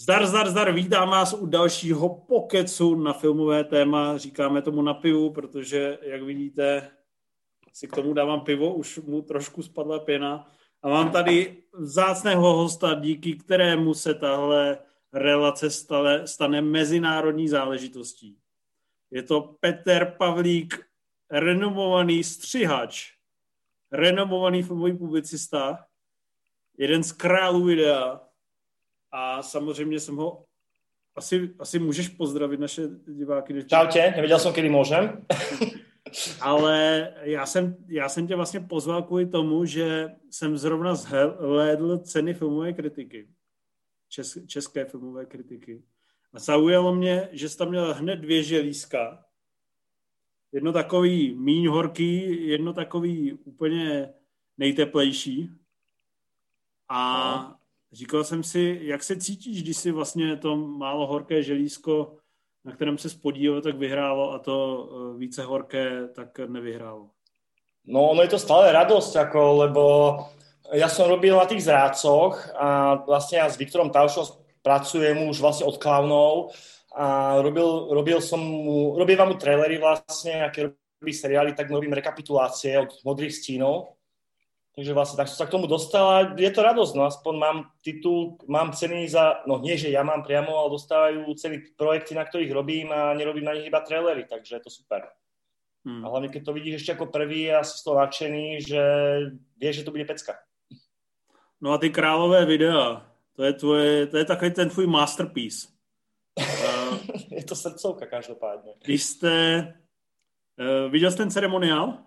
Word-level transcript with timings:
Zdar, 0.00 0.26
zdar, 0.26 0.50
zdar, 0.50 0.72
vítám 0.72 1.10
vás 1.10 1.32
u 1.32 1.46
dalšího 1.46 2.08
pokecu 2.08 2.94
na 2.94 3.12
filmové 3.12 3.64
téma. 3.64 4.18
Říkáme 4.18 4.62
tomu 4.62 4.82
na 4.82 4.94
pivu, 4.94 5.32
protože, 5.32 5.98
jak 6.02 6.22
vidíte, 6.22 6.90
si 7.72 7.88
k 7.88 7.94
tomu 7.94 8.12
dávám 8.12 8.40
pivo, 8.40 8.74
už 8.74 8.98
mu 8.98 9.22
trošku 9.22 9.62
spadla 9.62 9.98
pěna. 9.98 10.50
A 10.82 10.88
mám 10.88 11.10
tady 11.10 11.62
vzácného 11.72 12.56
hosta, 12.56 12.94
díky 12.94 13.36
kterému 13.36 13.94
se 13.94 14.14
tahle 14.14 14.78
relace 15.12 15.70
stane, 15.70 16.26
stane 16.26 16.62
mezinárodní 16.62 17.48
záležitostí. 17.48 18.38
Je 19.10 19.22
to 19.22 19.40
Peter 19.60 20.14
Pavlík, 20.18 20.86
renomovaný 21.30 22.24
střihač, 22.24 23.12
renomovaný 23.92 24.62
filmový 24.62 24.98
publicista, 24.98 25.86
jeden 26.78 27.02
z 27.02 27.12
králů 27.12 27.64
videa, 27.64 28.27
a 29.12 29.42
samozřejmě 29.42 30.00
jsem 30.00 30.16
ho 30.16 30.44
asi, 31.18 31.54
asi 31.58 31.78
můžeš 31.78 32.08
pozdravit 32.08 32.60
naše 32.60 32.82
diváky. 33.06 33.52
Když... 33.52 33.66
Čaute, 33.66 34.10
nevěděl 34.10 34.38
jsem, 34.38 34.52
kdy 34.52 34.68
můžem. 34.68 35.26
Ale 36.40 37.08
já 37.20 37.46
jsem, 37.46 37.76
já 37.88 38.08
jsem 38.08 38.26
tě 38.26 38.36
vlastně 38.36 38.60
pozval 38.60 39.02
kvůli 39.02 39.26
tomu, 39.26 39.64
že 39.64 40.08
jsem 40.30 40.58
zrovna 40.58 40.94
zhlédl 40.94 41.98
ceny 41.98 42.34
filmové 42.34 42.72
kritiky. 42.72 43.28
Čes, 44.08 44.38
české 44.46 44.84
filmové 44.84 45.26
kritiky. 45.26 45.82
A 46.32 46.38
zaujalo 46.38 46.94
mě, 46.94 47.28
že 47.32 47.48
jsi 47.48 47.58
tam 47.58 47.68
měl 47.68 47.94
hned 47.94 48.16
dvě 48.16 48.42
želízka. 48.42 49.24
Jedno 50.52 50.72
takový 50.72 51.34
míň 51.34 51.66
horký, 51.66 52.46
jedno 52.48 52.72
takový 52.72 53.32
úplně 53.32 54.14
nejteplejší. 54.58 55.50
A 56.88 57.48
no 57.50 57.57
říkal 57.92 58.24
jsem 58.24 58.42
si, 58.42 58.78
jak 58.82 59.02
se 59.02 59.16
cítíš, 59.16 59.62
když 59.62 59.76
si 59.76 59.90
vlastně 59.90 60.36
to 60.36 60.56
málo 60.56 61.06
horké 61.06 61.42
želízko, 61.42 62.16
na 62.64 62.72
kterém 62.72 62.98
se 62.98 63.10
spodílo, 63.10 63.60
tak 63.60 63.76
vyhrálo 63.76 64.32
a 64.32 64.38
to 64.38 64.88
eh, 65.14 65.18
více 65.18 65.42
horké 65.42 66.08
tak 66.08 66.38
nevyhrálo. 66.38 67.10
No, 67.86 68.10
ono 68.10 68.22
je 68.22 68.28
to 68.28 68.38
stále 68.38 68.72
radosť, 68.72 69.16
ako, 69.16 69.40
lebo 69.64 69.84
ja 70.76 70.92
som 70.92 71.08
robil 71.08 71.32
na 71.32 71.48
tých 71.48 71.64
zrácoch 71.64 72.36
a 72.52 73.00
vlastne 73.08 73.40
ja 73.40 73.48
s 73.48 73.56
Viktorom 73.56 73.88
Taušom 73.88 74.44
pracujem 74.60 75.24
už 75.24 75.40
vlastne 75.40 75.64
od 75.64 75.80
klaunov 75.80 76.52
a 76.92 77.38
robil, 77.40 77.88
robil 77.88 78.20
som 78.20 78.36
mu, 78.36 78.92
vám 78.92 79.32
mu 79.32 79.36
trailery 79.40 79.80
vlastne, 79.80 80.44
aké 80.44 80.68
robí 80.68 81.12
seriály, 81.16 81.56
tak 81.56 81.72
robím 81.72 81.96
rekapitulácie 81.96 82.76
od 82.76 82.92
Modrých 83.08 83.32
stínov 83.32 83.97
Takže 84.78 84.94
vlastne 84.94 85.18
tak 85.18 85.26
som 85.26 85.42
sa 85.42 85.50
k 85.50 85.54
tomu 85.58 85.66
dostal 85.66 86.06
a 86.06 86.18
je 86.38 86.46
to 86.54 86.62
radosť, 86.62 86.94
no 86.94 87.02
aspoň 87.10 87.34
mám 87.34 87.58
titul, 87.82 88.38
mám 88.46 88.70
ceny 88.70 89.10
za, 89.10 89.42
no 89.42 89.58
nie, 89.58 89.74
že 89.74 89.90
ja 89.90 90.06
mám 90.06 90.22
priamo, 90.22 90.54
ale 90.54 90.70
dostávajú 90.70 91.26
ceny 91.34 91.74
projekty, 91.74 92.14
na 92.14 92.22
ktorých 92.22 92.54
robím 92.54 92.94
a 92.94 93.10
nerobím 93.10 93.50
na 93.50 93.58
nich 93.58 93.66
iba 93.66 93.82
trailery, 93.82 94.30
takže 94.30 94.54
je 94.54 94.62
to 94.62 94.70
super. 94.70 95.02
Hmm. 95.82 96.06
A 96.06 96.14
hlavne, 96.14 96.30
keď 96.30 96.46
to 96.46 96.54
vidíš 96.54 96.74
ešte 96.78 96.94
ako 96.94 97.10
prvý 97.10 97.50
a 97.50 97.66
si 97.66 97.74
z 97.74 97.82
toho 97.82 97.98
nadšený, 97.98 98.44
že 98.62 98.82
vieš, 99.58 99.82
že 99.82 99.86
to 99.90 99.90
bude 99.90 100.06
pecka. 100.06 100.38
No 101.58 101.74
a 101.74 101.82
ty 101.82 101.90
králové 101.90 102.46
videa, 102.46 103.02
to 103.34 103.50
je, 103.50 103.52
tvoje, 103.58 104.06
to 104.06 104.16
je 104.22 104.24
takový 104.30 104.50
ten 104.54 104.70
tvůj 104.70 104.86
masterpiece. 104.86 105.74
uh, 106.38 106.98
je 107.34 107.42
to 107.42 107.58
srdcovka 107.58 108.06
každopádne. 108.06 108.78
Když 108.86 109.02
jste, 109.02 109.34
uh, 110.54 110.86
viděl 110.92 111.10
jsi 111.10 111.16
ten 111.16 111.30
ceremoniál? 111.30 111.98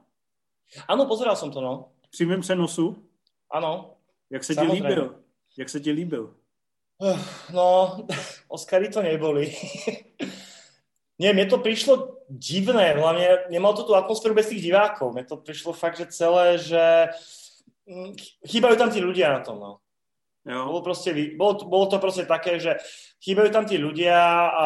Áno, 0.88 1.04
pozeral 1.04 1.36
som 1.36 1.52
to, 1.52 1.60
no 1.60 1.92
přímém 2.12 2.42
přenosu? 2.42 3.04
Ano. 3.52 3.96
Jak 4.30 4.44
se 4.44 4.56
ti 4.56 4.62
líbil? 4.62 5.16
Jak 5.58 5.70
se 5.70 5.80
ti 5.80 5.92
líbil? 5.92 6.36
No, 7.54 7.98
Oscary 8.48 8.90
to 8.90 9.02
neboli. 9.02 9.56
Nie, 11.22 11.38
mne 11.38 11.46
to 11.46 11.62
prišlo 11.62 12.26
divné, 12.34 12.98
hlavne 12.98 13.46
nemal 13.54 13.78
to 13.78 13.86
tú 13.86 13.94
atmosféru 13.94 14.34
bez 14.34 14.50
tých 14.50 14.66
divákov. 14.66 15.14
Mne 15.14 15.30
to 15.30 15.38
prišlo 15.38 15.70
fakt, 15.70 16.02
že 16.02 16.10
celé, 16.10 16.58
že 16.58 17.14
mm, 17.86 18.18
chýbajú 18.50 18.74
tam 18.74 18.90
tí 18.90 18.98
ľudia 18.98 19.30
na 19.38 19.42
tom, 19.46 19.62
no. 19.62 19.72
Jo. 20.42 20.66
Bolo, 20.66 20.82
proste, 20.82 21.14
bolo, 21.38 21.54
bolo 21.70 21.86
to 21.86 22.02
proste 22.02 22.26
také, 22.26 22.58
že 22.58 22.82
chýbajú 23.22 23.54
tam 23.54 23.66
tí 23.70 23.78
ľudia 23.78 24.18
a 24.50 24.66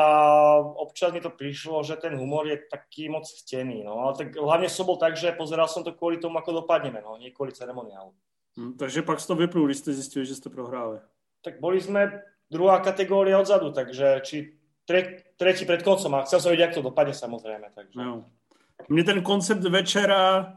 občas 0.79 1.11
mi 1.11 1.19
to 1.19 1.27
prišlo, 1.35 1.83
že 1.83 1.99
ten 1.99 2.15
humor 2.15 2.47
je 2.47 2.63
taký 2.71 3.11
moc 3.11 3.27
chtěný. 3.27 3.83
No. 3.83 3.99
Ale 4.07 4.15
tak 4.15 4.27
hlavne 4.39 4.71
som 4.71 4.87
bol 4.87 4.95
tak, 4.95 5.19
že 5.19 5.35
pozeral 5.35 5.67
som 5.67 5.83
to 5.83 5.91
kvôli 5.91 6.15
tomu, 6.15 6.39
ako 6.39 6.63
dopadneme, 6.63 7.03
no, 7.03 7.19
nie 7.19 7.35
kvôli 7.35 7.51
ceremoniálu. 7.51 8.15
Hmm, 8.55 8.79
takže 8.79 9.03
pak 9.03 9.19
si 9.19 9.27
to 9.27 9.35
vyplul, 9.35 9.67
když 9.67 9.77
ste 9.83 9.91
zistili, 9.91 10.23
že 10.23 10.39
ste 10.39 10.47
prohráli. 10.47 11.03
Tak 11.43 11.59
boli 11.59 11.83
sme 11.83 12.23
druhá 12.47 12.79
kategória 12.79 13.35
odzadu, 13.35 13.75
takže 13.75 14.23
či 14.23 14.55
tre, 14.87 15.27
tretí 15.35 15.67
pred 15.67 15.83
koncom 15.83 16.15
a 16.15 16.23
chcel 16.23 16.39
som 16.39 16.49
vidieť, 16.55 16.71
jak 16.71 16.75
to 16.79 16.87
dopadne 16.87 17.11
samozrejme. 17.11 17.67
Takže. 17.75 17.99
Jo. 17.99 18.23
Mne 18.87 19.03
ten 19.03 19.19
koncept 19.19 19.63
večera 19.67 20.55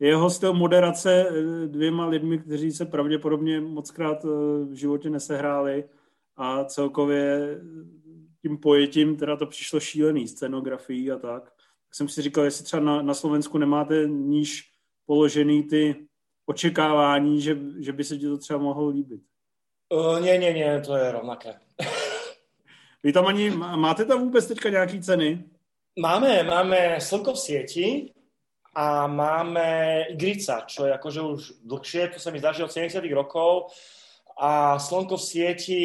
jeho 0.00 0.30
styl 0.30 0.52
moderace 0.52 1.28
eh, 1.28 1.66
dvěma 1.66 2.06
lidmi, 2.06 2.38
kteří 2.38 2.72
se 2.72 2.86
pravděpodobně 2.86 3.60
mockrát 3.60 4.24
eh, 4.24 4.28
v 4.64 4.74
životě 4.74 5.10
nesehráli 5.10 5.84
a 6.36 6.64
celkově 6.64 7.58
tím 8.42 8.58
pojetím 8.58 9.16
teda 9.16 9.36
to 9.36 9.46
přišlo 9.46 9.80
šílený, 9.80 10.28
scenografií 10.28 11.10
a 11.10 11.18
tak. 11.18 11.44
Tak 11.44 11.94
jsem 11.94 12.08
si 12.08 12.22
říkal, 12.22 12.44
jestli 12.44 12.64
třeba 12.64 12.82
na, 12.82 13.02
na 13.02 13.14
Slovensku 13.14 13.58
nemáte 13.58 14.06
níž 14.06 14.70
položený 15.06 15.62
ty 15.62 16.06
očekávání, 16.46 17.40
že, 17.40 17.58
že 17.78 17.92
by 17.92 18.04
se 18.04 18.18
ti 18.18 18.26
to 18.26 18.38
třeba 18.38 18.58
mohlo 18.58 18.88
líbit. 18.88 19.20
Uh, 19.94 20.20
nie, 20.20 20.38
nie, 20.38 20.52
nie, 20.52 20.80
to 20.80 20.96
je 20.96 21.12
rovnaké. 21.12 21.54
Vy 23.02 23.12
tam 23.12 23.26
ani, 23.26 23.50
máte 23.50 24.04
tam 24.04 24.20
vůbec 24.20 24.46
teďka 24.46 24.68
nějaký 24.68 25.00
ceny? 25.00 25.44
Máme, 25.98 26.42
máme 26.42 27.00
Slnko 27.00 27.32
v 27.32 27.38
sieti, 27.38 28.12
a 28.76 29.08
máme 29.08 30.04
Igrica, 30.12 30.68
čo 30.68 30.84
je 30.84 30.92
akože 30.92 31.20
už 31.24 31.40
dlhšie, 31.64 32.12
to 32.12 32.20
sa 32.20 32.28
mi 32.28 32.36
zdá, 32.36 32.52
že 32.52 32.68
od 32.68 32.68
70 32.68 33.00
rokov 33.16 33.72
a 34.36 34.76
Slnko 34.76 35.16
v 35.16 35.24
sieti 35.24 35.82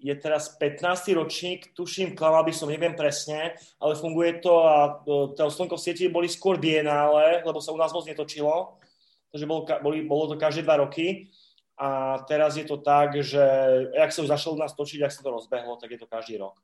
je 0.00 0.14
teraz 0.16 0.56
15. 0.56 1.12
ročník, 1.12 1.76
tuším, 1.76 2.16
klamal 2.16 2.40
by 2.48 2.52
som, 2.56 2.72
neviem 2.72 2.96
presne, 2.96 3.52
ale 3.76 4.00
funguje 4.00 4.40
to 4.40 4.64
a 4.64 5.04
e, 5.04 5.36
to 5.36 5.52
Slnko 5.52 5.76
v 5.76 5.84
sieti 5.84 6.08
boli 6.08 6.24
skôr 6.24 6.56
bienále, 6.56 7.44
lebo 7.44 7.60
sa 7.60 7.68
u 7.68 7.76
nás 7.76 7.92
moc 7.92 8.08
netočilo, 8.08 8.80
takže 9.28 9.44
bolo, 9.44 9.68
boli, 9.84 10.00
bolo 10.00 10.32
to 10.32 10.40
každé 10.40 10.64
dva 10.64 10.80
roky 10.80 11.28
a 11.76 12.16
teraz 12.24 12.56
je 12.56 12.64
to 12.64 12.80
tak, 12.80 13.12
že 13.20 13.44
jak 13.92 14.08
sa 14.08 14.24
už 14.24 14.32
zašlo 14.32 14.56
u 14.56 14.62
nás 14.64 14.72
točiť, 14.72 15.04
ak 15.04 15.12
sa 15.12 15.20
to 15.20 15.36
rozbehlo, 15.36 15.76
tak 15.76 15.92
je 15.92 16.00
to 16.00 16.08
každý 16.08 16.40
rok. 16.40 16.56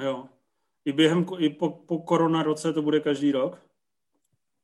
Jo. 0.00 0.24
I, 0.88 0.92
během, 0.92 1.28
i 1.38 1.52
po, 1.52 1.84
po 1.84 2.00
korona 2.00 2.40
to 2.56 2.82
bude 2.82 3.04
každý 3.04 3.32
rok? 3.32 3.60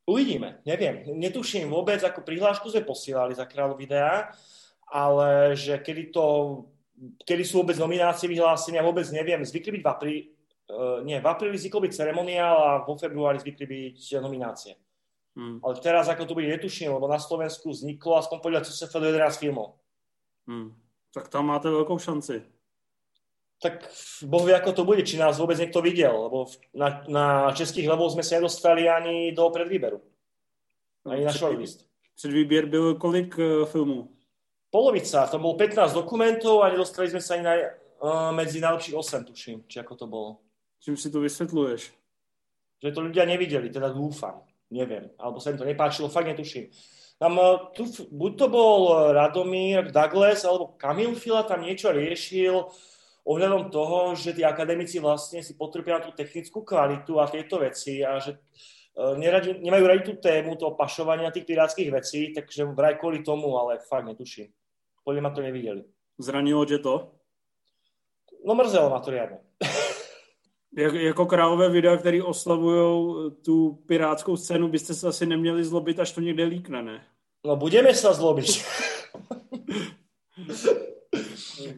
Uvidíme, 0.08 0.64
neviem. 0.64 1.04
Netuším 1.04 1.68
vôbec, 1.68 2.00
ako 2.00 2.24
prihlášku 2.24 2.72
sme 2.72 2.88
posielali 2.88 3.36
za 3.36 3.44
kráľov 3.44 3.76
videa, 3.76 4.32
ale 4.88 5.52
že 5.52 5.76
kedy 5.76 6.08
to, 6.08 6.24
kedy 7.28 7.44
sú 7.44 7.60
vôbec 7.60 7.76
nominácie 7.76 8.24
vyhlásenia, 8.24 8.80
vôbec 8.80 9.04
neviem. 9.12 9.44
Zvykli 9.44 9.76
byť 9.76 9.82
v 9.84 9.90
apríli, 9.92 10.20
uh, 10.72 11.04
nie, 11.04 11.20
v 11.20 11.28
apríli 11.28 11.60
zvyklo 11.60 11.84
byť 11.84 11.92
ceremoniál 11.92 12.56
a 12.56 12.70
vo 12.88 12.96
februári 12.96 13.36
zvykli 13.36 13.68
byť 13.68 14.16
nominácie. 14.24 14.80
Hmm. 15.36 15.60
Ale 15.60 15.76
teraz, 15.84 16.08
ako 16.08 16.24
to 16.24 16.32
bude, 16.32 16.48
netuším, 16.48 16.96
lebo 16.96 17.04
na 17.04 17.20
Slovensku 17.20 17.68
vzniklo 17.68 18.16
aspoň 18.16 18.38
podľa 18.40 18.64
CSF 18.64 18.88
11 18.88 19.36
filmov. 19.36 19.76
Hmm. 20.48 20.72
Tak 21.12 21.28
tam 21.28 21.52
máte 21.52 21.68
veľkou 21.68 22.00
šanci 22.00 22.57
tak 23.58 23.90
Boh 24.22 24.46
vie, 24.46 24.54
ako 24.54 24.72
to 24.72 24.82
bude, 24.86 25.02
či 25.02 25.18
nás 25.18 25.38
vôbec 25.38 25.58
niekto 25.58 25.82
videl, 25.82 26.14
lebo 26.14 26.46
na, 26.70 27.02
na 27.10 27.26
českých 27.50 27.90
levels 27.90 28.14
sme 28.14 28.22
sa 28.22 28.38
nedostali 28.38 28.86
ani 28.86 29.34
do 29.34 29.50
predvýberu. 29.50 29.98
Ani 31.10 31.26
na 31.26 31.34
shortlist. 31.34 31.86
Předvýběr 32.14 32.66
byl 32.66 32.94
kolik 32.94 33.38
uh, 33.38 33.64
filmů? 33.64 34.08
Polovica, 34.70 35.26
to 35.26 35.38
bolo 35.38 35.56
15 35.56 35.92
dokumentov 35.94 36.62
a 36.62 36.68
nedostali 36.68 37.08
sme 37.08 37.22
sa 37.24 37.34
ani 37.34 37.42
na, 37.42 37.54
uh, 37.56 38.30
medzi 38.36 38.60
najlepších 38.60 38.94
8, 38.94 39.24
tuším, 39.24 39.58
či 39.64 39.80
ako 39.80 39.94
to 39.94 40.06
bolo. 40.06 40.30
Čím 40.78 40.96
si 40.96 41.10
to 41.10 41.24
vysvetľuješ? 41.24 41.82
Že 42.84 42.92
to 42.92 43.00
ľudia 43.00 43.24
nevideli, 43.24 43.72
teda 43.72 43.90
dúfam, 43.90 44.44
neviem, 44.70 45.08
alebo 45.18 45.40
sa 45.40 45.50
im 45.50 45.58
to 45.58 45.64
nepáčilo, 45.64 46.12
fakt 46.12 46.30
netuším. 46.30 46.68
Tam, 47.18 47.34
uh, 47.38 47.72
tu, 47.72 47.88
buď 48.12 48.32
to 48.38 48.46
bol 48.52 48.80
Radomír 49.10 49.88
Douglas, 49.90 50.44
alebo 50.44 50.76
Kamil 50.76 51.16
Fila 51.16 51.42
tam 51.42 51.64
niečo 51.64 51.90
riešil, 51.90 52.68
ohľadom 53.28 53.68
toho, 53.68 54.16
že 54.16 54.32
tí 54.32 54.40
akademici 54.40 54.96
vlastne 55.04 55.44
si 55.44 55.52
potrpia 55.52 56.00
tú 56.00 56.16
technickú 56.16 56.64
kvalitu 56.64 57.20
a 57.20 57.28
tieto 57.28 57.60
veci 57.60 58.00
a 58.00 58.16
že 58.16 58.32
e, 58.32 58.38
neradi, 59.20 59.60
nemajú 59.60 59.84
radi 59.84 60.02
tú 60.08 60.14
tému 60.16 60.56
toho 60.56 60.72
pašovania 60.72 61.28
tých 61.28 61.44
pirátskych 61.44 61.92
vecí, 61.92 62.32
takže 62.32 62.64
vraj 62.72 62.96
kvôli 62.96 63.20
tomu, 63.20 63.52
ale 63.60 63.84
fakt 63.84 64.08
netuším. 64.08 64.48
Podľa 65.04 65.20
ma 65.20 65.30
to 65.30 65.44
nevideli. 65.44 65.84
Zranilo 66.18 66.64
tě 66.64 66.78
to? 66.78 67.12
No 68.44 68.54
mrzelo 68.54 68.90
ma 68.90 69.00
to 69.00 69.10
riadne. 69.10 69.38
Jak, 70.76 70.94
jako 70.94 71.26
králové 71.26 71.68
videa, 71.68 71.96
který 71.96 72.22
oslavují 72.22 73.30
tu 73.44 73.78
pirátskou 73.86 74.36
scénu, 74.36 74.68
byste 74.68 74.94
se 74.94 75.08
asi 75.08 75.26
neměli 75.26 75.64
zlobit, 75.64 76.00
až 76.00 76.12
to 76.12 76.20
někde 76.20 76.44
líkne, 76.44 76.82
ne? 76.82 77.04
No 77.46 77.56
budeme 77.56 77.94
sa 77.94 78.12
zlobiť. 78.12 78.64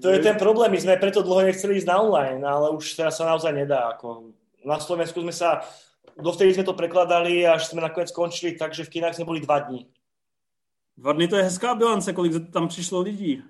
to 0.00 0.08
je 0.10 0.18
ten 0.20 0.36
problém, 0.36 0.70
my 0.70 0.80
sme 0.80 1.00
preto 1.00 1.24
dlho 1.24 1.48
nechceli 1.48 1.80
ísť 1.80 1.88
na 1.88 1.96
online, 2.00 2.40
ale 2.44 2.74
už 2.76 2.96
teraz 2.96 3.16
sa 3.16 3.28
naozaj 3.28 3.52
nedá. 3.52 3.96
Ako 3.96 4.32
na 4.64 4.76
Slovensku 4.76 5.20
sme 5.24 5.32
sa, 5.32 5.64
dovtedy 6.16 6.52
sme 6.54 6.68
to 6.68 6.76
prekladali, 6.76 7.46
až 7.46 7.72
sme 7.72 7.80
nakoniec 7.80 8.12
skončili 8.12 8.56
tak, 8.56 8.76
že 8.76 8.84
v 8.84 9.00
kinách 9.00 9.16
sme 9.16 9.28
boli 9.28 9.40
dva 9.40 9.64
dní. 9.64 9.88
Dva 11.00 11.16
dny 11.16 11.26
to 11.28 11.36
je 11.40 11.48
hezká 11.48 11.74
bilance, 11.74 12.12
kolik 12.12 12.52
tam 12.52 12.68
přišlo 12.68 13.00
lidí. 13.00 13.42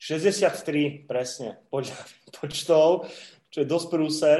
63, 0.00 1.04
presne, 1.08 1.56
poč- 1.72 1.92
počtov, 2.40 3.08
čo 3.48 3.64
je 3.64 3.66
dosť 3.68 3.86
prúser. 3.88 4.38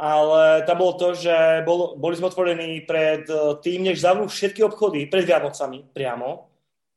Ale 0.00 0.64
tam 0.64 0.80
bolo 0.80 0.96
to, 0.96 1.12
že 1.12 1.60
bol, 1.68 1.92
boli 2.00 2.16
sme 2.16 2.32
otvorení 2.32 2.88
pred 2.88 3.28
eh, 3.28 3.52
tým, 3.60 3.84
než 3.84 4.00
zavrú 4.00 4.32
všetky 4.32 4.64
obchody, 4.64 5.04
pred 5.12 5.28
Vianocami 5.28 5.92
priamo. 5.92 6.48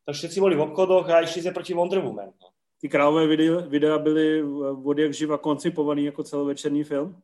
Takže 0.07 0.19
všetci 0.19 0.39
boli 0.39 0.55
v 0.55 0.71
obchodoch 0.71 1.07
a 1.11 1.23
išli 1.23 1.43
sme 1.43 1.55
proti 1.55 1.75
Wonder 1.75 1.99
Woman. 1.99 2.31
No. 2.31 2.52
Ty 2.83 2.89
králové 2.89 3.27
videa, 3.63 3.97
byly 3.97 4.43
od 4.83 4.97
jak 4.99 5.13
živa 5.13 5.37
koncipovaný 5.37 6.03
jako 6.03 6.23
celovečerný 6.23 6.83
film? 6.83 7.15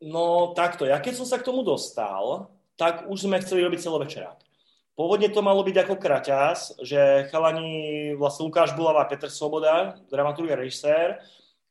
No 0.00 0.56
takto, 0.56 0.88
ja 0.88 0.96
keď 1.04 1.20
som 1.20 1.28
sa 1.28 1.36
k 1.36 1.44
tomu 1.44 1.60
dostal, 1.60 2.48
tak 2.80 3.04
už 3.12 3.28
sme 3.28 3.44
chceli 3.44 3.60
robiť 3.60 3.84
celovečerák. 3.84 4.40
Pôvodne 4.96 5.28
to 5.28 5.44
malo 5.44 5.60
byť 5.60 5.76
ako 5.84 5.94
kraťas, 6.00 6.80
že 6.80 7.28
chalani, 7.28 8.16
vlastne 8.16 8.48
Lukáš 8.48 8.72
Bulava 8.72 9.04
a 9.04 9.08
Petr 9.12 9.28
Svoboda, 9.28 10.00
dramaturg 10.08 10.48
a 10.48 10.56
režisér, 10.56 11.20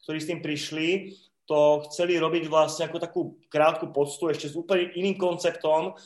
ktorí 0.06 0.22
s 0.22 0.30
tým 0.30 0.46
prišli, 0.46 1.18
to 1.50 1.81
chceli 1.90 2.22
robiť 2.22 2.46
vlastne 2.46 2.86
ako 2.86 2.98
takú 3.02 3.22
krátku 3.50 3.90
poctu 3.90 4.30
ešte 4.30 4.46
s 4.46 4.54
úplne 4.54 4.94
iným 4.94 5.18
konceptom, 5.18 5.98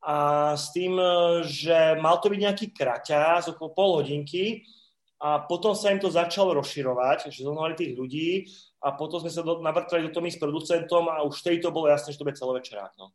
a 0.00 0.56
s 0.56 0.72
tým, 0.72 0.96
že 1.44 2.00
mal 2.00 2.16
to 2.16 2.32
byť 2.32 2.40
nejaký 2.40 2.66
kraťaz, 2.72 3.52
okolo 3.52 3.76
pol 3.76 3.90
hodinky 4.00 4.64
a 5.18 5.42
potom 5.42 5.74
sa 5.74 5.90
im 5.90 5.98
to 5.98 6.06
začalo 6.14 6.54
rozširovať, 6.54 7.34
že 7.34 7.42
zohnali 7.42 7.74
tých 7.74 7.98
ľudí 7.98 8.46
a 8.78 8.94
potom 8.94 9.18
sme 9.18 9.34
sa 9.34 9.42
do, 9.42 9.58
navrtali 9.58 10.06
do 10.06 10.14
toho 10.14 10.22
s 10.30 10.38
producentom 10.38 11.10
a 11.10 11.26
už 11.26 11.42
vtedy 11.42 11.58
to 11.58 11.74
bolo 11.74 11.90
jasné, 11.90 12.14
že 12.14 12.22
to 12.22 12.26
bude 12.26 12.38
celovečerák. 12.38 12.94
No. 12.94 13.10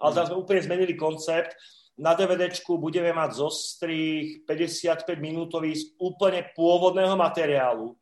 Ale 0.00 0.10
mm. 0.10 0.16
tam 0.16 0.24
sme 0.24 0.40
úplne 0.40 0.64
zmenili 0.64 0.96
koncept. 0.96 1.52
Na 2.00 2.16
DVDčku 2.16 2.80
budeme 2.80 3.12
mať 3.12 3.38
zostrých 3.38 4.48
55 4.48 5.04
minútový 5.20 5.76
z 5.76 5.94
úplne 6.00 6.48
pôvodného 6.56 7.14
materiálu. 7.14 7.94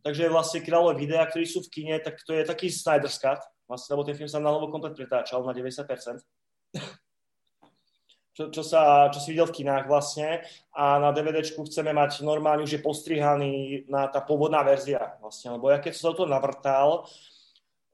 Takže 0.00 0.32
vlastne 0.32 0.64
kráľové 0.64 1.04
videa, 1.04 1.28
ktorí 1.28 1.44
sú 1.44 1.60
v 1.60 1.70
kine, 1.70 2.00
tak 2.00 2.16
to 2.24 2.32
je 2.32 2.48
taký 2.48 2.72
Snyder's 2.72 3.20
Cut, 3.20 3.38
vlastne, 3.68 3.92
lebo 3.92 4.08
ten 4.08 4.16
film 4.16 4.26
sa 4.26 4.40
na 4.40 4.48
novo 4.48 4.72
komplet 4.72 4.96
pretáčal 4.96 5.44
na 5.44 5.52
90% 5.52 5.84
čo, 8.40 8.48
čo, 8.48 8.62
sa, 8.64 9.12
čo 9.12 9.20
si 9.20 9.36
videl 9.36 9.44
v 9.44 9.60
kinách 9.60 9.84
vlastne. 9.84 10.40
A 10.72 10.96
na 10.96 11.12
DVDčku 11.12 11.60
chceme 11.68 11.92
mať 11.92 12.24
normálne, 12.24 12.64
už 12.64 12.80
je 12.80 12.80
postrihaný 12.80 13.84
na 13.92 14.08
tá 14.08 14.24
pôvodná 14.24 14.64
verzia 14.64 15.20
vlastne, 15.20 15.52
lebo 15.52 15.68
ja 15.68 15.76
keď 15.76 15.92
som 15.92 16.16
to 16.16 16.24
navrtal, 16.24 17.04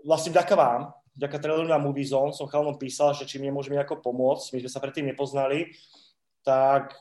vlastne 0.07 0.31
vďaka 0.31 0.55
vám, 0.55 0.95
vďaka 1.19 1.37
traileru 1.43 1.67
na 1.67 1.83
Movie 1.83 2.07
Zone 2.07 2.31
som 2.31 2.47
chalnom 2.47 2.79
písal, 2.79 3.11
že 3.19 3.27
či 3.27 3.43
mi 3.43 3.51
môžeme 3.51 3.75
nejako 3.75 3.99
pomôcť, 3.99 4.55
my 4.55 4.59
sme 4.63 4.71
sa 4.71 4.79
predtým 4.79 5.11
nepoznali, 5.11 5.75
tak 6.47 6.95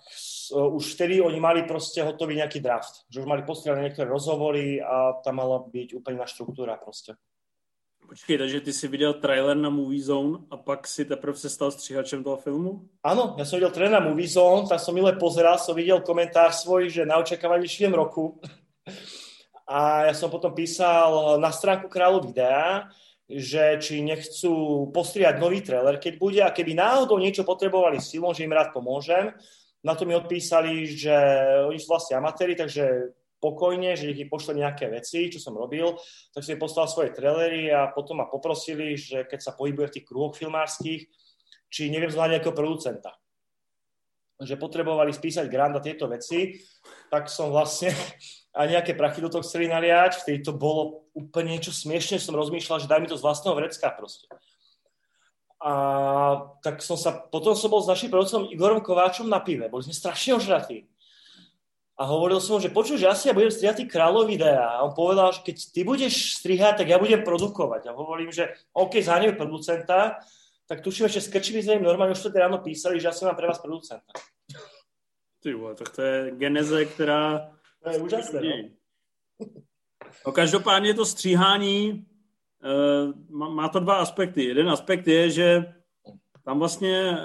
už 0.49 0.97
vtedy 0.97 1.21
oni 1.21 1.37
mali 1.37 1.69
proste 1.69 2.01
hotový 2.01 2.41
nejaký 2.41 2.65
draft, 2.65 3.05
že 3.13 3.21
už 3.21 3.29
mali 3.29 3.45
postrihané 3.45 3.85
niektoré 3.85 4.09
rozhovory 4.09 4.81
a 4.81 5.21
tam 5.21 5.37
mala 5.37 5.61
byť 5.61 6.01
úplne 6.01 6.17
na 6.17 6.25
štruktúra 6.25 6.81
proste. 6.81 7.13
Počkej, 8.07 8.37
takže 8.37 8.61
ty 8.61 8.73
si 8.73 8.87
viděl 8.87 9.13
trailer 9.13 9.57
na 9.57 9.69
Movie 9.69 10.03
Zone 10.03 10.37
a 10.51 10.57
pak 10.57 10.87
si 10.87 11.05
teprve 11.05 11.37
se 11.37 11.49
stal 11.49 11.71
stříhačem 11.71 12.23
toho 12.23 12.37
filmu? 12.37 12.89
Áno, 13.03 13.33
ja 13.37 13.45
som 13.45 13.57
videl 13.57 13.73
trailer 13.73 13.97
na 13.97 14.05
Movie 14.05 14.29
Zone, 14.29 14.69
tak 14.69 14.79
som 14.79 14.93
milé 14.93 15.17
pozeral, 15.17 15.57
som 15.57 15.73
videl 15.73 16.01
komentár 16.05 16.53
svoj, 16.53 16.89
že 16.89 17.05
na 17.05 17.17
očakávanie 17.17 17.65
šiem 17.67 17.93
roku. 17.93 18.37
A 19.65 20.05
ja 20.05 20.13
som 20.13 20.29
potom 20.29 20.53
písal 20.53 21.41
na 21.41 21.49
stránku 21.49 21.89
Kráľov 21.89 22.29
videa, 22.29 22.85
že 23.25 23.81
či 23.81 24.05
nechcú 24.05 24.85
postriať 24.93 25.41
nový 25.41 25.65
trailer, 25.65 25.97
keď 25.97 26.13
bude 26.21 26.41
a 26.45 26.53
keby 26.53 26.77
náhodou 26.77 27.17
niečo 27.17 27.41
potrebovali 27.41 27.97
s 27.97 28.13
filmom, 28.13 28.29
že 28.37 28.45
im 28.45 28.53
rád 28.53 28.69
pomôžem. 28.69 29.33
Na 29.81 29.97
to 29.97 30.05
mi 30.05 30.13
odpísali, 30.13 30.85
že 30.85 31.17
oni 31.65 31.81
sú 31.81 31.89
vlastne 31.89 32.21
amatéri, 32.21 32.53
takže 32.53 33.09
pokojne, 33.45 33.93
že 33.93 34.09
ich 34.09 34.25
pošle 34.25 34.57
nejaké 34.57 34.89
veci, 34.89 35.29
čo 35.29 35.37
som 35.37 35.53
robil, 35.53 35.93
tak 36.33 36.41
som 36.41 36.57
poslal 36.57 36.89
svoje 36.89 37.13
trailery 37.13 37.69
a 37.69 37.93
potom 37.93 38.17
ma 38.17 38.25
poprosili, 38.25 38.97
že 38.97 39.29
keď 39.29 39.39
sa 39.45 39.53
pohybuje 39.53 39.85
v 39.85 39.95
tých 40.01 40.07
kruhoch 40.09 40.33
filmárskych, 40.33 41.05
či 41.69 41.93
neviem 41.93 42.09
zvládať 42.09 42.41
nejakého 42.41 42.57
producenta. 42.57 43.13
Že 44.41 44.57
potrebovali 44.57 45.13
spísať 45.13 45.45
grant 45.45 45.77
a 45.77 45.85
tieto 45.85 46.09
veci, 46.09 46.57
tak 47.13 47.29
som 47.29 47.53
vlastne 47.53 47.93
a 48.57 48.65
nejaké 48.65 48.97
prachy 48.97 49.21
do 49.21 49.29
toho 49.29 49.45
chceli 49.45 49.69
naliať, 49.69 50.25
vtedy 50.25 50.41
to 50.41 50.57
bolo 50.57 51.05
úplne 51.13 51.59
niečo 51.59 51.69
smiešne, 51.69 52.17
som 52.17 52.33
rozmýšľal, 52.33 52.81
že 52.81 52.89
daj 52.89 52.99
mi 53.03 53.11
to 53.11 53.19
z 53.19 53.25
vlastného 53.25 53.53
vrecka 53.53 53.93
proste. 53.93 54.25
A 55.61 55.73
tak 56.61 56.83
som 56.83 56.95
sa, 56.95 57.15
potom 57.15 57.55
som 57.57 57.71
bol 57.71 57.81
s 57.81 57.89
našim 57.89 58.11
producentom 58.11 58.51
Igorom 58.51 58.83
Kováčom 58.83 59.27
na 59.27 59.41
pive, 59.41 59.67
boli 59.67 59.83
sme 59.83 59.95
strašne 59.95 60.37
ožratí 60.39 60.87
a 61.95 62.03
hovoril 62.03 62.43
som 62.43 62.59
mu, 62.59 62.59
že 62.59 62.75
počuť, 62.75 62.97
že 62.99 63.07
asi 63.07 63.31
ja 63.31 63.33
budem 63.33 63.47
strihať 63.47 63.87
kráľov 63.87 64.27
videa. 64.27 64.67
A 64.67 64.83
on 64.83 64.91
povedal, 64.91 65.31
že 65.31 65.47
keď 65.47 65.57
ty 65.71 65.81
budeš 65.87 66.43
strihať, 66.43 66.83
tak 66.83 66.91
ja 66.91 66.99
budem 66.99 67.23
produkovať. 67.23 67.87
A 67.87 67.95
hovorím, 67.95 68.35
že 68.35 68.51
OK, 68.75 68.99
zháňujem 68.99 69.39
producenta, 69.39 70.19
tak 70.67 70.83
tuším, 70.83 71.07
že 71.07 71.23
s 71.23 71.31
krčmi 71.31 71.63
sme 71.63 71.79
im 71.79 71.87
normálne 71.87 72.11
už 72.11 72.19
to 72.19 72.35
ráno 72.35 72.59
písali, 72.59 72.99
že 72.99 73.07
asi 73.07 73.23
mám 73.23 73.39
pre 73.39 73.47
vás 73.47 73.63
producenta. 73.63 74.11
Ty 75.39 75.53
vole, 75.53 75.75
tak 75.75 75.89
to 75.95 76.01
je 76.01 76.31
geneze, 76.31 76.85
která... 76.85 77.51
To 77.83 77.89
je 77.89 77.97
úžasné, 77.97 78.41
no. 78.41 79.45
no. 80.25 80.31
každopádně 80.31 80.93
to 80.93 81.05
stříhání 81.05 82.05
uh, 82.65 83.47
má, 83.49 83.69
to 83.69 83.79
dva 83.79 83.95
aspekty. 83.95 84.43
Jeden 84.43 84.69
aspekt 84.69 85.07
je, 85.07 85.29
že 85.29 85.73
tam 86.43 86.59
vlastně 86.59 87.11
uh, 87.11 87.17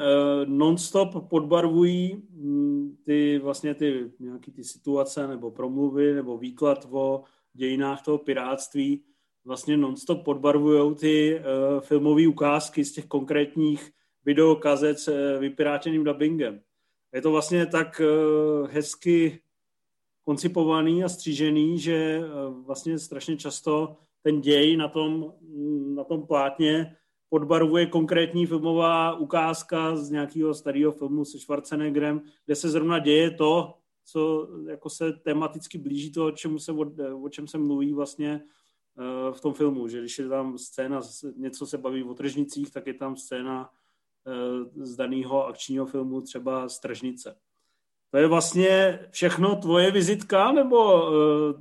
non-stop 0.45 1.29
podbarvují 1.31 2.13
um, 2.15 2.70
ty 3.05 3.39
vlastně 3.39 3.75
ty 3.75 4.11
nějaký 4.19 4.53
ty 4.53 4.65
situace 4.65 5.27
nebo 5.27 5.51
promluvy 5.51 6.15
nebo 6.15 6.39
výklad 6.39 6.87
o 6.91 7.23
dějinách 7.53 8.03
toho 8.03 8.19
piráctví 8.19 9.05
vlastně 9.45 9.77
non-stop 9.77 10.25
podbarvují 10.25 10.95
ty 10.95 11.39
uh, 11.41 11.81
filmové 11.81 12.29
ukázky 12.29 12.85
z 12.85 12.93
těch 12.93 13.07
konkrétních 13.07 13.91
videokazet 14.25 14.99
s 14.99 15.09
uh, 15.09 15.41
vypirátěným 15.41 16.05
dubbingem. 16.05 16.61
Je 17.15 17.23
to 17.23 17.31
vlastně 17.31 17.67
tak 17.67 18.01
uh, 18.01 18.69
hezky 18.69 19.41
koncipovaný 20.25 21.05
a 21.05 21.09
střížený, 21.09 21.79
že 21.79 22.21
uh, 22.21 22.65
vlastně 22.67 22.99
strašně 22.99 23.37
často 23.37 23.97
ten 24.23 24.41
děj 24.41 24.77
na 24.77 24.89
tom, 24.89 25.35
na 25.95 26.05
tom 26.05 26.27
plátně 26.27 26.97
podbarvuje 27.31 27.87
konkrétní 27.87 28.47
filmová 28.47 29.15
ukázka 29.15 29.97
z 29.97 30.11
nějakého 30.11 30.55
starého 30.55 30.93
filmu 30.93 31.25
se 31.25 31.39
Schwarzeneggerem, 31.39 32.23
kde 32.47 32.57
se 32.57 32.69
zrovna 32.69 32.99
děje 32.99 33.31
to, 33.31 33.75
co 34.05 34.49
jako 34.67 34.91
se 34.91 35.13
tematicky 35.13 35.79
blíží 35.79 36.13
to, 36.13 36.31
čemu 36.31 36.59
se, 36.59 36.73
o 37.23 37.29
čem 37.29 37.49
se 37.49 37.59
mluví 37.59 37.93
vlastně 37.93 38.41
uh, 38.95 39.35
v 39.35 39.41
tom 39.41 39.55
filmu, 39.55 39.89
že 39.89 40.01
když 40.01 40.19
je 40.19 40.29
tam 40.29 40.59
scéna, 40.59 41.01
něco 41.37 41.67
se 41.67 41.79
baví 41.79 42.03
o 42.03 42.15
tržnicích, 42.15 42.71
tak 42.71 42.87
je 42.87 42.95
tam 42.95 43.17
scéna 43.17 43.71
uh, 44.27 44.85
z 44.85 44.97
daného 44.97 45.47
akčního 45.47 45.87
filmu 45.87 46.21
třeba 46.21 46.69
z 46.69 46.81
tržnice. 46.81 47.37
To 48.11 48.19
je 48.19 48.27
vlastně 48.27 49.01
všechno 49.11 49.57
tvoje 49.57 49.91
vizitka, 49.91 50.53
nebo 50.53 50.95
uh, 50.95 51.15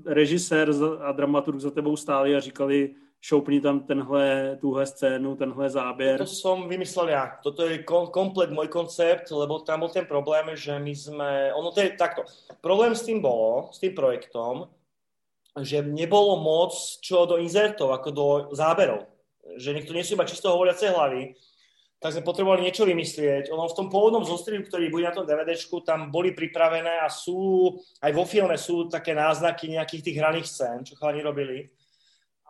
režisér 0.05 0.73
a 0.99 1.11
dramaturg 1.11 1.59
za 1.59 1.71
tebou 1.71 1.95
stáli 1.95 2.35
a 2.35 2.39
říkali, 2.39 2.95
šoupni 3.21 3.61
tam 3.61 3.79
tenhle, 3.79 4.57
tuhle 4.61 4.85
scénu, 4.85 5.35
tenhle 5.35 5.69
záběr. 5.69 6.17
To 6.17 6.25
som 6.25 6.69
vymyslel 6.69 7.09
ja. 7.09 7.39
Toto 7.43 7.67
je 7.67 7.83
kom, 7.83 8.07
komplet 8.07 8.51
môj 8.51 8.67
koncept, 8.71 9.31
lebo 9.31 9.59
tam 9.59 9.79
bol 9.83 9.91
ten 9.91 10.05
problém, 10.05 10.55
že 10.55 10.79
my 10.79 10.93
sme... 10.95 11.29
Ono 11.53 11.71
to 11.71 11.83
je 11.83 11.99
takto. 11.99 12.23
Problém 12.61 12.95
s 12.95 13.03
tým 13.03 13.21
bolo, 13.21 13.69
s 13.75 13.79
tým 13.79 13.91
projektom, 13.91 14.71
že 15.59 15.83
nebolo 15.83 16.39
moc 16.39 16.71
čo 17.03 17.27
do 17.27 17.35
inzertov, 17.35 17.91
ako 17.91 18.09
do 18.11 18.27
záberov. 18.55 19.03
Že 19.59 19.75
niekto 19.75 19.91
nie 19.91 20.07
sú 20.07 20.15
iba 20.15 20.23
čisto 20.23 20.47
hovoriace 20.47 20.87
hlavy, 20.87 21.35
tak 21.99 22.15
sme 22.15 22.23
potrebovali 22.23 22.63
niečo 22.63 22.87
vymyslieť. 22.87 23.51
Ono 23.51 23.67
v 23.67 23.75
tom 23.75 23.91
pôvodnom 23.91 24.23
zostrihu, 24.23 24.63
ktorý 24.63 24.87
bude 24.87 25.03
na 25.03 25.11
tom 25.11 25.27
DVDčku, 25.27 25.83
tam 25.83 26.07
boli 26.07 26.31
pripravené 26.31 27.03
a 27.03 27.11
sú, 27.11 27.75
aj 27.99 28.11
vo 28.15 28.23
filme 28.23 28.55
sú 28.55 28.87
také 28.87 29.11
náznaky 29.11 29.75
nejakých 29.75 30.07
tých 30.07 30.17
hraných 30.23 30.47
scén, 30.47 30.87
čo 30.87 30.95
chalani 30.95 31.19
robili 31.19 31.67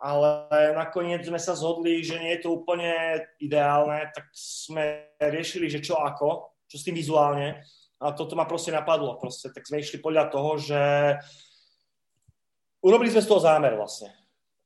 ale 0.00 0.72
nakoniec 0.72 1.20
sme 1.20 1.36
sa 1.36 1.52
zhodli, 1.52 2.00
že 2.00 2.16
nie 2.16 2.32
je 2.40 2.48
to 2.48 2.56
úplne 2.56 3.20
ideálne, 3.36 4.08
tak 4.16 4.32
sme 4.32 5.12
riešili, 5.20 5.68
že 5.68 5.84
čo 5.84 6.00
ako, 6.00 6.56
čo 6.64 6.80
s 6.80 6.84
tým 6.88 6.96
vizuálne. 6.96 7.60
A 8.00 8.16
toto 8.16 8.32
ma 8.32 8.48
proste 8.48 8.72
napadlo. 8.72 9.20
Proste, 9.20 9.52
tak 9.52 9.68
sme 9.68 9.84
išli 9.84 10.00
podľa 10.00 10.32
toho, 10.32 10.56
že 10.56 10.80
urobili 12.80 13.12
sme 13.12 13.20
z 13.20 13.28
toho 13.28 13.44
zámer 13.44 13.76
vlastne, 13.76 14.08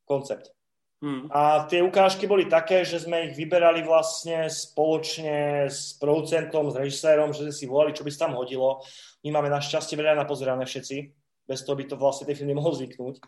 koncept. 0.06 0.54
Hmm. 1.02 1.26
A 1.34 1.66
tie 1.66 1.82
ukážky 1.82 2.30
boli 2.30 2.46
také, 2.46 2.86
že 2.86 3.02
sme 3.02 3.28
ich 3.28 3.34
vyberali 3.34 3.82
vlastne 3.82 4.46
spoločne 4.46 5.66
s 5.66 5.98
producentom, 5.98 6.70
s 6.70 6.78
režisérom, 6.78 7.34
že 7.34 7.50
sme 7.50 7.54
si 7.58 7.66
volali, 7.66 7.90
čo 7.90 8.06
by 8.06 8.10
sa 8.14 8.30
tam 8.30 8.38
hodilo. 8.38 8.86
My 9.26 9.34
máme 9.34 9.50
našťastie 9.50 9.98
veľa 9.98 10.14
napozerané 10.14 10.62
všetci, 10.62 10.96
bez 11.44 11.66
toho 11.66 11.74
by 11.74 11.84
to 11.90 11.98
vlastne 11.98 12.30
ten 12.30 12.38
film 12.38 12.54
nemohol 12.54 12.70
zvyknúť 12.78 13.18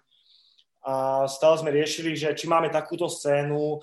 a 0.87 1.27
stále 1.27 1.59
sme 1.59 1.75
riešili, 1.75 2.15
že 2.15 2.31
či 2.31 2.47
máme 2.47 2.71
takúto 2.71 3.11
scénu, 3.11 3.83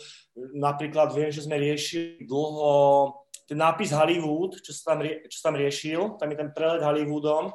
napríklad 0.55 1.11
viem, 1.11 1.27
že 1.27 1.43
sme 1.43 1.59
riešili 1.59 2.23
dlho 2.23 3.11
ten 3.43 3.59
nápis 3.59 3.91
Hollywood, 3.91 4.63
čo 4.63 4.71
sa 4.71 4.95
tam, 4.95 5.03
čo 5.03 5.37
sa 5.43 5.51
tam 5.51 5.59
riešil, 5.59 6.15
tam 6.15 6.31
je 6.31 6.37
ten 6.39 6.49
prelet 6.55 6.79
Hollywoodom 6.79 7.51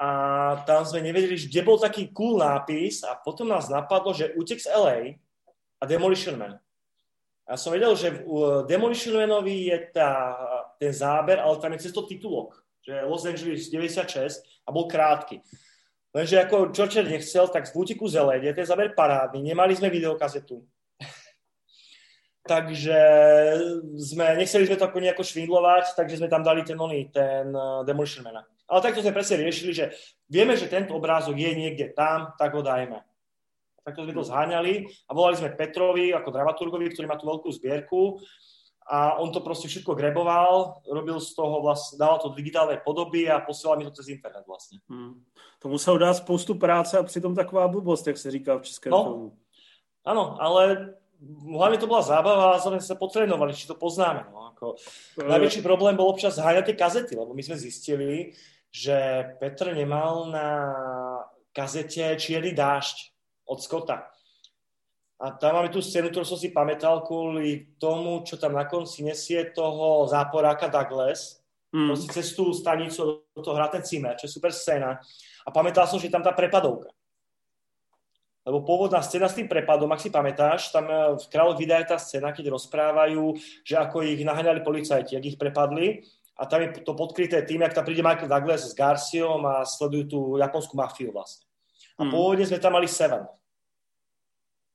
a 0.00 0.08
tam 0.64 0.88
sme 0.88 1.04
nevedeli, 1.04 1.36
kde 1.36 1.60
bol 1.60 1.76
taký 1.76 2.08
cool 2.16 2.40
nápis 2.40 3.04
a 3.04 3.12
potom 3.20 3.48
nás 3.48 3.68
napadlo, 3.68 4.16
že 4.16 4.32
Utek 4.36 4.60
z 4.60 4.72
LA 4.72 5.20
a 5.80 5.84
Demolition 5.84 6.40
Man. 6.40 6.56
A 7.44 7.60
som 7.60 7.76
vedel, 7.76 7.92
že 7.92 8.24
v 8.24 8.64
Demolition 8.66 9.20
Manovi 9.20 9.68
je 9.68 9.78
tá, 9.92 10.32
ten 10.80 10.96
záber, 10.96 11.38
ale 11.38 11.60
tam 11.60 11.76
je 11.76 11.84
cesto 11.84 12.08
titulok, 12.08 12.56
že 12.80 13.04
Los 13.04 13.28
Angeles 13.28 13.68
96 13.68 14.64
a 14.64 14.68
bol 14.72 14.88
krátky. 14.88 15.44
Lenže 16.16 16.40
ako 16.40 16.72
Churchill 16.72 17.12
nechcel, 17.12 17.44
tak 17.52 17.68
z 17.68 17.76
butiku 17.76 18.08
zelenie, 18.08 18.56
ten 18.56 18.64
záber 18.64 18.96
parádny, 18.96 19.44
nemali 19.52 19.76
sme 19.76 19.92
videokazetu. 19.92 20.64
takže 22.52 22.96
sme, 24.00 24.40
nechceli 24.40 24.64
sme 24.64 24.80
to 24.80 24.88
ako 24.88 24.96
nejako 25.04 25.20
švindlovať, 25.20 25.92
takže 25.92 26.16
sme 26.16 26.32
tam 26.32 26.40
dali 26.40 26.64
ten 26.64 26.80
oný, 26.80 27.12
ten 27.12 27.52
uh, 27.52 27.84
Demolition 27.84 28.24
Man. 28.24 28.40
Ale 28.64 28.80
takto 28.80 29.04
sme 29.04 29.12
presne 29.12 29.44
riešili, 29.44 29.76
že 29.76 29.92
vieme, 30.24 30.56
že 30.56 30.72
tento 30.72 30.96
obrázok 30.96 31.36
je 31.36 31.52
niekde 31.52 31.92
tam, 31.92 32.32
tak 32.40 32.56
ho 32.56 32.64
dajme. 32.64 33.04
Takto 33.84 34.08
sme 34.08 34.16
to 34.16 34.24
zháňali 34.24 34.88
a 35.06 35.10
volali 35.12 35.36
sme 35.36 35.52
Petrovi 35.52 36.16
ako 36.16 36.32
dramaturgovi, 36.32 36.96
ktorý 36.96 37.06
má 37.06 37.20
tú 37.20 37.28
veľkú 37.28 37.46
zbierku 37.60 38.18
a 38.86 39.18
on 39.18 39.32
to 39.32 39.40
proste 39.40 39.68
všetko 39.68 39.94
greboval, 39.94 40.78
robil 40.86 41.20
z 41.20 41.34
toho 41.34 41.58
vlastne, 41.62 41.98
dával 41.98 42.18
to 42.18 42.28
do 42.30 42.38
digitálnej 42.38 42.78
podoby 42.86 43.26
a 43.26 43.42
posielal 43.42 43.78
mi 43.78 43.84
to 43.84 43.90
cez 43.90 44.08
internet 44.08 44.46
vlastně. 44.46 44.78
Hmm. 44.88 45.22
To 45.58 45.68
musel 45.68 45.98
dát 45.98 46.14
spoustu 46.14 46.54
práce 46.54 46.98
a 46.98 47.02
přitom 47.02 47.34
taková 47.34 47.68
blbost, 47.68 48.06
jak 48.06 48.18
se 48.18 48.30
říká 48.30 48.58
v 48.58 48.62
českém 48.62 48.90
no, 48.90 49.04
filmu. 49.04 49.38
Áno, 50.06 50.38
ale 50.38 50.94
hlavne 51.50 51.82
to 51.82 51.90
bola 51.90 52.04
zábava 52.04 52.54
a 52.54 52.62
sme 52.62 52.78
sa 52.78 52.94
potrénovali, 52.94 53.56
či 53.56 53.66
to 53.66 53.74
poznáme. 53.74 54.30
No, 54.30 54.54
ako, 54.54 54.78
uh, 55.18 55.26
najväčší 55.26 55.66
problém 55.66 55.98
bol 55.98 56.06
občas 56.06 56.38
háňať 56.38 56.70
tie 56.70 56.76
kazety, 56.78 57.12
lebo 57.18 57.34
my 57.34 57.42
sme 57.42 57.58
zistili, 57.58 58.36
že 58.70 58.94
Petr 59.42 59.74
nemal 59.74 60.30
na 60.30 60.48
kazete 61.50 62.14
Čierny 62.20 62.54
dážď 62.54 62.96
od 63.50 63.58
Scotta. 63.58 64.14
A 65.16 65.32
tam 65.32 65.56
máme 65.56 65.72
tú 65.72 65.80
scénu, 65.80 66.12
ktorú 66.12 66.28
som 66.28 66.36
si 66.36 66.52
pamätal 66.52 67.00
kvôli 67.00 67.72
tomu, 67.80 68.20
čo 68.20 68.36
tam 68.36 68.52
na 68.52 68.68
konci 68.68 69.00
nesie 69.00 69.48
toho 69.48 70.04
záporáka 70.04 70.68
Douglas. 70.68 71.40
Mm. 71.72 71.88
Proste 71.88 72.08
cez 72.20 72.36
tú 72.36 72.52
stanicu 72.52 73.24
do 73.32 73.40
toho 73.40 73.56
hrá 73.56 73.72
ten 73.72 73.80
cimer, 73.80 74.12
čo 74.20 74.28
je 74.28 74.36
super 74.36 74.52
scéna. 74.52 75.00
A 75.44 75.48
pamätal 75.48 75.88
som, 75.88 75.96
že 75.96 76.12
je 76.12 76.14
tam 76.14 76.20
tá 76.20 76.36
prepadovka. 76.36 76.92
Lebo 78.44 78.62
pôvodná 78.62 79.00
scéna 79.00 79.26
s 79.26 79.34
tým 79.34 79.48
prepadom, 79.48 79.88
ak 79.90 80.04
si 80.04 80.12
pamätáš, 80.12 80.68
tam 80.68 80.84
eh, 80.86 81.16
v 81.16 81.24
Kráľov 81.32 81.56
vydá 81.56 81.80
tá 81.82 81.96
scéna, 81.96 82.36
keď 82.36 82.52
rozprávajú, 82.52 83.40
že 83.64 83.74
ako 83.80 84.04
ich 84.04 84.20
naháňali 84.20 84.60
policajti, 84.60 85.16
ak 85.16 85.24
ich 85.32 85.40
prepadli. 85.40 86.04
A 86.36 86.44
tam 86.44 86.60
je 86.60 86.84
to 86.84 86.92
podkryté 86.92 87.40
tým, 87.48 87.64
ak 87.64 87.72
tam 87.72 87.88
príde 87.88 88.04
Michael 88.04 88.28
Douglas 88.28 88.68
s 88.68 88.76
Garciom 88.76 89.40
a 89.48 89.64
sledujú 89.64 90.04
tú 90.04 90.20
japonskú 90.36 90.76
mafiu 90.76 91.08
vlastne. 91.08 91.48
A 91.96 92.04
mm. 92.04 92.12
pôvodne 92.12 92.44
sme 92.44 92.60
tam 92.60 92.76
mali 92.76 92.84
Seven 92.84 93.24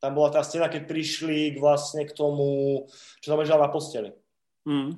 tam 0.01 0.17
bola 0.17 0.33
tá 0.33 0.41
scéna, 0.41 0.65
keď 0.65 0.89
prišli 0.89 1.53
k 1.53 1.57
vlastne 1.61 2.01
k 2.09 2.11
tomu, 2.11 2.83
čo 3.21 3.29
tam 3.29 3.39
ležal 3.39 3.61
na 3.61 3.69
posteli. 3.69 4.17
Mm. 4.65 4.97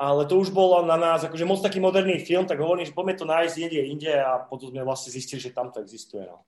Ale 0.00 0.24
to 0.24 0.40
už 0.40 0.48
bolo 0.48 0.80
na 0.80 0.96
nás 0.96 1.20
akože 1.20 1.44
moc 1.44 1.60
taký 1.60 1.76
moderný 1.76 2.24
film, 2.24 2.48
tak 2.48 2.56
hovorím, 2.56 2.88
že 2.88 2.96
poďme 2.96 3.20
to 3.20 3.28
nájsť 3.28 3.54
niekde 3.60 3.80
inde 3.84 4.12
a 4.16 4.40
potom 4.48 4.72
sme 4.72 4.80
vlastne 4.80 5.12
zistili, 5.12 5.44
že 5.44 5.52
tam 5.52 5.68
to 5.68 5.84
existuje. 5.84 6.24
No. 6.24 6.40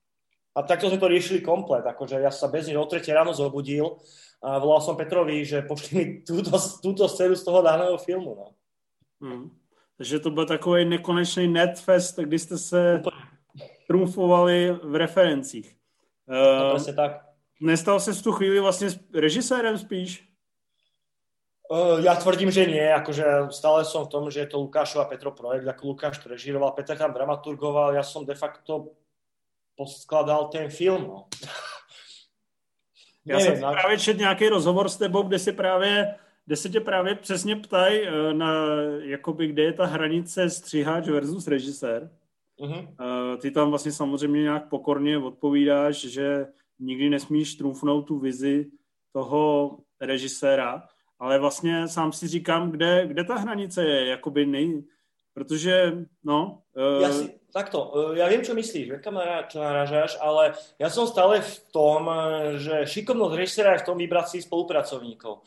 A 0.56 0.64
takto 0.64 0.88
sme 0.88 0.96
to 0.96 1.12
riešili 1.12 1.44
komplet, 1.44 1.84
akože 1.84 2.16
ja 2.16 2.32
sa 2.32 2.48
bez 2.48 2.64
nej 2.64 2.80
o 2.80 2.88
tretie 2.88 3.12
ráno 3.12 3.36
zobudil 3.36 4.00
a 4.40 4.56
volal 4.56 4.80
som 4.80 4.96
Petrovi, 4.96 5.44
že 5.44 5.60
pošli 5.68 5.92
mi 5.92 6.04
túto, 6.24 6.56
túto 6.80 7.04
scénu 7.04 7.36
z 7.36 7.44
toho 7.44 7.60
daného 7.60 8.00
filmu. 8.00 8.32
No. 8.32 8.46
Hmm. 9.20 9.52
Takže 10.00 10.18
to 10.18 10.30
byl 10.30 10.46
takový 10.46 10.84
nekonečný 10.84 11.48
netfest, 11.48 12.18
kdy 12.18 12.38
jste 12.38 12.58
se 12.58 13.02
trumfovali 13.86 14.70
v 14.82 14.94
referencích. 14.96 15.76
Uh, 16.26 16.84
to 16.84 16.92
tak. 16.92 17.31
Nestal 17.62 18.00
se 18.00 18.12
v 18.12 18.22
tu 18.22 18.32
chvíli 18.32 18.60
vlastně 18.60 18.88
režisérem 19.14 19.78
spíš? 19.78 20.28
Uh, 21.72 22.04
ja 22.04 22.12
tvrdím, 22.20 22.52
že 22.52 22.68
nie, 22.68 22.84
akože 22.84 23.48
stále 23.48 23.80
som 23.88 24.04
v 24.04 24.12
tom, 24.12 24.28
že 24.28 24.44
je 24.44 24.48
to 24.52 24.60
Lukášova 24.60 25.08
Petro 25.08 25.32
projekt, 25.32 25.64
ako 25.64 25.96
Lukáš 25.96 26.20
to 26.20 26.28
režíroval, 26.28 26.76
Petr 26.76 27.00
tam 27.00 27.16
dramaturgoval, 27.16 27.96
ja 27.96 28.04
som 28.04 28.28
de 28.28 28.36
facto 28.36 28.92
poskladal 29.72 30.52
ten 30.52 30.68
film. 30.68 31.02
No. 31.08 31.18
Já 33.24 33.40
jsem 33.40 33.60
na... 33.60 33.72
právě 33.72 33.98
čet 33.98 34.18
nějaký 34.18 34.48
rozhovor 34.48 34.88
s 34.88 34.96
tebou, 34.96 35.22
kde 35.22 35.38
si 35.38 35.52
právě 35.52 36.14
kde 36.46 36.56
se 36.56 36.68
tě 36.68 36.80
právě 36.80 37.14
přesně 37.14 37.56
ptají, 37.56 38.00
eh, 38.02 38.34
na, 38.34 38.54
jakoby, 39.00 39.46
kde 39.46 39.62
je 39.62 39.72
ta 39.72 39.86
hranice 39.86 40.50
střihač 40.50 41.08
versus 41.08 41.46
režisér. 41.46 42.10
Uh-huh. 42.60 42.88
Ty 43.38 43.50
tam 43.50 43.70
vlastně 43.70 43.92
samozřejmě 43.92 44.42
nějak 44.42 44.68
pokorně 44.68 45.18
odpovídáš, 45.18 45.96
že 45.96 46.46
nikdy 46.82 47.10
nesmíš 47.10 47.54
trumfnout 47.54 48.06
tu 48.06 48.18
vizi 48.18 48.70
toho 49.12 49.78
režiséra, 50.00 50.82
ale 51.18 51.38
vlastně 51.38 51.88
sám 51.88 52.12
si 52.12 52.28
říkám, 52.28 52.70
kde, 52.70 53.06
kde 53.06 53.24
ta 53.24 53.34
hranice 53.34 53.84
je, 53.84 54.06
jakoby 54.06 54.46
nej, 54.46 54.82
protože, 55.34 55.92
no... 56.24 56.62
Uh... 56.76 57.02
Ja 57.02 57.12
si, 57.12 57.40
takto, 57.54 57.92
uh, 57.94 58.16
ja 58.16 58.28
viem, 58.28 58.44
čo 58.44 58.52
myslíš, 58.52 59.00
kam 59.00 59.16
čo 59.48 59.60
narážaš, 59.60 60.18
ale 60.20 60.52
ja 60.76 60.88
som 60.90 61.08
stále 61.08 61.40
v 61.40 61.54
tom, 61.72 62.10
že 62.60 62.84
šikovnosť 62.84 63.34
režiséra 63.36 63.72
je 63.72 63.82
v 63.84 63.88
tom 63.88 63.96
vybrať 63.96 64.26
si 64.28 64.38
spolupracovníkov. 64.44 65.40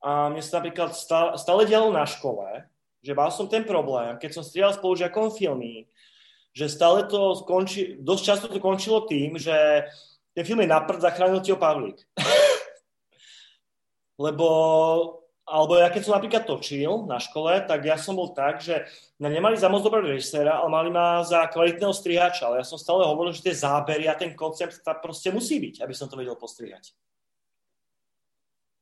A 0.00 0.30
mne 0.30 0.40
sa 0.40 0.62
napríklad 0.62 0.94
stále, 0.94 1.34
stále 1.36 1.66
dialo 1.66 1.92
na 1.92 2.06
škole, 2.06 2.64
že 3.02 3.12
mal 3.12 3.28
som 3.34 3.50
ten 3.50 3.66
problém, 3.66 4.16
keď 4.16 4.30
som 4.32 4.46
strieľal 4.46 4.78
spolužiakom 4.78 5.34
filmy, 5.34 5.90
že 6.54 6.70
stále 6.70 7.04
to 7.04 7.34
skonči, 7.36 7.98
dosť 8.00 8.22
často 8.24 8.46
to 8.48 8.58
končilo 8.62 9.04
tým, 9.06 9.38
že 9.38 9.86
ten 10.38 10.46
film 10.46 10.62
je 10.62 10.70
na 10.70 10.78
prd, 10.78 11.02
zachránil 11.02 11.42
ti 11.42 11.50
ho 11.50 11.58
Pavlík. 11.58 11.98
Lebo, 14.24 14.48
alebo 15.42 15.74
ja 15.74 15.90
keď 15.90 16.06
som 16.06 16.14
napríklad 16.14 16.46
točil 16.46 17.10
na 17.10 17.18
škole, 17.18 17.58
tak 17.66 17.82
ja 17.82 17.98
som 17.98 18.14
bol 18.14 18.30
tak, 18.30 18.62
že 18.62 18.86
na 19.18 19.26
nemali 19.26 19.58
za 19.58 19.66
moc 19.66 19.82
dobrého 19.82 20.14
režiséra, 20.14 20.62
ale 20.62 20.70
mali 20.70 20.90
ma 20.94 21.26
za 21.26 21.42
kvalitného 21.50 21.90
strihača. 21.90 22.46
Ale 22.46 22.62
ja 22.62 22.66
som 22.70 22.78
stále 22.78 23.02
hovoril, 23.02 23.34
že 23.34 23.50
tie 23.50 23.58
zábery 23.66 24.06
a 24.06 24.14
ten 24.14 24.30
koncept 24.38 24.78
tam 24.86 25.02
proste 25.02 25.34
musí 25.34 25.58
byť, 25.58 25.82
aby 25.82 25.94
som 25.94 26.06
to 26.06 26.14
vedel 26.14 26.38
postrihať. 26.38 26.94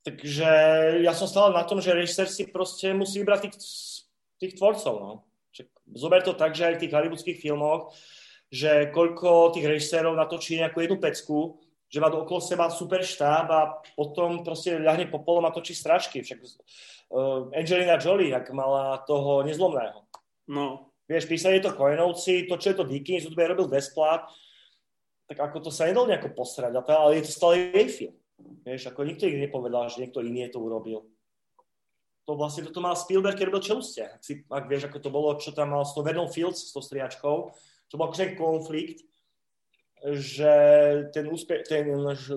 Takže 0.04 0.50
ja 1.00 1.16
som 1.16 1.24
stále 1.24 1.56
na 1.56 1.64
tom, 1.64 1.80
že 1.80 1.96
režisér 1.96 2.28
si 2.28 2.52
proste 2.52 2.92
musí 2.92 3.24
vybrať 3.24 3.48
tých, 3.48 3.56
tých 4.44 4.52
tvorcov. 4.60 4.94
No. 5.00 5.12
Zober 5.96 6.20
to 6.20 6.36
tak, 6.36 6.52
že 6.52 6.68
aj 6.68 6.74
v 6.76 6.80
tých 6.84 6.92
hollywoodských 6.92 7.40
filmoch 7.40 7.96
že 8.50 8.90
koľko 8.94 9.54
tých 9.54 9.66
režisérov 9.66 10.14
natočí 10.14 10.58
nejakú 10.58 10.82
jednu 10.82 10.98
pecku, 11.02 11.58
že 11.86 12.02
má 12.02 12.10
okolo 12.10 12.42
seba 12.42 12.66
super 12.70 13.02
štáb 13.02 13.46
a 13.50 13.78
potom 13.94 14.42
proste 14.42 14.78
ľahne 14.78 15.06
po 15.06 15.22
polom 15.22 15.46
a 15.46 15.54
točí 15.54 15.74
stračky. 15.74 16.22
Však 16.22 16.38
uh, 16.42 17.50
Angelina 17.54 17.98
Jolie, 17.98 18.34
ak 18.34 18.50
mala 18.50 19.02
toho 19.06 19.46
nezlomného. 19.46 20.02
No. 20.50 20.90
Vieš, 21.06 21.30
písali 21.30 21.62
to 21.62 21.70
Koenovci, 21.70 22.50
to, 22.50 22.58
čo 22.58 22.74
je 22.74 22.76
to 22.82 22.84
Dickens, 22.86 23.22
to 23.22 23.30
robil 23.30 23.70
Desplat, 23.70 24.26
tak 25.30 25.38
ako 25.38 25.62
to 25.62 25.70
sa 25.70 25.86
nedalo 25.86 26.10
nejako 26.10 26.34
posrať, 26.34 26.74
ale 26.74 27.22
je 27.22 27.30
to 27.30 27.32
stále 27.34 27.54
jej 27.54 27.86
film. 27.86 28.16
Vieš, 28.66 28.90
ako 28.90 29.06
nikto 29.06 29.30
ich 29.30 29.38
nepovedal, 29.38 29.86
že 29.86 30.02
niekto 30.02 30.22
iný 30.22 30.50
to 30.50 30.58
urobil. 30.58 31.06
To 32.26 32.34
vlastne 32.34 32.66
toto 32.66 32.82
mal 32.82 32.98
Spielberg, 32.98 33.38
keď 33.38 33.54
robil 33.54 33.62
čelustia. 33.62 34.18
Ak, 34.18 34.22
si, 34.26 34.42
ak 34.42 34.66
vieš, 34.66 34.90
ako 34.90 34.98
to 34.98 35.10
bolo, 35.14 35.38
čo 35.38 35.54
tam 35.54 35.78
mal 35.78 35.86
s 35.86 35.94
tou 35.94 36.02
Vernon 36.02 36.26
Fields, 36.26 36.58
s 36.58 36.74
tou 36.74 36.82
striačkou, 36.82 37.54
to 37.90 37.94
bol 37.98 38.10
akože 38.10 38.34
konflikt, 38.34 39.06
že 40.14 40.52
ten, 41.10 41.26
úspe- 41.26 41.64
ten 41.66 41.88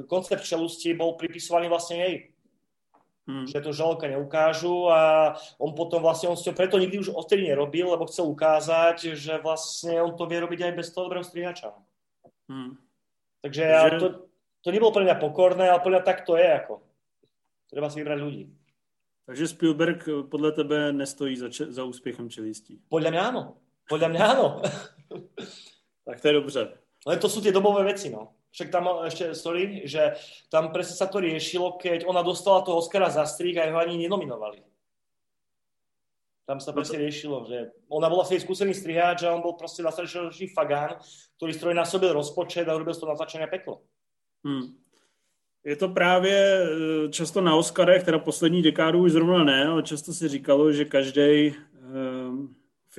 koncept 0.08 0.44
čelusti 0.46 0.96
bol 0.96 1.20
pripisovaný 1.20 1.68
vlastne 1.68 1.98
jej. 2.00 2.16
Hmm. 3.30 3.46
Že 3.46 3.62
to 3.62 3.72
žalka 3.78 4.10
neukážu 4.10 4.90
a 4.90 5.34
on 5.62 5.78
potom 5.78 6.02
vlastne, 6.02 6.34
on 6.34 6.38
si 6.38 6.50
to 6.50 6.58
preto 6.58 6.82
nikdy 6.82 6.98
už 6.98 7.14
odtedy 7.14 7.46
nerobil, 7.46 7.94
lebo 7.94 8.10
chcel 8.10 8.26
ukázať, 8.26 9.14
že 9.14 9.38
vlastne 9.38 10.02
on 10.02 10.18
to 10.18 10.26
vie 10.26 10.42
robiť 10.42 10.66
aj 10.66 10.74
bez 10.74 10.90
toho 10.90 11.06
dobrého 11.06 11.22
strihača. 11.22 11.78
Hmm. 12.50 12.74
Takže 13.46 13.62
ja, 13.62 13.86
to, 14.02 14.26
to 14.66 14.70
nebolo 14.74 14.90
pre 14.90 15.06
mňa 15.06 15.22
pokorné, 15.22 15.70
ale 15.70 15.78
pre 15.78 15.94
mňa 15.94 16.02
tak 16.02 16.26
to 16.26 16.42
je 16.42 16.50
ako. 16.50 16.82
Treba 17.70 17.88
si 17.94 18.02
vybrať 18.02 18.20
ľudí. 18.20 18.44
Takže 19.30 19.46
Spielberg 19.46 20.02
podľa 20.26 20.52
tebe 20.52 20.78
nestojí 20.90 21.38
za, 21.38 21.54
za 21.54 21.84
úspěchem 21.86 22.34
čelistí? 22.34 22.82
Podľa 22.90 23.10
mňa 23.14 23.22
áno. 23.30 23.42
Podľa 23.86 24.08
mňa 24.10 24.22
áno. 24.26 24.48
tak 26.06 26.22
to 26.22 26.28
je 26.28 26.34
dobře. 26.34 26.78
Ale 27.08 27.18
to 27.18 27.30
sú 27.30 27.40
tie 27.42 27.56
dobové 27.56 27.84
veci, 27.84 28.12
no. 28.12 28.36
Však 28.52 28.70
tam 28.74 28.90
ešte, 29.06 29.36
sorry, 29.38 29.86
že 29.86 30.18
tam 30.50 30.74
presne 30.74 30.98
sa 30.98 31.06
to 31.06 31.22
riešilo, 31.22 31.78
keď 31.78 32.04
ona 32.10 32.26
dostala 32.26 32.66
toho 32.66 32.82
Oscara 32.82 33.10
za 33.10 33.24
strík 33.26 33.58
a 33.62 33.70
ho 33.70 33.78
ani 33.78 33.98
nenominovali. 33.98 34.66
Tam 36.50 36.58
sa 36.58 36.74
presne 36.74 36.98
riešilo, 36.98 37.46
že 37.46 37.70
ona 37.94 38.10
bola 38.10 38.26
svoj 38.26 38.42
skúsený 38.42 38.74
striháč 38.74 39.22
a 39.22 39.38
on 39.38 39.46
bol 39.46 39.54
proste 39.54 39.86
nastračný 39.86 40.50
fagán, 40.50 40.98
ktorý 41.38 41.54
stroj 41.54 41.74
na 41.78 41.86
sebe 41.86 42.10
rozpočet 42.10 42.66
a 42.66 42.74
urobil 42.74 42.98
z 42.98 43.06
toho 43.06 43.14
natáčania 43.14 43.46
peklo. 43.46 43.86
Hmm. 44.42 44.74
Je 45.64 45.76
to 45.76 45.90
právě 45.90 46.36
eh, 46.36 47.10
často 47.10 47.42
na 47.42 47.56
Oscarech, 47.56 48.04
teda 48.04 48.20
poslední 48.20 48.62
dekádu 48.62 49.00
už 49.00 49.12
zrovna 49.12 49.44
ne, 49.44 49.66
ale 49.68 49.84
často 49.84 50.14
se 50.14 50.28
říkalo, 50.28 50.72
že 50.72 50.86
každý 50.86 51.54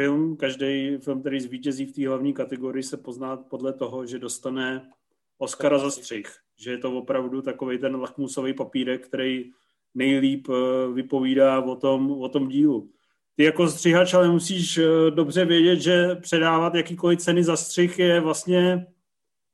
film, 0.00 0.37
každý 0.37 0.97
film, 0.97 1.21
který 1.21 1.40
zvítězí 1.40 1.87
v 1.87 1.92
té 1.92 2.09
hlavní 2.09 2.33
kategorii, 2.33 2.83
se 2.83 2.97
pozná 2.97 3.37
podle 3.37 3.73
toho, 3.73 4.07
že 4.07 4.19
dostane 4.19 4.90
Oscara 5.38 5.78
za 5.78 5.90
střih. 5.90 6.26
Že 6.59 6.71
je 6.71 6.78
to 6.78 6.97
opravdu 6.97 7.42
takový 7.42 7.78
ten 7.78 7.97
lachmusový 7.97 8.54
papírek, 8.54 9.07
který 9.07 9.50
nejlíp 9.95 10.49
eh, 10.49 10.92
vypovídá 10.92 11.61
o 11.61 11.76
tom, 11.76 12.11
o 12.11 12.28
tom 12.28 12.49
dílu. 12.49 12.90
Ty 13.37 13.45
jako 13.45 13.69
střihač 13.69 14.14
ale 14.14 14.28
musíš 14.28 14.78
eh, 14.78 15.11
dobře 15.11 15.45
vědět, 15.45 15.80
že 15.80 16.14
předávat 16.14 16.75
jakýkoliv 16.75 17.19
ceny 17.21 17.45
za 17.45 17.57
střih 17.57 17.99
je 17.99 18.21
vlastně 18.21 18.87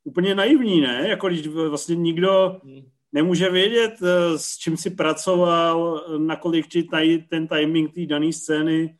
úplně 0.05 0.35
naivní, 0.35 0.81
ne? 0.81 1.09
Jako 1.09 1.29
když 1.29 1.47
vlastně 1.47 1.97
nikdo 1.97 2.61
hmm. 2.65 2.83
nemůže 3.13 3.51
vědět, 3.51 3.95
eh, 4.03 4.39
s 4.39 4.59
čím 4.59 4.77
si 4.77 4.91
pracoval, 4.91 6.05
nakolik 6.19 6.67
ti 6.67 6.83
taj, 6.83 7.19
ten 7.19 7.49
timing 7.49 7.95
té 7.95 8.07
dané 8.07 8.33
scény 8.33 8.97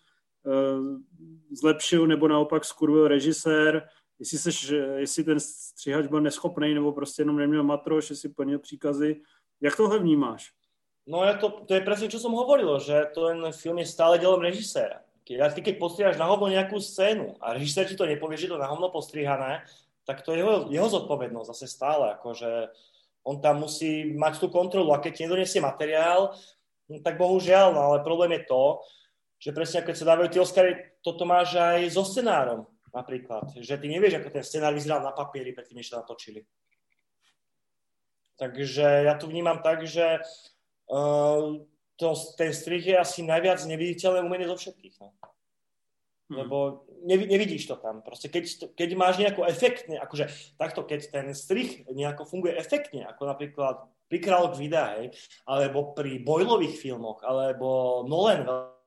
zlepšil 1.57 2.07
nebo 2.07 2.29
naopak 2.29 2.65
skurvil 2.65 3.09
režisér, 3.09 3.89
jestli, 4.19 4.39
seš, 4.39 4.73
jestli 4.97 5.25
ten 5.25 5.41
střihač 5.41 6.07
byl 6.07 6.21
neschopný 6.21 6.75
nebo 6.75 6.93
prostě 6.93 7.23
jenom 7.23 7.37
neměl 7.37 7.63
matroš, 7.63 8.11
jestli 8.11 8.29
plnil 8.29 8.59
příkazy. 8.59 9.21
Jak 9.61 9.77
tohle 9.77 9.99
vnímáš? 9.99 10.53
No 11.07 11.23
ja 11.23 11.39
to, 11.39 11.63
to 11.63 11.79
je 11.79 11.87
presne, 11.87 12.11
čo 12.11 12.19
som 12.19 12.35
hovoril, 12.35 12.83
že 12.83 13.15
ten 13.15 13.39
film 13.55 13.79
je 13.79 13.87
stále 13.87 14.19
dielom 14.19 14.43
režiséra. 14.43 15.07
Keď, 15.23 15.39
ty 15.55 15.61
keď 15.63 15.75
postrihaš 15.79 16.19
na 16.19 16.27
hovno 16.27 16.51
nejakú 16.51 16.83
scénu 16.83 17.39
a 17.39 17.55
režisér 17.55 17.87
ti 17.87 17.95
to 17.95 18.11
nepovie, 18.11 18.35
že 18.35 18.51
to 18.51 18.59
na 18.59 18.67
hovno 18.67 18.91
postrihané, 18.91 19.63
tak 20.03 20.27
to 20.27 20.35
je 20.35 20.43
jeho, 20.43 20.67
jeho 20.67 20.89
zodpovednosť 20.91 21.51
zase 21.55 21.67
stále. 21.71 22.11
Akože 22.19 22.75
on 23.23 23.39
tam 23.39 23.63
musí 23.63 24.19
mať 24.19 24.43
tú 24.43 24.51
kontrolu 24.51 24.91
a 24.91 25.03
keď 25.03 25.13
ti 25.15 25.23
nedonesie 25.27 25.63
materiál, 25.63 26.35
no, 26.91 26.99
tak 27.03 27.19
bohužiaľ, 27.19 27.75
no, 27.75 27.81
ale 27.87 28.07
problém 28.07 28.39
je 28.39 28.47
to, 28.51 28.83
že 29.39 29.55
presne 29.55 29.87
keď 29.87 29.95
sa 29.95 30.11
dávajú 30.11 30.29
tie 30.31 30.43
Oscary, 30.43 30.73
toto 31.07 31.23
máš 31.23 31.55
aj 31.55 31.95
so 31.95 32.03
scenárom 32.03 32.67
napríklad. 32.91 33.55
Že 33.55 33.79
ty 33.79 33.87
nevieš, 33.87 34.19
ako 34.19 34.35
ten 34.35 34.43
scenár 34.43 34.75
vyzeral 34.75 35.07
na 35.07 35.15
papieri, 35.15 35.55
predtým, 35.55 35.79
než 35.79 35.93
to 35.93 36.01
natočili. 36.03 36.43
Takže 38.41 39.07
ja 39.07 39.15
to 39.15 39.31
vnímam 39.31 39.63
tak, 39.63 39.87
že 39.87 40.21
uh, 40.91 41.63
to, 41.97 42.09
ten 42.37 42.51
strich 42.53 42.85
je 42.89 42.97
asi 42.97 43.23
najviac 43.23 43.63
neviditeľné 43.65 44.21
umenie 44.25 44.51
zo 44.51 44.59
všetkých. 44.59 44.95
No. 45.01 45.15
Hmm. 46.27 46.43
Lebo 46.43 46.57
nevi, 47.07 47.31
nevidíš 47.31 47.71
to 47.71 47.79
tam. 47.79 48.03
Proste 48.03 48.27
keď, 48.27 48.75
keď 48.75 48.89
máš 48.99 49.23
nejako 49.23 49.47
efektne, 49.47 50.03
akože 50.03 50.27
takto, 50.59 50.83
keď 50.83 51.01
ten 51.15 51.27
strich 51.33 51.87
nejako 51.87 52.27
funguje 52.27 52.59
efektne, 52.59 53.07
ako 53.07 53.31
napríklad 53.31 53.87
pri 54.11 54.19
Kráľok 54.23 54.55
videa, 54.59 55.01
hej, 55.01 55.15
alebo 55.47 55.95
pri 55.95 56.19
bojlových 56.23 56.79
filmoch, 56.79 57.23
alebo 57.23 58.03
Nolan 58.07 58.47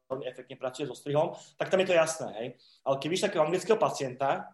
veľmi 0.10 0.26
efektne 0.26 0.58
pracuje 0.58 0.90
so 0.90 0.98
strihom, 0.98 1.38
tak 1.56 1.70
tam 1.70 1.80
je 1.80 1.88
to 1.94 1.96
jasné, 1.96 2.28
hej. 2.42 2.48
Ale 2.82 2.98
víš 3.06 3.30
takého 3.30 3.46
anglického 3.46 3.78
pacienta, 3.78 4.50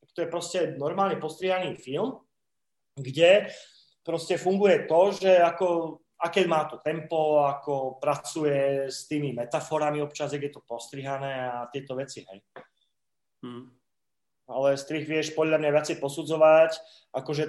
tak 0.00 0.10
to 0.14 0.22
je 0.22 0.32
proste 0.32 0.58
normálne 0.78 1.18
postrihaný 1.18 1.74
film, 1.74 2.22
kde 2.94 3.50
proste 4.06 4.38
funguje 4.38 4.86
to, 4.86 5.00
že 5.18 5.32
ako 5.42 5.98
aké 6.20 6.44
má 6.44 6.68
to 6.68 6.76
tempo, 6.84 7.40
ako 7.40 7.96
pracuje 7.96 8.92
s 8.92 9.08
tými 9.08 9.32
metaforami 9.32 10.04
občas, 10.04 10.36
je 10.36 10.52
to 10.52 10.60
postrihané 10.60 11.48
a 11.48 11.66
tieto 11.72 11.96
veci, 11.96 12.22
hej. 12.28 12.38
Hmm. 13.40 13.72
Ale 14.50 14.76
strih 14.76 15.08
vieš 15.08 15.32
podľa 15.32 15.56
mňa 15.56 15.70
viacej 15.72 15.96
posudzovať, 15.96 16.76
akože 17.16 17.44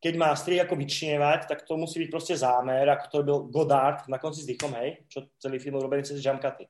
keď 0.00 0.14
má 0.16 0.32
strih 0.36 0.64
ako 0.64 0.76
vyčnievať, 0.76 1.48
tak 1.48 1.64
to 1.64 1.76
musí 1.76 2.00
byť 2.04 2.10
proste 2.12 2.34
zámer, 2.36 2.88
ako 2.88 3.04
to 3.08 3.18
byl 3.22 3.38
Godard 3.52 4.08
na 4.08 4.18
konci 4.20 4.44
s 4.44 4.48
dýchom, 4.48 4.72
hej, 4.80 5.04
čo 5.08 5.28
celý 5.40 5.60
film 5.60 5.80
urobený 5.80 6.04
cez 6.04 6.20
Jamkaty. 6.20 6.68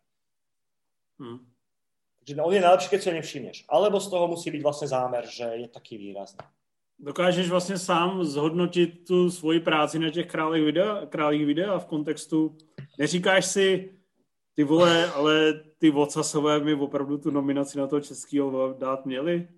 Takže 2.20 2.42
on 2.42 2.52
je 2.52 2.61
najlepší, 2.61 2.88
keď 2.88 3.00
si 3.02 3.09
ho 3.09 3.14
nevšimneš. 3.14 3.59
Alebo 3.68 4.00
z 4.00 4.11
toho 4.11 4.28
musí 4.28 4.50
byť 4.50 4.62
vlastne 4.62 4.88
zámer, 4.88 5.24
že 5.28 5.44
je 5.44 5.68
taký 5.68 5.96
výrazný 5.98 6.44
dokážeš 7.00 7.48
vlastně 7.48 7.78
sám 7.78 8.24
zhodnotit 8.24 8.87
tu 9.06 9.30
svoji 9.30 9.61
práci 9.61 9.98
na 9.98 10.11
těch 10.11 10.26
králích 10.26 10.64
videa, 10.64 11.06
králích 11.06 11.46
videa 11.46 11.78
v 11.78 11.87
kontextu, 11.87 12.56
neříkáš 12.98 13.46
si, 13.46 13.94
ty 14.54 14.64
vole, 14.64 15.06
ale 15.06 15.54
ty 15.78 15.90
vocasové 15.90 16.61
mi 16.61 16.74
opravdu 16.74 17.18
tu 17.18 17.30
nominaci 17.30 17.78
na 17.78 17.87
toho 17.87 18.00
českého 18.00 18.74
dát 18.78 19.06
měli? 19.06 19.48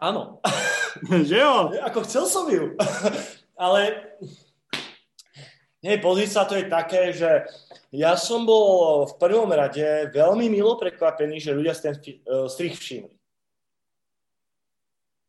Ano. 0.00 0.38
že 1.22 1.38
jo? 1.38 1.70
Ako 1.82 2.00
chcel 2.00 2.26
som 2.26 2.50
ju. 2.50 2.76
ale 3.56 3.94
nie, 5.82 5.98
pozri 5.98 6.30
sa, 6.30 6.46
to 6.46 6.54
je 6.54 6.70
také, 6.70 7.10
že 7.10 7.46
ja 7.90 8.14
som 8.14 8.46
bol 8.46 9.04
v 9.10 9.14
prvom 9.18 9.50
rade 9.50 10.14
veľmi 10.14 10.46
milo 10.46 10.78
prekvapený, 10.78 11.42
že 11.42 11.54
ľudia 11.54 11.74
si 11.74 11.82
ten 11.82 11.94
strich 12.46 12.78
všimli 12.78 13.22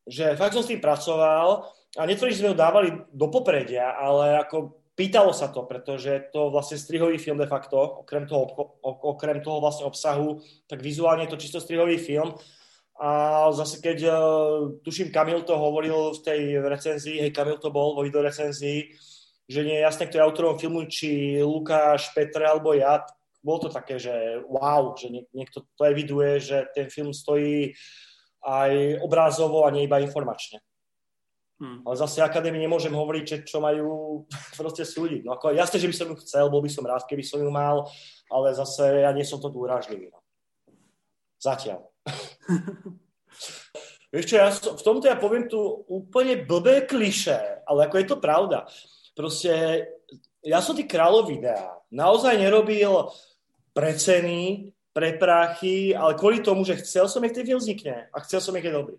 že 0.08 0.36
fakt 0.36 0.54
som 0.54 0.64
s 0.64 0.72
tým 0.72 0.84
pracoval 0.84 1.68
a 1.96 2.02
netvrdím, 2.04 2.36
že 2.36 2.42
sme 2.44 2.52
ho 2.52 2.60
dávali 2.60 2.92
do 3.14 3.28
popredia, 3.32 3.96
ale 3.96 4.44
ako 4.44 4.84
pýtalo 4.94 5.32
sa 5.32 5.50
to, 5.50 5.64
pretože 5.64 6.30
to 6.36 6.52
vlastne 6.52 6.78
strihový 6.78 7.18
film 7.18 7.40
de 7.40 7.48
facto, 7.48 8.04
okrem 8.04 8.28
toho, 8.28 8.44
okrem 8.84 9.40
toho 9.40 9.64
vlastne 9.64 9.88
obsahu, 9.88 10.44
tak 10.68 10.84
vizuálne 10.84 11.26
je 11.26 11.32
to 11.34 11.42
čisto 11.42 11.60
strihový 11.64 11.98
film. 11.98 12.36
A 13.02 13.50
zase 13.50 13.82
keď, 13.82 13.98
uh, 14.06 14.16
tuším, 14.86 15.10
Kamil 15.10 15.42
to 15.42 15.58
hovoril 15.58 16.14
v 16.14 16.20
tej 16.22 16.42
recenzii, 16.62 17.26
hej, 17.26 17.32
Kamil 17.34 17.58
to 17.58 17.74
bol 17.74 17.98
vo 17.98 18.06
videorecenzii, 18.06 18.94
že 19.48 19.62
nie 19.64 19.76
je 19.76 19.86
jasné, 19.86 20.08
kto 20.08 20.18
je 20.20 20.26
autorom 20.26 20.56
filmu, 20.60 20.88
či 20.88 21.40
Lukáš, 21.44 22.12
Petr 22.16 22.44
alebo 22.48 22.72
ja, 22.72 23.04
bolo 23.44 23.68
to 23.68 23.70
také, 23.70 24.00
že 24.00 24.40
wow, 24.48 24.96
že 24.96 25.12
niekto 25.36 25.68
to 25.76 25.84
eviduje, 25.84 26.40
že 26.40 26.64
ten 26.72 26.88
film 26.88 27.12
stojí 27.12 27.76
aj 28.44 29.04
obrázovo 29.04 29.68
a 29.68 29.72
nie 29.72 29.84
iba 29.84 30.00
informačne. 30.00 30.64
Hmm. 31.60 31.80
Ale 31.88 31.96
zase 31.96 32.20
akadémii 32.20 32.60
nemôžem 32.66 32.92
hovoriť, 32.92 33.24
že 33.24 33.38
čo 33.48 33.64
majú 33.64 34.24
proste 34.60 34.88
súdiť. 34.88 35.28
No 35.28 35.36
ako, 35.36 35.56
jasne, 35.56 35.80
že 35.80 35.88
by 35.92 35.96
som 35.96 36.08
ju 36.12 36.16
chcel, 36.24 36.48
bol 36.48 36.64
by 36.64 36.72
som 36.72 36.88
rád, 36.88 37.04
keby 37.08 37.24
som 37.24 37.40
ju 37.44 37.52
mal, 37.52 37.88
ale 38.32 38.56
zase 38.56 39.04
ja 39.04 39.12
nie 39.12 39.28
som 39.28 39.40
to 39.44 39.52
tu 39.52 39.60
urážlivý. 39.60 40.12
No. 40.12 40.20
Zatiaľ. 41.40 41.84
Vieš 44.14 44.26
čo, 44.30 44.36
ja 44.38 44.54
v 44.54 44.84
tomto 44.86 45.10
ja 45.10 45.18
poviem 45.18 45.50
tu 45.50 45.58
úplne 45.90 46.38
blbé 46.46 46.86
kliše, 46.86 47.66
ale 47.66 47.90
ako 47.90 47.96
je 47.98 48.06
to 48.06 48.18
pravda. 48.22 48.70
Proste 49.14 49.86
ja 50.44 50.60
som 50.60 50.74
tí 50.76 50.84
kráľov 50.90 51.30
videa 51.30 51.78
naozaj 51.94 52.36
nerobil 52.36 53.14
preceny, 53.74 54.74
pre 54.94 55.18
prachy, 55.18 55.92
ale 55.98 56.14
kvôli 56.14 56.46
tomu, 56.46 56.62
že 56.62 56.78
chcel 56.78 57.10
som, 57.10 57.26
jak 57.26 57.34
ten 57.34 57.50
film 57.50 57.58
vznikne 57.58 58.14
a 58.14 58.18
chcel 58.22 58.40
som, 58.40 58.54
jak 58.54 58.70
je 58.70 58.78
dobrý. 58.78 58.98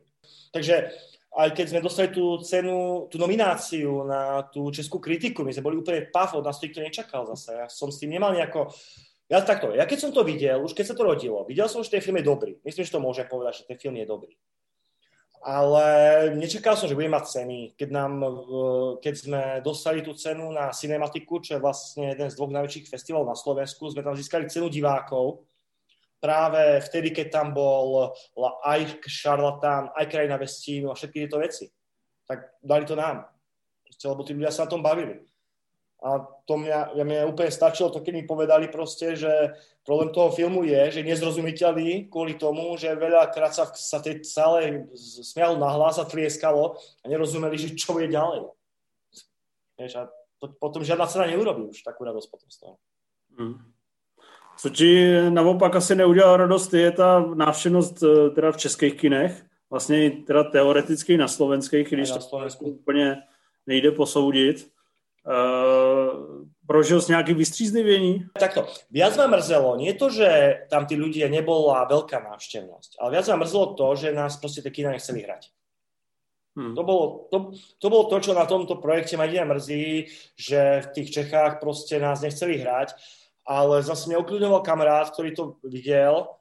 Takže 0.50 0.90
aj 1.34 1.48
keď 1.54 1.66
sme 1.70 1.86
dostali 1.86 2.08
tú 2.10 2.42
cenu, 2.42 3.06
tú 3.06 3.18
nomináciu 3.18 4.02
na 4.02 4.42
tú 4.50 4.70
českú 4.74 4.98
kritiku, 4.98 5.46
my 5.46 5.54
sme 5.54 5.66
boli 5.66 5.78
úplne 5.78 6.10
paf, 6.10 6.34
od 6.34 6.42
nás 6.42 6.58
to 6.58 6.66
nikto 6.66 6.82
nečakal 6.82 7.26
zase. 7.30 7.54
Ja 7.54 7.66
som 7.70 7.94
s 7.94 8.02
tým 8.02 8.10
nemal 8.10 8.34
nejako... 8.34 8.74
Ja 9.30 9.40
takto, 9.40 9.72
ja 9.72 9.88
keď 9.88 9.98
som 9.98 10.10
to 10.12 10.26
videl, 10.26 10.60
už 10.60 10.76
keď 10.76 10.92
sa 10.92 10.98
to 10.98 11.06
rodilo, 11.06 11.46
videl 11.48 11.64
som, 11.70 11.80
že 11.80 11.96
ten 11.96 12.04
film 12.04 12.20
je 12.20 12.28
dobrý. 12.28 12.52
Myslím, 12.60 12.84
že 12.84 12.92
to 12.92 13.00
môže 13.00 13.24
povedať, 13.24 13.62
že 13.62 13.66
ten 13.70 13.78
film 13.78 13.96
je 13.96 14.06
dobrý. 14.06 14.34
Ale 15.44 15.84
nečakal 16.40 16.72
som, 16.72 16.88
že 16.88 16.96
bude 16.96 17.12
mať 17.12 17.24
ceny. 17.28 17.76
Keď, 17.76 17.88
nám, 17.92 18.12
keď 19.04 19.14
sme 19.14 19.42
dostali 19.60 20.00
tú 20.00 20.16
cenu 20.16 20.48
na 20.48 20.72
Cinematiku, 20.72 21.36
čo 21.44 21.56
je 21.56 21.60
vlastne 21.60 22.16
jeden 22.16 22.32
z 22.32 22.36
dvoch 22.40 22.48
najväčších 22.48 22.88
festivalov 22.88 23.28
na 23.28 23.36
Slovensku, 23.36 23.92
sme 23.92 24.00
tam 24.00 24.16
získali 24.16 24.48
cenu 24.48 24.72
divákov, 24.72 25.44
práve 26.16 26.80
vtedy, 26.88 27.12
keď 27.12 27.26
tam 27.28 27.52
bol 27.52 28.16
aj 28.64 29.04
šarlatán, 29.04 29.92
aj 29.92 30.08
krajina 30.08 30.40
vestínu 30.40 30.88
a 30.88 30.96
všetky 30.96 31.28
tieto 31.28 31.36
veci. 31.36 31.68
Tak 32.24 32.64
dali 32.64 32.88
to 32.88 32.96
nám. 32.96 33.28
Proste, 33.84 34.08
lebo 34.08 34.24
tí 34.24 34.32
ľudia 34.32 34.48
sa 34.48 34.64
na 34.64 34.72
tom 34.72 34.80
bavili. 34.80 35.20
A 36.02 36.20
to 36.44 36.60
mňa, 36.60 36.98
ja 36.98 37.04
mňa 37.04 37.30
úplne 37.30 37.48
stačilo 37.48 37.88
to, 37.88 38.04
keď 38.04 38.12
mi 38.14 38.24
povedali 38.28 38.68
proste, 38.68 39.16
že 39.16 39.56
problém 39.86 40.12
toho 40.12 40.28
filmu 40.32 40.64
je, 40.64 41.00
že 41.00 41.06
nezrozumiteľný 41.06 42.12
kvôli 42.12 42.36
tomu, 42.36 42.76
že 42.76 42.92
veľakrát 42.92 43.56
sa, 43.56 43.70
sa 43.72 44.04
tej 44.04 44.20
sále 44.24 44.84
smialo 45.22 45.56
nahlas 45.56 45.96
a 45.96 46.04
tlieskalo 46.04 46.76
a 46.76 47.04
nerozumeli, 47.08 47.56
že 47.56 47.72
čo 47.72 47.96
je 48.00 48.08
ďalej. 48.12 48.52
Vieš, 49.80 49.92
a 49.96 50.02
to, 50.40 50.52
potom 50.60 50.84
žiadna 50.84 51.06
cena 51.06 51.24
neurobí 51.26 51.72
už 51.72 51.80
takú 51.80 52.04
radosť 52.04 52.28
potom 52.30 52.48
z 52.50 52.56
toho. 52.58 52.74
Mm. 53.40 53.58
Co 54.56 54.70
ti 54.70 55.12
naopak 55.30 55.76
asi 55.76 55.94
neudělal 55.94 56.36
radost, 56.36 56.74
je 56.74 56.90
ta 56.92 57.20
návštěvnost 57.34 58.02
eh, 58.02 58.30
teda 58.30 58.52
v 58.52 58.56
českých 58.56 58.94
kinech, 58.94 59.44
vlastně 59.70 60.10
teda 60.10 60.44
teoreticky 60.44 61.16
na 61.16 61.28
slovenských, 61.28 61.90
když 61.90 62.10
to 62.10 62.20
Slovensku 62.20 62.64
úplně 62.64 63.22
nejde 63.66 63.90
posoudit. 63.90 64.73
Uh, 65.24 66.44
prožil 66.68 67.00
si 67.00 67.12
nejaké 67.12 67.32
vystřízlivění? 67.32 68.36
Takto, 68.36 68.68
viac 68.92 69.16
ma 69.16 69.26
mrzelo, 69.26 69.76
nie 69.76 69.96
to, 69.96 70.12
že 70.12 70.28
tam 70.68 70.84
tí 70.84 71.00
ľudia 71.00 71.32
nebola 71.32 71.88
veľká 71.88 72.20
návštevnosť, 72.20 73.00
ale 73.00 73.16
viac 73.16 73.24
ma 73.32 73.40
mrzelo 73.40 73.72
to, 73.72 73.88
že 73.96 74.12
nás 74.12 74.36
proste 74.36 74.60
tie 74.60 74.68
kina 74.68 74.92
nechceli 74.92 75.24
hrať. 75.24 75.48
Hmm. 76.54 76.76
To, 76.76 76.82
bolo, 76.84 77.04
to, 77.32 77.56
to 77.80 77.86
bolo 77.88 78.04
to, 78.12 78.20
čo 78.20 78.36
na 78.36 78.44
tomto 78.44 78.78
projekte 78.78 79.16
ma 79.16 79.24
jediné 79.24 79.48
mrzí, 79.48 80.12
že 80.36 80.60
v 80.84 80.90
tých 80.92 81.08
Čechách 81.10 81.56
proste 81.56 81.96
nás 81.96 82.20
nechceli 82.20 82.60
hrať, 82.60 82.92
ale 83.48 83.80
zase 83.80 84.12
mňa 84.12 84.20
ukľudňoval 84.20 84.60
kamarát, 84.60 85.08
ktorý 85.08 85.32
to 85.32 85.56
videl, 85.64 86.36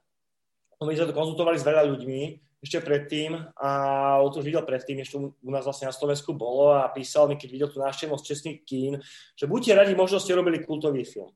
my 0.84 0.92
sme 0.92 1.08
to 1.08 1.16
konzultovali 1.16 1.56
s 1.56 1.64
veľa 1.64 1.88
ľuďmi 1.88 2.22
ešte 2.64 2.80
predtým 2.80 3.36
a 3.60 3.70
on 4.24 4.32
to 4.32 4.40
už 4.40 4.48
videl 4.48 4.64
predtým, 4.64 5.04
ešte 5.04 5.20
u 5.20 5.52
nás 5.52 5.68
vlastne 5.68 5.92
na 5.92 5.96
Slovensku 5.96 6.32
bolo 6.32 6.72
a 6.72 6.88
písal 6.88 7.28
mi, 7.28 7.36
keď 7.36 7.50
videl 7.52 7.70
tú 7.70 7.84
návštevnosť 7.84 8.24
čestných 8.24 8.60
kín, 8.64 9.04
že 9.36 9.52
buďte 9.52 9.76
radi, 9.76 9.92
možno 10.00 10.24
ste 10.24 10.32
robili 10.32 10.64
kultový 10.64 11.04
film. 11.04 11.36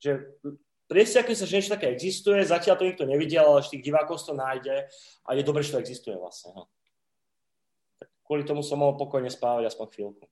Že 0.00 0.40
presne, 0.88 1.36
sa, 1.36 1.44
že 1.44 1.60
niečo 1.60 1.76
také 1.76 1.92
existuje, 1.92 2.40
zatiaľ 2.40 2.80
to 2.80 2.88
nikto 2.88 3.04
nevidel, 3.04 3.44
ale 3.44 3.68
tých 3.68 3.84
divákov 3.84 4.24
to 4.24 4.32
nájde 4.32 4.88
a 5.22 5.28
je 5.36 5.44
dobré, 5.44 5.60
že 5.60 5.76
to 5.76 5.82
existuje 5.84 6.16
vlastne. 6.16 6.56
No 6.56 6.72
kvôli 8.26 8.42
tomu 8.42 8.66
som 8.66 8.82
mohol 8.82 8.98
pokojne 8.98 9.30
spávať 9.30 9.70
aspoň 9.70 9.86
chvíľku. 9.94 10.26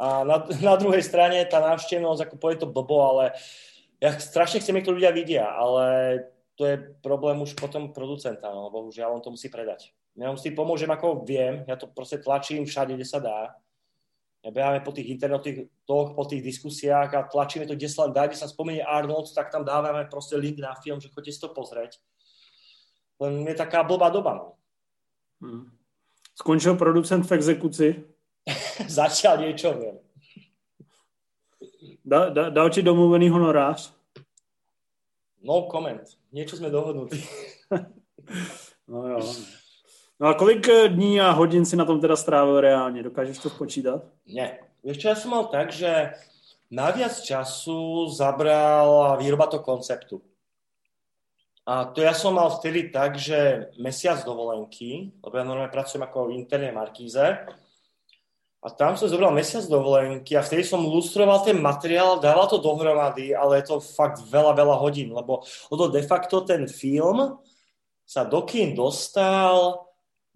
A 0.00 0.24
na, 0.24 0.44
na 0.64 0.74
druhej 0.80 1.04
strane 1.04 1.44
tá 1.44 1.60
návštevnosť, 1.60 2.20
ako 2.24 2.34
povie 2.40 2.56
to 2.56 2.68
blbo, 2.68 3.16
ale 3.16 3.36
ja 4.00 4.12
strašne 4.16 4.60
chcem, 4.60 4.76
to 4.80 4.92
ľudia 4.92 5.12
vidia, 5.12 5.44
ale 5.44 5.84
to 6.56 6.64
je 6.64 6.76
problém 7.04 7.36
už 7.40 7.52
potom 7.54 7.92
producenta, 7.92 8.48
no, 8.48 8.72
bohužiaľ 8.72 9.20
on 9.20 9.22
to 9.22 9.30
musí 9.30 9.52
predať. 9.52 9.92
Ja 10.16 10.32
mu 10.32 10.40
s 10.40 10.44
tým 10.48 10.56
pomôžem, 10.56 10.88
ako 10.88 11.28
viem, 11.28 11.68
ja 11.68 11.76
to 11.76 11.92
proste 11.92 12.24
tlačím 12.24 12.64
všade, 12.64 12.96
kde 12.96 13.04
sa 13.04 13.20
dá. 13.20 13.52
Ja 14.40 14.48
beháme 14.48 14.80
po 14.80 14.94
tých 14.96 15.12
internetoch, 15.12 16.16
po 16.16 16.24
tých 16.24 16.40
diskusiách 16.40 17.12
a 17.12 17.28
tlačíme 17.28 17.68
to, 17.68 17.76
kde 17.76 17.90
sa 17.92 18.08
dá, 18.08 18.24
kde 18.24 18.40
sa 18.40 18.48
spomenie 18.48 18.80
Arnold, 18.80 19.28
tak 19.36 19.52
tam 19.52 19.68
dávame 19.68 20.08
proste 20.08 20.40
link 20.40 20.56
na 20.56 20.72
film, 20.80 20.96
že 20.96 21.12
chodite 21.12 21.36
si 21.36 21.42
to 21.42 21.52
pozrieť. 21.52 22.00
Len 23.20 23.44
je 23.44 23.56
taká 23.56 23.84
blbá 23.84 24.08
doba, 24.08 24.32
no. 24.40 24.46
Hmm. 25.44 25.68
Skončil 26.36 26.76
producent 26.80 27.24
v 27.28 27.32
exekuci? 27.36 27.86
Začal 28.88 29.44
niečo, 29.44 29.76
viem. 29.76 29.96
Da, 32.06 32.30
da, 32.30 32.48
dal 32.48 32.70
ti 32.70 32.82
domluvený 32.82 33.28
honorář? 33.28 33.95
No 35.46 35.70
comment. 35.70 36.02
Niečo 36.34 36.58
sme 36.58 36.74
dohodnutí. 36.74 37.22
no 38.90 38.98
jo. 39.14 39.22
No 40.18 40.24
a 40.26 40.34
kolik 40.34 40.66
eh, 40.66 40.90
dní 40.90 41.22
a 41.22 41.30
hodin 41.30 41.62
si 41.62 41.78
na 41.78 41.86
tom 41.86 42.02
teda 42.02 42.18
strávil 42.18 42.58
reálne? 42.58 43.06
Dokážeš 43.06 43.38
to 43.38 43.48
spočítať? 43.54 44.02
Nie. 44.26 44.58
Vieš 44.82 44.98
čo, 44.98 45.06
ja 45.06 45.16
som 45.18 45.30
mal 45.30 45.46
tak, 45.46 45.70
že 45.70 46.18
naviac 46.70 47.14
času 47.14 48.10
zabral 48.10 49.14
výroba 49.22 49.46
toho 49.46 49.62
konceptu. 49.62 50.18
A 51.66 51.90
to 51.90 52.02
ja 52.02 52.14
som 52.14 52.38
mal 52.38 52.46
vtedy 52.50 52.94
tak, 52.94 53.18
že 53.18 53.70
mesiac 53.82 54.22
dovolenky, 54.22 55.10
lebo 55.18 55.34
ja 55.34 55.42
normálne 55.42 55.74
pracujem 55.74 56.06
ako 56.06 56.30
v 56.30 56.38
internej 56.38 56.70
markíze, 56.70 57.42
a 58.64 58.68
tam 58.72 58.96
som 58.96 59.06
zobral 59.06 59.30
mesiac 59.30 59.62
dovolenky 59.68 60.34
a 60.34 60.42
vtedy 60.42 60.64
som 60.64 60.82
lustroval 60.82 61.44
ten 61.44 61.60
materiál, 61.60 62.18
dával 62.18 62.48
to 62.48 62.58
dohromady, 62.58 63.36
ale 63.36 63.60
je 63.60 63.70
to 63.70 63.76
fakt 63.78 64.18
veľa, 64.26 64.56
veľa 64.56 64.76
hodín, 64.80 65.12
lebo 65.12 65.44
to 65.68 65.86
de 65.92 66.02
facto 66.02 66.42
ten 66.42 66.64
film 66.66 67.36
sa 68.02 68.24
do 68.24 68.42
kín 68.42 68.74
dostal 68.74 69.86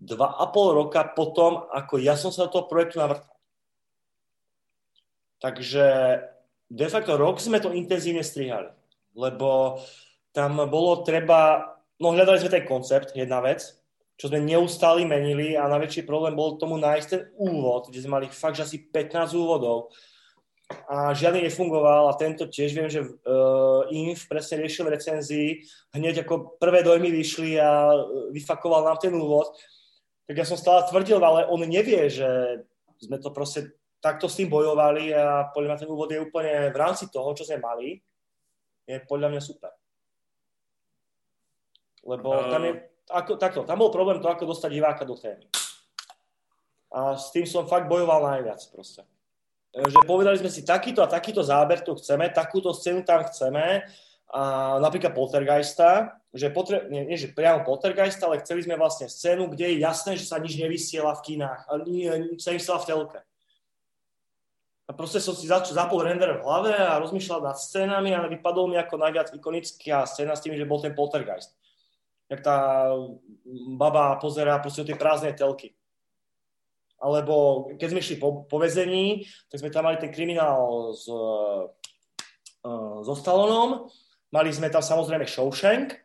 dva 0.00 0.36
a 0.40 0.46
pol 0.48 0.76
roka 0.76 1.04
potom, 1.12 1.64
ako 1.72 2.00
ja 2.00 2.14
som 2.16 2.32
sa 2.32 2.48
do 2.48 2.56
toho 2.56 2.64
projektu 2.68 3.00
navrtal. 3.00 3.34
Takže 5.40 5.84
de 6.68 6.86
facto 6.86 7.16
rok 7.16 7.40
sme 7.40 7.58
to 7.58 7.72
intenzívne 7.72 8.20
strihali, 8.20 8.68
lebo 9.16 9.80
tam 10.30 10.60
bolo 10.70 11.02
treba, 11.02 11.72
no 11.98 12.12
hľadali 12.12 12.38
sme 12.38 12.52
ten 12.52 12.64
koncept, 12.68 13.16
jedna 13.16 13.40
vec, 13.42 13.79
čo 14.20 14.28
sme 14.28 14.44
neustále 14.44 15.08
menili 15.08 15.56
a 15.56 15.64
najväčší 15.64 16.04
problém 16.04 16.36
bol 16.36 16.60
tomu 16.60 16.76
nájsť 16.76 17.08
ten 17.08 17.22
úvod, 17.40 17.88
kde 17.88 18.04
sme 18.04 18.20
mali 18.20 18.28
fakt 18.28 18.60
že 18.60 18.68
asi 18.68 18.76
15 18.84 19.32
úvodov. 19.32 19.88
A 20.86 21.16
žiadny 21.16 21.48
nefungoval 21.48 22.12
a 22.12 22.18
tento 22.20 22.44
tiež 22.44 22.76
viem, 22.76 22.86
že 22.92 23.00
uh, 23.00 23.88
Inf 23.88 24.28
presne 24.28 24.60
riešil 24.60 24.92
recenzii, 24.92 25.64
hneď 25.96 26.28
ako 26.28 26.60
prvé 26.60 26.84
dojmy 26.84 27.10
vyšli 27.10 27.58
a 27.58 27.90
e, 27.90 27.98
vyfakoval 28.36 28.86
nám 28.86 29.02
ten 29.02 29.10
úvod, 29.10 29.50
tak 30.30 30.38
ja 30.38 30.46
som 30.46 30.54
stále 30.54 30.86
tvrdil, 30.86 31.18
ale 31.18 31.48
on 31.50 31.58
nevie, 31.66 32.06
že 32.06 32.62
sme 33.02 33.18
to 33.18 33.34
proste 33.34 33.74
takto 33.98 34.30
s 34.30 34.38
tým 34.38 34.46
bojovali 34.46 35.10
a 35.10 35.50
podľa 35.50 35.74
mňa 35.74 35.80
ten 35.80 35.90
úvod 35.90 36.12
je 36.12 36.22
úplne 36.22 36.70
v 36.70 36.76
rámci 36.76 37.10
toho, 37.10 37.34
čo 37.34 37.42
sme 37.42 37.58
mali, 37.58 37.98
je 38.84 39.00
podľa 39.10 39.32
mňa 39.32 39.42
super. 39.42 39.72
Lebo 42.06 42.30
uh... 42.30 42.46
tam 42.46 42.62
je, 42.68 42.89
ako, 43.10 43.36
takto, 43.36 43.60
tam 43.66 43.82
bol 43.82 43.90
problém 43.90 44.22
to, 44.22 44.30
ako 44.30 44.46
dostať 44.46 44.70
diváka 44.70 45.02
do 45.02 45.18
témy. 45.18 45.44
A 46.90 47.14
s 47.14 47.30
tým 47.30 47.46
som 47.46 47.66
fakt 47.66 47.86
bojoval 47.86 48.22
najviac 48.22 48.62
proste. 48.70 49.02
E, 49.70 49.82
že 49.86 49.98
povedali 50.06 50.38
sme 50.38 50.50
si, 50.50 50.66
takýto 50.66 51.02
a 51.02 51.10
takýto 51.10 51.42
záber 51.42 51.82
tu 51.82 51.94
chceme, 51.98 52.30
takúto 52.30 52.74
scénu 52.74 53.02
tam 53.06 53.26
chceme, 53.26 53.86
a 54.30 54.78
napríklad 54.78 55.10
Poltergeista, 55.10 56.22
že 56.30 56.54
potre- 56.54 56.86
nie, 56.86 57.02
nie, 57.02 57.18
že 57.18 57.34
priamo 57.34 57.66
Poltergeista, 57.66 58.30
ale 58.30 58.38
chceli 58.38 58.62
sme 58.62 58.78
vlastne 58.78 59.10
scénu, 59.10 59.50
kde 59.50 59.74
je 59.74 59.82
jasné, 59.82 60.14
že 60.14 60.22
sa 60.22 60.38
nič 60.38 60.54
nevysiela 60.54 61.18
v 61.18 61.34
kinách, 61.34 61.60
a 61.66 61.72
nie, 61.82 62.06
sa 62.38 62.54
vysiela 62.54 62.78
v 62.78 62.86
telke. 62.86 63.20
A 64.86 64.94
proste 64.94 65.18
som 65.18 65.34
si 65.34 65.50
zač- 65.50 65.74
zapol 65.74 66.06
render 66.06 66.30
v 66.38 66.42
hlave 66.46 66.74
a 66.74 67.02
rozmýšľal 67.02 67.42
nad 67.42 67.58
scénami 67.58 68.14
a 68.14 68.26
vypadol 68.26 68.70
mi 68.70 68.78
ako 68.78 69.02
najviac 69.02 69.34
ikonická 69.34 70.06
scéna 70.06 70.38
s 70.38 70.42
tým, 70.46 70.54
že 70.54 70.66
bol 70.66 70.78
ten 70.78 70.94
Poltergeist 70.94 71.54
jak 72.30 72.40
tá 72.46 72.86
baba 73.74 74.14
pozerá 74.22 74.62
proste 74.62 74.86
tie 74.86 74.94
prázdne 74.94 75.34
telky. 75.34 75.74
Alebo 77.00 77.66
keď 77.74 77.88
sme 77.90 78.04
šli 78.04 78.16
po, 78.20 78.46
po 78.46 78.56
vezení, 78.62 79.26
tak 79.50 79.64
sme 79.64 79.72
tam 79.72 79.88
mali 79.88 79.98
ten 79.98 80.12
kriminál 80.12 80.92
s, 80.94 81.08
uh, 81.10 83.00
so 83.02 83.14
Stallonom, 83.16 83.88
mali 84.30 84.52
sme 84.52 84.70
tam 84.70 84.84
samozrejme 84.84 85.26
Shawshank, 85.26 85.96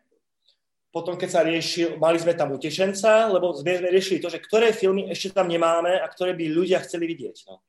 potom 0.90 1.20
keď 1.20 1.28
sa 1.28 1.44
riešil, 1.44 2.00
mali 2.00 2.16
sme 2.16 2.32
tam 2.32 2.56
Utešenca, 2.56 3.28
lebo 3.28 3.52
sme, 3.52 3.84
riešili 3.92 4.16
to, 4.16 4.32
že 4.32 4.40
ktoré 4.40 4.72
filmy 4.72 5.12
ešte 5.12 5.36
tam 5.36 5.44
nemáme 5.44 5.92
a 6.00 6.06
ktoré 6.08 6.32
by 6.32 6.48
ľudia 6.48 6.80
chceli 6.80 7.12
vidieť. 7.12 7.44
No. 7.52 7.60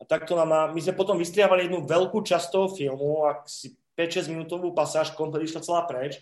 A 0.00 0.08
takto 0.08 0.34
nám, 0.34 0.74
my 0.74 0.80
sme 0.82 0.98
potom 0.98 1.14
vystriávali 1.14 1.70
jednu 1.70 1.86
veľkú 1.86 2.18
časť 2.26 2.46
toho 2.50 2.66
filmu, 2.74 3.30
ak 3.30 3.46
si 3.46 3.78
5-6 3.94 4.34
minútovú 4.34 4.74
pasáž 4.74 5.14
komplet 5.14 5.46
išla 5.46 5.62
celá 5.62 5.86
preč, 5.86 6.18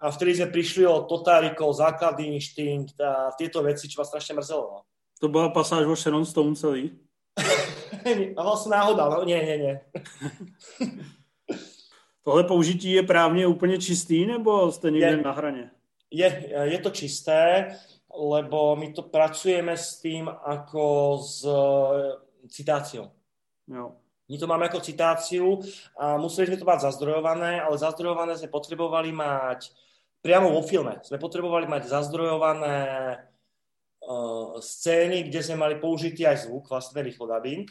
a 0.00 0.12
vtedy 0.12 0.36
sme 0.36 0.52
prišli 0.52 0.84
o 0.84 1.08
Totárikov, 1.08 1.72
základný 1.72 2.36
inštinkt 2.36 3.00
a 3.00 3.32
tieto 3.32 3.64
veci, 3.64 3.88
čo 3.88 4.04
vás 4.04 4.08
strašne 4.12 4.36
mrzelo. 4.36 4.64
No. 4.68 4.78
To 5.20 5.26
bola 5.32 5.48
pasáž 5.48 5.88
vo 5.88 5.96
Sharon 5.96 6.28
Stone 6.28 6.56
celý? 6.56 6.92
a 8.36 8.40
vlastne 8.44 8.76
náhoda, 8.76 9.08
no 9.08 9.24
nie, 9.24 9.40
nie, 9.40 9.56
nie. 9.58 9.74
Tohle 12.26 12.44
použití 12.44 12.90
je 12.92 13.02
právně 13.02 13.46
úplně 13.46 13.78
čistý, 13.78 14.26
nebo 14.26 14.72
jste 14.72 14.90
někde 14.90 15.10
je, 15.10 15.16
na 15.16 15.32
hraně? 15.32 15.70
Je, 16.10 16.50
je 16.62 16.78
to 16.78 16.90
čisté, 16.90 17.66
lebo 18.18 18.76
my 18.76 18.92
to 18.92 19.02
pracujeme 19.02 19.76
s 19.76 20.00
tým 20.00 20.28
ako 20.28 21.18
s 21.22 21.44
e, 21.44 22.48
citáciou. 22.48 23.10
Jo. 23.68 23.92
My 24.28 24.38
to 24.38 24.46
máme 24.46 24.66
ako 24.66 24.80
citáciu 24.80 25.62
a 25.94 26.18
museli 26.18 26.46
sme 26.46 26.56
to 26.58 26.66
mať 26.66 26.80
zazdrojované, 26.90 27.62
ale 27.62 27.78
zazdrojované 27.78 28.34
sme 28.34 28.50
potrebovali 28.50 29.14
mať 29.14 29.70
priamo 30.20 30.52
vo 30.52 30.62
filme 30.62 31.00
sme 31.04 31.20
potrebovali 31.20 31.68
mať 31.68 31.88
zazdrojované 31.90 32.78
uh, 34.04 34.58
scény, 34.58 35.28
kde 35.28 35.40
sme 35.42 35.56
mali 35.56 35.74
použitý 35.80 36.26
aj 36.26 36.48
zvuk, 36.48 36.68
vlastne 36.70 37.02
rýchlo 37.02 37.30
dubbing. 37.30 37.66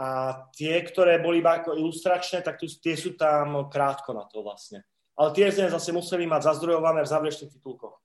A 0.00 0.32
tie, 0.56 0.80
ktoré 0.80 1.20
boli 1.20 1.44
iba 1.44 1.60
ako 1.60 1.76
ilustračné, 1.76 2.40
tak 2.40 2.56
tu, 2.56 2.64
tie 2.64 2.96
sú 2.96 3.20
tam 3.20 3.68
krátko 3.68 4.16
na 4.16 4.24
to 4.24 4.40
vlastne. 4.40 4.80
Ale 5.20 5.36
tie 5.36 5.52
sme 5.52 5.68
zase 5.68 5.92
museli 5.92 6.24
mať 6.24 6.48
zazdrojované 6.48 7.04
v 7.04 7.12
záverečných 7.12 7.52
titulkoch. 7.52 8.00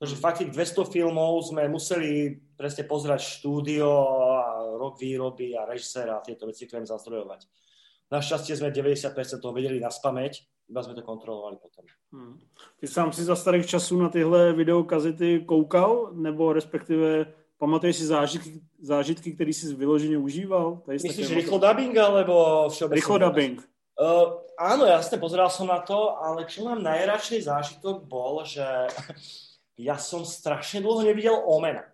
Takže 0.00 0.20
fakt 0.20 0.40
tých 0.42 0.52
200 0.52 0.88
filmov 0.90 1.44
sme 1.48 1.68
museli 1.70 2.34
presne 2.58 2.88
pozerať 2.88 3.40
štúdio 3.40 3.88
a 4.36 4.74
rok 4.74 4.98
výroby 4.98 5.54
a 5.54 5.68
režiséra 5.68 6.18
a 6.18 6.24
tieto 6.24 6.48
veci 6.48 6.66
ktoré 6.66 6.82
zazdrojovať. 6.84 7.46
Našťastie 8.10 8.58
sme 8.58 8.74
90% 8.74 9.16
toho 9.40 9.54
vedeli 9.54 9.80
na 9.80 9.88
spameť, 9.88 10.66
iba 10.68 10.80
sme 10.84 10.92
to 10.92 11.02
kontrolovali 11.06 11.56
potom. 11.56 11.88
Hmm. 12.14 12.38
Ty 12.80 12.86
sám 12.86 13.12
si 13.12 13.24
za 13.24 13.36
starých 13.36 13.66
časů 13.66 13.98
na 13.98 14.08
tyhle 14.08 14.52
videokazety 14.52 15.40
koukal, 15.46 16.10
nebo 16.12 16.52
respektive 16.52 17.26
pamatuješ 17.58 17.96
si 17.96 18.06
zážitky, 18.06 18.60
zážitky 18.80 19.32
které 19.32 19.50
jsi 19.50 19.74
vyloženě 19.74 20.18
užíval? 20.18 20.82
Tady 20.86 20.98
Myslíš 21.02 21.30
rýchlo 21.30 21.58
dubbing, 21.58 21.96
alebo 21.96 22.68
všeobecne? 22.68 22.94
Rýchlo 22.94 23.18
dubbing. 23.18 23.68
Uh, 23.94 24.42
áno, 24.58 24.90
jasne, 24.90 25.22
pozeral 25.22 25.46
som 25.54 25.70
na 25.70 25.78
to, 25.78 26.18
ale 26.18 26.50
čo 26.50 26.66
mám 26.66 26.82
najradšej 26.82 27.46
zážitok 27.46 28.02
bol, 28.10 28.42
že 28.42 28.66
ja 29.88 29.94
som 29.98 30.26
strašne 30.26 30.82
dlho 30.82 31.06
nevidel 31.06 31.34
Omena. 31.34 31.86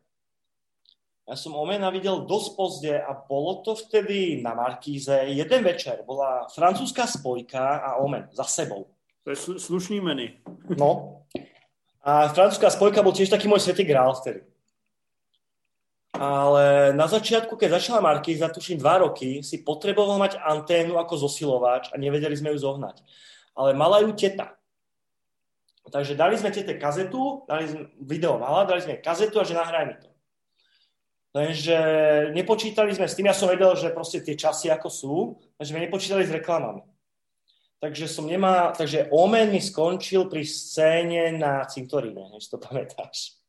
Ja 1.28 1.36
som 1.36 1.52
Omena 1.56 1.92
videl 1.92 2.24
dosť 2.24 2.48
pozde 2.56 2.94
a 2.96 3.12
bolo 3.12 3.60
to 3.60 3.76
vtedy 3.76 4.40
na 4.40 4.56
Markíze. 4.56 5.28
Jeden 5.28 5.60
večer 5.60 6.00
bola 6.08 6.48
francúzska 6.48 7.04
spojka 7.04 7.84
a 7.84 8.00
Omen 8.00 8.32
za 8.32 8.44
sebou. 8.48 8.88
To 9.24 9.30
je 9.30 9.60
slušný 9.60 10.00
meny. 10.00 10.40
No. 10.76 11.22
A 12.00 12.32
francúzska 12.32 12.72
spojka 12.72 13.04
bol 13.04 13.12
tiež 13.12 13.28
taký 13.28 13.44
môj 13.44 13.60
svetý 13.60 13.84
grál 13.84 14.16
vtedy. 14.16 14.40
ale 16.20 16.92
na 16.92 17.08
začiatku, 17.08 17.56
keď 17.56 17.80
začala 17.80 18.04
Markíza, 18.04 18.52
tuším 18.52 18.76
dva 18.76 19.00
roky, 19.00 19.40
si 19.40 19.64
potreboval 19.64 20.20
mať 20.20 20.36
anténu 20.36 21.00
ako 21.00 21.16
zosilovač 21.16 21.88
a 21.92 21.96
nevedeli 21.96 22.36
sme 22.36 22.52
ju 22.52 22.60
zohnať. 22.60 23.00
Ale 23.56 23.72
mala 23.72 24.04
ju 24.04 24.12
teta. 24.12 24.52
Takže 25.90 26.14
dali 26.14 26.36
sme 26.36 26.52
tete 26.52 26.76
kazetu, 26.76 27.48
dali 27.48 27.66
sme, 27.66 27.88
video 28.04 28.36
mala, 28.36 28.68
dali 28.68 28.84
sme 28.84 29.00
kazetu 29.00 29.40
a 29.40 29.48
že 29.48 29.56
nahraj 29.56 29.84
mi 29.88 29.96
to. 29.96 30.08
Lenže 31.30 31.78
nepočítali 32.36 32.92
sme 32.92 33.06
s 33.08 33.16
tým, 33.16 33.30
ja 33.30 33.34
som 33.34 33.48
vedel, 33.48 33.72
že 33.78 33.94
proste 33.94 34.20
tie 34.20 34.36
časy 34.36 34.68
ako 34.68 34.88
sú, 34.90 35.14
takže 35.56 35.72
sme 35.72 35.82
nepočítali 35.86 36.26
s 36.26 36.34
reklamami. 36.34 36.84
Takže 37.80 38.12
som 38.12 38.28
nemá, 38.28 38.76
takže 38.76 39.08
Omen 39.08 39.48
mi 39.48 39.60
skončil 39.60 40.28
pri 40.28 40.44
scéne 40.44 41.32
na 41.32 41.64
cintoríne, 41.64 42.28
než 42.28 42.52
to 42.52 42.60
pamätáš. 42.60 43.40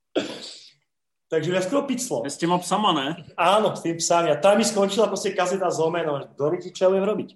Takže 1.28 1.52
ja 1.52 1.64
skoro 1.64 1.84
piclo. 1.84 2.24
S 2.24 2.40
těma 2.40 2.60
psama, 2.60 2.92
ne? 2.92 3.08
Áno, 3.36 3.76
s 3.76 3.84
tým 3.84 4.00
psami. 4.00 4.32
A 4.32 4.40
tam 4.40 4.60
mi 4.60 4.68
skončila 4.68 5.08
proste 5.08 5.32
kazeta 5.36 5.72
s 5.72 5.80
Omenom. 5.80 6.32
Doriti, 6.36 6.72
čo 6.72 6.88
ja 6.88 6.92
budem 6.92 7.08
robiť? 7.08 7.30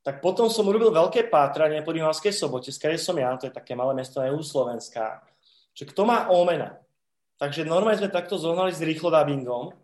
Tak 0.00 0.24
potom 0.24 0.48
som 0.48 0.64
urobil 0.64 0.90
veľké 0.90 1.28
pátranie 1.28 1.84
po 1.84 1.92
Rimavskej 1.92 2.32
sobote, 2.32 2.72
skade 2.72 2.96
som 2.96 3.12
ja, 3.20 3.36
to 3.36 3.46
je 3.46 3.54
také 3.54 3.76
malé 3.76 3.92
mesto 3.92 4.16
na 4.16 4.32
Slovenská, 4.32 5.20
že 5.76 5.84
kto 5.84 6.08
má 6.08 6.32
Omena. 6.32 6.80
Takže 7.36 7.68
normálne 7.68 8.00
sme 8.00 8.08
takto 8.08 8.40
zohnali 8.40 8.72
s 8.72 8.80
rýchlodabingom 8.80 9.76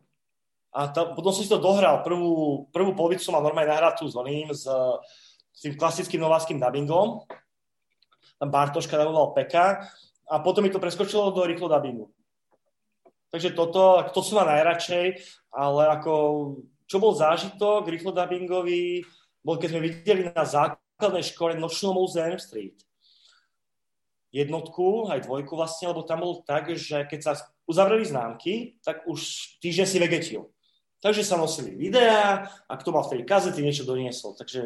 a 0.72 0.80
ta, 0.88 1.12
potom 1.12 1.36
som 1.36 1.44
si 1.44 1.52
to 1.52 1.60
dohral. 1.60 2.00
Prvú, 2.00 2.64
prvú 2.72 2.96
polovicu 2.96 3.28
som 3.28 3.36
mal 3.36 3.44
normálne 3.44 3.72
nahrať 3.76 4.00
tu 4.00 4.04
s 4.08 4.16
oným, 4.16 4.48
s, 4.56 4.64
s 5.56 5.64
tým 5.64 5.72
klasickým 5.72 6.20
nováckým 6.20 6.60
dubbingom. 6.60 7.24
Tam 8.36 8.48
Bartoška 8.52 9.00
daboval 9.00 9.32
Peka 9.32 9.88
a 10.28 10.34
potom 10.44 10.60
mi 10.60 10.68
to 10.68 10.76
preskočilo 10.76 11.32
do 11.32 11.48
rýchlodabingu. 11.48 12.12
Takže 13.32 13.56
toto, 13.56 14.04
to 14.12 14.20
som 14.20 14.44
má 14.44 14.52
najradšej, 14.52 15.24
ale 15.56 15.82
ako, 15.96 16.12
čo 16.84 17.00
bol 17.00 17.16
zážitok 17.16 17.88
rýchlo 17.88 18.12
dubbingový, 18.12 19.08
bol 19.40 19.56
keď 19.56 19.68
sme 19.72 19.84
videli 19.88 20.28
na 20.28 20.44
základnej 20.44 21.24
škole 21.24 21.56
Nočnú 21.56 21.96
Museum 21.96 22.36
Street. 22.36 22.76
Jednotku, 24.36 25.08
aj 25.08 25.24
dvojku 25.24 25.56
vlastne, 25.56 25.88
lebo 25.88 26.04
tam 26.04 26.20
bolo 26.20 26.44
tak, 26.44 26.68
že 26.76 27.08
keď 27.08 27.20
sa 27.24 27.32
uzavreli 27.64 28.04
známky, 28.04 28.76
tak 28.84 29.08
už 29.08 29.20
týždeň 29.64 29.86
si 29.88 29.96
vegetil. 29.96 30.42
Takže 31.00 31.24
sa 31.24 31.40
nosili 31.40 31.72
videá 31.72 32.44
a 32.68 32.72
kto 32.76 32.92
mal 32.92 33.04
v 33.06 33.16
tej 33.16 33.20
kazety, 33.24 33.62
niečo 33.64 33.88
doniesol. 33.88 34.36
Takže 34.36 34.60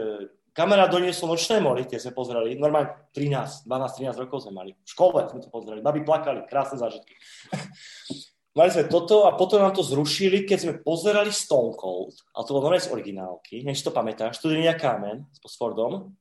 kamera 0.60 0.84
doniesol 0.92 1.32
nočné 1.32 1.56
mori, 1.64 1.88
tie 1.88 1.96
sme 1.96 2.12
pozreli. 2.12 2.52
Normálne 2.60 3.08
13, 3.16 3.64
12, 3.64 4.12
13 4.12 4.22
rokov 4.28 4.44
sme 4.44 4.52
mali. 4.52 4.76
V 4.76 4.88
škole 4.92 5.24
sme 5.24 5.40
to 5.40 5.48
pozreli. 5.48 5.80
Babi 5.80 6.04
plakali, 6.04 6.44
krásne 6.44 6.76
zážitky. 6.76 7.16
Mali 8.50 8.66
sme 8.74 8.90
toto 8.90 9.30
a 9.30 9.38
potom 9.38 9.62
nám 9.62 9.78
to 9.78 9.86
zrušili, 9.86 10.42
keď 10.42 10.58
sme 10.58 10.74
pozerali 10.82 11.30
Stone 11.30 11.78
Cold, 11.78 12.18
a 12.34 12.42
to 12.42 12.50
bolo 12.50 12.66
normálne 12.66 12.82
z 12.82 12.90
originálky, 12.90 13.62
než 13.62 13.78
to 13.78 13.94
pamätáš, 13.94 14.42
Studenia 14.42 14.74
Kámen 14.74 15.22
s 15.38 15.54
Fordom. 15.54 16.18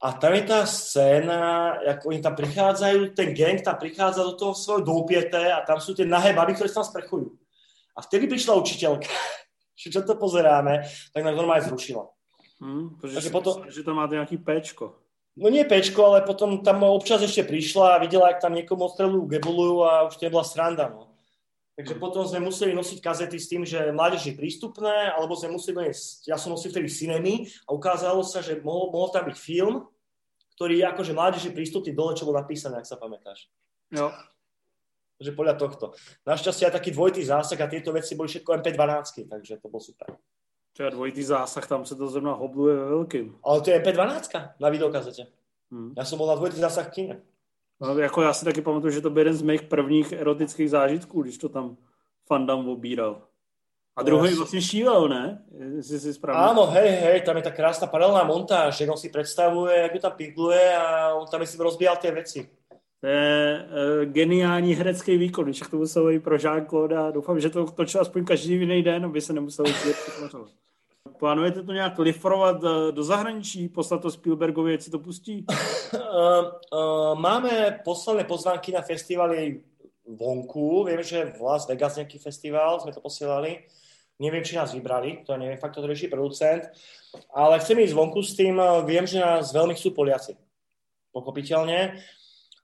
A 0.00 0.16
tam 0.16 0.32
je 0.32 0.48
tá 0.48 0.64
scéna, 0.64 1.76
ako 1.84 2.08
oni 2.08 2.24
tam 2.24 2.32
prichádzajú, 2.32 3.12
ten 3.12 3.36
gang 3.36 3.60
tam 3.60 3.76
prichádza 3.76 4.24
do 4.24 4.32
toho 4.32 4.56
svojho 4.56 4.80
doupiete 4.80 5.36
a 5.36 5.60
tam 5.60 5.76
sú 5.76 5.92
tie 5.92 6.08
nahé 6.08 6.32
baby, 6.32 6.56
ktoré 6.56 6.72
sa 6.72 6.80
tam 6.80 6.88
sprchujú. 6.96 7.36
A 7.92 8.00
vtedy 8.00 8.24
prišla 8.24 8.56
učiteľka, 8.56 9.12
že 9.84 9.92
čo 9.92 10.00
to 10.08 10.16
pozeráme, 10.16 10.88
tak 11.12 11.20
nám 11.20 11.36
normálne 11.36 11.68
zrušila. 11.68 12.08
Hmm, 12.58 12.98
Takže 12.98 13.30
potom... 13.30 13.62
že 13.70 13.86
to 13.86 13.94
má 13.94 14.10
nejaký 14.10 14.38
pečko 14.42 14.98
no 15.38 15.46
nie 15.48 15.62
pečko, 15.62 16.12
ale 16.12 16.26
potom 16.26 16.60
tam 16.66 16.82
občas 16.82 17.22
ešte 17.22 17.46
prišla 17.46 17.96
a 17.96 18.02
videla, 18.02 18.34
ak 18.34 18.42
tam 18.42 18.58
niekomu 18.58 18.90
ostrelujú 18.90 19.30
gebulujú 19.30 19.86
a 19.86 20.10
už 20.10 20.18
to 20.18 20.26
nebola 20.26 20.42
sranda. 20.42 20.90
No. 20.90 21.14
Takže 21.78 21.94
potom 21.94 22.26
sme 22.26 22.42
museli 22.42 22.74
nosiť 22.74 22.98
kazety 22.98 23.38
s 23.38 23.46
tým, 23.46 23.62
že 23.62 23.78
mládež 23.94 24.26
je 24.26 24.34
prístupné, 24.34 25.14
alebo 25.14 25.38
sme 25.38 25.54
museli 25.54 25.78
doniesť, 25.78 26.26
ja 26.26 26.34
som 26.34 26.50
nosil 26.50 26.74
vtedy 26.74 26.90
cinemy 26.90 27.46
a 27.70 27.70
ukázalo 27.70 28.26
sa, 28.26 28.42
že 28.42 28.58
mohol, 28.58 28.90
mohol 28.90 29.14
tam 29.14 29.30
byť 29.30 29.38
film, 29.38 29.86
ktorý 30.58 30.82
je 30.82 30.86
akože 30.90 31.12
mládež 31.14 31.42
je 31.46 31.54
prístupný 31.54 31.94
dole, 31.94 32.18
čo 32.18 32.26
bolo 32.26 32.42
napísané, 32.42 32.82
ak 32.82 32.90
sa 32.90 32.98
pamätáš. 32.98 33.46
Jo. 33.94 34.10
Takže 35.22 35.38
podľa 35.38 35.54
tohto. 35.54 35.94
Našťastie 36.26 36.66
aj 36.66 36.82
taký 36.82 36.90
dvojitý 36.90 37.22
zásah 37.22 37.58
a 37.62 37.70
tieto 37.70 37.94
veci 37.94 38.18
boli 38.18 38.26
všetko 38.26 38.58
MP12, 38.58 39.30
takže 39.30 39.62
to 39.62 39.70
bol 39.70 39.78
super. 39.78 40.18
Čo 40.78 40.90
dvojitý 40.90 41.22
zásah, 41.26 41.66
tam 41.66 41.82
se 41.82 41.98
to 41.98 42.06
zrovna 42.06 42.38
hobluje 42.38 42.76
ve 42.76 42.86
veľkým. 42.86 43.42
Ale 43.42 43.60
to 43.60 43.70
je 43.70 43.82
MP12 43.82 44.30
na 44.62 44.68
videokazete. 44.70 45.26
Hmm. 45.74 45.90
Já 45.98 46.04
jsem 46.04 46.18
byl 46.18 46.26
na 46.26 46.34
dvojitý 46.34 46.60
zásah 46.60 46.90
kine. 46.94 47.20
No, 47.80 47.98
jako 47.98 48.22
já 48.22 48.32
si 48.32 48.44
taky 48.44 48.62
pamatuju, 48.62 48.92
že 48.92 49.00
to 49.00 49.10
byl 49.10 49.20
jeden 49.20 49.34
z 49.34 49.42
mých 49.42 49.62
prvních 49.62 50.12
erotických 50.12 50.70
zážitků, 50.70 51.22
když 51.22 51.38
to 51.38 51.48
tam 51.48 51.76
fandam 52.26 52.68
obíral. 52.68 53.22
A 53.96 54.02
druhý 54.06 54.30
vlastne 54.38 54.62
šível, 54.62 55.10
ne? 55.10 55.42
Si 55.82 55.98
správne. 56.14 56.54
Áno, 56.54 56.70
hej, 56.70 56.90
hej, 57.02 57.26
tam 57.26 57.34
je 57.34 57.42
tá 57.42 57.50
krásna 57.50 57.90
paralelná 57.90 58.22
montáž, 58.22 58.78
že 58.78 58.86
on 58.86 58.94
si 58.94 59.10
predstavuje, 59.10 59.74
jak 59.74 59.94
ju 59.94 60.00
tam 60.00 60.14
pingluje 60.14 60.76
a 60.78 61.18
on 61.18 61.26
tam 61.26 61.42
si 61.42 61.58
rozbíjal 61.58 61.98
tie 61.98 62.14
veci. 62.14 62.46
To 63.02 63.06
je 63.06 63.66
uh, 63.66 64.12
geniální 64.14 64.74
herecký 64.74 65.18
výkon, 65.18 65.44
když 65.44 65.60
to 65.60 65.76
musel 65.76 66.06
být 66.06 66.22
pro 66.22 66.38
Jean-Claude 66.38 66.94
a 66.94 67.10
doufám, 67.10 67.40
že 67.40 67.50
to 67.50 67.66
točil 67.66 68.00
aspoň 68.00 68.24
každý 68.24 68.54
jiný 68.54 68.82
den, 68.82 69.04
aby 69.04 69.20
se 69.20 69.32
nemusel 69.32 69.66
jít 69.66 69.82
Plánujete 71.18 71.62
to 71.62 71.72
nějak 71.72 71.98
lifrovat 71.98 72.64
eh, 72.64 72.92
do 72.92 73.04
zahraničí, 73.04 73.68
poslat 73.68 74.02
to 74.02 74.10
Spielbergovi, 74.10 74.74
ať 74.74 74.82
si 74.82 74.90
to 74.90 74.98
pustí? 74.98 75.44
Uh, 75.44 75.98
uh, 76.72 77.18
máme 77.18 77.80
posledné 77.84 78.24
pozvánky 78.24 78.72
na 78.72 78.82
festivaly 78.82 79.60
vonku. 80.06 80.84
Viem, 80.84 81.02
že 81.02 81.34
v 81.36 81.40
Las 81.40 81.68
Vegas 81.68 81.96
nejaký 81.96 82.18
festival 82.18 82.80
sme 82.80 82.92
to 82.92 83.00
posielali. 83.00 83.66
Neviem, 84.18 84.42
či 84.42 84.58
nás 84.58 84.74
vybrali, 84.74 85.22
to 85.22 85.36
neviem, 85.36 85.58
fakt 85.58 85.78
to 85.78 85.86
rieši 85.86 86.10
producent. 86.10 86.66
Ale 87.30 87.60
chceme 87.62 87.86
ísť 87.86 87.94
vonku 87.94 88.18
s 88.18 88.34
tým, 88.34 88.58
viem, 88.82 89.06
že 89.06 89.22
nás 89.22 89.54
veľmi 89.54 89.78
chcú 89.78 89.94
Poliaci. 89.94 90.34
Pochopiteľne. 91.14 92.02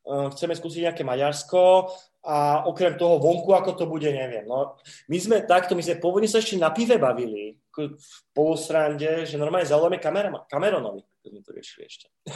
Chceme 0.05 0.53
skúsiť 0.59 0.90
nejaké 0.90 1.07
Maďarsko 1.07 1.95
a 2.25 2.65
okrem 2.65 2.97
toho 2.97 3.21
vonku, 3.21 3.53
ako 3.53 3.77
to 3.77 3.85
bude, 3.85 4.09
neviem. 4.09 4.49
No, 4.49 4.81
my 5.13 5.19
sme 5.21 5.45
takto, 5.45 5.77
my 5.77 5.85
sme 5.85 6.01
pôvodne 6.01 6.25
sa 6.25 6.41
ešte 6.41 6.57
na 6.57 6.73
pive 6.73 6.97
bavili 6.97 7.61
v 7.77 8.17
polosrande, 8.33 9.29
že 9.29 9.37
normálne 9.37 9.69
zavoláme 9.69 10.01
Cameronovi, 10.49 11.05
keď 11.21 11.31
sme 11.31 11.43
to 11.45 11.51
riešili 11.53 11.83
ešte. 11.85 12.07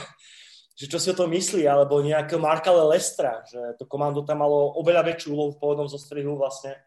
že 0.79 0.85
čo 0.87 0.95
si 0.95 1.11
o 1.11 1.17
tom 1.17 1.27
myslí, 1.33 1.67
alebo 1.67 1.99
nejakého 1.99 2.39
Marka 2.39 2.71
Lestra, 2.71 3.43
že 3.43 3.75
to 3.75 3.83
komando 3.83 4.23
tam 4.23 4.45
malo 4.45 4.79
oveľa 4.79 5.11
väčšiu 5.11 5.35
úlohu 5.35 5.51
v 5.51 5.59
pôvodnom 5.59 5.91
zostrihu 5.91 6.39
vlastne. 6.39 6.77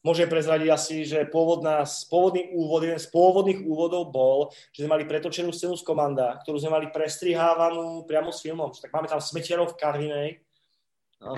Môžem 0.00 0.26
prezradiť 0.26 0.68
asi, 0.72 0.96
že 1.04 1.28
pôvodná, 1.28 1.84
pôvodný 2.08 2.50
úvod, 2.56 2.82
jeden 2.82 2.98
z 2.98 3.06
pôvodných 3.12 3.62
úvodov 3.68 4.10
bol, 4.10 4.50
že 4.72 4.82
sme 4.82 4.98
mali 4.98 5.04
pretočenú 5.06 5.52
scénu 5.52 5.76
z 5.78 5.84
komanda, 5.84 6.40
ktorú 6.42 6.58
sme 6.58 6.74
mali 6.74 6.86
prestrihávanú 6.90 8.02
priamo 8.08 8.32
s 8.32 8.42
filmom. 8.42 8.72
Tak 8.74 8.90
máme 8.90 9.06
tam 9.06 9.22
smetiarov 9.22 9.74
v 9.74 9.78
Karvinej, 9.78 10.28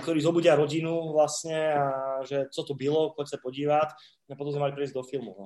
ktorí 0.00 0.20
zobudia 0.20 0.56
rodinu 0.56 1.12
vlastne 1.12 1.76
a 1.76 1.84
že 2.24 2.48
co 2.48 2.60
to 2.64 2.74
bylo, 2.74 3.12
poď 3.12 3.36
sa 3.36 3.38
podívať 3.38 3.88
a 4.32 4.36
potom 4.36 4.52
sme 4.52 4.64
mali 4.64 4.72
prejsť 4.72 4.94
do 4.96 5.04
filmu. 5.04 5.36
No. 5.38 5.44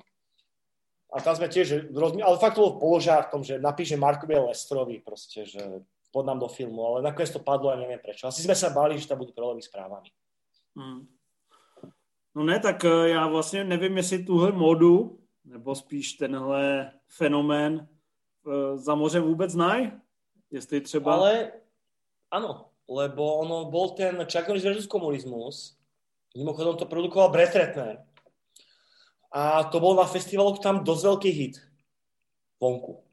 A 1.09 1.25
tam 1.25 1.35
sme 1.35 1.49
tiež, 1.49 1.89
ale 1.97 2.37
fakt 2.39 2.55
to 2.55 2.63
bolo 2.63 2.79
položár 2.79 3.27
v 3.27 3.33
tom, 3.33 3.43
že 3.43 3.57
napíše 3.59 3.97
Markovi 3.97 4.37
Lestrovi 4.37 5.01
proste, 5.01 5.49
že 5.49 5.83
pod 6.13 6.27
nám 6.27 6.39
do 6.39 6.49
filmu, 6.49 6.85
ale 6.85 7.03
nakoniec 7.03 7.33
to 7.33 7.41
padlo 7.41 7.73
a 7.73 7.81
neviem 7.81 8.01
prečo. 8.01 8.29
Asi 8.29 8.45
sme 8.45 8.55
sa 8.55 8.71
báli, 8.73 9.01
že 9.01 9.09
tam 9.09 9.21
budú 9.21 9.33
problémy 9.33 9.61
s 9.61 9.73
právami. 9.73 10.13
Hmm. 10.77 11.09
No 12.35 12.45
ne, 12.45 12.61
tak 12.61 12.85
e, 12.85 13.09
já 13.09 13.27
vlastně 13.27 13.65
nevím, 13.65 13.97
jestli 13.97 14.25
tuhle 14.25 14.53
modu, 14.53 15.19
nebo 15.45 15.75
spíš 15.75 16.13
tenhle 16.13 16.93
fenomén 17.09 17.89
e, 18.47 18.79
za 18.79 18.95
moře 18.95 19.21
vůbec 19.21 19.51
znají. 19.51 19.93
Jestli 20.51 20.81
třeba... 20.81 21.15
Ale 21.15 21.53
áno, 22.31 22.71
lebo 22.89 23.45
ono 23.45 23.69
bol 23.69 23.93
ten 23.93 24.17
Norris 24.17 24.65
versus 24.65 24.89
komunizmus, 24.89 25.77
mimochodom 26.33 26.81
to 26.81 26.89
produkoval 26.89 27.29
Brett 27.29 27.53
Ratner 27.53 28.01
a 29.29 29.69
to 29.69 29.77
bol 29.77 29.93
na 29.93 30.09
festivalu 30.09 30.57
tam 30.57 30.81
dosť 30.81 31.03
veľký 31.05 31.31
hit 31.31 31.55
vonku. 32.57 33.05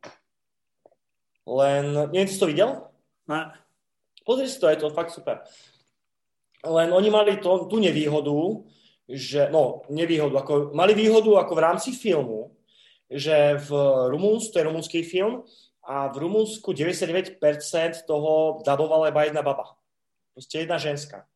Len, 1.46 2.10
neviem, 2.10 2.26
si 2.26 2.40
to 2.40 2.50
videl? 2.50 2.90
Ne. 3.30 3.54
Pozri 4.26 4.50
si 4.50 4.58
to, 4.58 4.66
je 4.72 4.82
to 4.82 4.96
fakt 4.96 5.14
super. 5.14 5.46
Len 6.66 6.90
oni 6.90 7.14
mali 7.14 7.38
to, 7.38 7.70
tú 7.70 7.78
nevýhodu, 7.78 8.66
že, 9.06 9.54
no, 9.54 9.86
nevýhodu, 9.94 10.34
ako, 10.42 10.54
mali 10.74 10.98
výhodu 10.98 11.46
ako 11.46 11.54
v 11.54 11.62
rámci 11.62 11.94
filmu, 11.94 12.58
že 13.06 13.62
v 13.62 13.70
Rumúnsku, 14.10 14.50
to 14.50 14.58
je 14.58 14.66
rumúnsky 14.66 15.06
film, 15.06 15.46
a 15.86 16.10
v 16.10 16.18
Rumunsku 16.18 16.74
99% 16.74 17.38
toho 18.10 18.60
dabovala 18.66 19.14
iba 19.14 19.22
jedna 19.30 19.46
baba. 19.46 19.78
Proste 20.34 20.66
jedna 20.66 20.82
ženská. 20.82 21.30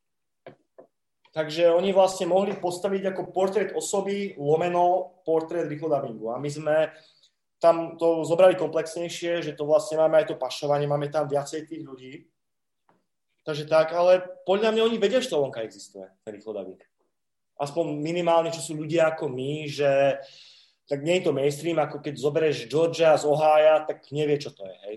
Takže 1.30 1.70
oni 1.70 1.94
vlastne 1.94 2.26
mohli 2.26 2.58
postaviť 2.58 3.14
ako 3.14 3.22
portrét 3.30 3.70
osoby 3.78 4.34
lomeno 4.42 5.22
portrét 5.22 5.70
rýchlodabingu. 5.70 6.34
A 6.34 6.42
my 6.42 6.50
sme 6.50 6.90
tam 7.62 8.02
to 8.02 8.26
zobrali 8.26 8.58
komplexnejšie, 8.58 9.46
že 9.46 9.54
to 9.54 9.70
vlastne 9.70 10.02
máme 10.02 10.18
aj 10.18 10.34
to 10.34 10.42
pašovanie, 10.42 10.90
máme 10.90 11.14
tam 11.14 11.30
viacej 11.30 11.70
tých 11.70 11.86
ľudí. 11.86 12.26
Takže 13.46 13.70
tak, 13.70 13.94
ale 13.94 14.26
podľa 14.48 14.74
mňa 14.74 14.82
oni 14.90 14.98
vedia, 14.98 15.22
že 15.22 15.30
to 15.30 15.38
vonka 15.38 15.62
existuje, 15.62 16.08
ten 16.26 16.34
rýchlodabing. 16.34 16.82
aspoň 17.60 17.86
minimálne, 18.00 18.50
čo 18.50 18.64
sú 18.64 18.74
ľudia 18.80 19.12
ako 19.14 19.30
my, 19.30 19.68
že 19.68 20.18
tak 20.90 21.06
nie 21.06 21.22
je 21.22 21.30
to 21.30 21.38
mainstream, 21.38 21.78
ako 21.78 22.02
keď 22.02 22.18
zoberieš 22.18 22.66
Georgia 22.66 23.14
z 23.14 23.30
Ohája, 23.30 23.86
tak 23.86 24.10
nevie, 24.10 24.42
čo 24.42 24.50
to 24.50 24.66
je, 24.66 24.76
hej. 24.90 24.96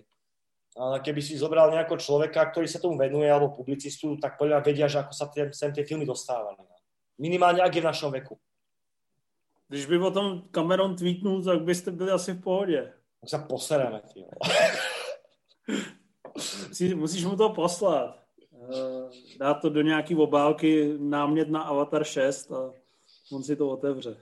Ale 0.72 1.04
keby 1.04 1.20
si 1.20 1.36
zobral 1.36 1.68
nejakého 1.68 2.00
človeka, 2.00 2.48
ktorý 2.48 2.64
sa 2.64 2.80
tomu 2.80 2.96
venuje, 2.96 3.28
alebo 3.28 3.52
publicistu, 3.52 4.16
tak 4.16 4.40
podľa 4.40 4.64
vedia, 4.64 4.88
že 4.88 5.04
ako 5.04 5.12
sa 5.12 5.28
tým, 5.28 5.52
sem 5.52 5.68
tie 5.68 5.84
filmy 5.84 6.08
dostávali. 6.08 6.56
Minimálne, 7.20 7.60
ak 7.60 7.76
je 7.76 7.84
v 7.84 7.90
našom 7.92 8.08
veku. 8.08 8.40
Když 9.68 9.86
by 9.86 9.96
o 10.00 10.10
tom 10.10 10.26
Cameron 10.48 10.96
tweetnul, 10.96 11.44
tak 11.44 11.62
byste 11.62 11.90
byli 11.92 12.10
asi 12.10 12.32
v 12.32 12.40
pohodě. 12.40 12.92
Tak 13.20 13.28
sa 13.28 13.38
posereme, 13.38 14.02
ty 14.12 14.24
Musíš 16.96 17.24
mu 17.24 17.36
to 17.36 17.54
poslat. 17.54 18.18
Eh, 18.52 19.38
dát 19.38 19.54
to 19.54 19.68
do 19.68 19.82
nějaký 19.82 20.14
obálky, 20.16 20.94
námět 20.98 21.48
na 21.48 21.62
Avatar 21.62 22.04
6 22.04 22.52
a 22.52 22.72
on 23.32 23.42
si 23.42 23.56
to 23.56 23.68
otevře. 23.68 24.16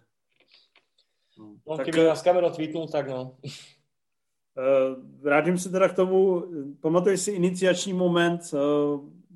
No, 1.66 1.76
tak, 1.76 1.86
keby 1.86 2.04
nás 2.04 2.22
Cameron 2.22 2.52
tweetnul, 2.52 2.88
tak 2.88 3.08
no. 3.08 3.36
Eh, 4.58 4.96
vrátím 5.22 5.58
se 5.58 5.70
teda 5.70 5.88
k 5.88 5.96
tomu, 5.96 6.44
pamatuješ 6.80 7.20
si 7.20 7.30
iniciační 7.30 7.92
moment, 7.92 8.40
eh, 8.54 8.58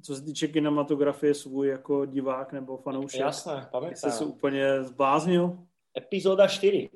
co 0.02 0.16
se 0.16 0.22
týče 0.22 0.48
kinematografie 0.48 1.34
svůj 1.34 1.68
jako 1.68 2.04
divák 2.04 2.52
nebo 2.52 2.76
fanoušek? 2.76 3.20
Jasné, 3.20 3.68
pamätám. 3.72 3.94
Jsi 3.94 4.10
se 4.10 4.24
úplně 4.24 4.82
zbláznil? 4.82 5.58
Epizóda 5.98 6.46
4. 6.46 6.90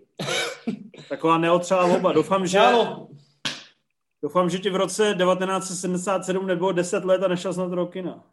Taková 1.08 1.38
neotřelá 1.38 1.86
loba. 1.86 2.12
Doufám, 2.12 2.46
že, 2.46 2.60
doufám, 4.22 4.50
že 4.50 4.58
ti 4.58 4.70
v 4.70 4.76
roce 4.76 5.14
1977 5.14 6.46
nebylo 6.46 6.72
10 6.72 7.04
let 7.04 7.22
a 7.22 7.28
nešel 7.28 7.52
na 7.52 7.68
to 7.68 7.74
do 7.74 7.86
kina. 7.86 8.24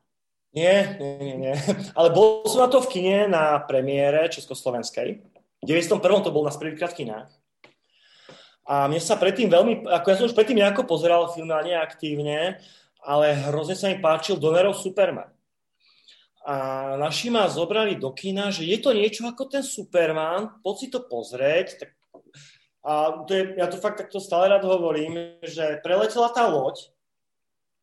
Nie, 0.55 0.97
nie, 0.99 1.17
nie, 1.19 1.35
nie. 1.35 1.55
Ale 1.99 2.15
bol 2.15 2.47
som 2.47 2.63
na 2.63 2.71
to 2.71 2.79
v 2.79 2.88
kine 2.88 3.27
na 3.27 3.59
premiére 3.59 4.23
Československej. 4.31 5.19
V 5.65 5.73
91. 5.73 5.97
to 6.21 6.30
bol 6.30 6.45
na 6.45 6.54
prvýkrát 6.54 6.93
v 6.93 7.01
kinách. 7.01 7.25
A 8.69 8.86
mne 8.86 9.01
sa 9.01 9.17
predtým 9.17 9.49
veľmi, 9.49 9.89
ako 9.89 10.06
ja 10.13 10.15
som 10.21 10.30
už 10.30 10.38
predtým 10.38 10.62
nejako 10.62 10.86
pozeral 10.86 11.34
film 11.34 11.49
a 11.49 11.65
neaktívne, 11.65 12.62
ale 13.01 13.34
hrozne 13.49 13.73
sa 13.73 13.89
mi 13.89 13.97
páčil 13.97 14.38
Donerov 14.38 14.78
Superman. 14.78 15.34
A 16.45 16.54
naši 17.01 17.34
ma 17.34 17.49
zobrali 17.49 17.97
do 17.97 18.13
kina, 18.13 18.54
že 18.54 18.69
je 18.69 18.78
to 18.78 18.93
niečo 18.93 19.25
ako 19.25 19.49
ten 19.49 19.65
Superman, 19.65 20.62
poď 20.62 20.75
si 20.78 20.88
to 20.93 21.01
pozrieť. 21.01 21.82
Tak, 21.82 21.89
a 22.86 23.25
to 23.25 23.32
je, 23.34 23.43
ja 23.58 23.65
to 23.65 23.82
fakt 23.82 23.97
takto 23.97 24.21
stále 24.21 24.45
rád 24.45 24.69
hovorím, 24.69 25.41
že 25.41 25.82
preletela 25.82 26.30
tá 26.30 26.45
loď, 26.45 26.93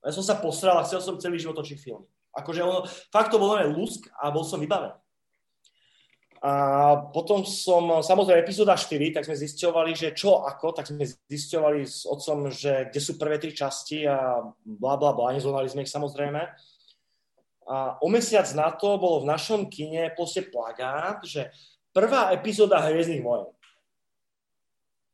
ja 0.06 0.14
som 0.14 0.22
sa 0.22 0.38
posral 0.38 0.78
a 0.78 0.86
chcel 0.86 1.02
som 1.02 1.18
celý 1.18 1.42
život 1.42 1.58
točiť 1.58 1.78
film. 1.82 2.06
Akože 2.38 2.62
ono, 2.62 2.86
fakt 3.10 3.34
to 3.34 3.42
bolo 3.42 3.58
len 3.58 3.74
lusk 3.74 4.06
a 4.22 4.30
bol 4.30 4.46
som 4.46 4.62
vybavený. 4.62 5.01
A 6.42 6.52
potom 7.14 7.46
som, 7.46 8.02
samozrejme, 8.02 8.42
epizóda 8.42 8.74
4, 8.74 9.14
tak 9.14 9.22
sme 9.22 9.38
zisťovali, 9.38 9.94
že 9.94 10.10
čo 10.10 10.42
ako, 10.42 10.74
tak 10.74 10.90
sme 10.90 11.06
zisťovali 11.06 11.86
s 11.86 12.02
otcom, 12.02 12.50
že 12.50 12.90
kde 12.90 12.98
sú 12.98 13.14
prvé 13.14 13.38
tri 13.38 13.54
časti 13.54 14.02
a 14.10 14.42
bla 14.66 14.98
bla 14.98 15.14
bla, 15.14 15.30
nezvonali 15.30 15.70
sme 15.70 15.86
ich 15.86 15.94
samozrejme. 15.94 16.42
A 17.70 17.94
o 18.02 18.10
mesiac 18.10 18.50
na 18.58 18.74
to 18.74 18.98
bolo 18.98 19.22
v 19.22 19.30
našom 19.30 19.70
kine 19.70 20.10
proste 20.18 20.42
plagát, 20.42 21.22
že 21.22 21.54
prvá 21.94 22.34
epizóda 22.34 22.82
Hviezdnych 22.82 23.22
vojen. 23.22 23.46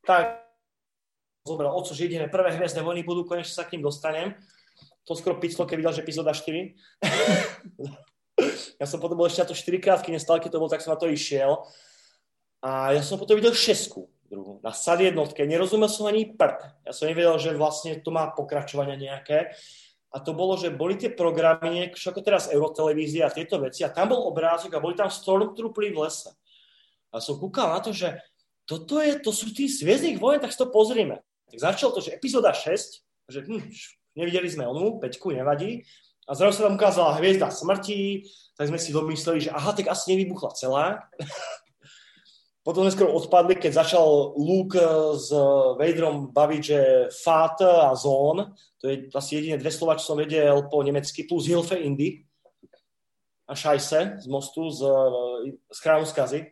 Tak 0.08 0.48
zobral 1.44 1.76
oco, 1.76 1.92
že 1.92 2.08
ideme 2.08 2.32
prvé 2.32 2.56
Hviezdne 2.56 2.80
vojny 2.80 3.04
budú, 3.04 3.28
konečne 3.28 3.52
sa 3.52 3.68
k 3.68 3.76
ním 3.76 3.84
dostanem. 3.84 4.32
To 5.04 5.12
skoro 5.12 5.36
piclo, 5.36 5.68
keď 5.68 5.76
videl, 5.76 5.92
že 5.92 6.04
epizóda 6.08 6.32
4. 6.32 6.72
Ja 8.80 8.86
som 8.86 9.02
potom 9.02 9.18
bol 9.18 9.26
ešte 9.26 9.42
na 9.42 9.50
to 9.50 9.58
4 9.58 9.82
krát 9.82 9.98
v 10.00 10.10
kine, 10.10 10.22
stále 10.22 10.38
keď 10.38 10.54
to 10.54 10.62
bol, 10.62 10.70
tak 10.70 10.78
som 10.78 10.94
na 10.94 11.00
to 11.00 11.10
išiel. 11.10 11.66
A 12.62 12.94
ja 12.94 13.02
som 13.02 13.18
potom 13.18 13.38
videl 13.38 13.54
šesku, 13.54 14.06
druhú, 14.30 14.62
na 14.62 14.70
sad 14.70 15.02
jednotke. 15.02 15.46
Nerozumel 15.46 15.90
som 15.90 16.06
ani 16.06 16.30
prd. 16.30 16.86
Ja 16.86 16.92
som 16.94 17.10
nevedel, 17.10 17.34
že 17.42 17.58
vlastne 17.58 17.98
to 17.98 18.14
má 18.14 18.30
pokračovania 18.30 18.94
nejaké. 18.94 19.54
A 20.08 20.24
to 20.24 20.32
bolo, 20.32 20.56
že 20.56 20.72
boli 20.72 20.96
tie 20.96 21.12
programy, 21.12 21.92
ako 21.92 22.24
teraz 22.24 22.48
Eurotelevízia 22.48 23.28
a 23.28 23.34
tieto 23.34 23.60
veci, 23.60 23.84
a 23.84 23.92
tam 23.92 24.16
bol 24.16 24.24
obrázok 24.32 24.72
a 24.72 24.80
boli 24.80 24.96
tam 24.96 25.12
Stormtrooperi 25.12 25.92
v 25.92 26.08
lese. 26.08 26.32
A 27.12 27.20
som 27.20 27.36
kúkal 27.36 27.76
na 27.76 27.80
to, 27.84 27.92
že 27.92 28.16
toto 28.64 29.00
je, 29.00 29.20
to 29.20 29.32
sú 29.32 29.52
tí 29.52 29.68
Sviezdných 29.68 30.16
vojen, 30.20 30.40
tak 30.40 30.52
si 30.52 30.60
to 30.60 30.72
pozrieme. 30.72 31.20
Tak 31.52 31.60
začalo 31.60 31.96
to, 31.96 32.00
že 32.04 32.16
epizóda 32.16 32.56
6, 32.56 33.04
že 33.32 33.40
hm, 33.44 33.64
nevideli 34.16 34.48
sme 34.48 34.64
onu, 34.64 34.96
Peťku, 35.00 35.32
nevadí. 35.32 35.84
A 36.28 36.36
zrazu 36.36 36.60
sa 36.60 36.68
tam 36.68 36.76
ukázala 36.76 37.16
hviezda 37.16 37.48
smrti, 37.48 38.28
tak 38.52 38.68
sme 38.68 38.76
si 38.76 38.92
domysleli, 38.92 39.48
že 39.48 39.50
aha, 39.50 39.72
tak 39.72 39.88
asi 39.88 40.12
nevybuchla 40.12 40.52
celá. 40.52 41.08
Potom 42.68 42.84
sme 42.84 42.92
skoro 42.92 43.16
odpadli, 43.16 43.56
keď 43.56 43.80
začal 43.80 44.36
Luke 44.36 44.76
s 45.16 45.32
Vaderom 45.80 46.28
baviť, 46.28 46.60
že 46.60 46.80
Fat 47.24 47.64
a 47.64 47.96
Zón, 47.96 48.52
to 48.76 48.92
je 48.92 49.08
asi 49.08 49.40
jediné 49.40 49.56
dve 49.56 49.72
slova, 49.72 49.96
čo 49.96 50.12
som 50.12 50.20
vedel 50.20 50.68
po 50.68 50.84
nemecky, 50.84 51.24
plus 51.24 51.48
Hilfe 51.48 51.80
Indy 51.80 52.28
a 53.48 53.56
Scheisse 53.56 54.20
z 54.20 54.26
mostu 54.28 54.68
z, 54.68 54.84
z 55.72 55.78
Kráľu 55.80 56.04
skazy. 56.04 56.44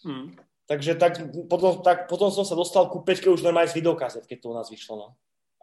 Hmm. 0.00 0.32
Takže 0.64 0.96
tak 0.96 1.20
potom, 1.44 1.84
tak 1.84 2.08
potom 2.08 2.32
som 2.32 2.48
sa 2.48 2.56
dostal 2.56 2.88
ku 2.88 3.04
Peťke 3.04 3.28
už 3.28 3.44
normálne 3.44 3.68
z 3.68 3.76
videokazet, 3.76 4.24
keď 4.24 4.38
to 4.40 4.48
u 4.48 4.56
nás 4.56 4.72
vyšlo. 4.72 4.96
No 4.96 5.08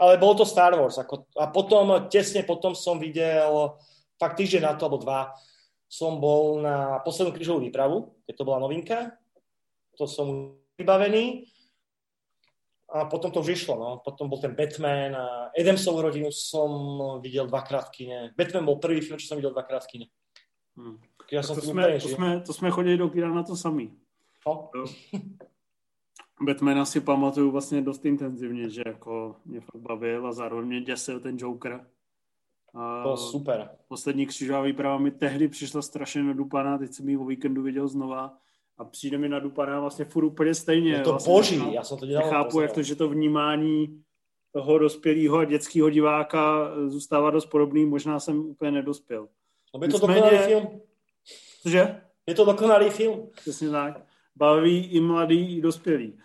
ale 0.02 0.18
bolo 0.18 0.42
to 0.42 0.46
Star 0.50 0.74
Wars. 0.74 0.98
Ako, 0.98 1.30
a 1.38 1.54
potom, 1.54 2.10
tesne 2.10 2.42
potom 2.42 2.74
som 2.74 2.98
videl, 2.98 3.78
fakt 4.18 4.42
týždeň 4.42 4.62
na 4.66 4.74
to, 4.74 4.90
alebo 4.90 4.98
dva, 4.98 5.30
som 5.86 6.18
bol 6.18 6.58
na 6.58 6.98
poslednú 7.06 7.30
križovú 7.30 7.62
výpravu, 7.62 8.10
keď 8.26 8.34
to 8.34 8.48
bola 8.48 8.66
novinka. 8.66 9.14
To 10.02 10.10
som 10.10 10.58
vybavený. 10.82 11.46
A 12.92 13.08
potom 13.08 13.32
to 13.32 13.40
už 13.40 13.56
išlo, 13.56 13.80
no. 13.80 13.90
Potom 14.04 14.28
bol 14.28 14.42
ten 14.42 14.52
Batman 14.52 15.16
a 15.16 15.26
Adamsovú 15.56 16.04
rodinu 16.04 16.28
som 16.34 16.72
videl 17.24 17.48
dvakrát 17.48 17.88
v 17.88 18.04
kine. 18.04 18.18
Batman 18.36 18.68
bol 18.68 18.84
prvý 18.84 19.00
film, 19.00 19.16
čo 19.16 19.32
som 19.32 19.40
videl 19.40 19.56
dvakrát 19.56 19.86
v 19.88 19.90
kine. 19.96 20.08
Hmm. 20.76 21.00
Ja 21.32 21.40
to, 21.40 21.56
sme, 21.56 21.88
to, 21.96 22.10
sme, 22.12 22.30
to 22.44 22.52
sme 22.52 22.68
chodili 22.68 23.00
do 23.00 23.08
kina 23.08 23.32
na 23.32 23.48
to 23.48 23.56
sami. 23.56 23.96
No. 24.44 24.74
Batmana 26.42 26.86
si 26.86 27.02
pamatuju 27.02 27.52
vlastně 27.52 27.82
dost 27.82 28.06
intenzivně, 28.06 28.70
že 28.70 28.82
jako 28.86 29.36
mě 29.46 29.62
fakt 29.62 29.82
bavil 29.82 30.28
a 30.28 30.32
zároveň 30.32 30.68
mě 30.68 30.82
děsil 30.82 31.20
ten 31.20 31.38
Joker. 31.40 31.88
A 32.74 33.04
to 33.04 33.18
super. 33.18 33.70
Poslední 33.88 34.26
křižová 34.26 34.62
výprava 34.62 34.98
mi 34.98 35.12
tehdy 35.12 35.48
přišla 35.48 35.82
strašně 35.82 36.24
nadupaná, 36.24 36.78
teď 36.78 36.94
jsem 36.94 37.10
ji 37.10 37.18
o 37.18 37.26
víkendu 37.26 37.62
viděl 37.62 37.88
znova 37.88 38.38
a 38.78 38.86
přijde 38.86 39.18
mi 39.18 39.30
nadupaná 39.30 39.80
vlastně 39.80 40.06
furt 40.06 40.26
úplně 40.26 40.56
stejně. 40.56 40.92
Je 40.92 41.02
to 41.02 41.10
vlastně 41.10 41.34
boží, 41.34 41.74
já 41.74 41.84
jsem 41.84 41.98
to 41.98 42.06
dělal. 42.06 42.30
Chápu, 42.30 42.62
jak 42.62 42.72
to, 42.72 42.84
že 42.84 42.96
to 42.96 43.10
vnímání 43.10 44.04
toho 44.54 44.78
dospělého 44.78 45.38
a 45.38 45.46
dětského 45.46 45.90
diváka 45.90 46.72
zůstává 46.88 47.32
dost 47.32 47.46
podobný, 47.46 47.86
možná 47.86 48.20
jsem 48.20 48.40
úplně 48.40 48.72
nedospěl. 48.72 49.28
No 49.76 49.84
je 49.84 49.90
to 49.90 50.00
dokonalý 50.00 50.38
film. 50.38 50.68
Cože? 51.62 52.02
Je 52.28 52.36
to 52.36 52.46
dokonalý 52.46 52.90
film. 52.90 53.30
Přesně 53.36 53.70
tak. 53.70 54.06
Baví 54.36 54.86
i 54.86 55.00
mladý, 55.00 55.58
i 55.58 55.62
dospělý. 55.62 56.20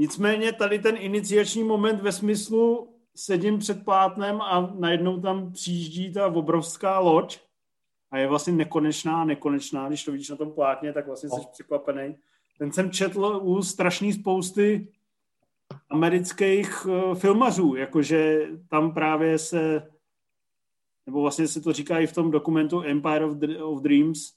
Nicméně 0.00 0.52
tady 0.52 0.78
ten 0.78 0.96
iniciační 0.96 1.64
moment 1.64 2.00
ve 2.00 2.12
smyslu 2.12 2.94
sedím 3.14 3.58
před 3.58 3.84
plátnem 3.84 4.40
a 4.40 4.74
najednou 4.78 5.20
tam 5.20 5.52
přijíždí 5.52 6.12
ta 6.12 6.26
obrovská 6.26 6.98
loď 6.98 7.38
a 8.10 8.18
je 8.18 8.26
vlastně 8.26 8.52
nekonečná, 8.52 9.24
nekonečná, 9.24 9.88
když 9.88 10.04
to 10.04 10.12
vidíš 10.12 10.28
na 10.28 10.36
tom 10.36 10.52
plátně, 10.52 10.92
tak 10.92 11.06
vlastně 11.06 11.28
jsi 11.28 11.36
no. 11.36 11.48
překvapený. 11.52 12.16
Ten 12.58 12.72
jsem 12.72 12.90
četl 12.90 13.40
u 13.42 13.62
strašný 13.62 14.12
spousty 14.12 14.88
amerických 15.90 16.86
uh, 16.86 17.14
filmařů, 17.14 17.74
jakože 17.74 18.48
tam 18.68 18.94
právě 18.94 19.38
se, 19.38 19.90
nebo 21.06 21.22
vlastně 21.22 21.48
se 21.48 21.60
to 21.60 21.72
říká 21.72 21.98
i 21.98 22.06
v 22.06 22.12
tom 22.12 22.30
dokumentu 22.30 22.82
Empire 22.82 23.24
of, 23.24 23.36
of 23.62 23.82
Dreams, 23.82 24.32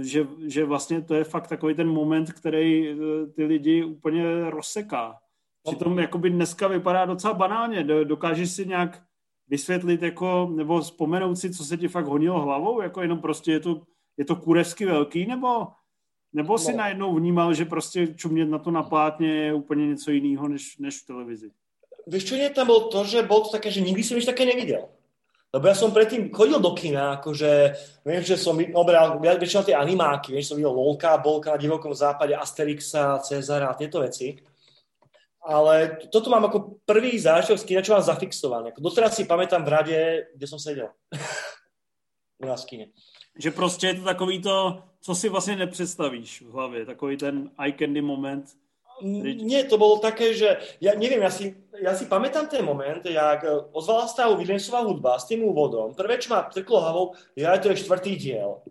že, 0.00 0.26
že 0.46 0.64
vlastně 0.64 1.02
to 1.02 1.14
je 1.14 1.24
fakt 1.24 1.48
takový 1.48 1.74
ten 1.74 1.88
moment, 1.88 2.32
který 2.32 2.88
eh, 2.88 3.26
ty 3.26 3.44
lidi 3.44 3.84
úplně 3.84 4.50
rozseká. 4.50 5.18
Přitom 5.62 5.98
jakoby 5.98 6.30
dneska 6.30 6.68
vypadá 6.68 7.04
docela 7.04 7.34
banálně. 7.34 7.84
Dokážeš 7.84 8.50
si 8.50 8.66
nějak 8.66 9.02
vysvětlit 9.48 10.02
jako, 10.02 10.50
nebo 10.54 10.80
vzpomenout 10.80 11.36
si, 11.36 11.50
co 11.50 11.64
se 11.64 11.76
ti 11.76 11.88
fakt 11.88 12.06
honilo 12.06 12.40
hlavou, 12.40 12.82
jako 12.82 13.02
jenom 13.02 13.18
prostě 13.18 13.52
je 13.52 13.60
to, 13.60 13.82
je 14.16 14.24
to 14.24 14.36
kurevsky 14.36 14.86
velký, 14.86 15.26
nebo, 15.26 15.66
nebo 16.32 16.58
si 16.58 16.72
no. 16.72 16.78
najednou 16.78 17.14
vnímal, 17.14 17.54
že 17.54 17.64
prostě 17.64 18.06
čumět 18.14 18.48
na 18.48 18.58
to 18.58 18.70
na 18.70 18.82
plátně 18.82 19.34
je 19.34 19.54
úplně 19.54 19.86
něco 19.86 20.10
jiného, 20.10 20.48
než, 20.48 20.78
než 20.78 21.02
v 21.02 21.06
televizi? 21.06 21.50
Víš, 22.06 22.24
čo 22.24 22.34
tam 22.54 22.66
bolo 22.66 22.90
to, 22.90 23.04
že 23.06 23.22
bolo 23.22 23.46
to 23.46 23.54
také, 23.54 23.70
že 23.70 23.78
nikdy 23.78 24.02
som 24.02 24.18
nič 24.18 24.26
také 24.26 24.42
nevidel. 24.42 24.90
Lebo 25.52 25.68
ja 25.68 25.76
som 25.76 25.92
predtým 25.92 26.32
chodil 26.32 26.56
do 26.56 26.72
kina, 26.72 27.20
akože 27.20 27.50
viem, 28.08 28.24
že 28.24 28.40
som 28.40 28.56
obral 28.72 29.20
väčšinou 29.20 29.68
tie 29.68 29.76
animáky, 29.76 30.32
viem, 30.32 30.40
že 30.40 30.48
som 30.48 30.56
videl 30.56 30.72
Lolka, 30.72 31.20
Bolka 31.20 31.52
na 31.52 31.60
divokom 31.60 31.92
západe, 31.92 32.32
Asterixa, 32.32 33.20
Cezara 33.20 33.68
a 33.68 33.76
tieto 33.76 34.00
veci. 34.00 34.40
Ale 35.44 36.00
toto 36.08 36.32
mám 36.32 36.48
ako 36.48 36.80
prvý 36.88 37.20
zážitok 37.20 37.58
z 37.60 37.66
kina, 37.68 37.84
čo 37.84 37.92
mám 37.92 38.00
zafixované. 38.00 38.72
Doteraz 38.78 39.12
si 39.12 39.28
pamätám 39.28 39.60
v 39.60 39.68
rade, 39.68 39.98
kde 40.32 40.46
som 40.48 40.56
sedel. 40.56 40.88
U 42.42 42.46
nás 42.48 42.64
v 42.64 42.66
kine. 42.66 42.86
Že 43.36 43.50
prostě 43.50 43.86
je 43.86 43.94
to 43.94 44.04
takový 44.04 44.42
to, 44.42 44.82
co 45.00 45.14
si 45.14 45.28
vlastně 45.28 45.56
nepředstavíš 45.56 46.42
v 46.42 46.50
hlavě, 46.52 46.86
takový 46.86 47.16
ten 47.16 47.50
eye 47.58 47.72
candy 47.72 48.00
moment. 48.00 48.44
Nie, 49.02 49.66
to 49.66 49.76
bolo 49.76 49.98
také, 49.98 50.30
že 50.32 50.62
ja 50.78 50.94
neviem, 50.94 51.20
ja 51.20 51.32
si, 51.34 51.58
ja 51.76 51.92
si 51.92 52.06
pamätám 52.06 52.46
ten 52.46 52.62
moment, 52.62 53.02
jak 53.02 53.42
ozvala 53.74 54.06
sa 54.06 54.30
Williamsová 54.30 54.86
hudba 54.86 55.18
s 55.18 55.26
tým 55.26 55.42
úvodom. 55.42 55.92
Prvé, 55.92 56.22
čo 56.22 56.30
ma 56.30 56.46
trklo 56.46 56.78
hlavou, 56.78 57.04
ja, 57.34 57.58
to 57.58 57.74
je 57.74 57.82
štvrtý 57.82 58.14
diel. 58.14 58.62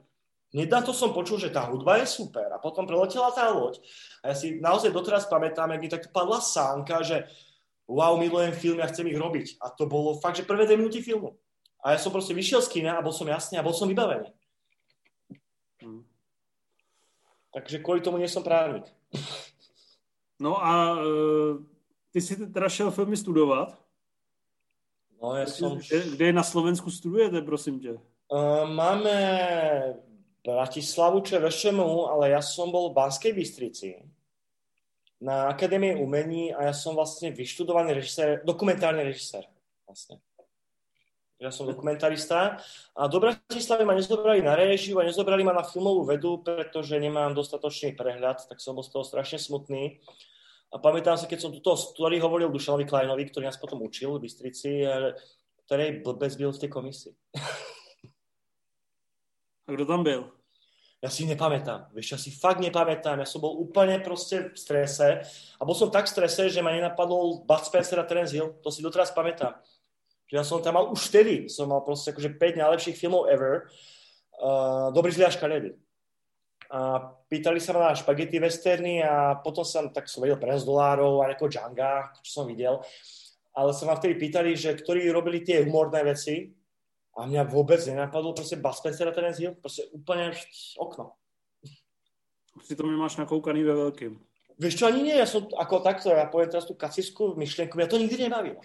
Nedá 0.52 0.84
to 0.84 0.92
som 0.92 1.16
počul, 1.16 1.40
že 1.40 1.48
tá 1.48 1.64
hudba 1.68 2.04
je 2.04 2.08
super 2.08 2.52
a 2.52 2.60
potom 2.60 2.84
preletela 2.84 3.32
tá 3.32 3.48
loď 3.56 3.80
a 4.20 4.32
ja 4.32 4.36
si 4.36 4.60
naozaj 4.60 4.92
doteraz 4.92 5.24
pamätám, 5.32 5.72
jak 5.72 5.80
mi 5.80 5.88
tak 5.88 6.12
padla 6.12 6.44
sánka, 6.44 7.00
že 7.08 7.24
wow, 7.88 8.20
milujem 8.20 8.52
filmy 8.52 8.84
a 8.84 8.92
chcem 8.92 9.08
ich 9.08 9.16
robiť. 9.16 9.64
A 9.64 9.72
to 9.72 9.88
bolo 9.88 10.20
fakt, 10.20 10.40
že 10.40 10.48
prvé 10.48 10.68
dve 10.68 10.76
minúty 10.76 11.00
filmu. 11.00 11.40
A 11.80 11.96
ja 11.96 11.98
som 12.00 12.12
proste 12.12 12.36
vyšiel 12.36 12.60
z 12.60 12.68
kina 12.68 13.00
a 13.00 13.04
bol 13.04 13.16
som 13.16 13.28
jasný 13.32 13.60
a 13.60 13.66
bol 13.66 13.72
som 13.72 13.88
vybavený. 13.88 14.28
Hmm. 15.82 16.04
Takže 17.52 17.80
kvôli 17.84 18.04
tomu 18.04 18.20
nie 18.20 18.28
som 18.28 18.44
právnik. 18.44 18.88
No 20.42 20.58
a 20.58 20.98
uh, 20.98 21.62
ty 22.10 22.22
si 22.22 22.34
teda 22.34 22.70
šel 22.70 22.92
filmy 22.92 23.18
studovat? 23.18 23.78
No, 25.22 25.38
ja 25.38 25.46
som... 25.46 25.78
Kde, 25.78 26.18
kde 26.18 26.34
na 26.34 26.42
Slovensku 26.42 26.90
studujete, 26.92 27.42
prosím 27.42 27.80
tě? 27.80 27.94
Uh, 28.26 28.66
máme 28.66 29.14
Bratislavu, 30.42 31.22
čo 31.22 31.38
je 31.38 31.46
VŠMU, 31.46 32.10
ale 32.10 32.34
ja 32.34 32.42
som 32.42 32.74
bol 32.74 32.90
v 32.90 32.98
Banskej 32.98 33.34
Bystrici 33.38 34.02
na 35.22 35.54
Akadémii 35.54 36.02
umení 36.02 36.50
a 36.50 36.64
ja 36.64 36.74
som 36.74 36.98
vlastne 36.98 37.30
vyštudovaný 37.30 37.94
režisér, 37.94 38.42
dokumentárny 38.42 39.06
režisér. 39.06 39.46
Vlastne. 39.86 40.18
Ja 41.38 41.50
som 41.54 41.70
dokumentarista 41.70 42.62
a 42.98 43.02
do 43.10 43.18
Bratislavy 43.22 43.86
ma 43.86 43.98
nezobrali 43.98 44.42
na 44.42 44.54
režiu 44.58 45.02
a 45.02 45.06
nezobrali 45.06 45.42
ma 45.42 45.54
na 45.54 45.66
filmovú 45.66 46.06
vedu, 46.06 46.42
pretože 46.42 46.98
nemám 46.98 47.34
dostatočný 47.34 47.94
prehľad, 47.98 48.46
tak 48.46 48.62
som 48.62 48.78
bol 48.78 48.86
z 48.86 48.94
toho 48.94 49.06
strašne 49.06 49.42
smutný. 49.42 50.02
A 50.72 50.80
pamätám 50.80 51.20
sa, 51.20 51.28
keď 51.28 51.40
som 51.44 51.52
tuto 51.52 51.76
story 51.76 52.16
hovoril 52.24 52.48
Dušanovi 52.48 52.88
Kleinovi, 52.88 53.28
ktorý 53.28 53.52
nás 53.52 53.60
potom 53.60 53.84
učil 53.84 54.16
v 54.16 54.24
Bystrici, 54.24 54.88
ktorej 55.68 56.00
blbec 56.00 56.32
byl 56.36 56.52
v 56.52 56.62
tej 56.64 56.70
komisii. 56.72 57.14
A 59.68 59.70
kto 59.76 59.86
tam 59.86 60.04
byl? 60.04 60.32
Ja 61.02 61.10
si 61.10 61.26
nepamätám. 61.26 61.90
Vieš, 61.98 62.08
ja 62.14 62.20
si 62.22 62.30
fakt 62.30 62.62
nepamätám. 62.62 63.18
Ja 63.18 63.26
som 63.26 63.42
bol 63.42 63.58
úplne 63.58 63.98
proste 64.06 64.54
v 64.54 64.58
strese. 64.58 65.26
A 65.58 65.62
bol 65.66 65.74
som 65.74 65.90
tak 65.90 66.06
v 66.06 66.14
strese, 66.14 66.46
že 66.46 66.62
ma 66.62 66.70
nenapadol 66.70 67.42
Bud 67.42 67.64
Spencer 67.66 67.98
a 67.98 68.06
Terence 68.06 68.38
Hill. 68.38 68.62
To 68.62 68.70
si 68.70 68.86
doteraz 68.86 69.10
pamätám. 69.10 69.58
Ja 70.30 70.46
som 70.46 70.62
tam 70.62 70.78
mal 70.78 70.86
už 70.94 71.10
vtedy. 71.10 71.50
Som 71.50 71.74
mal 71.74 71.82
proste 71.82 72.14
akože 72.14 72.38
5 72.38 72.62
najlepších 72.62 73.02
filmov 73.02 73.26
ever. 73.34 73.66
Uh, 74.38 74.94
Dobrý, 74.94 75.10
zlý 75.10 75.26
a 75.26 75.34
škaredý. 75.34 75.74
A 76.72 77.04
pýtali 77.28 77.60
sa 77.60 77.76
ma 77.76 77.92
na 77.92 78.00
špagety 78.00 78.40
westerny 78.40 79.04
a 79.04 79.36
potom 79.44 79.68
som, 79.68 79.92
tak 79.92 80.08
som 80.08 80.24
vedel 80.24 80.40
15 80.40 80.64
dolárov 80.64 81.20
a 81.20 81.28
nejakého 81.28 81.52
Djanga, 81.52 82.16
čo 82.24 82.42
som 82.42 82.46
videl. 82.48 82.80
Ale 83.52 83.76
sa 83.76 83.84
ma 83.84 84.00
vtedy 84.00 84.16
pýtali, 84.16 84.56
že 84.56 84.80
ktorí 84.80 85.12
robili 85.12 85.44
tie 85.44 85.68
humorné 85.68 86.08
veci, 86.08 86.48
a 87.12 87.28
mňa 87.28 87.44
vôbec 87.44 87.84
nenapadlo 87.84 88.32
proste 88.32 88.56
Bud 88.56 88.72
Spencer 88.72 89.04
a 89.04 89.12
Terence 89.12 89.40
Hill, 89.44 89.60
proste 89.60 89.92
úplne 89.92 90.32
okno. 90.80 91.12
Si 92.64 92.76
to 92.76 92.88
máš 92.88 93.20
nakoukaný 93.20 93.68
ve 93.68 93.76
veľkým. 93.76 94.14
Vieš 94.56 94.78
čo, 94.80 94.88
ani 94.88 95.04
nie, 95.04 95.16
ja 95.18 95.28
som 95.28 95.44
ako 95.52 95.84
takto, 95.84 96.14
ja 96.14 96.30
poviem 96.30 96.52
teraz 96.52 96.70
tú 96.70 96.78
kacisku 96.78 97.36
myšlienku, 97.36 97.76
ja 97.82 97.90
to 97.90 98.00
nikdy 98.00 98.30
nebavilo. 98.30 98.62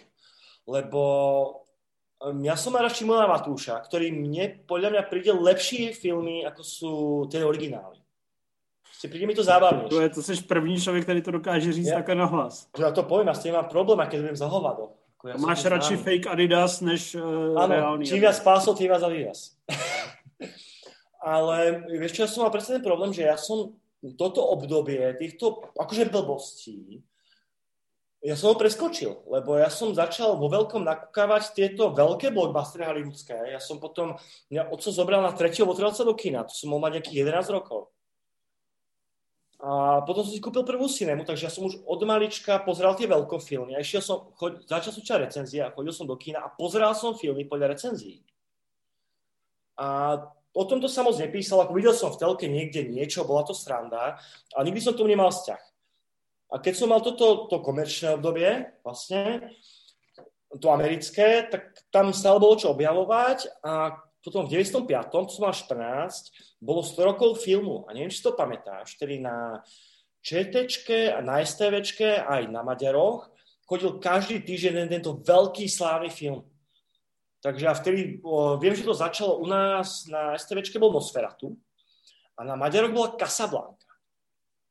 Lebo 0.69 1.03
ja 2.21 2.57
som 2.57 2.73
rád 2.73 2.97
Šimona 2.97 3.29
Matúša, 3.29 3.77
ktorý 3.85 4.09
mne, 4.09 4.65
podľa 4.65 4.89
mňa, 4.97 5.03
príde 5.13 5.37
lepšie 5.37 5.93
filmy, 5.93 6.49
ako 6.49 6.63
sú 6.65 6.93
tie 7.29 7.45
originály. 7.45 8.01
Si 8.97 9.13
príde 9.13 9.29
mi 9.29 9.37
to 9.37 9.45
zábavnejšie. 9.45 9.93
To 9.93 10.01
je, 10.01 10.09
to 10.09 10.21
seš 10.25 10.41
první 10.49 10.81
človek, 10.81 11.05
ktorý 11.05 11.21
to 11.21 11.33
dokáže 11.37 11.69
říct 11.69 11.93
ja, 11.93 12.01
také 12.01 12.17
na 12.17 12.25
hlas. 12.25 12.73
Ja 12.81 12.89
to 12.97 13.05
poviem, 13.05 13.29
ja 13.29 13.37
s 13.37 13.45
tým 13.45 13.53
mám 13.53 13.69
problém, 13.69 14.01
keď 14.09 14.25
budem 14.25 14.39
za 14.41 14.49
hovado. 14.49 14.97
Ja 15.21 15.37
Máš 15.37 15.67
radši 15.67 15.97
fake 16.01 16.31
Adidas 16.31 16.81
než 16.81 17.19
uh, 17.19 17.59
Áno, 17.59 17.73
reálny 17.75 18.05
čím 18.07 18.23
viac 18.23 18.39
pásov, 18.41 18.79
tým 18.79 18.89
viac 18.89 19.03
Adidas. 19.03 19.59
Ale 21.21 21.83
vieš 21.91 22.17
čo, 22.17 22.21
ja 22.25 22.31
som 22.31 22.47
mal 22.47 22.55
presne 22.55 22.79
ten 22.79 22.87
problém, 22.87 23.11
že 23.11 23.27
ja 23.27 23.35
som 23.35 23.75
toto 24.15 24.45
obdobie 24.45 25.03
týchto 25.19 25.67
akože 25.75 26.09
blbostí, 26.09 27.03
ja 28.27 28.35
som 28.35 28.51
ho 28.51 28.59
preskočil, 28.59 29.23
lebo 29.31 29.55
ja 29.55 29.71
som 29.71 29.95
začal 29.95 30.35
vo 30.35 30.51
veľkom 30.51 30.83
nakúkavať 30.83 31.55
tieto 31.55 31.95
veľké 31.95 32.35
blockbustery 32.35 32.83
hollywoodské. 32.83 33.55
Ja 33.55 33.63
som 33.63 33.79
potom, 33.79 34.19
mňa 34.51 34.67
otco 34.67 34.91
zobral 34.91 35.23
na 35.23 35.31
tretieho 35.31 35.71
sa 35.71 36.03
do 36.03 36.15
kina, 36.19 36.43
to 36.43 36.51
som 36.51 36.75
mal 36.75 36.83
mať 36.83 36.99
nejakých 36.99 37.23
11 37.23 37.55
rokov. 37.55 37.95
A 39.63 40.03
potom 40.03 40.27
som 40.27 40.35
si 40.35 40.43
kúpil 40.43 40.67
prvú 40.67 40.91
cinému, 40.91 41.23
takže 41.23 41.49
ja 41.49 41.53
som 41.55 41.65
už 41.65 41.81
od 41.87 42.01
malička 42.03 42.61
pozeral 42.61 42.99
tie 42.99 43.09
veľkofilmy. 43.09 43.73
A 43.73 43.81
išiel 43.81 44.03
som, 44.05 44.29
choď, 44.37 44.69
začal 44.69 44.91
som 44.93 45.03
čítať 45.07 45.21
recenzie 45.23 45.61
a 45.65 45.73
chodil 45.73 45.95
som 45.95 46.05
do 46.05 46.19
kina 46.19 46.43
a 46.45 46.53
pozeral 46.53 46.93
som 46.93 47.17
filmy 47.17 47.49
podľa 47.49 47.79
recenzií. 47.79 48.21
A 49.81 50.19
o 50.53 50.63
tomto 50.69 50.93
sa 50.93 51.01
moc 51.07 51.17
nepísal, 51.17 51.65
ako 51.65 51.73
videl 51.73 51.97
som 51.97 52.13
v 52.13 52.21
telke 52.21 52.51
niekde 52.53 52.85
niečo, 52.85 53.25
bola 53.25 53.49
to 53.49 53.57
sranda, 53.57 54.21
ale 54.53 54.63
nikdy 54.69 54.81
som 54.85 54.93
tomu 54.93 55.09
nemal 55.09 55.33
vzťah. 55.33 55.63
A 56.57 56.65
keď 56.65 56.73
som 56.73 56.89
mal 56.89 57.05
toto 57.05 57.45
to 57.53 57.61
komerčné 57.61 58.17
obdobie, 58.17 58.65
vlastne, 58.81 59.53
to 60.57 60.73
americké, 60.73 61.45
tak 61.45 61.77
tam 61.93 62.17
stále 62.17 62.41
bolo 62.41 62.57
čo 62.57 62.73
objavovať 62.73 63.61
a 63.61 63.93
potom 64.25 64.49
v 64.49 64.65
95. 64.65 64.89
som 65.29 65.43
mal 65.45 65.53
14, 65.53 66.33
bolo 66.65 66.81
100 66.81 67.13
rokov 67.13 67.45
filmu 67.45 67.85
a 67.85 67.93
neviem, 67.93 68.09
či 68.09 68.25
to 68.25 68.33
pamätáš, 68.33 68.97
vtedy 68.97 69.21
na 69.21 69.61
ČTčke 70.25 71.13
a 71.13 71.21
na 71.21 71.45
STVčke 71.45 72.25
aj 72.25 72.49
na 72.49 72.65
Maďaroch 72.65 73.29
chodil 73.69 74.01
každý 74.01 74.41
týždeň 74.41 74.89
tento 74.89 75.21
veľký 75.21 75.69
slávny 75.69 76.09
film. 76.09 76.49
Takže 77.45 77.63
ja 77.69 77.77
vtedy, 77.77 78.25
o, 78.25 78.57
viem, 78.57 78.73
že 78.73 78.83
to 78.83 78.97
začalo 78.97 79.39
u 79.39 79.47
nás 79.47 80.09
na 80.09 80.33
STVčke 80.41 80.81
bol 80.81 80.89
Nosferatu 80.89 81.53
a 82.41 82.49
na 82.49 82.57
Maďaroch 82.57 82.97
bola 82.97 83.15
Casablanca. 83.21 83.76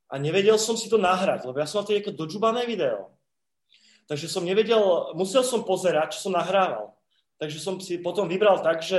A 0.10 0.22
nevedel 0.22 0.56
som 0.62 0.78
si 0.78 0.86
to 0.86 1.02
nahrať, 1.02 1.50
lebo 1.50 1.58
ja 1.58 1.66
som 1.66 1.82
mal 1.82 1.88
to 1.90 2.14
dožubané 2.14 2.70
video. 2.70 3.10
Takže 4.06 4.30
som 4.30 4.46
nevedel, 4.46 4.78
musel 5.18 5.42
som 5.42 5.66
pozerať, 5.66 6.14
čo 6.14 6.30
som 6.30 6.38
nahrával. 6.38 6.94
Takže 7.36 7.58
som 7.60 7.76
si 7.82 8.00
potom 8.00 8.30
vybral 8.30 8.62
tak, 8.64 8.80
že 8.80 8.98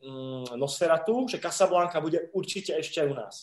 mm, 0.00 0.56
Nosferatu, 0.56 1.28
že 1.28 1.42
Casablanca 1.42 2.00
bude 2.00 2.30
určite 2.32 2.72
ešte 2.72 3.04
aj 3.04 3.08
u 3.10 3.16
nás. 3.18 3.34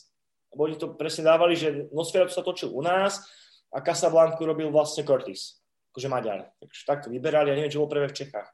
Lebo 0.56 0.66
oni 0.66 0.76
to 0.80 0.95
presne 0.95 1.28
dávali, 1.28 1.54
že 1.54 1.91
Nosferatu 1.93 2.34
sa 2.34 2.41
točil 2.41 2.74
u 2.74 2.82
nás 2.82 3.22
a 3.70 3.84
Casablanca 3.84 4.41
robil 4.41 4.74
vlastne 4.74 5.06
Curtis, 5.06 5.62
akože 5.93 6.08
Maďar. 6.10 6.49
Takže 6.58 6.82
takto 6.88 7.08
vyberali, 7.14 7.51
ja 7.51 7.58
neviem, 7.60 7.70
čo 7.70 7.84
bol 7.84 7.91
prvé 7.91 8.10
v 8.10 8.18
Čechách. 8.26 8.49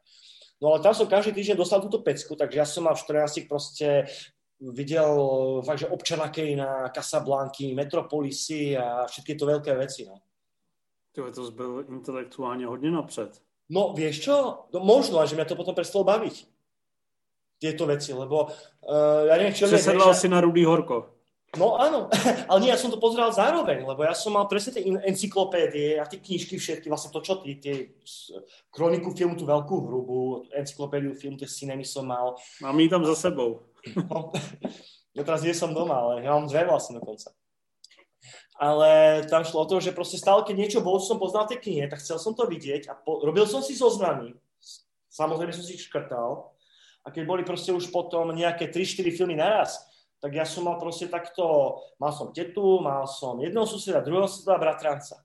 No 0.60 0.76
ale 0.76 0.84
tam 0.84 0.92
som 0.92 1.08
každý 1.08 1.32
týždeň 1.32 1.56
dostal 1.56 1.80
túto 1.80 2.04
pecku, 2.04 2.36
takže 2.36 2.58
ja 2.60 2.68
som 2.68 2.84
mal 2.84 2.98
v 2.98 3.04
14 3.08 3.48
proste 3.48 4.10
videl 4.62 5.12
fakt, 5.66 5.80
že 5.80 5.88
občana 5.88 6.30
Kejna, 6.30 6.90
Casablanky, 6.92 7.74
Metropolisy 7.74 8.78
a 8.78 9.08
všetky 9.08 9.36
to 9.36 9.46
veľké 9.46 9.72
veci. 9.76 10.06
No. 10.06 10.20
Je 11.20 11.32
to 11.32 11.52
byl 11.52 11.84
intelektuálne 11.90 12.64
hodne 12.64 12.92
napřed. 12.92 13.42
No 13.70 13.94
vieš 13.94 14.26
čo, 14.26 14.66
no, 14.74 14.80
možno, 14.80 15.22
že 15.28 15.36
mňa 15.36 15.46
to 15.46 15.60
potom 15.60 15.76
prestalo 15.76 16.08
baviť. 16.08 16.48
Tieto 17.60 17.86
veci, 17.86 18.16
lebo 18.16 18.48
uh, 18.48 19.28
ja 19.28 19.36
neviem, 19.36 19.52
čo... 19.52 19.68
Presedlal 19.68 20.16
si 20.16 20.32
na 20.32 20.40
Rudý 20.40 20.64
Horko. 20.64 21.20
No 21.58 21.82
áno, 21.82 22.10
ale 22.50 22.58
nie, 22.62 22.70
ja 22.70 22.78
som 22.78 22.94
to 22.94 23.02
pozeral 23.02 23.34
zároveň, 23.34 23.82
lebo 23.82 24.06
ja 24.06 24.14
som 24.14 24.38
mal 24.38 24.46
presne 24.46 24.80
tie 24.80 24.86
encyklopédie 24.86 25.98
a 25.98 26.06
tie 26.06 26.22
knižky 26.22 26.62
všetky, 26.62 26.88
vlastne 26.88 27.10
to, 27.10 27.26
čo 27.26 27.42
ty, 27.42 27.58
tie 27.58 28.00
kroniku 28.70 29.14
filmu, 29.18 29.34
tú 29.34 29.50
veľkú 29.50 29.76
hrubú, 29.86 30.22
encyklopédiu 30.54 31.18
filmu, 31.18 31.42
tie 31.42 31.50
cinemy 31.50 31.82
som 31.86 32.06
mal. 32.06 32.38
Mám 32.62 32.80
ich 32.80 32.90
tam 32.94 33.02
za 33.02 33.18
sebou. 33.18 33.69
No, 33.96 34.36
ja 35.16 35.24
teraz 35.24 35.42
nie 35.44 35.56
som 35.56 35.72
doma, 35.72 35.96
ale 36.00 36.28
ja 36.28 36.36
mám 36.36 36.52
dve 36.52 36.68
vlastne 36.68 37.00
dokonca 37.00 37.32
ale 38.60 39.24
tam 39.32 39.48
šlo 39.48 39.64
o 39.64 39.70
to, 39.72 39.80
že 39.80 39.96
proste 39.96 40.20
stále, 40.20 40.44
keď 40.44 40.56
niečo 40.60 40.80
bolo, 40.84 41.00
som 41.00 41.16
poznal 41.16 41.48
tie 41.48 41.56
knihe, 41.56 41.88
tak 41.88 42.04
chcel 42.04 42.20
som 42.20 42.36
to 42.36 42.44
vidieť 42.44 42.92
a 42.92 42.94
po, 42.94 43.24
robil 43.24 43.48
som 43.48 43.64
si 43.64 43.72
zoznamy. 43.72 44.36
Samozrejme 45.08 45.56
som 45.56 45.64
si 45.64 45.80
ich 45.80 45.88
škrtal. 45.88 46.52
A 47.02 47.08
keď 47.08 47.24
boli 47.24 47.48
proste 47.48 47.72
už 47.72 47.88
potom 47.88 48.36
nejaké 48.36 48.68
3-4 48.68 49.16
filmy 49.16 49.40
naraz, 49.40 49.80
tak 50.20 50.36
ja 50.36 50.44
som 50.44 50.68
mal 50.68 50.76
proste 50.76 51.08
takto, 51.08 51.80
mal 51.96 52.12
som 52.12 52.36
tetu, 52.36 52.84
mal 52.84 53.08
som 53.08 53.40
jedného 53.40 53.64
suseda, 53.64 54.04
druhého 54.04 54.28
suseda, 54.28 54.60
bratranca. 54.60 55.24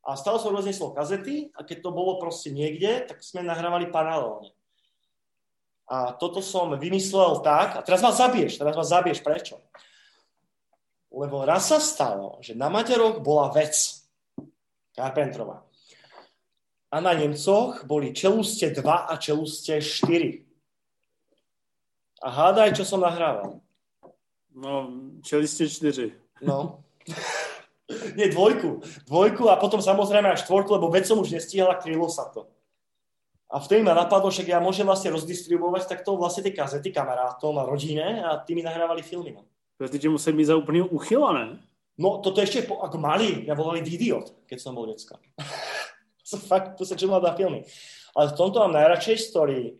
A 0.00 0.16
stále 0.16 0.40
som 0.40 0.56
rozniesol 0.56 0.96
kazety 0.96 1.52
a 1.52 1.60
keď 1.60 1.84
to 1.84 1.90
bolo 1.92 2.16
proste 2.16 2.48
niekde, 2.48 3.04
tak 3.04 3.20
sme 3.20 3.44
nahrávali 3.44 3.92
paralelne. 3.92 4.56
A 5.90 6.14
toto 6.14 6.38
som 6.38 6.70
vymyslel 6.78 7.42
tak, 7.42 7.74
a 7.74 7.82
teraz 7.82 7.98
ma 7.98 8.14
zabiješ, 8.14 8.62
teraz 8.62 8.78
ma 8.78 8.86
zabiješ, 8.86 9.26
prečo? 9.26 9.58
Lebo 11.10 11.42
raz 11.42 11.66
sa 11.66 11.82
stalo, 11.82 12.38
že 12.38 12.54
na 12.54 12.70
Maďaroch 12.70 13.18
bola 13.18 13.50
vec 13.50 13.74
Carpentrova. 14.94 15.66
A 16.94 17.02
na 17.02 17.10
Nemcoch 17.14 17.82
boli 17.90 18.14
čeluste 18.14 18.70
2 18.70 18.86
a 18.86 19.14
čeluste 19.18 19.82
4. 19.82 20.46
A 22.22 22.28
hádaj, 22.30 22.78
čo 22.78 22.86
som 22.86 23.02
nahrával. 23.02 23.58
No, 24.54 24.90
čeliste 25.26 25.66
čtyři. 25.66 26.14
No. 26.42 26.86
Nie, 28.16 28.30
dvojku. 28.30 28.82
Dvojku 29.10 29.50
a 29.50 29.58
potom 29.58 29.82
samozrejme 29.82 30.30
až 30.30 30.46
štvorku, 30.46 30.78
lebo 30.78 30.94
veď 30.94 31.10
som 31.10 31.18
už 31.18 31.34
nestíhala, 31.34 31.74
krylo 31.82 32.06
sa 32.06 32.30
to. 32.30 32.46
A 33.50 33.58
vtedy 33.58 33.82
ma 33.82 33.98
napadlo, 33.98 34.30
že 34.30 34.46
ja 34.46 34.62
môžem 34.62 34.86
vlastne 34.86 35.10
rozdistribuovať 35.10 35.90
takto 35.90 36.14
vlastne 36.14 36.46
tie 36.46 36.54
kazety 36.54 36.94
kamarátom 36.94 37.58
a 37.58 37.66
rodine 37.66 38.22
a 38.22 38.38
tí 38.38 38.54
mi 38.54 38.62
nahrávali 38.62 39.02
filmy. 39.02 39.34
No. 39.34 39.42
To 39.82 39.90
ty 39.90 40.06
musel 40.06 40.38
mít 40.38 40.46
za 40.46 40.54
úplný 40.54 40.86
uchyla, 40.86 41.30
ne? 41.34 41.46
No, 41.98 42.22
toto 42.22 42.38
ešte 42.38 42.62
po, 42.62 42.78
ako 42.80 42.96
malý, 42.96 43.44
ja 43.44 43.58
volali 43.58 43.82
idiot, 43.82 44.46
keď 44.46 44.58
som 44.62 44.72
bol 44.72 44.86
decka. 44.86 45.18
som 46.30 46.38
fakt, 46.38 46.78
čo 46.78 47.10
na 47.10 47.34
filmy. 47.34 47.66
Ale 48.14 48.30
v 48.30 48.36
tomto 48.38 48.62
mám 48.62 48.72
najradšej 48.72 49.18
story, 49.18 49.74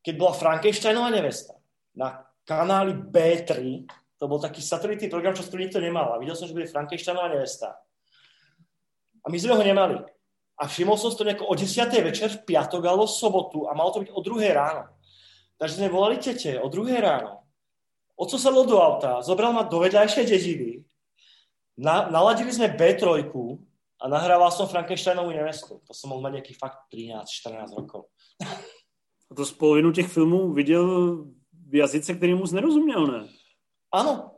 keď 0.00 0.14
bola 0.16 0.32
Frankensteinová 0.32 1.12
nevesta 1.12 1.52
na 1.92 2.24
kanáli 2.48 2.96
B3, 2.96 3.84
to 4.16 4.24
bol 4.24 4.40
taký 4.40 4.64
satelitný 4.64 5.12
program, 5.12 5.36
čo 5.36 5.44
skoro 5.44 5.60
nikto 5.60 5.82
nemal. 5.82 6.16
A 6.16 6.20
videl 6.22 6.32
som, 6.32 6.48
že 6.48 6.56
bude 6.56 6.70
Frankensteinová 6.70 7.28
nevesta. 7.28 7.76
A 9.20 9.26
my 9.28 9.36
sme 9.36 9.52
ho 9.52 9.62
nemali. 9.62 10.00
A 10.56 10.64
všimol 10.64 10.96
som 10.96 11.12
si 11.12 11.20
to 11.20 11.28
nejako 11.28 11.52
o 11.52 11.54
10. 11.54 11.68
večer 12.00 12.28
v 12.32 12.42
piatok 12.48 12.80
alebo 12.84 13.04
v 13.04 13.12
sobotu 13.12 13.58
a 13.68 13.76
malo 13.76 13.92
to 13.92 14.00
byť 14.00 14.10
o 14.12 14.20
2. 14.24 14.56
ráno. 14.56 14.88
Takže 15.60 15.76
sme 15.80 15.92
volali 15.92 16.16
tete 16.16 16.56
o 16.60 16.68
2. 16.68 16.96
ráno. 17.00 17.44
Oco 18.16 18.36
sa 18.40 18.48
do 18.48 18.80
auta, 18.80 19.20
zobral 19.20 19.52
ma 19.52 19.68
do 19.68 19.76
vedľajšej 19.76 20.24
dediny, 20.24 20.80
na, 21.76 22.08
naladili 22.08 22.48
sme 22.48 22.72
B3 22.72 23.04
a 24.00 24.04
nahrával 24.08 24.48
som 24.48 24.64
Frankensteinovú 24.64 25.28
nevestu. 25.28 25.84
To 25.84 25.92
som 25.92 26.08
mal 26.08 26.24
mať 26.24 26.40
nejakých 26.40 26.58
fakt 26.60 26.88
13-14 26.88 27.76
rokov. 27.76 28.08
A 29.30 29.32
to 29.36 29.44
z 29.44 29.52
polovinu 29.52 29.92
těch 29.92 30.08
filmů 30.08 30.52
viděl 30.52 31.16
v 31.68 31.74
jazyce, 31.74 32.14
který 32.14 32.34
mu 32.34 32.44
nerozuměl, 32.52 33.06
ne? 33.06 33.28
Áno, 33.92 34.30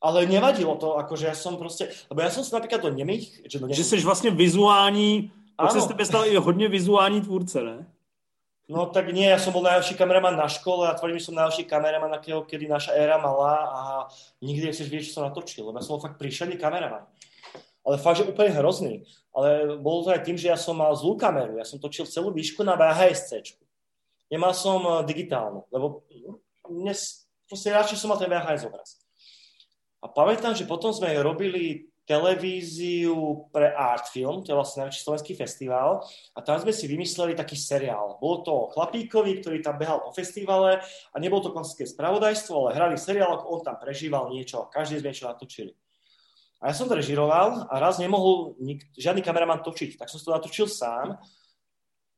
ale 0.00 0.26
nevadilo 0.26 0.76
to, 0.76 0.96
akože 0.96 1.26
ja 1.26 1.34
som 1.34 1.58
proste, 1.58 1.90
lebo 2.08 2.22
ja 2.22 2.30
som 2.30 2.44
si 2.44 2.54
napríklad 2.54 2.80
do 2.80 2.90
nemých... 2.94 3.44
Že, 3.50 3.58
do 3.58 3.66
nemých... 3.66 3.76
že 3.76 3.84
jsi 3.84 4.00
vlastně 4.00 4.30
vizuální 4.30 5.32
pak 5.56 5.72
sa 5.72 5.80
z 5.80 5.88
tebe 5.88 6.04
stal 6.04 6.26
i 6.26 6.36
hodne 6.36 6.68
vizuální 6.68 7.20
tvůrce, 7.20 7.62
ne? 7.62 7.86
No 8.66 8.90
tak 8.90 9.14
nie, 9.14 9.30
ja 9.30 9.38
som 9.38 9.54
bol 9.54 9.62
najlepší 9.62 9.94
kameraman 9.94 10.34
na 10.34 10.50
škole 10.50 10.90
a 10.90 10.98
tvrdím, 10.98 11.22
že 11.22 11.30
som 11.30 11.38
najlepší 11.38 11.70
kameraman, 11.70 12.10
akého 12.10 12.42
kedy 12.42 12.66
naša 12.66 12.98
éra 12.98 13.14
mala 13.14 13.54
a 13.62 13.80
nikdy 14.42 14.66
nechceš 14.66 14.90
vidieť, 14.90 15.06
čo 15.06 15.22
som 15.22 15.26
natočil, 15.30 15.70
lebo 15.70 15.78
ja 15.78 15.86
som 15.86 15.94
bol 15.94 16.02
fakt 16.02 16.18
príšerný 16.18 16.58
kameraman. 16.58 17.06
Ale 17.86 18.02
fakt, 18.02 18.18
že 18.18 18.26
úplne 18.26 18.50
hrozný. 18.58 19.06
Ale 19.30 19.78
bolo 19.78 20.02
to 20.02 20.10
aj 20.10 20.26
tým, 20.26 20.34
že 20.34 20.50
ja 20.50 20.58
som 20.58 20.74
mal 20.74 20.90
zlú 20.98 21.14
kameru. 21.14 21.62
Ja 21.62 21.62
som 21.62 21.78
točil 21.78 22.10
celú 22.10 22.34
výšku 22.34 22.66
na 22.66 22.74
VHSC. 22.74 23.54
Nemal 24.34 24.50
som 24.50 24.82
eh, 24.82 25.06
digitálnu, 25.06 25.70
lebo 25.70 26.02
dnes 26.66 27.30
proste 27.46 27.70
radšej 27.70 28.02
som 28.02 28.10
mal 28.10 28.18
ten 28.18 28.26
VHS 28.26 28.66
obraz. 28.66 28.98
A 30.02 30.10
pamätám, 30.10 30.58
že 30.58 30.66
potom 30.66 30.90
sme 30.90 31.14
robili 31.22 31.86
televíziu 32.06 33.50
pre 33.50 33.74
Artfilm, 33.74 34.46
to 34.46 34.54
je 34.54 34.58
vlastne 34.58 34.86
najväčší 34.86 35.02
slovenský 35.02 35.32
festival, 35.34 36.06
a 36.32 36.38
tam 36.38 36.62
sme 36.62 36.70
si 36.70 36.86
vymysleli 36.86 37.34
taký 37.34 37.58
seriál. 37.58 38.22
Bolo 38.22 38.46
to 38.46 38.54
chlapíkovi, 38.78 39.42
ktorý 39.42 39.58
tam 39.58 39.74
behal 39.74 40.06
po 40.06 40.14
festivale 40.14 40.78
a 40.86 41.16
nebolo 41.18 41.42
to 41.42 41.50
klasické 41.50 41.82
spravodajstvo, 41.82 42.54
ale 42.54 42.78
hrali 42.78 42.94
seriál, 42.94 43.34
ako 43.34 43.58
on 43.58 43.60
tam 43.66 43.76
prežíval 43.82 44.30
niečo, 44.30 44.70
každý 44.70 45.02
sme 45.02 45.10
niečo 45.10 45.26
natočili. 45.26 45.74
A 46.62 46.70
ja 46.70 46.74
som 46.78 46.86
to 46.86 46.94
režiroval 46.94 47.66
a 47.66 47.74
raz 47.76 47.98
nemohol 47.98 48.54
nik, 48.62 48.86
žiadny 48.94 49.20
kameraman 49.20 49.66
točiť, 49.66 49.98
tak 49.98 50.06
som 50.06 50.22
to 50.22 50.30
natočil 50.30 50.70
sám. 50.70 51.18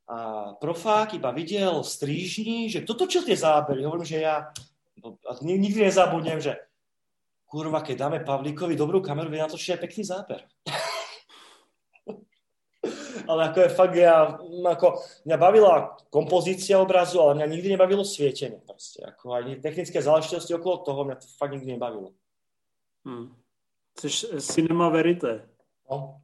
A 0.08 0.52
profák 0.60 1.16
iba 1.16 1.32
videl 1.32 1.80
v 1.80 1.88
strížni, 1.88 2.58
že 2.68 2.84
kto 2.84 2.92
točil 2.92 3.24
tie 3.24 3.36
zábery. 3.36 3.84
Hovorím, 3.84 4.08
že 4.08 4.20
ja 4.20 4.52
nikdy 5.40 5.88
nezabudnem, 5.88 6.40
že 6.40 6.67
kurva, 7.48 7.80
keď 7.80 7.96
dáme 7.96 8.18
Pavlíkovi 8.20 8.76
dobrú 8.76 9.00
kameru, 9.00 9.32
vie 9.32 9.40
natočiť 9.40 9.74
aj 9.74 9.80
pekný 9.80 10.04
záber. 10.04 10.44
ale 13.28 13.40
ako 13.48 13.58
je 13.64 13.70
fakt, 13.72 13.96
ja, 13.96 14.36
ako, 14.68 15.00
mňa 15.24 15.36
bavila 15.40 15.96
kompozícia 16.12 16.76
obrazu, 16.76 17.24
ale 17.24 17.40
mňa 17.40 17.46
nikdy 17.48 17.68
nebavilo 17.74 18.04
svietenie. 18.04 18.60
Proste. 18.64 19.04
Ako 19.04 19.32
aj 19.32 19.64
technické 19.64 20.04
záležitosti 20.04 20.52
okolo 20.52 20.84
toho 20.84 21.00
mňa 21.08 21.16
to 21.16 21.26
fakt 21.40 21.56
nikdy 21.56 21.72
nebavilo. 21.76 22.12
Hmm. 23.08 23.32
Chceš 23.96 24.36
cinema 24.44 24.92
verite. 24.92 25.48
No. 25.88 26.20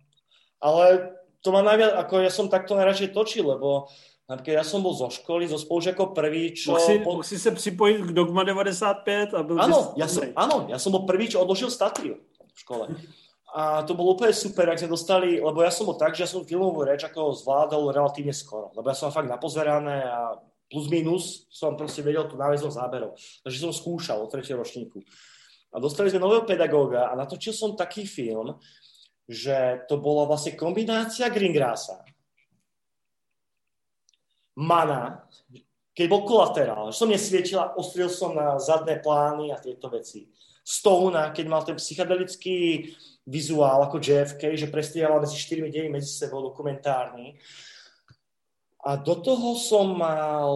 Ale 0.60 1.16
to 1.44 1.52
má 1.52 1.60
najviac, 1.60 1.92
ako 2.04 2.24
ja 2.24 2.32
som 2.32 2.52
takto 2.52 2.76
najradšej 2.76 3.12
točil, 3.12 3.48
lebo 3.48 3.88
Napríklad 4.24 4.56
ja 4.56 4.64
som 4.64 4.80
bol 4.80 4.96
zo 4.96 5.12
školy, 5.12 5.44
zo 5.44 5.60
spolužiakov 5.60 6.16
prvý, 6.16 6.56
čo... 6.56 6.72
Mohl 6.72 6.80
si, 6.80 6.94
po... 7.04 7.12
si 7.20 7.36
sa 7.36 7.52
připojiť 7.52 8.08
k 8.08 8.10
Dogma 8.16 8.40
95 8.40 9.36
a 9.36 9.40
byl 9.44 9.56
áno, 9.60 9.92
ja 10.00 10.08
som, 10.08 10.24
áno, 10.32 10.56
ja 10.72 10.80
som 10.80 10.96
bol 10.96 11.04
prvý, 11.04 11.28
čo 11.28 11.44
odložil 11.44 11.68
statriu 11.68 12.16
v 12.40 12.58
škole. 12.58 12.88
A 13.52 13.84
to 13.84 13.92
bolo 13.92 14.16
úplne 14.16 14.32
super, 14.32 14.64
ak 14.72 14.80
sme 14.80 14.96
dostali, 14.96 15.36
lebo 15.36 15.60
ja 15.60 15.68
som 15.68 15.84
bol 15.84 16.00
tak, 16.00 16.16
že 16.16 16.24
ja 16.24 16.30
som 16.30 16.40
filmovú 16.40 16.88
reč 16.88 17.04
ako 17.04 17.36
zvládol 17.36 17.92
relatívne 17.92 18.32
skoro, 18.32 18.72
lebo 18.72 18.88
ja 18.88 18.96
som 18.96 19.12
fakt 19.12 19.28
napozerané 19.28 20.08
a 20.08 20.40
plus 20.72 20.88
minus 20.88 21.44
som 21.52 21.76
proste 21.76 22.00
vedel 22.00 22.24
tú 22.24 22.40
náväznosť 22.40 22.74
záberov. 22.80 23.20
Takže 23.44 23.60
som 23.60 23.76
skúšal 23.76 24.24
od 24.24 24.32
tretieho 24.32 24.56
ročníku. 24.56 25.04
A 25.68 25.76
dostali 25.84 26.08
sme 26.08 26.24
nového 26.24 26.48
pedagóga 26.48 27.12
a 27.12 27.14
natočil 27.14 27.52
som 27.52 27.76
taký 27.76 28.08
film, 28.08 28.56
že 29.28 29.84
to 29.84 30.00
bola 30.00 30.24
vlastne 30.24 30.56
kombinácia 30.56 31.28
Greengrassa 31.28 32.00
mana, 34.58 35.26
keď 35.94 36.06
bol 36.10 36.26
kolaterál, 36.26 36.90
že 36.90 36.98
som 36.98 37.10
nesvietila, 37.10 37.74
ostril 37.78 38.10
som 38.10 38.34
na 38.34 38.58
zadné 38.58 38.98
plány 38.98 39.54
a 39.54 39.62
tieto 39.62 39.86
veci. 39.86 40.26
Stone, 40.64 41.34
keď 41.36 41.46
mal 41.46 41.62
ten 41.62 41.76
psychedelický 41.76 42.88
vizuál 43.28 43.84
ako 43.84 44.00
JFK, 44.00 44.56
že 44.56 44.72
prestrieval 44.72 45.20
medzi 45.20 45.36
štyrmi 45.36 45.68
dejmi 45.68 46.00
medzi 46.00 46.10
sebou 46.10 46.40
dokumentárny. 46.40 47.36
A 48.84 49.00
do 49.00 49.16
toho 49.16 49.56
som 49.56 49.96
mal 49.96 50.52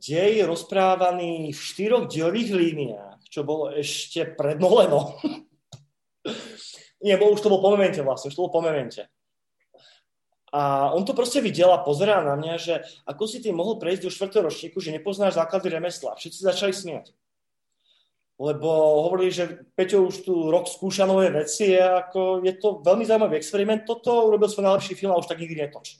dej 0.00 0.40
rozprávaný 0.48 1.52
v 1.52 1.60
štyroch 1.60 2.08
dejových 2.08 2.50
líniách, 2.56 3.20
čo 3.28 3.44
bolo 3.44 3.68
ešte 3.72 4.24
pred 4.24 4.56
Noleno. 4.56 5.20
Nie, 7.04 7.20
bol, 7.20 7.36
už 7.36 7.44
to 7.44 7.52
bol 7.52 7.60
po 7.60 7.76
momente 7.76 8.00
vlastne, 8.00 8.32
už 8.32 8.36
to 8.36 8.44
bol 8.48 8.52
po 8.56 8.64
momente. 8.64 9.04
A 10.52 10.92
on 10.96 11.04
to 11.04 11.12
proste 11.12 11.44
videl 11.44 11.68
a 11.68 11.84
pozerá 11.84 12.24
na 12.24 12.32
mňa, 12.32 12.54
že 12.56 12.74
ako 13.04 13.28
si 13.28 13.44
ty 13.44 13.52
mohol 13.52 13.76
prejsť 13.76 14.08
do 14.08 14.10
štvrtého 14.12 14.42
ročníku, 14.48 14.80
že 14.80 14.96
nepoznáš 14.96 15.36
základy 15.36 15.68
remesla. 15.68 16.16
Všetci 16.16 16.40
začali 16.40 16.72
smiať. 16.72 17.12
Lebo 18.38 19.02
hovorili, 19.04 19.34
že 19.34 19.66
Peťo 19.74 20.08
už 20.08 20.24
tu 20.24 20.32
rok 20.48 20.70
skúša 20.70 21.04
nové 21.04 21.28
veci 21.28 21.74
a 21.74 22.06
ako 22.06 22.40
je 22.46 22.54
to 22.56 22.80
veľmi 22.86 23.04
zaujímavý 23.04 23.34
experiment 23.36 23.82
toto, 23.84 24.30
urobil 24.30 24.48
svoj 24.48 24.72
najlepší 24.72 24.94
film 24.94 25.12
a 25.12 25.20
už 25.20 25.26
tak 25.26 25.42
nikdy 25.42 25.58
netoč. 25.58 25.98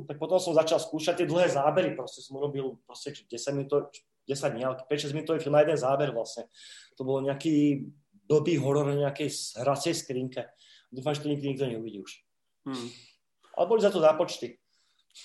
Tak 0.00 0.16
potom 0.16 0.40
som 0.40 0.56
začal 0.56 0.80
skúšať 0.80 1.20
tie 1.20 1.26
dlhé 1.28 1.52
zábery, 1.52 1.92
proste 1.92 2.24
som 2.24 2.40
urobil 2.40 2.80
proste 2.88 3.12
10 3.12 3.36
minút, 3.52 4.00
10 4.24 4.54
dní, 4.54 4.62
ale 4.64 4.80
5-6 4.86 5.12
minútový 5.12 5.42
film 5.42 5.58
na 5.58 5.66
jeden 5.66 5.76
záber 5.76 6.14
vlastne. 6.14 6.48
To 6.96 7.04
bolo 7.04 7.20
nejaký 7.26 7.84
blbý 8.24 8.56
horor 8.62 8.88
na 8.88 9.10
nejakej 9.10 9.60
hracej 9.60 9.92
skrinke. 9.92 10.46
Dúfam, 10.88 11.12
že 11.12 11.26
to 11.26 11.28
nikdy 11.28 11.52
nikto 11.52 11.68
neuvidí 11.68 12.00
už. 12.00 12.22
Hmm 12.64 13.09
ale 13.60 13.68
boli 13.68 13.80
za 13.80 13.90
to 13.90 14.00
zápočty. 14.00 14.56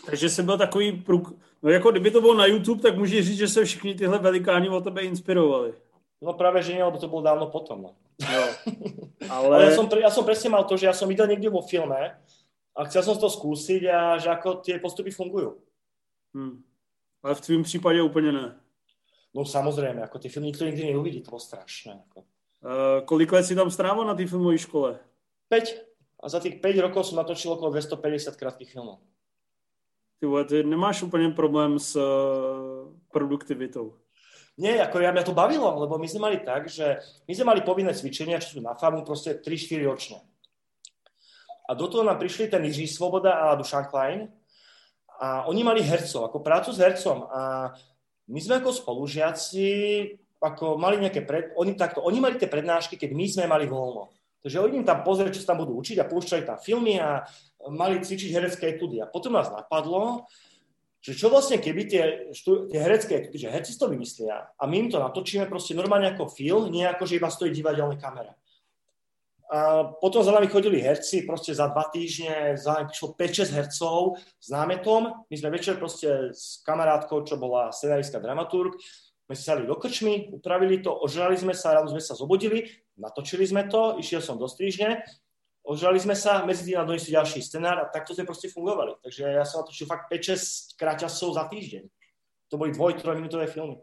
Takže 0.05 0.29
jsem 0.29 0.45
byl 0.45 0.57
takový 0.57 0.91
průk... 0.91 1.33
No 1.63 1.69
jako 1.69 1.91
kdyby 1.91 2.11
to 2.11 2.21
bylo 2.21 2.33
na 2.33 2.45
YouTube, 2.45 2.81
tak 2.81 2.97
můžeš 2.97 3.25
říct, 3.25 3.37
že 3.37 3.47
se 3.47 3.65
všichni 3.65 3.95
tyhle 3.95 4.19
velikáni 4.19 4.69
o 4.69 4.81
tebe 4.81 5.01
inspirovali. 5.01 5.73
No 6.21 6.33
práve, 6.33 6.63
že 6.63 6.73
nie, 6.73 6.83
lebo 6.83 6.97
to 6.97 7.07
bolo 7.07 7.21
dávno 7.21 7.47
potom. 7.47 7.81
No. 7.81 7.91
Ale... 9.29 9.55
Ale 9.55 9.63
ja, 9.63 9.71
som, 9.75 9.85
ja 9.87 10.11
som 10.11 10.23
presne 10.25 10.49
mal 10.49 10.63
to, 10.63 10.75
že 10.79 10.87
ja 10.87 10.95
som 10.95 11.07
videl 11.07 11.27
niekde 11.27 11.51
vo 11.51 11.61
filme 11.61 12.17
a 12.75 12.79
chcel 12.87 13.03
som 13.03 13.15
to 13.15 13.31
skúsiť 13.31 13.81
a 13.87 14.19
že 14.19 14.31
ako 14.31 14.59
tie 14.63 14.79
postupy 14.79 15.11
fungujú. 15.11 15.59
Hmm. 16.35 16.63
Ale 17.23 17.35
v 17.35 17.41
tvým 17.41 17.63
případě 17.63 18.01
úplně 18.01 18.31
ne. 18.31 18.55
No 19.35 19.45
samozrejme, 19.45 20.03
ako 20.03 20.19
tie 20.19 20.31
filmy 20.31 20.47
nikto 20.47 20.65
nikdy 20.65 20.83
neuvidí, 20.83 21.21
to 21.21 21.31
bolo 21.31 21.39
strašné. 21.39 21.99
Ako. 22.07 22.23
Uh, 22.63 23.03
kolik 23.05 23.31
let 23.31 23.43
si 23.43 23.55
tam 23.55 23.71
strávil 23.71 24.05
na 24.05 24.15
té 24.15 24.27
filmové 24.27 24.57
škole? 24.57 24.99
5 25.49 25.94
a 26.25 26.29
za 26.29 26.41
tých 26.41 26.57
5 26.57 26.85
rokov 26.89 27.05
som 27.05 27.21
natočil 27.21 27.53
okolo 27.53 27.69
250 27.77 28.33
krátkých 28.33 28.73
filmov. 28.73 28.97
Ty 30.17 30.25
vole, 30.25 30.43
ty 30.49 30.65
nemáš 30.65 31.05
úplne 31.05 31.29
problém 31.37 31.77
s 31.77 31.93
uh, 31.93 32.89
produktivitou. 33.13 33.93
Nie, 34.57 34.81
ako 34.81 35.03
ja 35.03 35.13
mňa 35.13 35.21
to 35.27 35.37
bavilo, 35.37 35.69
lebo 35.77 36.01
my 36.01 36.07
sme 36.09 36.31
mali 36.31 36.37
tak, 36.41 36.65
že 36.65 36.97
my 37.29 37.33
sme 37.37 37.45
mali 37.53 37.61
povinné 37.61 37.93
cvičenia, 37.93 38.41
čo 38.41 38.57
sú 38.57 38.59
na 38.63 38.73
farmu, 38.73 39.05
proste 39.05 39.37
3-4 39.37 39.85
ročne. 39.85 40.17
A 41.69 41.77
do 41.77 41.85
toho 41.85 42.01
nám 42.01 42.17
prišli 42.17 42.49
ten 42.49 42.65
Jiří 42.65 42.89
Svoboda 42.89 43.51
a 43.51 43.59
Dušan 43.59 43.85
Klein 43.91 44.31
a 45.21 45.45
oni 45.45 45.61
mali 45.61 45.85
hercov, 45.85 46.25
ako 46.25 46.41
prácu 46.41 46.71
s 46.73 46.81
hercom 46.81 47.27
a 47.29 47.73
my 48.25 48.39
sme 48.41 48.63
ako 48.63 48.71
spolužiaci 48.73 49.69
ako 50.45 50.77
mali 50.77 51.01
nejaké 51.01 51.25
pred, 51.25 51.51
oni, 51.57 51.73
takto, 51.73 52.05
oni 52.05 52.21
mali 52.21 52.35
tie 52.37 52.45
prednášky, 52.45 52.99
keď 52.99 53.11
my 53.17 53.25
sme 53.25 53.45
mali 53.49 53.65
voľno. 53.65 54.13
Takže 54.45 54.61
oni 54.61 54.85
tam 54.85 55.01
pozrieť, 55.01 55.41
čo 55.41 55.41
sa 55.41 55.57
tam 55.57 55.65
budú 55.65 55.73
učiť 55.81 55.97
a 55.97 56.05
púšťali 56.05 56.45
tam 56.45 56.61
filmy 56.61 57.01
a 57.01 57.25
mali 57.65 57.97
cvičiť 57.97 58.29
herecké 58.29 58.77
etudy. 58.77 59.01
A 59.01 59.09
potom 59.09 59.33
nás 59.33 59.49
napadlo, 59.49 60.29
že 61.01 61.17
čo 61.17 61.33
vlastne 61.33 61.57
keby 61.57 61.81
tie, 61.89 62.03
štú, 62.29 62.69
tie 62.69 62.77
herecké, 62.77 63.33
že 63.33 63.49
herci 63.49 63.73
to 63.73 63.89
vymyslia 63.89 64.53
a 64.53 64.63
my 64.69 64.85
im 64.85 64.89
to 64.93 65.01
natočíme 65.01 65.49
proste 65.49 65.73
normálne 65.73 66.13
ako 66.13 66.29
film, 66.29 66.69
nie 66.69 66.85
ako, 66.85 67.09
že 67.09 67.17
iba 67.17 67.33
stojí 67.33 67.49
divadelná 67.57 67.97
kamera. 67.97 68.37
A 69.49 69.89
potom 69.97 70.21
za 70.21 70.33
nami 70.33 70.45
chodili 70.45 70.81
herci, 70.81 71.25
proste 71.25 71.53
za 71.53 71.69
dva 71.69 71.89
týždne, 71.89 72.53
za 72.53 72.81
nami 72.81 72.93
prišlo 72.93 73.17
5-6 73.17 73.49
hercov 73.49 74.21
s 74.37 74.47
námetom. 74.53 75.25
My 75.25 75.35
sme 75.37 75.53
večer 75.53 75.77
proste 75.81 76.33
s 76.33 76.61
kamarátkou, 76.65 77.25
čo 77.25 77.37
bola 77.37 77.73
scenaristka 77.73 78.21
dramaturg, 78.21 78.77
my 79.29 79.35
si 79.35 79.43
sali 79.43 79.65
do 79.67 79.75
krčmy, 79.75 80.29
upravili 80.31 80.81
to, 80.81 80.93
ožrali 80.93 81.37
sme 81.37 81.53
sa, 81.57 81.73
ráno 81.73 81.89
sme 81.89 82.01
sa 82.01 82.13
zobudili, 82.13 82.69
natočili 82.97 83.47
sme 83.47 83.65
to, 83.65 83.97
išiel 83.97 84.21
som 84.21 84.37
do 84.37 84.45
strižne, 84.45 85.01
ožrali 85.65 85.97
sme 85.97 86.13
sa, 86.13 86.45
medzi 86.45 86.61
tým 86.61 86.85
donesli 86.85 87.17
ďalší 87.17 87.41
scenár 87.41 87.81
a 87.81 87.89
takto 87.89 88.13
sme 88.13 88.29
proste 88.29 88.53
fungovali. 88.53 89.01
Takže 89.01 89.23
ja 89.25 89.45
som 89.45 89.65
natočil 89.65 89.89
fakt 89.89 90.13
5-6 90.13 90.77
kráťasov 90.77 91.33
za 91.33 91.49
týždeň. 91.49 91.89
To 92.53 92.61
boli 92.61 92.69
dvoj, 92.71 93.01
trojminútové 93.01 93.49
filmy. 93.49 93.81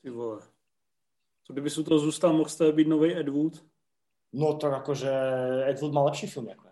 Ty 0.00 0.10
vole. 0.10 0.40
Co 1.44 1.52
kdyby 1.52 1.70
sú 1.70 1.84
to 1.84 1.98
zůstal, 1.98 2.32
mohl 2.32 2.48
jste 2.48 2.72
být 2.72 2.88
nový 2.88 3.16
Ed 3.16 3.28
Wood? 3.28 3.64
No 4.32 4.54
tak 4.54 4.72
akože 4.72 5.10
Ed 5.68 5.80
Wood 5.80 5.92
má 5.92 6.02
lepší 6.02 6.26
film. 6.26 6.48
Jako. 6.48 6.68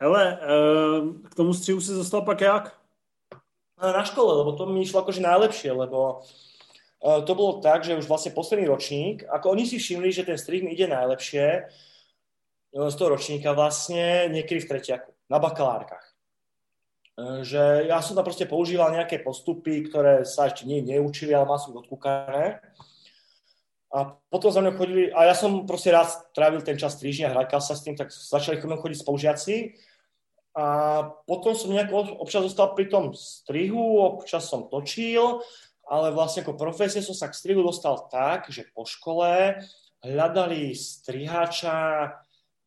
Hele, 0.00 0.38
eh, 0.42 1.28
k 1.28 1.34
tomu 1.34 1.54
střihu 1.54 1.80
si 1.80 1.92
zostal 1.92 2.22
pak 2.22 2.40
jak? 2.40 2.85
Na 3.76 4.04
škole, 4.08 4.40
lebo 4.40 4.56
to 4.56 4.64
mi 4.64 4.80
išlo 4.80 5.04
akože 5.04 5.20
najlepšie, 5.20 5.68
lebo 5.68 6.24
eh, 7.04 7.20
to 7.28 7.32
bolo 7.36 7.60
tak, 7.60 7.84
že 7.84 7.96
už 7.96 8.08
vlastne 8.08 8.32
posledný 8.32 8.64
ročník, 8.72 9.28
ako 9.28 9.52
oni 9.52 9.68
si 9.68 9.76
všimli, 9.76 10.08
že 10.08 10.24
ten 10.24 10.40
strih 10.40 10.64
mi 10.64 10.72
ide 10.72 10.88
najlepšie 10.88 11.46
eh, 11.60 12.88
z 12.88 12.94
toho 12.96 13.12
ročníka 13.12 13.52
vlastne 13.52 14.32
niekedy 14.32 14.64
v 14.64 14.70
tretiaku, 14.72 15.12
na 15.28 15.36
bakalárkach. 15.36 16.16
Že 17.16 17.88
ja 17.88 18.04
som 18.04 18.12
tam 18.12 18.28
proste 18.28 18.44
používal 18.44 18.92
nejaké 18.92 19.24
postupy, 19.24 19.88
ktoré 19.88 20.28
sa 20.28 20.52
ešte 20.52 20.68
nie 20.68 20.84
neučili, 20.84 21.32
ale 21.32 21.48
mal 21.48 21.56
som 21.56 21.72
odkúkané. 21.72 22.60
A 23.88 24.12
potom 24.28 24.52
za 24.52 24.60
mňa 24.60 24.76
chodili, 24.76 25.08
a 25.08 25.24
ja 25.24 25.32
som 25.32 25.64
proste 25.64 25.88
rád 25.88 26.12
trávil 26.36 26.60
ten 26.60 26.76
čas 26.76 27.00
týždňa, 27.00 27.32
hrakal 27.32 27.64
sa 27.64 27.72
s 27.72 27.80
tým, 27.80 27.96
tak 27.96 28.12
začali 28.12 28.60
chodiť 28.60 29.00
spolužiaci. 29.00 29.54
A 30.56 30.66
potom 31.28 31.52
som 31.52 31.68
nejako 31.68 32.16
občas 32.24 32.48
zostal 32.48 32.72
pri 32.72 32.88
tom 32.88 33.12
strihu, 33.12 34.00
občas 34.00 34.48
som 34.48 34.72
točil, 34.72 35.44
ale 35.84 36.16
vlastne 36.16 36.42
ako 36.42 36.56
profesie 36.56 37.04
som 37.04 37.12
sa 37.12 37.28
k 37.28 37.36
strihu 37.36 37.60
dostal 37.60 38.08
tak, 38.08 38.48
že 38.48 38.64
po 38.72 38.88
škole 38.88 39.60
hľadali 40.00 40.72
striháča 40.72 42.08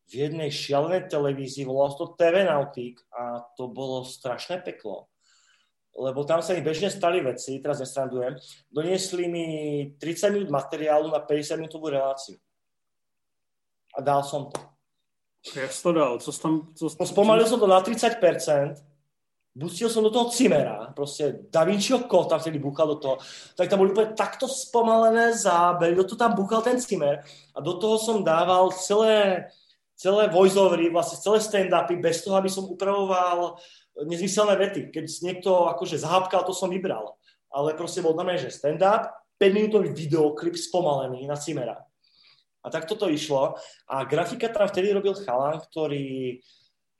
v 0.09 0.13
jednej 0.13 0.53
šialenej 0.53 1.09
televízii, 1.09 1.65
volalo 1.65 1.97
to 1.97 2.05
TV 2.13 2.45
Nautik 2.45 3.01
a 3.09 3.41
to 3.57 3.69
bolo 3.69 4.05
strašné 4.05 4.61
peklo 4.61 5.09
lebo 5.99 6.23
tam 6.23 6.39
sa 6.39 6.53
mi 6.53 6.61
bežne 6.61 6.87
stali 6.87 7.19
veci, 7.19 7.59
teraz 7.59 7.83
nestrandujem, 7.83 8.37
doniesli 8.71 9.25
mi 9.27 9.45
30 9.99 10.31
minút 10.31 10.49
materiálu 10.53 11.11
na 11.11 11.19
50 11.19 11.59
minútovú 11.59 11.91
reláciu. 11.91 12.39
A 13.97 13.99
dal 13.99 14.21
som 14.23 14.47
to. 14.47 14.68
Jak 15.39 15.71
to 15.83 15.91
dal? 15.93 16.19
Co 16.19 16.31
tam, 16.31 16.67
co, 16.75 16.85
no, 16.99 17.05
spomalil 17.05 17.47
som 17.47 17.59
to 17.59 17.67
na 17.67 17.79
30%, 17.79 18.75
pustil 19.59 19.89
som 19.89 20.03
do 20.03 20.11
toho 20.11 20.31
Cimera, 20.31 20.91
proste 20.95 21.47
Da 21.51 21.63
Vinciho 21.63 21.99
kód 22.07 22.29
tam 22.29 22.39
vtedy 22.39 22.59
búchal 22.59 22.87
do 22.87 22.97
toho, 22.99 23.15
tak 23.55 23.67
tam 23.67 23.83
boli 23.83 23.91
úplne 23.91 24.15
takto 24.15 24.47
spomalené 24.47 25.35
zábery, 25.35 25.95
do 25.95 26.07
toho 26.07 26.19
tam 26.19 26.35
búchal 26.35 26.63
ten 26.63 26.79
Cimer 26.79 27.23
a 27.55 27.59
do 27.59 27.75
toho 27.75 27.99
som 27.99 28.23
dával 28.23 28.71
celé, 28.71 29.47
celé 29.99 30.31
voiceovery, 30.31 30.91
vlastne 30.91 31.19
celé 31.19 31.39
stand-upy, 31.43 31.99
bez 31.99 32.23
toho, 32.23 32.39
aby 32.39 32.47
som 32.47 32.67
upravoval 32.67 33.59
nezmyselné 34.07 34.55
vety. 34.55 34.81
Keď 34.95 35.05
niekto 35.23 35.67
akože 35.75 35.99
zahápkal, 35.99 36.47
to 36.47 36.55
som 36.55 36.71
vybral. 36.71 37.19
Ale 37.51 37.75
proste 37.75 37.99
bol 37.99 38.15
na 38.15 38.23
že 38.39 38.53
stand-up, 38.53 39.11
5-minútový 39.41 39.91
videoklip 39.91 40.55
spomalený 40.55 41.27
na 41.27 41.35
Cimera. 41.35 41.88
A 42.69 42.73
tak 42.73 42.85
toto 42.85 43.09
išlo. 43.09 43.57
A 43.89 44.05
grafika 44.05 44.45
tam 44.53 44.69
vtedy 44.69 44.93
robil 44.93 45.17
chalan, 45.17 45.57
ktorý 45.57 46.37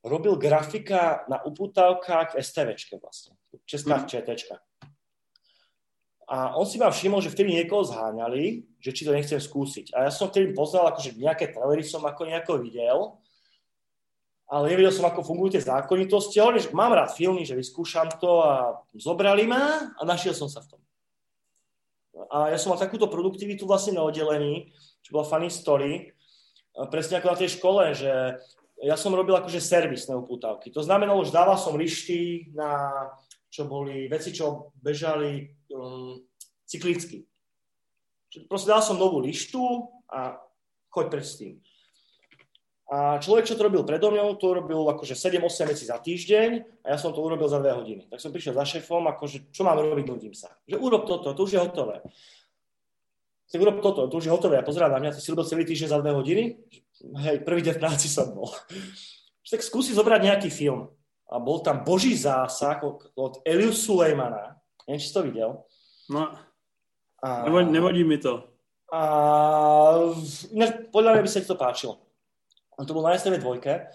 robil 0.02 0.34
grafika 0.42 1.30
na 1.30 1.38
uputávkach 1.46 2.34
v 2.34 2.42
STVčke 2.42 2.98
vlastne. 2.98 3.38
Česká 3.70 4.02
mm. 4.02 4.06
ČTčka. 4.10 4.56
A 6.30 6.58
on 6.58 6.66
si 6.66 6.82
ma 6.82 6.90
všimol, 6.90 7.22
že 7.22 7.34
vtedy 7.34 7.54
niekoho 7.58 7.86
zháňali, 7.86 8.66
že 8.82 8.94
či 8.94 9.06
to 9.06 9.14
nechcem 9.14 9.42
skúsiť. 9.42 9.94
A 9.98 10.10
ja 10.10 10.12
som 10.14 10.30
vtedy 10.30 10.54
poznal, 10.54 10.90
akože 10.90 11.18
nejaké 11.18 11.54
trailery 11.54 11.86
som 11.86 12.02
ako 12.06 12.26
nejako 12.26 12.62
videl 12.62 13.22
ale 14.50 14.74
nevedel 14.74 14.90
som, 14.90 15.06
ako 15.06 15.22
fungujú 15.22 15.56
tie 15.56 15.64
zákonitosti. 15.64 16.42
Ale 16.42 16.58
že 16.58 16.74
mám 16.74 16.90
rád 16.90 17.14
filmy, 17.14 17.46
že 17.46 17.54
vyskúšam 17.54 18.10
to 18.18 18.42
a 18.42 18.82
zobrali 18.98 19.46
ma 19.46 19.94
a 19.94 20.02
našiel 20.02 20.34
som 20.34 20.50
sa 20.50 20.66
v 20.66 20.74
tom. 20.74 20.82
A 22.34 22.50
ja 22.52 22.58
som 22.58 22.74
mal 22.74 22.82
takúto 22.82 23.06
produktivitu 23.06 23.70
vlastne 23.70 23.96
na 23.96 24.04
oddelení, 24.04 24.74
čo 25.04 25.10
bola 25.16 25.28
funny 25.28 25.50
story, 25.50 26.12
presne 26.88 27.20
ako 27.20 27.28
na 27.34 27.40
tej 27.40 27.50
škole, 27.60 27.84
že 27.92 28.40
ja 28.80 28.96
som 28.96 29.12
robil 29.12 29.36
akože 29.36 29.60
servisné 29.60 30.16
upútavky. 30.16 30.72
To 30.72 30.80
znamenalo, 30.80 31.28
že 31.28 31.36
dával 31.36 31.60
som 31.60 31.76
lišty 31.76 32.52
na, 32.56 33.12
čo 33.52 33.68
boli 33.68 34.08
veci, 34.08 34.32
čo 34.32 34.72
bežali 34.80 35.52
um, 35.76 36.16
cyklicky. 36.64 37.28
Proste 38.48 38.72
dal 38.72 38.80
som 38.80 38.96
novú 38.96 39.20
lištu 39.20 39.60
a 40.08 40.40
choď 40.94 41.06
preč 41.12 41.26
s 41.28 41.36
tým. 41.42 41.54
A 42.90 43.22
človek, 43.22 43.46
čo 43.46 43.54
to 43.54 43.70
robil 43.70 43.86
predo 43.86 44.10
mňou, 44.10 44.34
to 44.42 44.50
robil 44.50 44.82
akože 44.90 45.14
7-8 45.14 45.70
vecí 45.70 45.86
za 45.86 46.02
týždeň 46.02 46.82
a 46.82 46.88
ja 46.90 46.98
som 46.98 47.14
to 47.14 47.22
urobil 47.22 47.46
za 47.46 47.62
2 47.62 47.70
hodiny. 47.78 48.04
Tak 48.10 48.18
som 48.18 48.34
prišiel 48.34 48.58
za 48.58 48.66
šéfom, 48.66 49.06
akože 49.14 49.54
čo 49.54 49.62
mám 49.62 49.78
robiť, 49.78 50.10
nudím 50.10 50.34
sa. 50.34 50.50
Že 50.66 50.82
urob 50.82 51.06
toto, 51.06 51.38
to 51.38 51.42
už 51.46 51.54
je 51.54 51.62
hotové. 51.62 52.02
Tak 53.50 53.58
urob 53.58 53.82
toto, 53.82 54.06
to 54.06 54.18
už 54.22 54.30
je 54.30 54.34
hotové. 54.34 54.62
A 54.62 54.66
pozerám 54.66 54.94
na 54.94 55.00
mňa, 55.02 55.18
ty 55.18 55.22
si 55.26 55.34
robil 55.34 55.46
celý 55.50 55.66
týždeň 55.66 55.90
za 55.90 55.98
2 55.98 56.20
hodiny? 56.22 56.62
Hej, 57.26 57.42
prvý 57.42 57.66
deň 57.66 57.74
v 57.78 57.82
práci 57.82 58.06
som 58.06 58.30
bol. 58.30 58.54
tak 59.50 59.66
skúsi 59.66 59.98
zobrať 59.98 60.22
nejaký 60.22 60.50
film. 60.54 60.94
A 61.30 61.42
bol 61.42 61.62
tam 61.66 61.82
Boží 61.82 62.14
zásah 62.14 62.82
od 63.18 63.34
Eliu 63.46 63.74
Sulejmana. 63.74 64.58
Neviem, 64.86 65.02
či 65.02 65.10
si 65.10 65.14
to 65.14 65.26
videl. 65.26 65.66
No, 66.10 66.34
a... 67.22 67.46
nevadí, 67.46 67.70
nevadí 67.70 68.02
mi 68.06 68.18
to. 68.18 68.50
A 68.90 69.02
podľa 70.90 71.12
mňa 71.14 71.22
by 71.22 71.30
sa 71.30 71.42
ti 71.42 71.50
to 71.50 71.58
páčilo. 71.58 72.02
On 72.82 72.86
to 72.86 72.98
bol 72.98 73.06
na 73.06 73.14
STV 73.14 73.38
dvojke. 73.38 73.94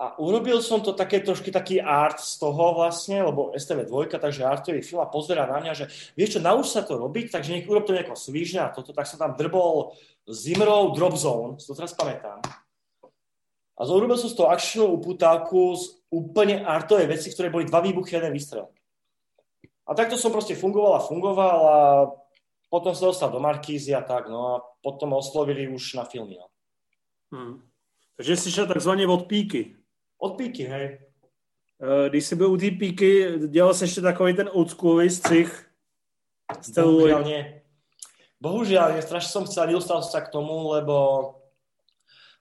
A 0.00 0.16
urobil 0.16 0.64
som 0.64 0.80
to 0.80 0.96
také 0.96 1.20
trošky 1.20 1.52
taký 1.52 1.76
art 1.76 2.24
z 2.24 2.40
toho 2.40 2.72
vlastne, 2.72 3.20
lebo 3.20 3.52
STV 3.52 3.84
dvojka, 3.84 4.16
takže 4.16 4.48
artový 4.48 4.80
film 4.80 5.04
a 5.04 5.12
pozera 5.12 5.44
na 5.44 5.60
mňa, 5.60 5.72
že 5.76 5.84
vieš 6.16 6.36
čo, 6.36 6.40
nauč 6.40 6.72
sa 6.72 6.80
to 6.80 6.96
robiť, 6.96 7.28
takže 7.28 7.52
nech 7.52 7.68
urob 7.68 7.84
to 7.84 7.92
nejako 7.92 8.16
svížne 8.16 8.64
a 8.64 8.72
toto, 8.72 8.96
tak 8.96 9.04
som 9.04 9.20
tam 9.20 9.36
drbol 9.36 9.92
Zimrov 10.24 10.96
Drop 10.96 11.20
Zone, 11.20 11.60
si 11.60 11.68
to 11.68 11.76
teraz 11.76 11.92
pamätám. 11.92 12.40
A 13.76 13.80
urobil 13.84 14.16
som 14.16 14.32
z 14.32 14.40
toho 14.40 14.48
akčnú 14.48 14.88
uputávku 14.88 15.76
z 15.76 16.00
úplne 16.08 16.64
artovej 16.64 17.04
veci, 17.04 17.28
ktoré 17.28 17.52
boli 17.52 17.68
dva 17.68 17.84
výbuchy, 17.84 18.16
jeden 18.16 18.32
výstrel. 18.32 18.72
A 19.84 19.92
takto 19.92 20.16
som 20.16 20.32
proste 20.32 20.56
fungoval 20.56 20.96
a 20.96 21.04
fungoval 21.04 21.58
a 21.68 21.78
potom 22.72 22.96
sa 22.96 23.12
dostal 23.12 23.28
do 23.28 23.40
Markízy 23.42 23.92
a 23.92 24.00
tak, 24.00 24.32
no 24.32 24.56
a 24.56 24.64
potom 24.80 25.12
oslovili 25.12 25.68
už 25.68 25.94
na 26.00 26.04
filmy. 26.08 26.40
Hmm. 27.32 27.68
Takže 28.16 28.36
jsi 28.36 28.52
šel 28.52 28.66
takzvaně 28.66 29.06
od 29.06 29.26
píky. 29.26 29.79
Od 30.20 30.36
píky, 30.36 30.64
hej. 30.68 30.98
Eh, 31.80 32.08
když 32.08 32.26
jsi 32.26 32.36
byl 32.36 32.52
u 32.52 32.56
té 32.56 32.70
píky, 32.70 33.38
dělal 33.48 33.74
jsi 33.74 33.84
ještě 33.84 34.00
takový 34.00 34.36
ten 34.36 34.50
oldschoolový 34.52 35.10
střih? 35.10 35.66
Bohužiaľ 36.50 37.22
nie. 37.24 37.42
Bohužiaľ, 38.42 38.98
ja 38.98 39.02
strašne 39.06 39.30
som 39.30 39.44
chcel, 39.46 39.70
nedostal 39.70 40.02
sa 40.02 40.18
k 40.18 40.32
tomu, 40.34 40.74
lebo 40.74 40.96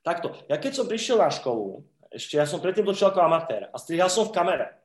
takto, 0.01 0.33
ja 0.49 0.57
keď 0.57 0.71
som 0.81 0.89
prišiel 0.89 1.21
na 1.21 1.29
školu, 1.29 1.85
ešte 2.09 2.41
ja 2.41 2.49
som 2.49 2.57
predtým 2.57 2.89
točil 2.89 3.13
ako 3.13 3.21
amatér 3.21 3.69
a 3.69 3.77
strihal 3.77 4.09
som 4.09 4.25
v 4.25 4.33
kamere. 4.33 4.81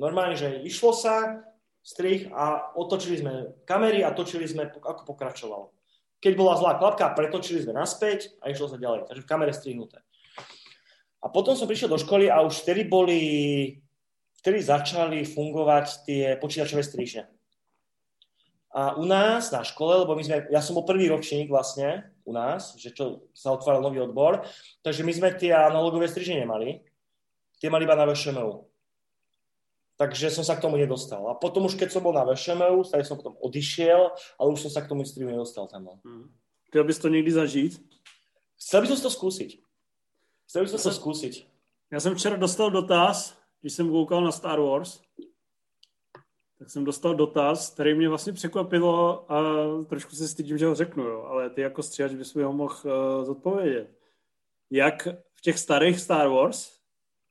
Normálne, 0.00 0.40
že 0.40 0.64
išlo 0.64 0.96
sa, 0.96 1.44
strih 1.84 2.32
a 2.32 2.72
otočili 2.74 3.20
sme 3.20 3.32
kamery 3.68 4.02
a 4.02 4.10
točili 4.10 4.48
sme, 4.48 4.72
ako 4.72 5.04
pokračovalo. 5.04 5.70
Keď 6.18 6.32
bola 6.32 6.56
zlá 6.56 6.80
klapka, 6.80 7.12
pretočili 7.12 7.60
sme 7.60 7.76
naspäť 7.76 8.32
a 8.40 8.48
išlo 8.48 8.72
sa 8.72 8.80
ďalej. 8.80 9.06
Takže 9.06 9.22
v 9.22 9.30
kamere 9.30 9.52
strihnuté. 9.52 10.00
A 11.22 11.26
potom 11.32 11.56
som 11.56 11.68
prišiel 11.68 11.90
do 11.90 11.98
školy 11.98 12.30
a 12.30 12.44
už 12.44 12.62
vtedy 12.62 12.84
boli, 12.86 13.20
vtedy 14.42 14.62
začali 14.62 15.24
fungovať 15.24 15.86
tie 16.06 16.22
počítačové 16.36 16.82
strižne. 16.84 17.26
A 18.76 19.00
u 19.00 19.08
nás 19.08 19.48
na 19.48 19.64
škole, 19.64 20.04
lebo 20.04 20.12
my 20.12 20.22
sme, 20.22 20.36
ja 20.52 20.60
som 20.60 20.76
bol 20.76 20.84
prvý 20.84 21.08
ročník 21.08 21.48
vlastne 21.48 22.12
u 22.28 22.36
nás, 22.36 22.76
že 22.76 22.92
čo 22.92 23.24
sa 23.32 23.56
otváral 23.56 23.80
nový 23.80 24.04
odbor, 24.04 24.44
takže 24.84 25.00
my 25.00 25.12
sme 25.16 25.28
tie 25.32 25.56
analogové 25.56 26.04
strižne 26.06 26.44
nemali. 26.44 26.84
Tie 27.56 27.72
mali 27.72 27.88
iba 27.88 27.96
na 27.96 28.04
VŠMU 28.04 28.68
takže 29.96 30.28
som 30.30 30.44
sa 30.44 30.54
k 30.56 30.62
tomu 30.62 30.76
nedostal. 30.76 31.24
A 31.28 31.34
potom 31.34 31.64
už 31.64 31.74
keď 31.74 31.88
som 31.88 32.04
bol 32.04 32.12
na 32.12 32.24
VŠMU, 32.28 32.84
tak 32.84 33.08
som 33.08 33.16
potom 33.16 33.36
odišiel, 33.40 34.12
ale 34.36 34.48
už 34.52 34.68
som 34.68 34.70
sa 34.70 34.84
k 34.84 34.92
tomu 34.92 35.08
streamu 35.08 35.32
nedostal 35.32 35.66
tam. 35.66 35.88
Hmm. 36.04 36.28
Chtěl 36.68 36.84
bys 36.84 36.98
to 36.98 37.08
někdy 37.08 37.32
zažít? 37.32 37.82
Chcel 38.56 38.80
by 38.80 38.86
som 38.86 39.00
to 39.00 39.10
skúsiť. 39.10 39.60
Chcel 40.46 40.62
by 40.62 40.68
som 40.68 40.80
to 40.82 40.92
skúsiť. 40.92 41.46
Já 41.90 42.00
jsem 42.00 42.14
včera 42.14 42.36
dostal 42.36 42.70
dotaz, 42.70 43.38
když 43.60 43.72
jsem 43.72 43.90
koukal 43.90 44.24
na 44.24 44.32
Star 44.32 44.60
Wars, 44.60 45.00
tak 46.58 46.70
jsem 46.70 46.84
dostal 46.84 47.14
dotaz, 47.14 47.70
který 47.70 47.94
mě 47.94 48.08
vlastně 48.08 48.32
překvapilo 48.32 49.32
a 49.32 49.38
trošku 49.84 50.16
se 50.16 50.28
stydím, 50.28 50.58
že 50.58 50.66
ho 50.66 50.74
řeknu, 50.74 51.04
jo, 51.04 51.22
ale 51.22 51.50
ty 51.50 51.60
jako 51.60 51.82
stříhač 51.82 52.12
bys 52.12 52.34
mi 52.34 52.42
ho 52.42 52.52
mohl 52.52 52.74
uh, 52.84 53.24
zodpovědět. 53.24 53.90
Jak 54.70 55.08
v 55.34 55.40
těch 55.40 55.58
starých 55.58 56.00
Star 56.00 56.28
Wars, 56.28 56.80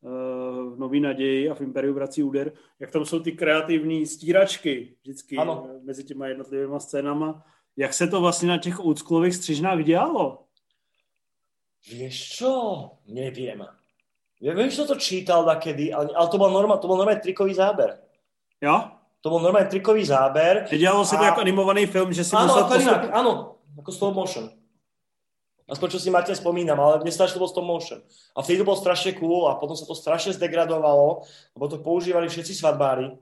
uh, 0.02 0.74
v 0.74 0.80
Nový 0.80 1.00
naději 1.00 1.50
a 1.50 1.56
v 1.56 1.62
Imperiu 1.62 1.94
vrací 1.94 2.24
úder, 2.24 2.52
jak 2.80 2.92
tam 2.92 3.06
jsou 3.06 3.20
ty 3.20 3.32
kreativní 3.32 4.06
stíračky 4.06 4.98
vždycky 5.02 5.38
ano. 5.38 5.68
mezi 5.84 6.04
těma 6.04 6.28
jednotlivými 6.28 6.80
scénama, 6.80 7.46
jak 7.78 7.94
se 7.94 8.08
to 8.08 8.22
vlastně 8.22 8.50
na 8.50 8.58
těch 8.58 8.80
oldschoolových 8.80 9.36
střižnách 9.36 9.84
dělalo? 9.84 10.45
Vieš 11.86 12.16
čo? 12.42 12.52
Neviem. 13.06 13.62
Ja 14.42 14.52
viem, 14.52 14.68
že 14.68 14.82
som 14.82 14.90
to 14.90 14.98
čítal 15.00 15.46
nakedy, 15.46 15.94
ale, 15.94 16.12
ale 16.12 16.28
to 16.28 16.38
bol 16.38 16.52
normálne, 16.52 16.82
to 16.82 16.90
bol 16.90 16.98
normálne 16.98 17.22
trikový 17.22 17.54
záber. 17.56 17.98
Jo? 18.60 18.92
To 19.22 19.28
bol 19.30 19.42
normálne 19.42 19.70
trikový 19.70 20.06
záber. 20.06 20.68
Dělalo 20.70 21.06
se 21.06 21.16
a... 21.16 21.20
to 21.20 21.26
jako 21.26 21.42
animovaný 21.42 21.86
film, 21.86 22.14
že 22.14 22.24
si 22.24 22.36
áno, 22.36 22.46
musel... 22.46 22.64
Áno, 22.64 22.70
posúť... 22.70 23.10
áno, 23.14 23.32
ako 23.80 23.92
stop 23.92 24.16
motion. 24.16 24.50
Aspoň 25.66 25.98
čo 25.98 26.00
si 26.00 26.14
Martin 26.14 26.38
spomínam, 26.38 26.78
ale 26.78 27.02
mne 27.02 27.10
strašne 27.10 27.42
bol 27.42 27.50
stop 27.50 27.66
motion. 27.66 27.98
A 28.38 28.46
vtedy 28.46 28.62
to 28.62 28.70
bolo 28.70 28.78
strašne 28.78 29.18
cool 29.18 29.50
a 29.50 29.58
potom 29.58 29.74
sa 29.74 29.90
to 29.90 29.98
strašne 29.98 30.38
zdegradovalo, 30.38 31.26
lebo 31.58 31.66
to 31.66 31.82
používali 31.82 32.30
všetci 32.30 32.54
svadbári. 32.54 33.18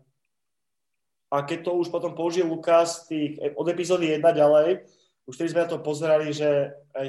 A 1.32 1.48
keď 1.48 1.72
to 1.72 1.80
už 1.80 1.88
potom 1.88 2.12
použil 2.12 2.44
Lukas 2.44 3.08
tých, 3.08 3.40
od 3.56 3.68
epizódy 3.72 4.12
1 4.12 4.22
ďalej, 4.22 4.84
už 5.24 5.34
vtedy 5.40 5.56
sme 5.56 5.64
na 5.64 5.72
to 5.72 5.80
pozerali, 5.80 6.36
že 6.36 6.76
aj 6.92 7.06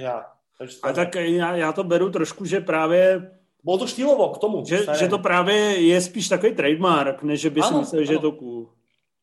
a 0.83 0.93
tak 0.93 1.15
já, 1.15 1.57
já 1.57 1.73
to 1.73 1.85
beru 1.85 2.11
trošku, 2.11 2.45
že 2.45 2.61
právě 2.61 3.31
bylo 3.65 3.79
to 3.79 3.87
štýlovo 3.87 4.29
k 4.29 4.39
tomu. 4.39 4.65
Že, 4.65 4.87
že 4.99 5.09
to 5.09 5.19
právě 5.19 5.57
je 5.81 6.01
spíš 6.01 6.29
takový 6.29 6.55
trademark, 6.55 7.23
než 7.23 7.41
že 7.41 7.51
by 7.51 7.61
ano, 7.61 7.71
si 7.71 7.79
myslel, 7.79 7.99
ano. 7.99 8.07
že 8.07 8.13
je 8.13 8.19
to 8.19 8.33
cool. 8.33 8.73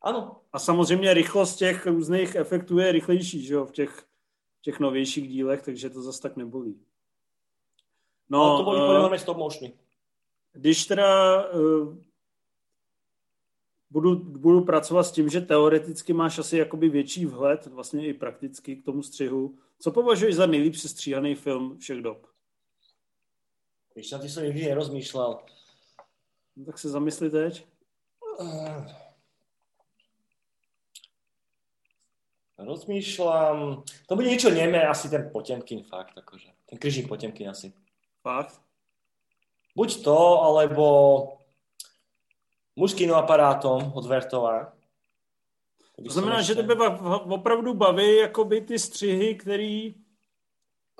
Ano. 0.01 0.37
A 0.53 0.59
samozřejmě 0.59 1.13
rychlost 1.13 1.55
těch 1.55 1.87
různých 1.87 2.35
efektů 2.35 2.79
je 2.79 2.91
rychlejší, 2.91 3.45
že 3.45 3.53
jo, 3.53 3.65
v 3.65 3.71
těch, 3.71 4.03
těch 4.61 4.79
novějších 4.79 5.27
dílech, 5.29 5.61
takže 5.61 5.89
to 5.89 6.01
zase 6.01 6.21
tak 6.21 6.35
nebolí. 6.35 6.79
No, 8.29 8.43
Ale 8.43 8.57
to 8.57 8.63
bylo 8.63 9.09
uh, 9.09 9.15
stop 9.15 9.37
motiony. 9.37 9.73
Když 10.53 10.85
teda 10.85 11.43
uh, 11.51 11.95
budu, 13.89 14.15
budu 14.15 14.61
pracovat 14.61 15.03
s 15.03 15.11
tím, 15.11 15.29
že 15.29 15.41
teoreticky 15.41 16.13
máš 16.13 16.39
asi 16.39 16.57
jakoby 16.57 16.89
větší 16.89 17.25
vhled, 17.25 17.65
vlastně 17.65 18.07
i 18.07 18.13
prakticky 18.13 18.75
k 18.75 18.85
tomu 18.85 19.03
střihu, 19.03 19.55
co 19.81 19.91
považuješ 19.91 20.35
za 20.35 20.45
nejlíp 20.45 20.75
sestříhaný 20.75 21.35
film 21.35 21.77
všech 21.77 22.01
dob? 22.01 22.27
Víš, 23.95 24.11
na 24.11 24.19
ty 24.19 24.29
jsem 24.29 24.43
nikdy 24.43 24.65
nerozmýšlel. 24.65 25.39
No, 26.55 26.65
tak 26.65 26.77
se 26.77 26.89
zamysli 26.89 27.29
teď. 27.29 27.67
Uh, 28.39 28.85
rozmýšľam... 32.57 33.83
To 34.07 34.13
bude 34.15 34.29
niečo 34.29 34.53
nemé, 34.53 34.85
asi 34.85 35.09
ten 35.09 35.29
Potemkin 35.33 35.83
fakt, 35.83 36.13
akože. 36.17 36.53
Ten 36.69 36.77
kryžník 36.77 37.09
Potemkin 37.09 37.49
asi. 37.49 37.73
Fakt? 38.21 38.61
Buď 39.75 40.03
to, 40.03 40.19
alebo 40.43 40.85
mužským 42.75 43.13
aparátom 43.13 43.91
od 43.95 44.05
Vertova. 44.05 44.73
To 45.95 46.09
znamená, 46.13 46.41
že 46.41 46.55
tebe 46.55 46.75
opravdu 47.29 47.73
baví 47.73 48.15
jakoby 48.15 48.61
ty 48.61 48.79
střihy, 48.79 49.35
který 49.35 49.95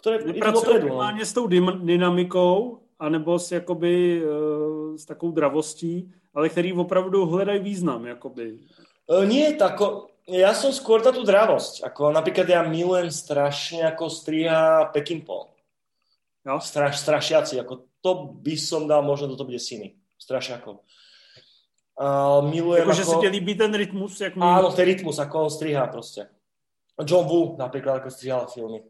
které 0.02 0.34
pracují 0.34 0.80
primárně 0.80 1.20
no. 1.20 1.26
s 1.26 1.34
tou 1.34 1.48
dynamikou, 1.86 2.80
anebo 3.00 3.40
s, 3.40 3.52
jakoby, 3.52 4.24
uh, 4.26 4.96
s 4.96 5.06
takovou 5.06 5.32
dravostí, 5.32 6.14
ale 6.34 6.50
který 6.50 6.74
opravdu 6.74 7.26
hledají 7.26 7.60
význam. 7.60 8.06
Jakoby. 8.06 8.60
Uh, 9.08 9.26
nie, 9.26 9.54
tako, 9.54 10.08
ja 10.30 10.54
som 10.54 10.72
skôr 10.72 11.02
tá 11.02 11.12
tú 11.12 11.26
dravosť. 11.26 11.84
Ako 11.84 12.14
napríklad 12.14 12.48
ja 12.48 12.62
milujem 12.64 13.12
strašne 13.12 13.84
ako 13.90 14.08
striha 14.08 14.88
Pekinpol. 14.94 15.52
Jo? 16.46 16.58
Straš, 16.62 17.02
strašiaci. 17.02 17.60
Ako 17.60 17.90
to 18.00 18.38
by 18.40 18.56
som 18.58 18.88
dal 18.88 19.04
možno 19.04 19.34
do 19.34 19.36
top 19.36 19.50
10. 19.50 19.98
Strašiakov. 20.22 20.86
Uh, 22.02 22.42
milujem 22.50 22.90
ako... 22.90 22.98
že 22.98 23.06
si 23.06 23.16
ti 23.22 23.30
líbí 23.30 23.54
ten 23.54 23.70
rytmus? 23.70 24.18
Jak 24.18 24.34
mi... 24.34 24.42
Áno, 24.42 24.74
ten 24.74 24.90
rytmus, 24.90 25.22
ako 25.22 25.46
on 25.46 25.52
strihá 25.54 25.86
proste. 25.86 26.26
John 27.06 27.30
Woo 27.30 27.54
napríklad, 27.62 28.02
ako 28.02 28.10
strihal 28.10 28.50
filmy. 28.50 28.82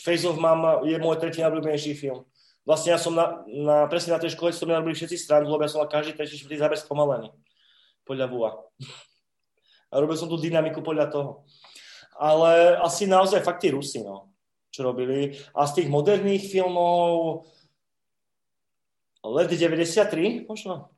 Face 0.00 0.24
of 0.24 0.40
Mama 0.40 0.80
je 0.88 0.96
môj 0.96 1.20
tretí 1.20 1.44
najobľúbenejší 1.44 1.92
film. 1.92 2.24
Vlastne 2.64 2.96
ja 2.96 2.98
som 2.98 3.12
na, 3.12 3.44
na, 3.44 3.76
presne 3.92 4.16
na 4.16 4.20
tej 4.20 4.32
škole 4.32 4.56
som 4.56 4.64
robili 4.64 4.96
všetci 4.96 5.20
stranu, 5.20 5.52
lebo 5.52 5.68
ja 5.68 5.70
som 5.70 5.84
mal 5.84 5.92
každý 5.92 6.16
tretí 6.16 6.40
štvrtý 6.40 6.64
záber 6.64 6.80
spomalený. 6.80 7.28
Podľa 8.08 8.26
Vua. 8.32 8.50
A 9.92 10.00
robil 10.00 10.16
som 10.16 10.32
tú 10.32 10.40
dynamiku 10.40 10.80
podľa 10.80 11.12
toho. 11.12 11.30
Ale 12.16 12.80
asi 12.80 13.04
naozaj 13.04 13.44
fakt 13.44 13.60
tí 13.60 13.68
Rusi, 13.68 14.00
no, 14.00 14.32
čo 14.72 14.80
robili. 14.80 15.36
A 15.52 15.68
z 15.68 15.84
tých 15.84 15.88
moderných 15.92 16.48
filmov 16.48 17.44
Let 19.24 19.48
93 19.48 20.48
možno? 20.48 20.93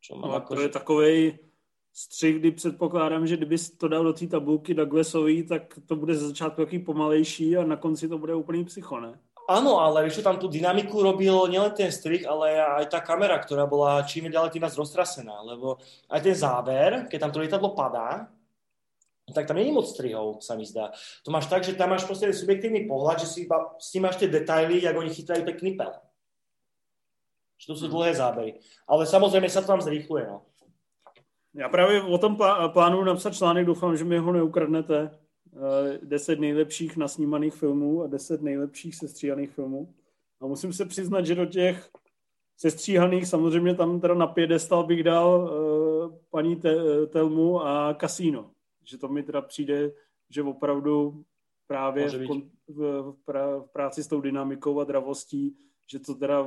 Čo 0.00 0.16
mám 0.16 0.30
no, 0.30 0.36
ako, 0.36 0.54
to 0.54 0.60
je 0.60 0.68
takovej 0.68 1.38
střih, 1.92 2.38
kdy 2.38 2.50
předpokládám, 2.50 3.26
že 3.26 3.36
kdyby 3.36 3.56
to 3.58 3.88
dal 3.88 4.04
do 4.04 4.12
té 4.12 4.26
tabulky 4.26 4.74
Douglasový, 4.74 5.42
tak 5.42 5.78
to 5.86 5.96
bude 5.96 6.14
ze 6.14 6.26
začátku 6.28 6.64
taký 6.64 6.78
pomalejší 6.78 7.56
a 7.56 7.64
na 7.64 7.76
konci 7.76 8.08
to 8.08 8.18
bude 8.18 8.34
úplný 8.34 8.64
psycho, 8.64 9.00
ne? 9.00 9.18
Áno, 9.48 9.80
ale 9.80 10.04
vieš, 10.04 10.20
tam 10.20 10.36
tú 10.36 10.44
dynamiku 10.44 11.00
robil 11.00 11.32
nielen 11.48 11.72
ten 11.72 11.88
strih, 11.88 12.20
ale 12.28 12.60
aj 12.60 12.92
tá 12.92 13.00
kamera, 13.00 13.40
ktorá 13.40 13.64
bola 13.64 14.04
čím 14.04 14.28
ďalej 14.28 14.52
tým 14.52 14.60
viac 14.60 14.76
roztrasená, 14.76 15.40
lebo 15.40 15.80
aj 16.12 16.20
ten 16.20 16.36
záber, 16.36 17.08
keď 17.08 17.18
tam 17.18 17.32
to 17.32 17.40
lietadlo 17.40 17.72
padá, 17.72 18.28
tak 19.32 19.48
tam 19.48 19.56
není 19.56 19.72
moc 19.72 19.88
strihov, 19.88 20.44
sa 20.44 20.52
mi 20.52 20.68
zdá. 20.68 20.92
To 21.24 21.32
máš 21.32 21.48
tak, 21.48 21.64
že 21.64 21.72
tam 21.72 21.96
máš 21.96 22.04
proste 22.04 22.28
subjektívny 22.28 22.84
pohľad, 22.84 23.24
že 23.24 23.26
si 23.26 23.38
iba 23.48 23.72
s 23.80 23.88
tým 23.88 24.04
máš 24.04 24.20
tie 24.20 24.28
detaily, 24.28 24.84
ako 24.84 25.00
oni 25.00 25.16
chytajú 25.16 25.40
ten 25.40 25.56
knipel. 25.56 25.92
Že 27.58 27.66
to 27.66 27.74
sú 27.74 27.86
dlhé 27.90 28.14
zábery. 28.14 28.62
Ale 28.86 29.02
samozrejme 29.06 29.50
sa 29.50 29.60
to 29.60 29.66
tam 29.66 29.82
zrýchluje. 29.82 30.26
No. 30.30 30.42
Já 31.54 31.68
právě 31.68 32.02
o 32.02 32.18
tom 32.18 32.36
plánuju 32.72 33.04
napsat 33.04 33.34
článek, 33.34 33.66
doufám, 33.66 33.96
že 33.96 34.04
mi 34.04 34.18
ho 34.18 34.32
neukradnete. 34.32 35.10
Uh, 35.52 35.62
deset 36.02 36.40
nejlepších 36.40 36.96
nasnímaných 36.96 37.54
filmů 37.54 38.02
a 38.02 38.06
deset 38.06 38.42
nejlepších 38.42 38.96
sestříhaných 38.96 39.50
filmů. 39.50 39.94
A 40.40 40.46
musím 40.46 40.72
se 40.72 40.84
přiznat, 40.84 41.26
že 41.26 41.34
do 41.34 41.46
těch 41.46 41.90
sestříhaných 42.56 43.26
samozřejmě 43.26 43.74
tam 43.74 44.00
teda 44.00 44.14
na 44.14 44.26
piedestal 44.26 44.84
bych 44.84 45.02
dal 45.02 45.26
uh, 45.28 46.12
paní 46.30 46.56
Te- 46.56 47.06
Telmu 47.06 47.66
a 47.66 47.94
Casino. 48.00 48.50
Že 48.84 48.98
to 48.98 49.08
mi 49.08 49.22
teda 49.22 49.40
přijde, 49.40 49.92
že 50.30 50.42
opravdu 50.42 51.24
právě 51.66 52.08
v, 52.08 52.12
v, 52.12 52.42
v, 52.68 53.12
v 53.60 53.68
práci 53.72 54.04
s 54.04 54.06
tou 54.06 54.20
dynamikou 54.20 54.80
a 54.80 54.84
dravostí, 54.84 55.56
že 55.90 55.98
to 55.98 56.14
teda 56.14 56.46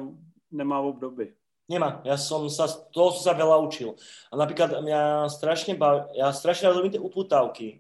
nemá 0.51 0.83
obdoby. 0.83 1.33
Nemá. 1.71 2.03
Ja 2.03 2.19
som 2.19 2.51
sa, 2.51 2.67
toho 2.67 3.15
som 3.15 3.31
sa 3.31 3.33
veľa 3.33 3.63
učil. 3.63 3.95
A 4.27 4.35
napríklad 4.35 4.83
mňa 4.83 5.31
strašne 5.31 5.79
baví, 5.79 6.19
ja 6.19 6.35
strašne 6.35 6.67
robím 6.67 6.91
tie 6.91 6.99
uputávky. 6.99 7.79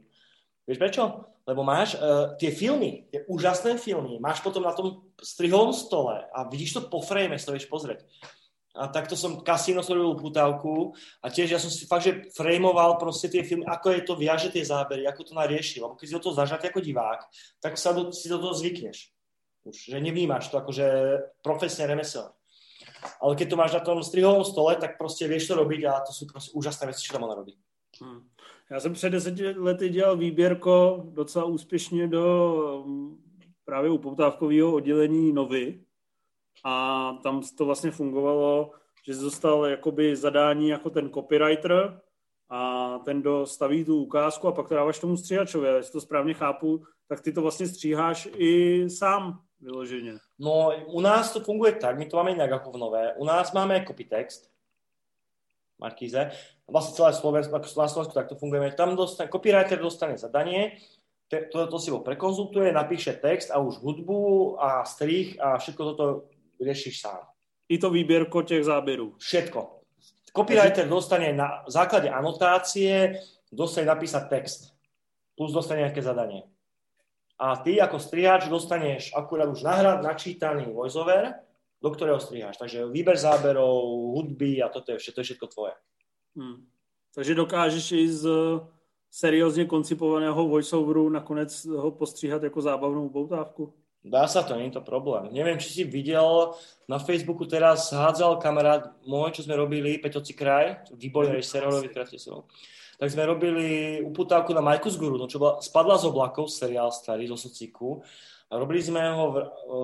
Vieš 0.63 0.79
prečo? 0.79 1.03
Lebo 1.43 1.65
máš 1.65 1.97
uh, 1.97 2.37
tie 2.39 2.53
filmy, 2.53 3.09
tie 3.11 3.25
úžasné 3.27 3.75
filmy, 3.75 4.21
máš 4.21 4.39
potom 4.39 4.63
na 4.63 4.71
tom 4.71 5.09
strihovom 5.19 5.73
stole 5.73 6.23
a 6.29 6.45
vidíš 6.47 6.77
to 6.77 6.81
po 6.87 7.01
frame, 7.01 7.35
si 7.35 7.43
to 7.49 7.57
vieš 7.57 7.67
pozrieť. 7.67 8.05
A 8.71 8.87
takto 8.87 9.19
som 9.19 9.43
kasíno 9.43 9.83
som 9.83 9.99
robil 9.99 10.15
uputávku 10.15 10.95
a 11.19 11.27
tiež 11.27 11.51
ja 11.51 11.59
som 11.59 11.67
si 11.67 11.83
fakt, 11.83 12.07
že 12.07 12.31
frameoval 12.31 12.95
proste 12.95 13.27
tie 13.27 13.43
filmy, 13.43 13.67
ako 13.67 13.91
je 13.91 14.01
to 14.07 14.13
viaže 14.15 14.47
tie 14.47 14.63
zábery, 14.63 15.03
ako 15.03 15.27
to 15.27 15.33
nariešil. 15.35 15.91
Lebo 15.91 15.99
keď 15.99 16.05
si 16.07 16.15
do 16.15 16.23
toho 16.23 16.39
ako 16.39 16.79
divák, 16.79 17.27
tak 17.59 17.75
sa 17.75 17.91
do, 17.91 18.15
si 18.15 18.31
do 18.31 18.39
toho 18.39 18.55
zvykneš. 18.55 19.11
Už, 19.67 19.91
že 19.91 19.97
nevnímaš 19.99 20.47
to 20.47 20.55
akože 20.55 20.87
profesne 21.43 21.83
remeselné. 21.83 22.31
Ale 23.21 23.35
keď 23.35 23.49
to 23.49 23.55
máš 23.55 23.73
na 23.73 23.79
tom 23.79 24.03
strihovom 24.03 24.43
stole, 24.43 24.75
tak 24.75 24.97
prostě 24.97 25.27
vieš 25.27 25.47
to 25.47 25.55
robiť 25.55 25.85
a 25.85 25.99
to 25.99 26.13
sú 26.13 26.25
prostě 26.25 26.51
úžasné 26.53 26.87
věci, 26.87 27.01
čo 27.01 27.13
tam 27.13 27.23
ona 27.23 27.35
robí. 27.35 27.57
Hmm. 28.01 28.27
Já 28.71 28.79
jsem 28.79 28.93
před 28.93 29.09
deseti 29.09 29.49
lety 29.49 29.89
dělal 29.89 30.17
výběrko 30.17 31.03
docela 31.09 31.45
úspěšně 31.45 32.07
do 32.07 32.83
mm, 32.85 33.23
právě 33.65 33.89
upoutávkového 33.89 34.73
oddělení 34.73 35.33
Novy 35.33 35.83
a 36.63 37.13
tam 37.23 37.41
to 37.57 37.65
vlastně 37.65 37.91
fungovalo, 37.91 38.71
že 39.05 39.15
dostal 39.15 39.65
jakoby 39.65 40.15
zadání 40.15 40.69
jako 40.69 40.89
ten 40.89 41.09
copywriter 41.09 42.01
a 42.49 42.99
ten 42.99 43.21
dostaví 43.21 43.85
tu 43.85 43.97
ukázku 43.97 44.47
a 44.47 44.51
pak 44.51 44.67
to 44.67 44.75
dáváš 44.75 44.99
tomu 44.99 45.17
stříhačovi. 45.17 45.67
Jestli 45.67 45.91
to 45.91 46.01
správně 46.01 46.33
chápu, 46.33 46.83
tak 47.07 47.21
ty 47.21 47.31
to 47.31 47.41
vlastně 47.41 47.67
stříháš 47.67 48.27
i 48.35 48.89
sám 48.89 49.39
vyloženě. 49.61 50.13
No, 50.39 50.71
u 50.85 51.01
nás 51.01 51.33
to 51.33 51.39
funguje 51.39 51.71
tak, 51.71 51.97
my 51.97 52.05
to 52.05 52.17
máme 52.17 52.31
inak 52.31 52.51
ako 52.51 52.71
v 52.71 52.77
Nové. 52.77 53.13
U 53.13 53.25
nás 53.25 53.53
máme 53.53 53.85
copytext, 53.87 54.51
Markíze. 55.81 56.31
Vlastne 56.69 56.93
celé 56.93 57.13
Slovensko, 57.13 57.57
ako 57.57 57.81
na 57.81 57.89
Slovensku 57.89 58.13
takto 58.13 58.37
fungujeme. 58.37 58.71
Tam 58.77 58.93
dostane, 58.95 59.29
copywriter 59.33 59.81
dostane 59.81 60.17
zadanie, 60.17 60.77
to, 61.31 61.67
to 61.67 61.77
si 61.79 61.89
ho 61.89 61.99
prekonzultuje, 61.99 62.71
napíše 62.71 63.13
text 63.17 63.51
a 63.51 63.57
už 63.57 63.81
hudbu 63.81 64.55
a 64.61 64.85
strich 64.85 65.39
a 65.41 65.57
všetko 65.57 65.81
toto 65.83 66.05
riešiš 66.61 67.01
sám. 67.01 67.23
I 67.69 67.77
to 67.77 67.89
výběrko 67.89 68.41
těch 68.41 68.63
záběrů. 68.65 69.15
Všetko. 69.17 69.81
Copywriter 70.35 70.87
dostane 70.87 71.33
na 71.33 71.63
základe 71.67 72.09
anotácie, 72.09 73.19
dostane 73.51 73.87
napísať 73.87 74.29
text, 74.29 74.75
plus 75.35 75.51
dostane 75.51 75.83
nejaké 75.83 75.99
zadanie. 75.99 76.47
A 77.41 77.57
ty 77.57 77.81
ako 77.81 77.97
strihač 77.97 78.45
dostaneš 78.45 79.09
akurát 79.17 79.49
už 79.49 79.65
nahrad 79.65 80.05
načítaný 80.05 80.69
voiceover, 80.69 81.41
do 81.81 81.89
ktorého 81.89 82.21
striháš. 82.21 82.61
Takže 82.61 82.85
výber 82.85 83.17
záberov, 83.17 83.81
hudby 84.13 84.61
a 84.61 84.69
toto 84.69 84.93
je 84.93 85.01
to 85.01 85.19
je 85.21 85.33
všetko 85.33 85.47
tvoje. 85.49 85.73
Hmm. 86.37 86.69
Takže 87.15 87.35
dokážeš 87.35 87.91
i 87.91 88.07
z 88.07 88.29
seriózně 89.11 89.65
koncipovaného 89.65 90.47
voiceoveru 90.47 91.09
nakonec 91.09 91.65
ho 91.65 91.91
postříhat 91.91 92.43
jako 92.43 92.61
zábavnou 92.61 93.09
boutávku? 93.09 93.73
Dá 94.01 94.25
sa 94.25 94.41
to, 94.41 94.57
nie 94.57 94.73
je 94.73 94.81
to 94.81 94.81
problém. 94.81 95.29
Neviem, 95.29 95.61
či 95.61 95.69
si 95.69 95.83
videl, 95.85 96.57
na 96.89 96.97
Facebooku 96.97 97.45
teraz 97.45 97.93
hádzal 97.93 98.41
kamarát 98.41 98.97
môj, 99.05 99.37
čo 99.37 99.45
sme 99.45 99.53
robili, 99.53 100.01
Peťoci 100.01 100.33
kraj, 100.33 100.89
výborný 100.89 101.37
režisér, 101.37 101.69
tak 103.01 103.09
sme 103.09 103.25
robili 103.25 103.97
uputávku 104.05 104.53
na 104.53 104.61
Majku 104.61 104.85
z 104.93 105.01
Guru, 105.01 105.17
no 105.17 105.25
čo 105.25 105.41
bola, 105.41 105.57
spadla 105.57 105.97
z 105.97 106.05
oblakov, 106.05 106.53
seriál 106.53 106.93
starý, 106.93 107.25
zo 107.25 107.33
sociku. 107.33 108.05
A 108.53 108.61
robili 108.61 108.77
sme 108.77 109.01
ho 109.01 109.25
v, 109.33 109.37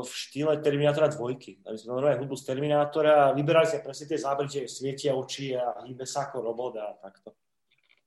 v 0.05 0.11
štýle 0.13 0.61
Terminátora 0.61 1.09
dvojky. 1.09 1.65
Takže 1.65 1.89
sme 1.89 1.97
normálne 1.97 2.22
hudbu 2.22 2.38
z 2.38 2.45
Terminátora 2.45 3.13
a 3.26 3.34
vyberali 3.34 3.65
sme 3.65 3.82
presne 3.82 4.05
tie 4.05 4.22
zábery, 4.22 4.45
že 4.45 4.70
svietia 4.70 5.18
oči 5.18 5.57
a 5.57 5.82
hýbe 5.89 6.05
sa 6.05 6.30
ako 6.30 6.45
robot 6.45 6.78
a 6.78 6.93
takto. 7.01 7.34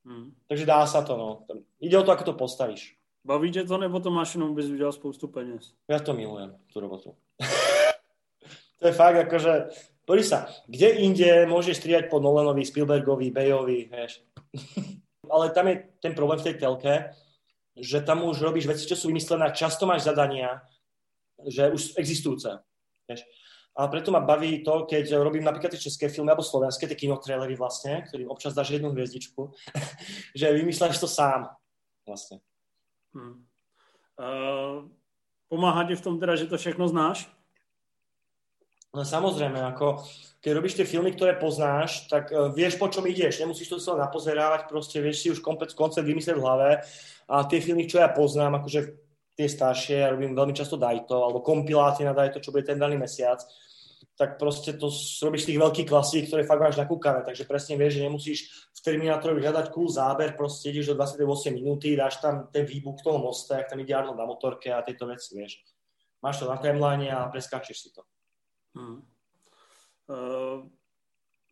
Hmm. 0.07 0.31
Takže 0.47 0.63
dá 0.63 0.87
sa 0.87 1.03
to, 1.03 1.19
no. 1.19 1.43
Ide 1.83 1.99
o 1.99 2.07
to, 2.07 2.15
ako 2.15 2.31
to 2.31 2.35
postavíš. 2.39 2.95
Baví 3.25 3.51
tě 3.51 3.65
to, 3.65 3.79
nebo 3.79 4.01
to 4.01 4.11
máš 4.11 4.35
jenom, 4.35 4.55
bys 4.55 4.71
vydělal 4.71 4.93
spoustu 4.93 5.29
peněz? 5.29 5.75
Ja 5.89 5.99
to 5.99 6.15
milujem, 6.15 6.57
tú 6.73 6.81
robotu. 6.81 7.15
to 8.81 8.87
je 8.87 8.93
fakt, 8.93 9.17
akože, 9.17 9.69
Pozri 10.11 10.27
sa, 10.27 10.51
kde 10.67 11.07
inde 11.07 11.47
môžeš 11.47 11.79
striať 11.79 12.11
po 12.11 12.19
Nolanovi, 12.19 12.67
Spielbergovi, 12.67 13.31
Bayovi, 13.31 13.87
vieš. 13.87 14.27
Ale 15.31 15.55
tam 15.55 15.71
je 15.71 15.87
ten 16.03 16.19
problém 16.19 16.43
v 16.43 16.51
tej 16.51 16.59
telke, 16.59 17.15
že 17.79 18.03
tam 18.03 18.27
už 18.27 18.43
robíš 18.43 18.67
veci, 18.67 18.91
čo 18.91 18.99
sú 18.99 19.07
vymyslené, 19.07 19.55
často 19.55 19.87
máš 19.87 20.11
zadania, 20.11 20.67
že 21.47 21.71
už 21.71 21.95
existujúce. 21.95 22.59
Vieš. 23.07 23.23
A 23.79 23.87
preto 23.87 24.11
ma 24.11 24.19
baví 24.19 24.67
to, 24.67 24.83
keď 24.83 25.15
robím 25.23 25.47
napríklad 25.47 25.79
tie 25.79 25.87
české 25.87 26.11
filmy 26.11 26.35
alebo 26.35 26.43
slovenské, 26.43 26.91
tie 26.91 26.99
kinotrailery 26.99 27.55
vlastne, 27.55 28.03
ktorým 28.03 28.35
občas 28.35 28.51
dáš 28.51 28.75
jednu 28.75 28.91
hviezdičku, 28.91 29.55
že 30.35 30.51
vymysláš 30.51 30.99
to 30.99 31.07
sám 31.07 31.55
vlastne. 32.03 32.43
Hmm. 33.15 33.47
Uh, 34.19 34.91
pomáha 35.47 35.87
ti 35.87 35.95
v 35.95 36.03
tom 36.03 36.19
teda, 36.19 36.35
že 36.35 36.51
to 36.51 36.59
všechno 36.59 36.91
znáš? 36.91 37.31
No 38.91 39.07
samozrejme, 39.07 39.63
ako 39.71 40.03
keď 40.43 40.51
robíš 40.51 40.75
tie 40.75 40.89
filmy, 40.89 41.15
ktoré 41.15 41.39
poznáš, 41.39 42.11
tak 42.11 42.35
uh, 42.35 42.51
vieš, 42.51 42.75
po 42.75 42.91
čom 42.91 43.07
ideš. 43.07 43.39
Nemusíš 43.39 43.71
to 43.71 43.79
celé 43.79 44.03
napozerávať, 44.03 44.67
proste 44.67 44.99
vieš 44.99 45.23
si 45.23 45.29
už 45.31 45.39
komplet, 45.45 45.71
koncept 45.79 46.03
vymyslieť 46.03 46.35
v 46.35 46.43
hlave. 46.43 46.71
A 47.31 47.47
tie 47.47 47.63
filmy, 47.63 47.87
čo 47.87 48.03
ja 48.03 48.11
poznám, 48.11 48.59
akože 48.59 48.81
tie 49.39 49.47
staršie, 49.47 50.03
ja 50.03 50.11
robím 50.11 50.35
veľmi 50.35 50.51
často 50.57 50.75
Dajto, 50.75 51.23
alebo 51.23 51.45
kompiláty 51.45 52.03
na 52.03 52.17
Dajto, 52.17 52.43
čo 52.43 52.51
bude 52.51 52.67
ten 52.67 52.83
daný 52.83 52.99
mesiac, 52.99 53.39
tak 54.19 54.37
proste 54.37 54.77
to 54.77 54.93
robíš 55.25 55.49
tých 55.49 55.57
veľkých 55.57 55.89
klasík, 55.89 56.29
ktoré 56.29 56.45
fakt 56.45 56.61
máš 56.61 56.77
nakúkané, 56.77 57.25
takže 57.25 57.49
presne 57.49 57.81
vieš, 57.81 57.97
že 57.97 58.05
nemusíš 58.05 58.39
v 58.53 58.81
Terminátorovi 58.85 59.41
hľadať 59.41 59.73
cool 59.73 59.89
záber, 59.89 60.37
proste 60.37 60.69
ideš 60.69 60.93
do 60.93 61.01
28 61.01 61.57
minúty, 61.57 61.97
dáš 61.97 62.21
tam 62.21 62.53
ten 62.53 62.69
výbuch 62.69 63.01
toho 63.01 63.17
mosta, 63.17 63.63
jak 63.63 63.73
tam 63.73 63.81
ide 63.81 63.97
Arnold 63.97 64.21
na 64.21 64.29
motorke 64.29 64.69
a 64.69 64.85
tieto 64.85 65.09
veci, 65.09 65.33
vieš. 65.39 65.65
Máš 66.21 66.45
to 66.45 66.53
na 66.53 66.61
timeline 66.61 67.09
a 67.09 67.33
preskáčeš 67.33 67.77
si 67.81 67.89
to. 67.97 68.05
Hmm. 68.75 69.03
Uh, 70.09 70.67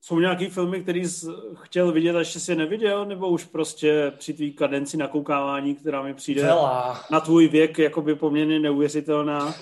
jsou 0.03 0.21
nějaký 0.21 0.47
filmy, 0.47 0.83
který 0.83 1.09
jsi 1.09 1.27
chtěl 1.55 1.93
vidět 1.93 2.17
a 2.17 2.19
ještě 2.19 2.41
si 2.41 2.57
neviděl, 2.57 3.07
nebo 3.07 3.29
už 3.29 3.45
prostě 3.45 4.13
při 4.19 4.35
tvý 4.35 4.53
kadenci 4.53 4.97
nakoukávání, 4.97 5.75
která 5.75 6.03
mi 6.03 6.15
přijde 6.15 6.43
Vela. 6.43 7.05
na 7.11 7.21
tvůj 7.21 7.49
věk 7.49 7.79
jakoby 7.79 8.15
poměrně 8.15 8.61
neuvěřitelná, 8.61 9.55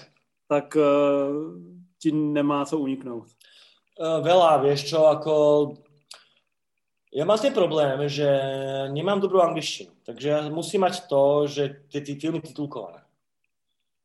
tak 0.48 0.76
uh, 0.76 0.82
ti 1.98 2.12
nemá 2.12 2.64
co 2.64 2.78
uniknout? 2.78 3.26
Uh, 3.96 4.20
veľa, 4.20 4.60
vieš 4.60 4.92
čo, 4.92 5.08
ako... 5.08 5.32
Ja 7.16 7.24
mám 7.24 7.40
ten 7.40 7.56
problém, 7.56 7.96
že 8.12 8.28
nemám 8.92 9.24
dobrú 9.24 9.40
angličtinu, 9.40 9.88
takže 10.04 10.28
ja 10.28 10.40
musím 10.52 10.84
mať 10.84 11.08
to, 11.08 11.48
že 11.48 11.88
tie 11.88 12.04
filmy 12.20 12.44
titulkované. 12.44 13.00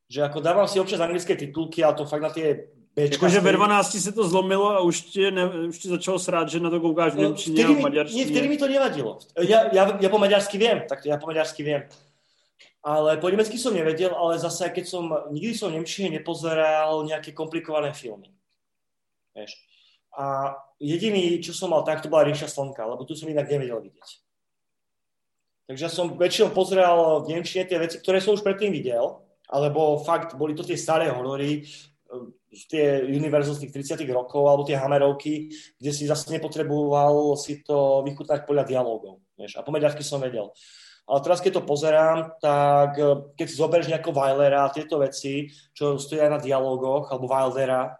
Že 0.07 0.31
ako 0.31 0.39
dávam 0.39 0.63
si 0.63 0.79
občas 0.79 1.03
anglické 1.03 1.35
titulky, 1.35 1.83
ale 1.83 1.99
to 1.99 2.07
fakt 2.07 2.23
na 2.23 2.31
tie 2.31 2.71
Bčka 2.95 3.13
Jakože 3.13 3.39
ve 3.39 3.51
12 3.51 4.03
se 4.03 4.11
to 4.11 4.27
zlomilo 4.27 4.69
a 4.69 4.79
už 4.79 5.01
ti, 5.01 5.31
ne, 5.31 5.47
už 5.67 5.79
ti 5.79 5.87
začalo 5.87 6.19
srát, 6.19 6.49
že 6.49 6.59
na 6.59 6.69
to 6.69 6.79
koukáš 6.79 7.13
v 7.13 7.15
no, 7.15 7.23
Němčině 7.23 7.65
a 7.65 7.71
maďarštině. 7.71 8.25
Vtedy 8.25 8.47
mi 8.49 8.57
to 8.57 8.67
nevadilo. 8.67 9.19
Ja, 9.39 9.71
ja, 9.73 9.97
ja 10.01 10.09
po 10.09 10.19
maďarsky 10.19 10.57
viem, 10.57 10.83
tak 10.89 11.05
ja 11.05 11.17
po 11.17 11.27
maďarsky 11.27 11.63
viem. 11.63 11.87
Ale 12.83 13.17
po 13.17 13.29
nemecky 13.29 13.57
som 13.57 13.73
nevedel, 13.73 14.11
ale 14.11 14.39
zase, 14.39 14.69
keď 14.69 14.85
som, 14.89 15.13
nikdy 15.31 15.53
som 15.53 15.69
v 15.69 15.79
Nemčine 15.79 16.09
nepozeral 16.09 17.05
nejaké 17.05 17.31
komplikované 17.31 17.93
filmy. 17.93 18.33
Vieš. 19.37 19.55
A 20.17 20.57
jediný, 20.81 21.39
čo 21.39 21.53
som 21.53 21.71
mal 21.71 21.85
tak, 21.87 22.01
to 22.01 22.09
bola 22.09 22.27
Ríša 22.27 22.49
slnka, 22.49 22.83
lebo 22.83 23.05
tu 23.05 23.15
som 23.15 23.29
inak 23.29 23.47
nevedel 23.47 23.79
vidieť. 23.85 24.09
Takže 25.71 25.87
som 25.87 26.17
väčšinou 26.17 26.51
pozeral 26.51 27.23
v 27.23 27.37
Nemčine 27.37 27.63
tie 27.63 27.79
veci, 27.79 28.01
ktoré 28.03 28.19
som 28.19 28.35
už 28.35 28.43
predtým 28.43 28.73
videl, 28.75 29.23
alebo 29.47 30.01
fakt, 30.03 30.35
boli 30.35 30.57
to 30.57 30.65
tie 30.65 30.75
staré 30.75 31.07
horory, 31.07 31.63
tie 32.51 33.07
Universal 33.07 33.55
z 33.55 33.61
tých 33.67 33.95
30 33.95 34.03
rokov, 34.11 34.43
alebo 34.43 34.67
tie 34.67 34.75
Hammerovky, 34.75 35.47
kde 35.79 35.91
si 35.95 36.03
zase 36.03 36.27
nepotreboval 36.35 37.39
si 37.39 37.63
to 37.63 38.03
vychutnať 38.03 38.43
podľa 38.43 38.67
dialogov. 38.67 39.23
Vieš. 39.39 39.57
A 39.57 39.63
po 39.63 39.71
som 40.03 40.19
vedel. 40.19 40.51
Ale 41.07 41.19
teraz, 41.25 41.41
keď 41.41 41.59
to 41.59 41.67
pozerám, 41.67 42.17
tak 42.39 42.95
eh, 42.99 43.15
keď 43.35 43.45
si 43.47 43.55
zoberieš 43.55 43.91
nejakého 43.91 44.15
Weilera 44.15 44.67
a 44.67 44.73
tieto 44.73 45.01
veci, 45.01 45.49
čo 45.73 45.97
stojí 45.97 46.21
aj 46.21 46.31
na 46.31 46.39
dialogoch, 46.39 47.09
alebo 47.09 47.31
Wildera, 47.31 47.97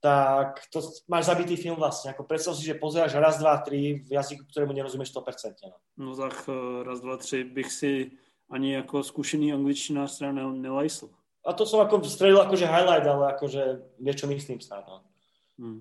tak 0.00 0.64
to 0.72 0.80
máš 1.12 1.28
zabitý 1.28 1.60
film 1.60 1.76
vlastne. 1.76 2.16
Ako 2.16 2.24
predstav 2.24 2.56
si, 2.56 2.64
že 2.64 2.78
pozeráš 2.78 3.20
raz, 3.20 3.36
dva, 3.36 3.60
tri 3.60 4.00
v 4.00 4.16
jazyku, 4.16 4.48
ktorému 4.48 4.72
nerozumieš 4.72 5.12
100%. 5.12 5.60
No, 5.68 5.76
no 5.96 6.12
tak 6.16 6.34
eh, 6.48 6.84
raz, 6.84 7.00
dva, 7.00 7.16
tři 7.16 7.44
bych 7.44 7.72
si 7.72 8.10
ani 8.50 8.74
jako 8.74 9.02
zkušený 9.02 9.52
angličtinář 9.52 10.18
teda 10.18 10.32
nelajsl. 10.32 11.10
A 11.40 11.56
to 11.56 11.64
som 11.64 11.80
ako 11.80 12.04
strelil 12.04 12.36
akože 12.40 12.68
highlight, 12.68 13.06
ale 13.08 13.32
akože 13.32 13.62
niečo 13.96 14.28
myslím 14.28 14.60
snad. 14.60 14.84
No. 14.84 15.00
Hmm. 15.56 15.80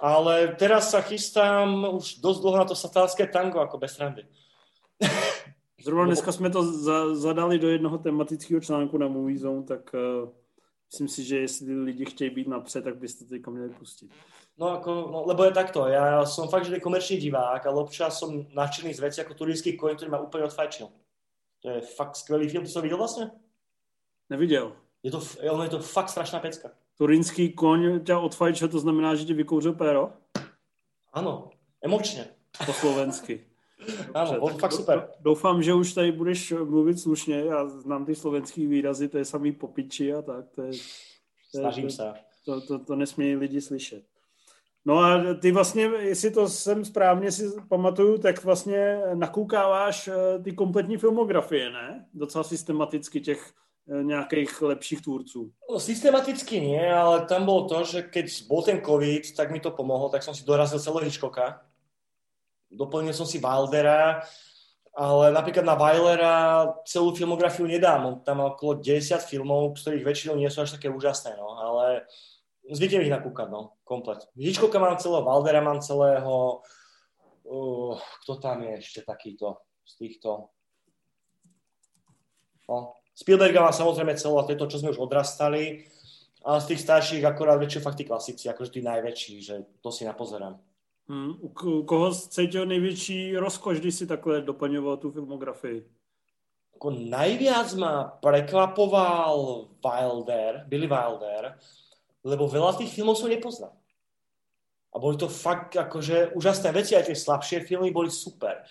Ale 0.00 0.56
teraz 0.56 0.90
sa 0.90 1.04
chystám 1.04 1.84
už 1.86 2.18
dosť 2.18 2.40
dlho 2.42 2.56
na 2.56 2.66
to 2.66 2.74
satánske 2.74 3.26
tango 3.28 3.60
ako 3.60 3.78
bez 3.78 3.98
randy. 3.98 4.24
Zrovna 5.84 6.06
dneska 6.10 6.32
jsme 6.32 6.50
to 6.50 6.62
za, 6.62 7.14
zadali 7.14 7.58
do 7.58 7.68
jednoho 7.68 7.98
tematického 7.98 8.60
článku 8.60 8.98
na 8.98 9.08
Movie 9.08 9.38
Zone, 9.38 9.62
tak 9.62 9.94
uh, 9.94 10.28
myslím 10.92 11.08
si, 11.08 11.24
že 11.24 11.38
jestli 11.38 11.82
lidi 11.82 12.04
chtějí 12.04 12.30
být 12.30 12.48
napřed, 12.48 12.84
tak 12.84 12.96
byste 12.96 13.24
teďka 13.24 13.50
měli 13.50 13.70
pustit. 13.70 14.10
No, 14.58 14.68
ako, 14.68 15.08
no, 15.12 15.24
lebo 15.26 15.44
je 15.44 15.50
takto, 15.50 15.88
ja 15.88 16.28
som 16.28 16.44
fakt, 16.52 16.68
že 16.68 16.76
komerčný 16.76 17.16
divák, 17.16 17.66
ale 17.66 17.80
občas 17.80 18.20
som 18.20 18.44
nadšený 18.52 18.92
z 18.94 19.00
veci 19.00 19.18
ako 19.24 19.32
turínsky 19.32 19.72
koň, 19.80 19.96
ktorý 19.96 20.10
ma 20.12 20.20
úplne 20.20 20.44
odfajčil. 20.44 20.92
To 21.64 21.66
je 21.72 21.80
fakt 21.80 22.20
skvelý 22.20 22.52
film, 22.52 22.68
to 22.68 22.70
som 22.70 22.84
videl 22.84 23.00
vlastne? 23.00 23.32
Neviděl. 24.32 24.72
Je 25.02 25.10
to, 25.10 25.20
je 25.62 25.68
to 25.68 25.78
fakt 25.78 26.08
strašná 26.08 26.40
pecka. 26.40 26.70
Turínský 26.96 27.52
koň 27.52 28.00
ťa 28.00 28.16
odfajčil, 28.18 28.68
to 28.68 28.80
znamená, 28.80 29.12
že 29.14 29.28
ti 29.28 29.34
vykouřil 29.34 29.76
péro? 29.76 30.16
Áno, 31.12 31.52
emočne. 31.84 32.32
Po 32.56 32.72
slovensky. 32.72 33.44
Bol 34.40 34.56
fakt 34.56 34.72
super. 34.72 35.12
Doufám, 35.20 35.62
že 35.62 35.74
už 35.74 35.92
tady 35.92 36.12
budeš 36.12 36.52
mluvit 36.52 37.00
slušně. 37.00 37.44
Já 37.44 37.68
znám 37.68 38.04
ty 38.04 38.14
slovenský 38.14 38.66
výrazy, 38.66 39.08
to 39.08 39.18
je 39.18 39.24
samý 39.24 39.52
popiči 39.52 40.14
a 40.14 40.22
tak. 40.22 40.48
To 40.54 40.62
je, 40.62 40.72
to 41.52 41.58
Snažím 41.58 41.86
to, 41.86 41.92
se. 41.92 42.12
To, 42.44 42.60
to, 42.60 42.78
to 42.78 42.96
nesmějí 42.96 43.36
lidi 43.36 43.60
slyšet. 43.60 44.04
No 44.84 44.98
a 44.98 45.34
ty 45.34 45.52
vlastně, 45.52 45.82
jestli 45.82 46.30
to 46.30 46.48
jsem 46.48 46.84
správně 46.84 47.32
si 47.32 47.50
pamatuju, 47.68 48.18
tak 48.18 48.44
vlastně 48.44 49.00
nakoukáváš 49.14 50.08
eh, 50.08 50.38
ty 50.42 50.52
kompletní 50.52 50.96
filmografie, 50.96 51.70
ne? 51.70 52.06
Docela 52.14 52.44
systematicky 52.44 53.20
těch 53.20 53.52
eh, 53.88 54.04
nějakých 54.04 54.62
lepších 54.62 55.02
tvůrců. 55.02 55.52
No, 55.70 55.80
systematicky 55.80 56.60
nie, 56.60 56.94
ale 56.94 57.26
tam 57.26 57.44
bolo 57.44 57.68
to, 57.68 57.84
že 57.84 58.02
keď 58.02 58.46
bol 58.48 58.62
ten 58.62 58.80
COVID, 58.80 59.36
tak 59.36 59.50
mi 59.50 59.60
to 59.60 59.70
pomohlo, 59.70 60.08
tak 60.08 60.22
som 60.22 60.34
si 60.34 60.44
dorazil 60.44 60.80
celého 60.80 61.04
Hitchcocka 61.04 61.72
doplnil 62.72 63.12
som 63.12 63.28
si 63.28 63.38
Wildera, 63.38 64.24
ale 64.92 65.32
napríklad 65.32 65.64
na 65.64 65.76
Weilera 65.76 66.36
celú 66.84 67.16
filmografiu 67.16 67.64
nedám. 67.64 68.00
On 68.04 68.16
tam 68.20 68.44
má 68.44 68.52
okolo 68.52 68.80
10 68.80 69.24
filmov, 69.24 69.76
ktorých 69.76 70.04
väčšinou 70.04 70.36
nie 70.36 70.48
sú 70.52 70.64
až 70.64 70.76
také 70.76 70.92
úžasné, 70.92 71.36
no, 71.36 71.56
ale 71.56 72.08
zvyknem 72.68 73.04
ich 73.08 73.12
nakúkať, 73.12 73.48
no, 73.48 73.76
komplet. 73.84 74.24
Hitchcocka 74.36 74.80
mám 74.80 75.00
celého, 75.00 75.24
Wildera 75.24 75.60
mám 75.64 75.80
celého, 75.80 76.64
uh, 77.48 77.96
kto 78.24 78.32
tam 78.40 78.64
je 78.64 78.72
ešte 78.80 79.00
takýto 79.04 79.60
z 79.84 79.92
týchto? 79.96 80.52
No, 82.68 82.96
Spielberga 83.12 83.60
mám 83.60 83.76
samozrejme 83.76 84.16
celé, 84.16 84.36
a 84.40 84.46
to 84.46 84.52
je 84.52 84.60
to, 84.60 84.70
čo 84.72 84.80
sme 84.80 84.92
už 84.92 85.02
odrastali, 85.02 85.84
a 86.42 86.58
z 86.58 86.74
tých 86.74 86.80
starších 86.80 87.24
akorát 87.24 87.60
väčšie 87.60 87.84
fakt 87.84 87.98
tí 87.98 88.04
klasici, 88.04 88.50
akože 88.50 88.74
tí 88.74 88.80
najväčší, 88.82 89.34
že 89.42 89.54
to 89.78 89.94
si 89.94 90.02
napozerám. 90.02 90.58
Hmm. 91.08 91.38
U, 91.38 91.48
koho 91.82 92.14
cítil 92.14 92.66
největší 92.66 93.36
rozkoš, 93.36 93.80
když 93.80 93.94
si 93.94 94.06
takhle 94.06 94.40
doplňoval 94.40 94.96
tu 94.96 95.10
filmografii? 95.10 95.84
Ako 96.74 96.90
najviac 96.90 97.74
ma 97.78 98.10
prekvapoval 98.18 99.66
Wilder, 99.84 100.66
Billy 100.66 100.90
Wilder, 100.90 101.54
lebo 102.26 102.50
veľa 102.50 102.74
tých 102.74 102.90
filmov 102.90 103.18
som 103.18 103.30
nepoznal. 103.30 103.70
A 104.90 104.98
boli 104.98 105.14
to 105.14 105.30
fakt 105.30 105.78
akože 105.78 106.34
úžasné 106.34 106.74
veci, 106.74 106.98
aj 106.98 107.06
tie 107.06 107.16
slabšie 107.16 107.62
filmy 107.62 107.94
boli 107.94 108.10
super. 108.10 108.66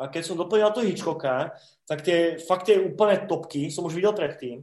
A 0.00 0.08
keď 0.08 0.22
som 0.24 0.40
doplnil 0.40 0.72
to 0.72 0.80
Hitchcocka, 0.80 1.52
tak 1.90 2.06
tie 2.06 2.38
fakt 2.38 2.70
tie 2.70 2.78
úplné 2.78 3.26
topky 3.26 3.66
som 3.66 3.82
už 3.82 3.98
videl 3.98 4.14
predtým. 4.14 4.62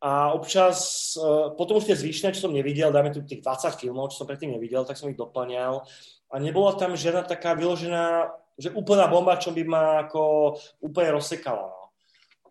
A 0.00 0.32
občas, 0.32 1.12
e, 1.12 1.52
potom 1.60 1.76
už 1.76 1.92
tie 1.92 2.00
zvyšné, 2.00 2.32
čo 2.32 2.48
som 2.48 2.56
nevidel, 2.56 2.88
dáme 2.88 3.12
tu 3.12 3.20
tých 3.20 3.44
20 3.44 3.76
filmov, 3.76 4.08
čo 4.08 4.24
som 4.24 4.28
predtým 4.28 4.56
nevidel, 4.56 4.88
tak 4.88 4.96
som 4.96 5.12
ich 5.12 5.20
doplňal. 5.20 5.84
A 6.32 6.34
nebola 6.40 6.72
tam 6.72 6.96
žiadna 6.96 7.28
taká 7.28 7.52
vyložená, 7.52 8.32
že 8.56 8.72
úplná 8.72 9.12
bomba, 9.12 9.36
čo 9.36 9.52
by 9.52 9.60
ma 9.68 9.84
ako 10.08 10.56
úplne 10.80 11.20
rozsekala. 11.20 11.68
No. 11.68 11.92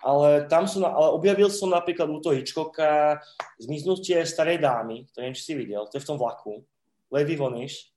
Ale 0.06 0.46
tam 0.46 0.70
som, 0.70 0.86
ale 0.86 1.10
objavil 1.10 1.50
som 1.50 1.74
napríklad 1.74 2.06
u 2.06 2.22
toho 2.22 2.38
Hitchcocka 2.38 3.18
Zmiznutie 3.58 4.30
starej 4.30 4.62
dámy, 4.62 5.10
to 5.10 5.26
neviem, 5.26 5.34
či 5.34 5.44
si 5.44 5.54
videl, 5.58 5.90
to 5.90 5.98
je 5.98 6.06
v 6.06 6.10
tom 6.14 6.22
vlaku. 6.22 6.62
Lady 7.10 7.34
Vonish. 7.34 7.90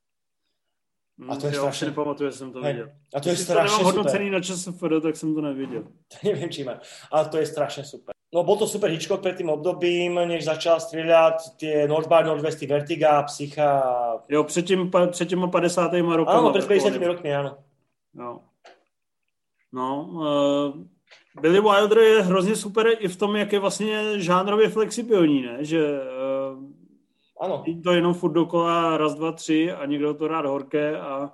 A 1.29 1.37
to 1.37 1.47
je 1.47 1.55
jo, 1.55 1.63
strašně... 1.63 1.87
nepamatuju, 1.87 2.31
že 2.31 2.37
jsem 2.37 2.53
to 2.53 2.61
viděl. 2.61 2.91
A 3.15 3.21
to 3.21 3.29
je 3.29 3.35
Když 3.35 3.45
strašně 3.45 3.79
to 3.79 3.85
hodnocený 3.85 4.31
na 4.31 4.41
ČSFD, 4.41 4.83
tak 5.03 5.17
jsem 5.17 5.35
to 5.35 5.41
neviděl. 5.41 5.85
Nevím, 6.25 6.51
či 6.51 6.65
má. 6.65 6.81
Ale 7.11 7.29
to 7.29 7.37
je 7.37 7.47
strašně 7.47 7.85
super. 7.85 8.13
No 8.35 8.45
bol 8.45 8.57
to 8.57 8.67
super 8.67 8.91
Hitchcock 8.91 9.23
pred 9.23 9.37
tým 9.37 9.53
obdobím, 9.53 10.15
než 10.15 10.45
začal 10.49 10.81
strieľať 10.81 11.61
tie 11.61 11.85
North 11.85 12.09
by 12.09 12.25
Northwesty 12.25 12.65
Vertiga, 12.65 13.23
Psycha. 13.29 13.69
Jo, 14.29 14.45
před, 14.45 14.63
tím, 14.63 14.91
před 15.11 15.29
těma 15.29 15.49
50. 15.49 15.93
rokama. 15.93 16.39
Áno, 16.39 16.53
pred 16.53 16.65
50 16.65 16.97
rokmi, 16.97 17.29
áno. 17.29 17.61
No. 18.17 18.49
No, 19.73 19.89
uh, 20.13 20.85
Billy 21.41 21.61
Wilder 21.61 21.99
je 21.99 22.23
hrozně 22.23 22.57
super 22.57 22.87
i 22.99 23.09
v 23.09 23.17
tom, 23.17 23.37
jak 23.37 23.53
je 23.53 23.59
vlastně 23.59 24.21
žánrově 24.21 24.69
flexibilní, 24.69 25.43
ne? 25.43 25.57
Že 25.61 26.01
uh, 26.01 26.42
ano. 27.43 27.65
to 27.85 27.93
jenom 27.93 28.15
furt 28.15 28.33
dokola 28.33 28.97
raz, 28.97 29.15
dva, 29.15 29.33
tři 29.33 29.73
a 29.73 29.87
někdo 29.87 30.15
to 30.15 30.29
rád 30.29 30.47
horké 30.47 30.99
a 31.01 31.33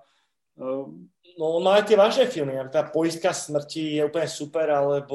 uh, 0.56 0.94
No 1.38 1.54
on 1.54 1.62
má 1.62 1.78
aj 1.78 1.86
tie 1.86 1.94
vážne 1.94 2.26
filmy, 2.26 2.58
tá 2.74 2.82
poistka 2.82 3.30
smrti 3.30 4.02
je 4.02 4.02
úplne 4.02 4.26
super, 4.26 4.66
alebo 4.74 5.14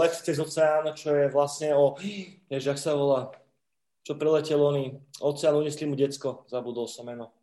Let 0.00 0.16
cez 0.16 0.40
oceán, 0.40 0.96
čo 0.96 1.12
je 1.12 1.28
vlastne 1.28 1.76
o, 1.76 1.92
jež, 2.48 2.72
jak 2.72 2.80
sa 2.80 2.96
volá, 2.96 3.36
čo 4.00 4.16
preletel 4.16 4.56
oný, 4.56 4.96
oceán 5.20 5.60
unesli 5.60 5.84
mu 5.84 5.92
decko, 5.92 6.48
zabudol 6.48 6.88
som 6.88 7.04
meno. 7.04 7.36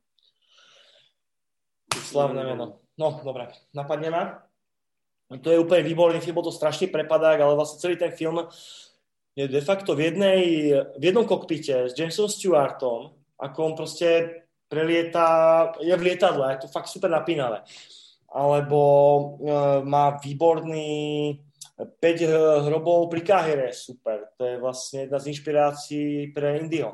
Slavné 1.94 2.42
meno. 2.42 2.82
No, 2.98 3.22
dobre, 3.22 3.54
napadne 3.78 4.10
ma. 4.10 4.24
To 5.30 5.54
je 5.54 5.62
úplne 5.62 5.86
výborný 5.86 6.18
film, 6.18 6.42
bol 6.42 6.50
to 6.50 6.54
strašný 6.54 6.90
prepadák, 6.90 7.38
ale 7.38 7.54
vlastne 7.54 7.78
celý 7.78 7.94
ten 7.94 8.10
film 8.10 8.42
je 9.36 9.48
de 9.48 9.62
facto 9.62 9.96
v, 9.96 10.00
jednej, 10.00 10.42
v 11.00 11.04
jednom 11.04 11.26
kokpite 11.26 11.90
s 11.90 12.00
Jamesom 12.00 12.30
Stewartom, 12.30 13.12
ako 13.40 13.58
on 13.64 13.76
proste 13.76 14.42
prelieta, 14.68 15.72
je 15.82 15.96
v 15.96 16.02
lietadle, 16.02 16.52
je 16.52 16.58
to 16.58 16.68
fakt 16.68 16.88
super 16.88 17.10
napínavé 17.12 17.62
alebo 18.36 18.80
uh, 19.18 19.80
má 19.84 20.20
výborný 20.20 21.40
5 22.00 22.68
hrobov 22.68 23.08
pri 23.08 23.22
Kahire, 23.22 23.70
super. 23.74 24.20
To 24.38 24.46
je 24.46 24.60
vlastně 24.60 25.00
jedna 25.00 25.20
z 25.20 25.28
inspirací 25.28 26.28
pre 26.28 26.58
Indio. 26.58 26.94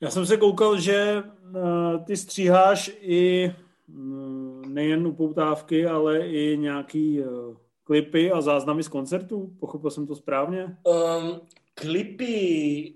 Já 0.00 0.10
jsem 0.10 0.26
se 0.26 0.36
koukal, 0.36 0.80
že 0.80 1.22
uh, 1.22 2.04
ty 2.04 2.16
stříháš 2.16 2.90
i 3.00 3.52
uh, 3.88 4.66
nejen 4.66 5.06
upoutávky, 5.06 5.86
ale 5.86 6.18
i 6.18 6.56
nějaký 6.56 7.20
uh, 7.20 7.56
klipy 7.88 8.32
a 8.32 8.40
záznamy 8.40 8.82
z 8.82 8.88
koncertů. 8.88 9.50
Pochopil 9.60 9.90
jsem 9.90 10.06
to 10.06 10.16
správně? 10.16 10.76
Um, 10.84 11.40
klipy 11.74 12.94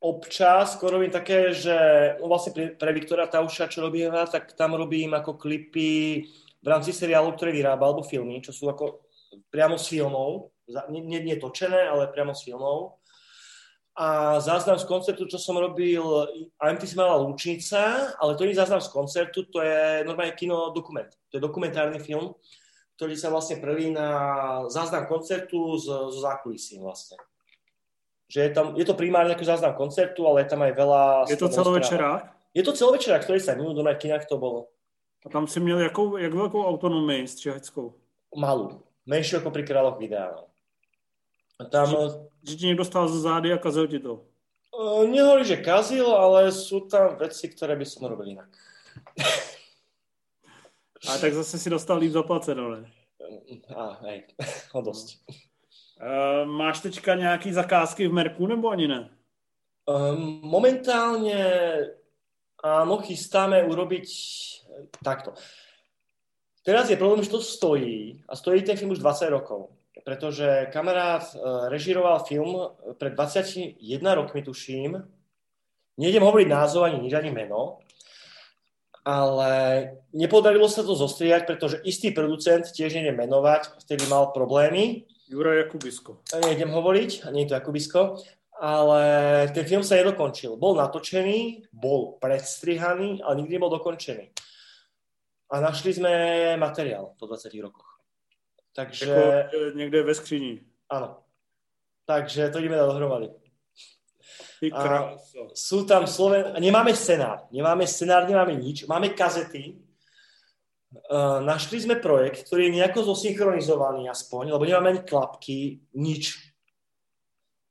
občas, 0.00 0.82
robím 0.82 1.10
také, 1.10 1.52
že 1.54 1.76
no 2.20 2.26
vlastne 2.26 2.50
pre, 2.52 2.64
pre 2.74 2.90
Viktora 2.96 3.26
Tauša, 3.28 3.68
čo 3.68 3.86
robím, 3.86 4.10
tak 4.32 4.56
tam 4.56 4.74
robím 4.74 5.14
ako 5.14 5.38
klipy 5.38 6.24
v 6.58 6.66
rámci 6.66 6.90
seriálu, 6.90 7.36
ktoré 7.36 7.52
vyrába, 7.52 7.86
alebo 7.86 8.02
filmy, 8.02 8.42
čo 8.42 8.50
sú 8.50 8.66
ako 8.72 9.04
priamo 9.52 9.78
s 9.78 9.86
filmou, 9.92 10.50
nie, 10.90 11.20
nie, 11.22 11.36
točené, 11.36 11.86
ale 11.86 12.10
priamo 12.10 12.34
s 12.34 12.42
filmou. 12.42 12.98
A 13.94 14.40
záznam 14.40 14.80
z 14.80 14.88
koncertu, 14.88 15.28
čo 15.28 15.38
som 15.38 15.60
robil, 15.60 16.02
AMT 16.58 16.82
si 16.82 16.96
mala 16.96 17.20
Lúčnica, 17.20 18.10
ale 18.16 18.34
to 18.34 18.48
nie 18.48 18.56
záznam 18.56 18.80
z 18.80 18.88
koncertu, 18.88 19.44
to 19.52 19.60
je 19.60 20.02
normálne 20.02 20.32
kino 20.34 20.72
dokument. 20.72 21.12
To 21.30 21.38
je 21.38 21.44
dokumentárny 21.44 22.00
film, 22.00 22.34
ktorý 22.96 23.14
sa 23.16 23.32
vlastne 23.32 23.58
prelí 23.58 23.90
na 23.90 24.08
záznam 24.68 25.06
koncertu 25.06 25.78
z, 25.78 25.86
z 25.86 26.16
zákulisí 26.22 26.78
vlastne. 26.78 27.16
Že 28.32 28.40
je, 28.40 28.50
tam, 28.50 28.66
je 28.76 28.84
to 28.84 28.94
primárne 28.96 29.36
ako 29.36 29.44
záznam 29.44 29.76
koncertu, 29.76 30.24
ale 30.24 30.44
je 30.44 30.48
tam 30.48 30.60
aj 30.64 30.72
veľa... 30.72 31.02
Je 31.28 31.36
to 31.36 31.48
celovečerák? 31.52 32.22
Je 32.54 32.62
to 32.64 32.72
celovečerák, 32.72 33.24
ktorý 33.24 33.40
sa 33.40 33.56
minul 33.56 33.76
do 33.76 33.84
kinách 33.84 34.24
to 34.28 34.40
bolo. 34.40 34.72
A 35.26 35.28
tam 35.28 35.46
si 35.46 35.60
měl 35.60 35.80
jakou, 35.80 36.16
jak 36.16 36.34
velkou 36.34 36.64
autonomii 36.64 37.28
střihackou? 37.28 37.94
Malou. 38.36 38.80
Menší 39.06 39.34
jako 39.34 39.50
pri 39.50 39.62
králoch 39.62 39.98
videa. 39.98 40.30
A 41.60 41.64
tam... 41.64 41.86
Že, 41.86 41.96
že 42.42 42.56
ti 42.56 42.66
někdo 42.66 42.84
stál 42.84 43.08
za 43.08 43.20
zády 43.20 43.52
a 43.52 43.58
kazil 43.58 43.86
ti 43.86 43.98
to? 43.98 44.24
Uh, 44.72 45.04
nehovorí, 45.04 45.44
že 45.44 45.56
kazil, 45.56 46.06
ale 46.16 46.48
sú 46.52 46.88
tam 46.88 47.20
veci, 47.20 47.48
ktoré 47.48 47.76
by 47.76 47.84
som 47.84 48.08
robil 48.08 48.32
inak. 48.32 48.48
a 51.08 51.18
tak 51.18 51.34
zase 51.34 51.58
si 51.58 51.70
dostal 51.70 51.98
líp 51.98 52.12
zaplaceno, 52.12 52.70
ne? 52.70 52.90
A, 53.76 53.98
hej, 54.06 54.24
o 54.76 54.80
dosť. 54.82 55.18
Uh, 56.02 56.46
máš 56.46 56.80
teďka 56.80 57.14
nějaký 57.14 57.52
zakázky 57.52 58.08
v 58.08 58.12
Merku, 58.12 58.46
nebo 58.46 58.70
ani 58.70 58.88
ne? 58.88 59.10
Um, 59.82 60.40
momentálne 60.46 61.42
áno, 62.62 63.02
chystáme 63.02 63.66
urobiť 63.66 64.06
takto. 65.02 65.34
Teraz 66.62 66.90
je 66.90 66.96
problém, 66.96 67.22
že 67.22 67.34
to 67.34 67.42
stojí 67.42 68.22
a 68.28 68.36
stojí 68.36 68.62
ten 68.62 68.76
film 68.78 68.90
už 68.90 68.98
20 68.98 69.28
rokov. 69.28 69.74
Pretože 70.04 70.70
kamarát 70.72 71.34
uh, 71.34 71.68
režiroval 71.68 72.24
film 72.24 72.70
pred 72.98 73.14
21 73.14 74.14
rokmi, 74.14 74.42
tuším. 74.42 75.02
Nejdem 75.98 76.22
hovoriť 76.22 76.48
názov 76.48 76.82
ani 76.86 76.98
nič, 76.98 77.12
ani 77.12 77.30
meno. 77.30 77.78
Ale 79.02 79.52
nepodarilo 80.14 80.70
sa 80.70 80.86
to 80.86 80.94
zostriať, 80.94 81.42
pretože 81.42 81.82
istý 81.82 82.14
producent, 82.14 82.62
tiež 82.62 82.94
neviem 82.94 83.18
menovať, 83.18 83.82
vtedy 83.82 84.06
mal 84.06 84.30
problémy. 84.30 85.10
Jura 85.26 85.58
Jakubisko. 85.66 86.22
Nejdem 86.30 86.70
hovoriť, 86.70 87.32
nie 87.34 87.42
je 87.44 87.48
to 87.50 87.56
Jakubisko 87.58 88.00
ale 88.62 89.02
ten 89.50 89.66
film 89.66 89.82
sa 89.82 89.98
nedokončil. 89.98 90.54
Bol 90.54 90.78
natočený, 90.78 91.66
bol 91.74 92.14
predstrihaný, 92.22 93.18
ale 93.18 93.42
nikdy 93.42 93.58
nebol 93.58 93.74
dokončený. 93.74 94.30
A 95.50 95.54
našli 95.58 95.98
sme 95.98 96.12
materiál 96.54 97.18
po 97.18 97.26
20 97.26 97.50
rokoch. 97.58 97.98
Takže... 98.72 99.10
Jako 99.10 99.76
niekde 99.76 100.02
ve 100.02 100.14
skříni. 100.14 100.60
Áno. 100.90 101.18
Takže 102.06 102.50
to 102.50 102.58
ideme 102.58 102.76
dohromady. 102.76 103.30
A 104.70 105.18
sú 105.58 105.82
tam 105.82 106.06
Sloven... 106.06 106.54
Nemáme 106.62 106.94
scenár. 106.94 107.50
Nemáme 107.50 107.82
scenár, 107.90 108.30
nemáme 108.30 108.54
nič. 108.54 108.86
Máme 108.86 109.10
kazety. 109.10 109.82
Uh, 111.08 111.40
našli 111.42 111.80
sme 111.80 111.96
projekt, 111.96 112.46
ktorý 112.46 112.68
je 112.68 112.76
nejako 112.78 113.16
zosynchronizovaný 113.16 114.12
aspoň, 114.12 114.52
lebo 114.52 114.68
nemáme 114.68 114.92
ani 114.92 115.02
klapky, 115.08 115.80
nič 115.96 116.52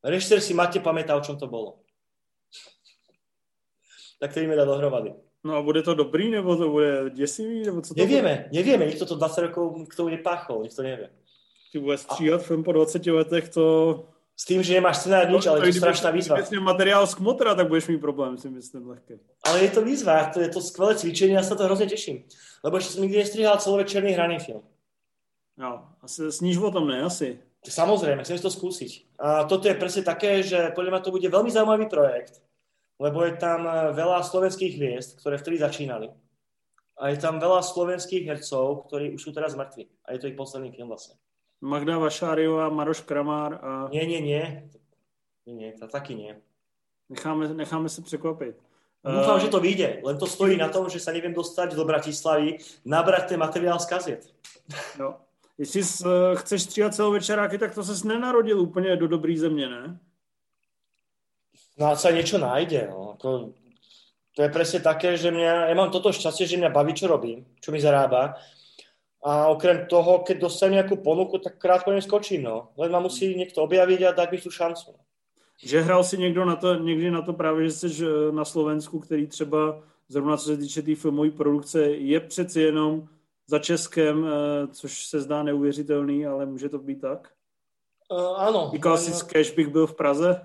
Režisér 0.03 0.41
si 0.41 0.53
máte 0.53 0.81
pamätá, 0.81 1.13
o 1.13 1.21
čom 1.21 1.37
to 1.37 1.45
bolo. 1.45 1.85
Tak 4.17 4.33
to 4.33 4.41
ideme 4.41 4.57
dať 4.57 4.65
dohromady. 4.65 5.13
No 5.43 5.57
a 5.57 5.61
bude 5.61 5.81
to 5.81 5.93
dobrý, 5.93 6.29
nebo 6.31 6.55
to 6.57 6.69
bude 6.69 7.09
děsivý, 7.09 7.65
nebo 7.65 7.81
co 7.81 7.93
to 7.93 8.01
Nevieme, 8.01 8.35
bude? 8.35 8.49
nevieme, 8.57 8.85
nikto 8.85 9.05
to 9.05 9.15
20 9.15 9.41
rokov 9.41 9.87
k 9.89 9.95
tomu 9.95 10.09
nepáchol, 10.09 10.63
nikto 10.63 10.81
nevie. 10.81 11.09
Ty 11.71 11.79
bude 11.79 11.97
stříhat 11.97 12.41
a... 12.41 12.43
film 12.43 12.63
po 12.63 12.71
20 12.71 13.05
letech, 13.05 13.49
to... 13.49 14.05
S 14.41 14.45
tým, 14.49 14.65
že 14.65 14.73
nemáš 14.73 15.05
scenár 15.05 15.29
nič, 15.29 15.45
ale 15.45 15.69
je 15.69 15.77
to 15.77 15.85
strašná 15.85 16.09
výzva. 16.09 16.41
Když 16.41 16.65
materiál 16.65 17.05
z 17.05 17.13
kmotra, 17.13 17.53
tak 17.53 17.69
budeš 17.69 17.93
mít 17.93 18.01
problém, 18.01 18.37
si 18.37 18.49
myslím, 18.49 18.89
lehké. 18.89 19.21
Ale 19.45 19.61
je 19.63 19.69
to 19.69 19.85
výzva, 19.85 20.33
to 20.33 20.41
je 20.41 20.49
to 20.49 20.61
skvelé 20.61 20.97
cvičenie, 20.97 21.37
ja 21.37 21.45
sa 21.45 21.53
to 21.53 21.69
hrozne 21.69 21.85
teším. 21.85 22.25
Lebo 22.65 22.81
ešte 22.81 22.97
som 22.97 23.05
nikdy 23.05 23.21
nestrihal 23.21 23.61
celovečerný 23.61 24.17
hraný 24.17 24.41
film. 24.41 24.65
No, 25.61 25.93
asi 26.01 26.33
sníž 26.33 26.57
o 26.57 26.73
tom, 26.73 26.89
ne? 26.89 27.05
Asi. 27.05 27.37
Samozrejme, 27.61 28.25
si 28.25 28.33
to 28.41 28.49
skúsiť. 28.49 29.21
A 29.21 29.45
toto 29.45 29.69
je 29.69 29.77
presne 29.77 30.01
také, 30.01 30.41
že 30.41 30.73
podľa 30.73 30.97
mňa 30.97 31.05
to 31.05 31.13
bude 31.13 31.27
veľmi 31.29 31.53
zaujímavý 31.53 31.85
projekt, 31.85 32.41
lebo 32.97 33.21
je 33.21 33.37
tam 33.37 33.69
e, 33.69 33.93
veľa 33.93 34.25
slovenských 34.25 34.73
hviezd, 34.73 35.21
ktoré 35.21 35.37
vtedy 35.37 35.61
začínali. 35.61 36.09
A 36.97 37.13
je 37.13 37.21
tam 37.21 37.37
veľa 37.37 37.61
slovenských 37.61 38.25
hercov, 38.25 38.89
ktorí 38.89 39.13
už 39.13 39.21
sú 39.21 39.29
teraz 39.37 39.53
mŕtvi. 39.53 39.85
A 40.09 40.17
je 40.17 40.25
to 40.25 40.33
ich 40.33 40.37
posledný 40.37 40.73
film 40.73 40.89
vlastne. 40.89 41.21
Magda 41.61 41.97
Vašáriová, 41.97 42.69
Maroš 42.69 43.01
Kramár 43.01 43.59
a... 43.61 43.89
Nie, 43.91 44.07
nie, 44.07 44.21
nie. 44.21 44.69
Nie, 45.45 45.73
to 45.73 45.87
taky 45.87 46.15
nie. 46.15 46.35
Necháme, 47.09 47.53
necháme 47.53 47.89
se 47.89 48.01
překvapit. 48.01 48.55
Dúfam, 49.05 49.39
že 49.39 49.49
to 49.49 49.59
vyjde, 49.59 50.01
len 50.05 50.17
to 50.17 50.27
stojí 50.27 50.57
na 50.57 50.69
tom, 50.69 50.89
že 50.89 50.99
sa 51.01 51.09
neviem 51.11 51.33
dostať 51.33 51.73
do 51.73 51.85
Bratislavy, 51.85 52.61
nabrať 52.85 53.33
ten 53.33 53.39
materiál 53.39 53.79
z 53.79 53.85
kaziet. 53.85 54.21
No. 54.99 55.17
Jestli 55.57 55.81
chceš 56.35 56.61
stříhat 56.61 56.93
celovečeráky, 56.93 57.57
tak 57.57 57.75
to 57.75 57.83
ses 57.83 58.03
nenarodil 58.03 58.61
úplně 58.61 58.95
do 58.95 59.07
dobrý 59.07 59.37
země, 59.37 59.69
ne? 59.69 59.99
No 61.77 61.85
a 61.87 61.95
sa 61.95 62.11
niečo 62.11 62.37
nájde. 62.37 62.93
No. 62.93 63.17
Ako, 63.17 63.57
to 64.35 64.39
je 64.43 64.49
presne 64.53 64.79
také, 64.85 65.17
že 65.17 65.31
mňa, 65.33 65.71
ja 65.71 65.75
mám 65.75 65.89
toto 65.89 66.13
šťastie, 66.13 66.45
že 66.45 66.59
mňa 66.61 66.69
baví, 66.69 66.93
čo 66.93 67.09
robím, 67.09 67.45
čo 67.57 67.71
mi 67.71 67.81
zarába. 67.81 68.37
A 69.23 69.47
okrem 69.47 69.85
toho, 69.85 70.25
keď 70.25 70.49
dostanem 70.49 70.81
nejakú 70.81 70.97
ponuku, 70.97 71.37
tak 71.37 71.61
krátko 71.61 71.93
neskočím. 71.93 72.41
No. 72.41 72.73
Len 72.77 72.89
ma 72.91 72.97
musí 72.97 73.37
niekto 73.37 73.61
objaviť 73.61 73.99
a 74.09 74.17
dať 74.17 74.27
mi 74.31 74.37
tú 74.41 74.49
šancu. 74.49 74.97
Že 75.61 75.81
hral 75.81 76.03
si 76.03 76.17
někdo 76.17 76.45
na 76.45 76.55
to, 76.55 76.75
někdy 76.75 77.11
na 77.11 77.21
to 77.21 77.33
právě, 77.33 77.69
že 77.69 77.71
jsi 77.71 78.05
na 78.31 78.45
Slovensku, 78.45 78.99
který 78.99 79.27
třeba 79.27 79.83
zrovna 80.07 80.37
co 80.37 80.45
se 80.45 80.57
týče 80.57 80.81
té 80.81 80.85
tý 80.85 80.95
filmové 80.95 81.31
produkce, 81.31 81.81
je 81.85 82.19
přeci 82.19 82.61
jenom 82.61 83.07
za 83.47 83.59
Českem, 83.59 84.25
eh, 84.25 84.67
což 84.67 85.05
se 85.05 85.21
zdá 85.21 85.43
neuvěřitelný, 85.43 86.25
ale 86.25 86.45
může 86.45 86.69
to 86.69 86.79
být 86.79 87.01
tak? 87.01 87.29
Uh, 88.11 88.43
áno. 88.43 88.69
Říkal 88.73 88.97
si, 88.97 89.25
keď 89.25 89.55
bych 89.55 89.67
byl 89.67 89.87
v 89.87 89.95
Praze? 89.95 90.41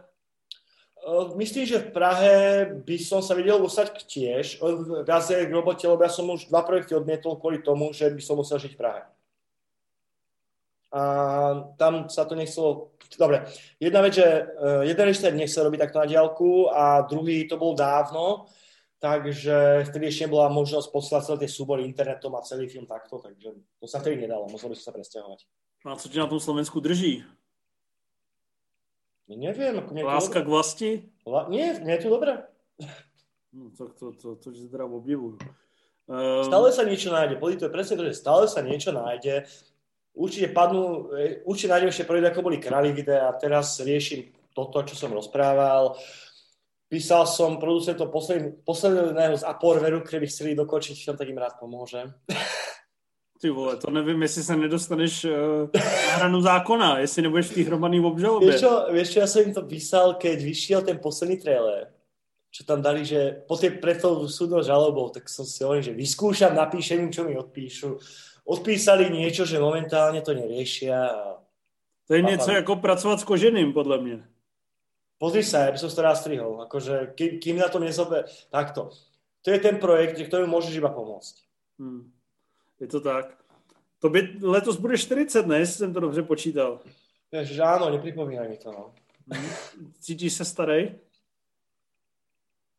Myslím, 1.39 1.71
že 1.71 1.79
v 1.87 1.95
Prahe 1.95 2.37
by 2.83 2.97
som 2.99 3.23
sa 3.23 3.39
vedel 3.39 3.63
dostať 3.63 4.11
tiež. 4.11 4.59
Viac 5.07 5.23
k 5.31 5.55
robote, 5.55 5.87
lebo 5.87 6.03
ja 6.03 6.11
som 6.11 6.27
už 6.27 6.51
dva 6.51 6.67
projekty 6.67 6.99
odmietol 6.99 7.39
kvôli 7.39 7.63
tomu, 7.63 7.95
že 7.95 8.11
by 8.11 8.19
som 8.19 8.35
musel 8.35 8.59
žiť 8.59 8.75
v 8.75 8.81
Prahe. 8.83 9.03
A 10.91 11.03
tam 11.79 12.11
sa 12.11 12.27
to 12.27 12.35
nechcelo... 12.35 12.91
Dobre, 13.15 13.47
jedna 13.79 14.03
vec, 14.03 14.19
že 14.19 14.27
jeden 14.83 15.05
režisér 15.07 15.31
nechcel 15.31 15.71
robiť 15.71 15.79
takto 15.87 16.03
na 16.03 16.11
diálku 16.11 16.75
a 16.75 17.07
druhý 17.07 17.47
to 17.47 17.55
bol 17.55 17.79
dávno, 17.79 18.51
takže 18.99 19.87
vtedy 19.87 20.11
ešte 20.11 20.27
nebola 20.27 20.51
možnosť 20.51 20.91
poslať 20.91 21.23
celé 21.23 21.39
tie 21.47 21.51
súbory 21.55 21.87
internetom 21.87 22.35
a 22.35 22.43
celý 22.43 22.67
film 22.67 22.83
takto, 22.83 23.23
takže 23.23 23.55
to 23.79 23.87
sa 23.87 24.03
vtedy 24.03 24.27
nedalo, 24.27 24.51
musel 24.51 24.73
by 24.73 24.75
sa 24.75 24.91
presťahovať. 24.91 25.39
No 25.87 25.95
a 25.95 25.99
co 26.01 26.11
ti 26.11 26.19
na 26.19 26.27
tom 26.27 26.43
Slovensku 26.43 26.83
drží? 26.83 27.23
Neviem. 29.27 29.83
Ako 29.83 29.91
Láska 30.07 30.39
k 30.43 30.49
vlasti? 30.49 30.91
La... 31.27 31.51
Nie, 31.51 31.75
mne 31.83 31.99
je 31.99 32.03
tu 32.07 32.09
dobré. 32.15 32.47
No, 33.51 33.75
to, 33.75 33.91
to, 33.91 34.15
to, 34.15 34.29
to, 34.39 34.49
to 34.55 34.69
teda 34.71 34.87
obdivujú. 34.87 35.41
Um... 36.07 36.47
Stále 36.47 36.71
sa 36.71 36.87
niečo 36.87 37.11
nájde. 37.11 37.43
Podľa 37.43 37.59
to 37.59 37.67
je 37.67 37.75
presne 37.75 37.95
to, 37.99 38.07
že 38.07 38.23
stále 38.23 38.47
sa 38.47 38.63
niečo 38.63 38.95
nájde. 38.95 39.51
Určite 40.17 40.55
padnú, 40.55 41.11
e, 41.13 41.43
určite 41.43 41.75
nájdem 41.75 41.91
ešte 41.91 42.07
projekty, 42.07 42.31
ako 42.31 42.47
boli 42.47 42.63
králi 42.63 42.95
videa. 42.95 43.35
Teraz 43.37 43.83
riešim 43.83 44.31
toto, 44.55 44.81
čo 44.87 44.95
som 44.95 45.11
rozprával. 45.11 45.99
Písal 46.87 47.27
som 47.27 47.59
producentov 47.59 48.15
posledného 48.63 49.35
z 49.35 49.43
Aporveru, 49.43 50.07
ktorí 50.07 50.23
by 50.23 50.29
chceli 50.31 50.55
dokončiť 50.55 50.95
film, 50.95 51.19
tak 51.19 51.27
im 51.27 51.43
rád 51.43 51.59
pomôžem. 51.59 52.15
Ty 53.41 53.51
vole, 53.51 53.77
to 53.77 53.91
nevím, 53.91 54.23
jestli 54.23 54.43
se 54.43 54.57
nedostaneš 54.57 55.25
uh, 55.25 55.33
na 55.75 56.17
hranu 56.17 56.41
zákona, 56.41 56.99
jestli 56.99 57.23
nebudeš 57.23 57.47
v 57.47 57.55
té 57.55 57.63
hromadný 57.63 58.01
obžalobě. 58.01 58.49
Vieš 58.49 58.61
čo, 58.61 58.73
vieš 58.93 59.09
čo, 59.13 59.19
ja 59.21 59.27
som 59.27 59.43
im 59.43 59.55
to 59.55 59.63
písal, 59.63 60.15
keď 60.15 60.43
vyšiel 60.43 60.81
ten 60.83 60.99
posledný 60.99 61.37
trailer, 61.37 61.93
čo 62.51 62.65
tam 62.65 62.81
dali, 62.81 63.05
že 63.05 63.45
po 63.45 63.57
tej 63.57 63.77
pred 63.77 64.01
tou 64.01 64.29
súdnou 64.29 64.65
žalobou, 64.65 65.13
tak 65.13 65.29
som 65.29 65.45
si 65.45 65.61
hovoril, 65.61 65.85
že 65.85 65.93
vyskúšam, 65.93 66.57
napíšem 66.57 67.05
im, 67.05 67.13
čo 67.13 67.29
mi 67.29 67.37
odpíšu. 67.37 68.01
Odpísali 68.49 69.13
niečo, 69.13 69.45
že 69.45 69.61
momentálne 69.61 70.25
to 70.25 70.33
neriešia. 70.33 70.97
A... 70.97 71.37
To 72.07 72.15
je 72.15 72.23
něco 72.23 72.51
jako 72.51 72.77
pracovat 72.77 73.21
s 73.21 73.25
koženým, 73.25 73.73
podle 73.73 73.99
mě. 73.99 74.25
Pozri 75.19 75.41
sa, 75.41 75.65
ja 75.65 75.73
by 75.73 75.81
som 75.81 75.89
to 75.89 76.05
rád 76.05 76.21
strihol. 76.21 76.61
Akože, 76.69 77.17
kým, 77.17 77.41
kým 77.41 77.57
na 77.57 77.73
tom 77.73 77.81
nezobe... 77.81 78.29
Takto. 78.53 78.93
To 79.43 79.49
je 79.49 79.59
ten 79.59 79.81
projekt, 79.81 80.21
ktorý 80.21 80.45
môžeš 80.45 80.77
iba 80.77 80.93
pomôcť. 80.93 81.35
Hmm. 81.81 82.13
Je 82.81 82.87
to 82.87 83.01
tak. 83.01 83.37
To 83.99 84.09
by 84.09 84.39
letos 84.43 84.77
bude 84.77 84.99
40, 84.99 85.47
ne? 85.47 85.59
Jestli 85.59 85.75
jsem 85.75 85.93
to 85.95 86.01
dobře 86.01 86.23
počítal. 86.23 86.81
Ježiš, 87.33 87.59
áno, 87.59 87.91
nepripomínaj 87.91 88.49
mi 88.49 88.57
to, 88.57 88.73
no. 88.73 88.95
Cítíš 90.01 90.33
se 90.33 90.45
starej? 90.45 90.95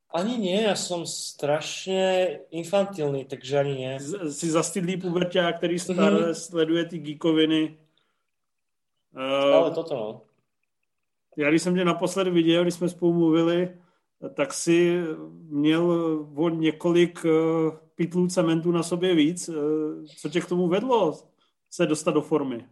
Ani 0.07 0.37
nie, 0.39 0.63
ja 0.63 0.75
som 0.79 1.03
strašne 1.03 2.39
infantilný, 2.49 3.27
takže 3.27 3.59
ani 3.59 3.75
nie. 3.75 3.99
Jsi 4.31 4.51
zastydlý 4.51 4.97
puberťák, 4.97 5.57
který 5.57 5.79
star, 5.79 6.13
mm-hmm. 6.13 6.31
sleduje 6.31 6.85
ty 6.85 6.97
geekoviny. 6.97 7.77
Ale 9.15 9.69
uh, 9.69 9.75
toto, 9.75 9.95
no. 9.95 10.21
Já 11.37 11.49
když 11.49 11.61
jsem 11.61 11.75
tě 11.75 11.85
naposledy 11.85 12.31
viděl, 12.31 12.61
když 12.61 12.73
jsme 12.73 12.89
spolu 12.89 13.13
mluvili, 13.13 13.77
tak 14.33 14.53
si 14.53 15.03
měl 15.49 15.91
o 16.35 16.49
několik 16.49 17.25
uh, 17.25 17.77
pytlů 17.97 18.27
cementu 18.27 18.71
na 18.71 18.83
sobě 18.83 19.15
víc. 19.15 19.49
Uh, 19.49 20.05
co 20.17 20.29
tě 20.29 20.41
k 20.41 20.49
tomu 20.49 20.67
vedlo 20.67 21.19
se 21.69 21.85
dostat 21.85 22.11
do 22.11 22.21
formy? 22.21 22.65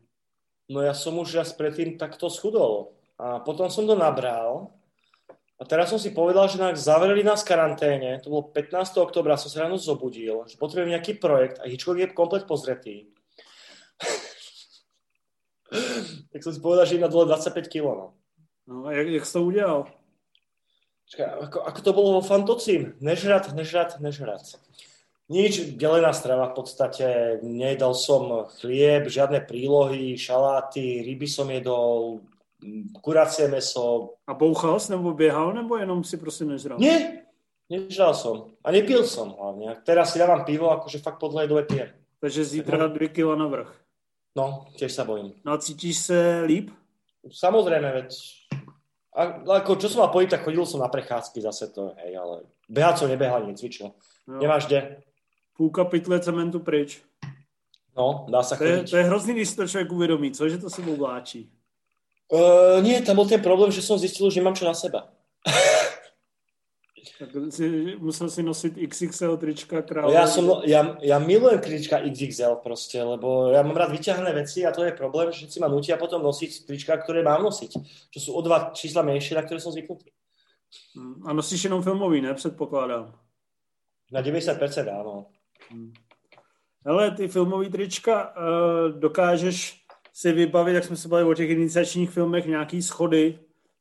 No 0.65 0.81
ja 0.81 0.97
som 0.97 1.13
už 1.21 1.37
raz 1.37 1.53
predtým 1.53 1.93
takto 1.93 2.25
schudol. 2.29 2.97
A 3.21 3.39
potom 3.39 3.69
som 3.69 3.85
to 3.85 3.93
nabral. 3.93 4.73
A 5.55 5.63
teraz 5.63 5.93
som 5.93 6.01
si 6.01 6.11
povedal, 6.11 6.49
že 6.49 6.59
nás 6.59 6.81
zavreli 6.81 7.23
nás 7.23 7.45
v 7.45 7.53
karanténe. 7.53 8.19
To 8.25 8.33
bolo 8.33 8.43
15. 8.51 8.97
oktobra, 8.97 9.37
som 9.37 9.47
sa 9.47 9.63
ráno 9.63 9.79
zobudil, 9.79 10.43
že 10.49 10.59
potrebujem 10.59 10.97
nejaký 10.97 11.21
projekt 11.21 11.61
a 11.63 11.69
Hitchcock 11.69 12.01
je 12.01 12.11
komplet 12.11 12.49
pozretý. 12.49 13.07
tak 16.33 16.43
som 16.43 16.51
si 16.51 16.59
povedal, 16.59 16.89
že 16.89 16.99
na 16.99 17.07
dole 17.07 17.29
25 17.29 17.71
kg. 17.71 17.85
No. 17.85 18.17
no 18.67 18.85
a 18.89 18.91
jak, 18.91 19.07
jak 19.07 19.31
to 19.31 19.43
udělal? 19.43 19.87
Čakaj, 21.05 21.29
ako, 21.45 21.61
ako 21.61 21.79
to 21.85 21.91
bolo 21.93 22.09
vo 22.17 22.21
Fantocím? 22.25 22.97
Nežrat, 22.99 23.53
nežrat, 23.53 24.01
nežrat. 24.01 24.57
Nič, 25.25 25.73
delená 25.73 26.13
strava 26.13 26.53
v 26.53 26.61
podstate. 26.61 27.39
Nejedal 27.41 27.97
som 27.97 28.45
chlieb, 28.61 29.09
žiadne 29.09 29.41
prílohy, 29.41 30.13
šaláty, 30.13 31.01
ryby 31.01 31.25
som 31.25 31.49
jedol, 31.49 32.21
kuracie 33.01 33.49
meso. 33.49 34.21
A 34.29 34.37
bouchal 34.37 34.79
si 34.79 34.91
nebo 34.91 35.13
běhal, 35.13 35.53
nebo 35.53 35.77
jenom 35.77 36.03
si 36.03 36.17
prostě 36.17 36.45
nežral? 36.45 36.77
Nie, 36.79 37.25
nežral 37.69 38.13
som. 38.13 38.53
A 38.63 38.69
nepil 38.71 39.03
som 39.03 39.33
hlavne. 39.33 39.81
Teraz 39.81 40.13
si 40.13 40.19
dávam 40.19 40.45
pivo, 40.45 40.69
akože 40.69 41.01
fakt 41.01 41.17
podľa 41.17 41.41
jedové 41.41 41.63
pijem. 41.63 41.89
Takže 42.21 42.45
zítra 42.45 42.87
2 42.87 43.09
kg 43.09 43.33
na 43.33 43.47
vrch. 43.49 43.71
No, 44.35 44.69
tiež 44.77 44.93
sa 44.93 45.07
bojím. 45.07 45.33
No 45.45 45.53
a 45.53 45.57
cítiš 45.57 45.97
se 46.05 46.43
líp? 46.45 46.69
Samozrejme, 47.25 47.91
veď 47.91 48.13
a, 49.15 49.41
ako, 49.63 49.79
čo 49.79 49.87
som 49.87 50.03
mal 50.03 50.11
pojiť, 50.11 50.29
tak 50.29 50.43
chodil 50.43 50.67
som 50.67 50.83
na 50.83 50.91
prechádzky 50.91 51.39
zase 51.39 51.71
to, 51.71 51.95
hej, 52.03 52.19
ale 52.19 52.43
behať 52.67 52.95
som 52.99 53.07
nebehal, 53.07 53.47
necvičil. 53.47 53.95
No. 54.27 54.43
Nemáš 54.43 54.67
kde? 54.67 54.99
Půlka 55.57 55.85
pytle 55.85 56.19
cementu 56.19 56.59
pryč. 56.59 57.01
No, 57.97 58.27
dá 58.27 58.43
sa 58.43 58.59
to 58.59 58.63
je, 58.63 58.83
to 58.83 58.97
je 58.97 59.03
hrozný, 59.03 59.33
když 59.33 59.55
to 59.55 59.67
člověk 59.67 59.91
uvědomí, 59.91 60.31
co, 60.31 60.49
že 60.49 60.57
to 60.57 60.69
sebou 60.69 60.95
vláčí. 60.95 61.49
Uh, 62.27 62.81
nie, 62.81 63.01
tam 63.01 63.15
bol 63.15 63.29
ten 63.29 63.37
problém, 63.41 63.71
že 63.71 63.85
som 63.85 64.01
zistil, 64.01 64.33
že 64.33 64.41
nemám 64.41 64.57
čo 64.57 64.65
na 64.65 64.73
seba. 64.73 65.13
tak 67.19 67.29
si, 67.53 67.95
musel 68.01 68.27
si 68.33 68.41
nosiť 68.43 68.73
XXL 68.81 69.37
trička 69.37 69.79
kráľa. 69.85 70.11
Ja, 70.11 70.25
som, 70.27 70.65
ja, 70.65 70.97
ja 70.99 71.17
milujem 71.21 71.61
trička 71.61 72.01
XXL 72.01 72.59
proste, 72.59 72.97
lebo 72.97 73.53
ja 73.53 73.61
mám 73.63 73.77
rád 73.77 73.93
vyťahné 73.93 74.33
veci 74.35 74.65
a 74.65 74.73
to 74.73 74.83
je 74.83 74.97
problém, 74.97 75.31
že 75.31 75.47
si 75.47 75.61
ma 75.61 75.69
nutia 75.69 76.01
potom 76.01 76.19
nosiť 76.25 76.65
trička, 76.65 76.97
ktoré 76.97 77.23
mám 77.23 77.45
nosiť. 77.45 77.71
Čo 78.11 78.19
sú 78.19 78.29
o 78.33 78.41
dva 78.41 78.73
čísla 78.73 79.05
menšie, 79.05 79.37
na 79.37 79.45
ktoré 79.45 79.61
som 79.61 79.71
zvyknutý. 79.71 80.11
A 81.23 81.31
nosíš 81.31 81.69
jenom 81.69 81.83
filmový, 81.83 82.21
ne? 82.21 82.33
Předpokládám. 82.33 83.13
Na 84.11 84.21
90% 84.21 84.59
áno. 84.89 85.29
Ale 86.85 87.11
ty 87.11 87.27
filmový 87.27 87.69
trička 87.69 88.35
uh, 88.35 88.99
dokážeš 88.99 89.85
si 90.13 90.31
vybavit, 90.31 90.73
jak 90.73 90.83
jsme 90.83 90.95
se 90.95 91.07
bavili 91.07 91.29
o 91.29 91.33
těch 91.33 91.49
iniciačních 91.49 92.09
filmech, 92.09 92.45
nějaký 92.45 92.81
schody, 92.81 93.39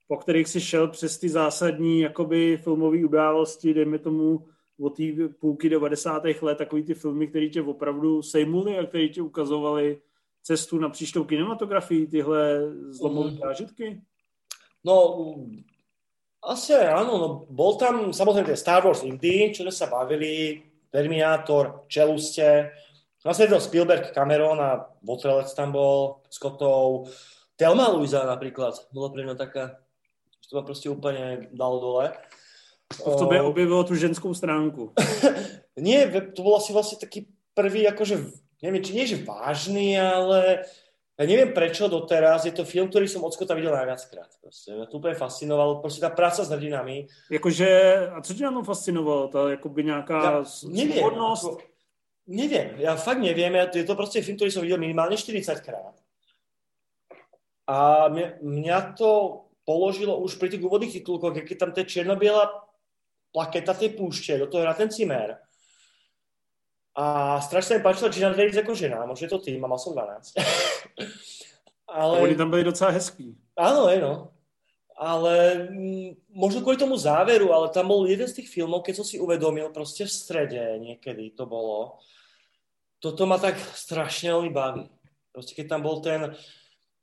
po 0.08 0.16
kterých 0.16 0.48
si 0.48 0.60
šel 0.60 0.88
přes 0.88 1.18
ty 1.18 1.28
zásadní 1.28 2.00
jakoby 2.00 2.56
filmové 2.56 3.04
události, 3.04 3.74
dejme 3.74 3.98
tomu 3.98 4.46
od 4.80 4.96
té 4.96 5.02
půlky 5.38 5.68
90. 5.68 6.22
let, 6.42 6.58
takový 6.58 6.82
ty 6.82 6.94
filmy, 6.94 7.26
které 7.26 7.48
tě 7.48 7.62
opravdu 7.62 8.22
sejmuly 8.22 8.78
a 8.78 8.86
které 8.86 9.08
tě 9.08 9.22
ukazovaly 9.22 10.00
cestu 10.42 10.78
na 10.78 10.88
příštou 10.88 11.24
kinematografii, 11.24 12.06
tyhle 12.06 12.60
zlomové 12.88 13.30
mm. 13.30 13.36
zážitky? 13.36 14.02
No, 14.84 15.24
asi 16.44 16.76
áno, 16.76 17.16
no 17.16 17.28
bol 17.48 17.80
tam 17.80 18.12
samozrejme 18.12 18.52
Star 18.52 18.84
Wars 18.84 19.00
Indy, 19.00 19.48
čo 19.56 19.64
sme 19.64 19.72
sa 19.72 19.88
bavili, 19.88 20.60
Terminátor, 20.94 21.90
Čeluste, 21.90 22.70
vlastne 23.26 23.50
to 23.50 23.58
Spielberg, 23.58 24.14
Cameron 24.14 24.62
a 24.62 24.86
Votrelec 25.02 25.50
tam 25.50 25.74
bol, 25.74 26.22
Scottov, 26.30 27.10
Telma 27.58 27.90
Luisa 27.90 28.22
napríklad, 28.22 28.78
bola 28.94 29.10
pre 29.10 29.26
mňa 29.26 29.34
taká, 29.34 29.82
že 30.38 30.46
to 30.46 30.54
ma 30.54 30.62
proste 30.62 30.86
úplne 30.86 31.50
dalo 31.50 31.82
dole. 31.82 32.14
To 33.02 33.10
v 33.10 33.16
tobě 33.16 33.42
objevilo 33.42 33.82
tú 33.82 33.98
ženskú 33.98 34.30
stránku. 34.34 34.94
nie, 35.80 36.06
to 36.30 36.46
bol 36.46 36.62
asi 36.62 36.70
vlastne 36.70 37.02
taký 37.02 37.26
prvý, 37.56 37.90
akože, 37.90 38.30
neviem, 38.62 38.82
či 38.84 38.94
nie 38.94 39.10
že 39.10 39.24
vážny, 39.24 39.98
ale 39.98 40.62
Ja 41.14 41.30
neviem 41.30 41.54
prečo 41.54 41.86
doteraz, 41.86 42.42
je 42.42 42.50
to 42.50 42.66
film, 42.66 42.90
ktorý 42.90 43.06
som 43.06 43.22
od 43.22 43.30
Scotta 43.30 43.54
videl 43.54 43.70
najviackrát. 43.70 44.34
Proste. 44.42 44.74
Mňa 44.74 44.90
to 44.90 44.98
úplne 44.98 45.14
fascinovalo, 45.14 45.78
proste 45.78 46.02
tá 46.02 46.10
práca 46.10 46.42
s 46.42 46.50
hrdinami. 46.50 47.06
Jakože, 47.30 47.68
a 48.10 48.18
co 48.18 48.30
na 48.34 48.50
tom 48.50 48.66
fascinovalo? 48.66 49.30
To 49.30 49.48
jakoby 49.48 49.84
nějaká 49.84 50.18
Ja 50.18 50.42
neviem, 50.66 50.98
svobodnost? 50.98 51.44
ako, 51.46 51.62
neviem, 52.26 52.68
ja 52.82 52.98
fakt 52.98 53.22
neviem, 53.22 53.54
ja, 53.54 53.70
je 53.70 53.86
to 53.86 53.94
proste 53.94 54.26
film, 54.26 54.34
ktorý 54.34 54.50
som 54.50 54.66
videl 54.66 54.82
minimálne 54.82 55.14
40 55.14 55.62
krát. 55.62 55.94
A 57.70 58.10
mňa, 58.10 58.42
mňa 58.42 58.78
to 58.98 59.44
položilo 59.62 60.18
už 60.18 60.34
pri 60.42 60.50
tých 60.50 60.66
úvodných 60.66 60.98
titulkoch, 60.98 61.38
keď 61.46 61.56
tam 61.56 61.70
tá 61.70 61.86
čierno-biela 61.86 62.50
plaketa 63.30 63.70
tej 63.70 63.94
púšte, 63.94 64.34
do 64.34 64.50
toho 64.50 64.66
hrá 64.66 64.74
ten 64.74 64.90
cimer. 64.90 65.38
A 66.94 67.38
strašne 67.42 67.68
sa 67.68 67.76
mi 67.78 67.82
páčila 67.82 68.12
Gina 68.14 68.30
Davis 68.30 68.54
ako 68.54 68.70
žena, 68.70 69.02
možno 69.02 69.26
je 69.26 69.32
to 69.34 69.42
tým, 69.42 69.58
a 69.62 69.66
mal 69.66 69.78
som 69.82 69.94
12. 69.94 70.38
Ale... 71.94 72.14
A 72.18 72.22
oni 72.22 72.38
tam 72.38 72.50
byli 72.50 72.64
docela 72.66 72.90
hezký. 72.94 73.34
Áno, 73.54 73.86
je, 73.90 73.98
no. 74.02 74.34
Ale 74.94 75.66
mm, 75.70 76.30
možno 76.30 76.62
kvôli 76.62 76.78
tomu 76.78 76.94
záveru, 76.94 77.50
ale 77.50 77.70
tam 77.74 77.90
bol 77.90 78.06
jeden 78.06 78.30
z 78.30 78.42
tých 78.42 78.50
filmov, 78.50 78.86
keď 78.86 79.02
som 79.02 79.06
si 79.06 79.18
uvedomil, 79.18 79.74
proste 79.74 80.06
v 80.06 80.14
strede 80.14 80.62
niekedy 80.78 81.34
to 81.34 81.50
bolo. 81.50 81.98
Toto 83.02 83.26
ma 83.26 83.42
tak 83.42 83.58
strašne 83.58 84.30
veľmi 84.34 84.50
baví. 84.54 84.86
Proste 85.34 85.58
keď 85.58 85.66
tam 85.66 85.82
bol 85.82 85.98
ten, 85.98 86.30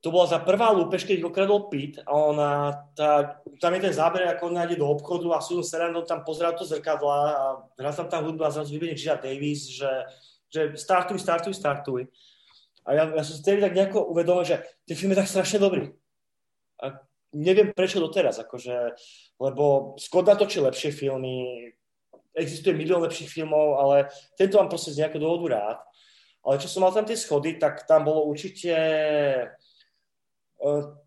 to 0.01 0.09
bola 0.09 0.25
tá 0.25 0.41
prvá 0.41 0.73
lúpež, 0.73 1.05
keď 1.05 1.21
ich 1.21 1.29
okradol 1.29 1.69
Pete 1.69 2.01
a 2.01 2.09
ona, 2.09 2.49
tá, 2.97 3.37
tam 3.61 3.71
je 3.77 3.85
ten 3.85 3.93
záber, 3.93 4.25
ako 4.25 4.49
ona 4.49 4.65
ide 4.65 4.81
do 4.81 4.89
obchodu 4.89 5.29
a 5.37 5.45
sú 5.45 5.61
Sarandon 5.61 6.09
tam 6.09 6.25
pozerá 6.25 6.57
to 6.57 6.65
zrkadla 6.65 7.17
a 7.37 7.45
hrá 7.77 7.93
tam 7.93 8.09
tá 8.09 8.17
hudba 8.17 8.49
a 8.49 8.53
zrazu 8.53 8.73
vybenie 8.73 8.97
Gina 8.97 9.21
Davis, 9.21 9.69
že, 9.69 9.93
že 10.49 10.73
startuj, 10.73 11.21
startuj, 11.21 11.53
startuj. 11.53 12.09
A 12.81 12.97
ja, 12.97 13.03
ja 13.13 13.21
som 13.21 13.37
si 13.37 13.45
tak 13.45 13.77
nejako 13.77 14.09
uvedomil, 14.09 14.41
že 14.41 14.65
ten 14.89 14.97
film 14.97 15.13
je 15.13 15.21
tak 15.21 15.29
strašne 15.29 15.61
dobrý. 15.61 15.93
A 16.81 16.97
neviem 17.37 17.69
prečo 17.69 18.01
doteraz, 18.01 18.41
akože, 18.41 18.97
lebo 19.37 19.93
Scott 20.01 20.25
natočí 20.25 20.57
lepšie 20.65 20.89
filmy, 20.89 21.69
existuje 22.33 22.73
milión 22.73 23.05
lepších 23.05 23.29
filmov, 23.29 23.77
ale 23.77 24.09
tento 24.33 24.57
mám 24.57 24.65
proste 24.65 24.97
z 24.97 25.05
nejakého 25.05 25.21
dôvodu 25.21 25.61
rád. 25.61 25.79
Ale 26.41 26.57
čo 26.57 26.65
som 26.65 26.81
mal 26.81 26.89
tam 26.89 27.05
tie 27.05 27.13
schody, 27.13 27.61
tak 27.61 27.85
tam 27.85 28.01
bolo 28.01 28.25
určite 28.25 28.73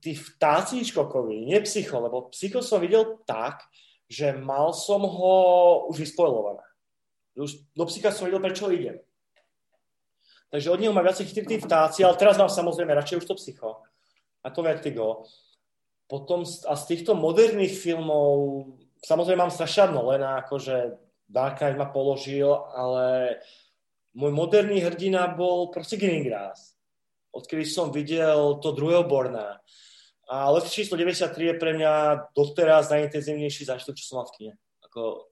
tí 0.02 0.18
vtáci 0.18 0.82
Hitchcockovi, 0.82 1.46
nie 1.46 1.62
psycho, 1.62 2.02
lebo 2.02 2.30
psycho 2.34 2.58
som 2.58 2.82
videl 2.82 3.22
tak, 3.22 3.62
že 4.10 4.34
mal 4.34 4.74
som 4.74 5.02
ho 5.06 5.34
už 5.90 6.02
vyspojlované. 6.02 6.62
Už 7.38 7.62
do 7.74 7.84
psycha 7.86 8.10
som 8.10 8.26
videl, 8.26 8.42
prečo 8.42 8.70
idem. 8.70 8.98
Takže 10.50 10.70
od 10.70 10.78
neho 10.78 10.94
má 10.94 11.02
viacej 11.02 11.26
chytí 11.26 11.42
tí 11.46 11.56
vtáci, 11.58 12.06
ale 12.06 12.14
teraz 12.14 12.38
mám 12.38 12.46
samozrejme 12.46 12.94
radšej 12.94 13.18
už 13.22 13.26
to 13.26 13.34
psycho. 13.38 13.82
Ako 14.46 14.62
Vertigo. 14.62 15.26
Potom 16.06 16.46
a 16.46 16.74
z 16.78 16.84
týchto 16.86 17.18
moderných 17.18 17.74
filmov, 17.74 18.62
samozrejme 19.02 19.40
mám 19.40 19.54
strašne 19.54 19.90
Nolana, 19.90 20.46
akože 20.46 20.94
Dark 21.26 21.58
Knight 21.58 21.80
ma 21.80 21.88
položil, 21.90 22.46
ale 22.52 23.38
môj 24.14 24.30
moderný 24.30 24.84
hrdina 24.84 25.32
bol 25.32 25.74
proste 25.74 25.98
Greengrass. 25.98 26.73
Odkedy 27.34 27.66
som 27.66 27.90
videl 27.92 28.54
to 28.62 28.72
druhého 28.72 29.04
Borna. 29.04 29.58
A 30.30 30.50
let 30.50 30.70
číslo 30.70 30.96
93 30.96 31.44
je 31.44 31.54
pre 31.60 31.74
mňa 31.74 31.92
doteraz 32.36 32.88
najintenzívnejší 32.90 33.64
zážitok, 33.68 33.94
čo 33.98 34.06
som 34.06 34.16
mal 34.22 34.26
v 34.30 34.34
kine. 34.38 34.52
Ako, 34.88 35.28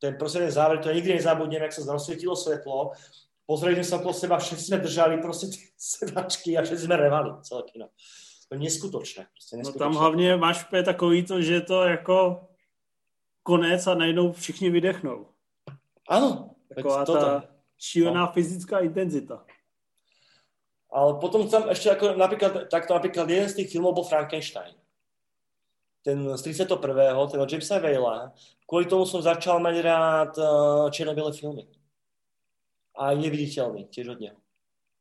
ten 0.00 0.16
proste 0.16 0.38
ten 0.38 0.50
záver, 0.54 0.78
to 0.78 0.88
ja 0.88 0.94
nikdy 0.94 1.18
nezabudnem, 1.20 1.62
jak 1.62 1.72
sa 1.74 1.84
rozsvietilo 1.92 2.32
svetlo, 2.32 2.96
pozreli 3.44 3.76
sme 3.76 3.84
sa 3.84 3.96
okolo 4.00 4.14
seba, 4.14 4.38
všetci 4.38 4.64
sme 4.64 4.78
držali 4.80 5.20
proste 5.20 5.46
tie 5.52 5.64
sedačky 5.92 6.56
a 6.56 6.62
všetci 6.64 6.86
sme 6.86 6.96
revali 6.96 7.30
celé 7.44 7.62
kino. 7.68 7.86
To 8.48 8.54
je 8.54 8.60
neskutočné. 8.60 9.22
Prostě 9.32 9.56
No 9.56 9.58
neskutočné. 9.58 9.78
tam 9.78 9.94
hlavně 9.94 10.36
máš 10.36 10.66
takový 10.84 11.24
to, 11.24 11.42
že 11.42 11.54
je 11.54 11.60
to 11.60 11.82
jako 11.82 12.48
konec 13.42 13.86
a 13.86 13.94
najednou 13.94 14.32
všichni 14.32 14.70
vydechnou. 14.70 15.26
Áno, 16.08 16.54
Taková 16.74 17.04
ta 17.04 17.44
šílená 17.78 18.26
fyzická 18.26 18.78
intenzita. 18.80 19.44
Ale 20.92 21.16
potom 21.16 21.48
tam 21.48 21.72
ešte 21.72 21.88
ako 21.88 22.20
napríklad, 22.20 22.68
takto 22.68 22.92
napríklad 22.92 23.24
jeden 23.24 23.48
z 23.48 23.64
tých 23.64 23.72
filmov 23.72 23.96
bol 23.96 24.04
Frankenstein. 24.04 24.76
Ten 26.04 26.36
z 26.36 26.40
31. 26.44 26.76
ten 27.32 27.40
od 27.40 27.48
Jamesa 27.48 27.80
Vejla. 27.80 28.36
Kvôli 28.68 28.84
tomu 28.84 29.08
som 29.08 29.24
začal 29.24 29.56
mať 29.56 29.76
rád 29.80 30.32
uh, 30.36 30.92
čierno 30.92 31.16
filmy. 31.32 31.64
A 32.92 33.16
neviditeľný, 33.16 33.88
tiež 33.88 34.12
od 34.12 34.20
neho. 34.20 34.38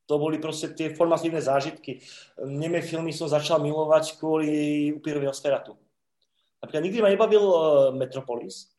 To 0.07 0.15
boli 0.15 0.39
proste 0.39 0.71
tie 0.71 0.95
formatívne 0.95 1.43
zážitky. 1.43 1.99
Neme 2.39 2.79
filmy 2.79 3.11
som 3.11 3.27
začal 3.27 3.59
milovať 3.59 4.15
kvôli 4.15 4.91
upírovi 4.95 5.27
Nosferatu. 5.27 5.75
Napríklad 6.63 6.83
nikdy 6.87 6.99
ma 7.03 7.09
nebavil 7.11 7.43
uh, 7.43 7.57
Metropolis, 7.91 8.71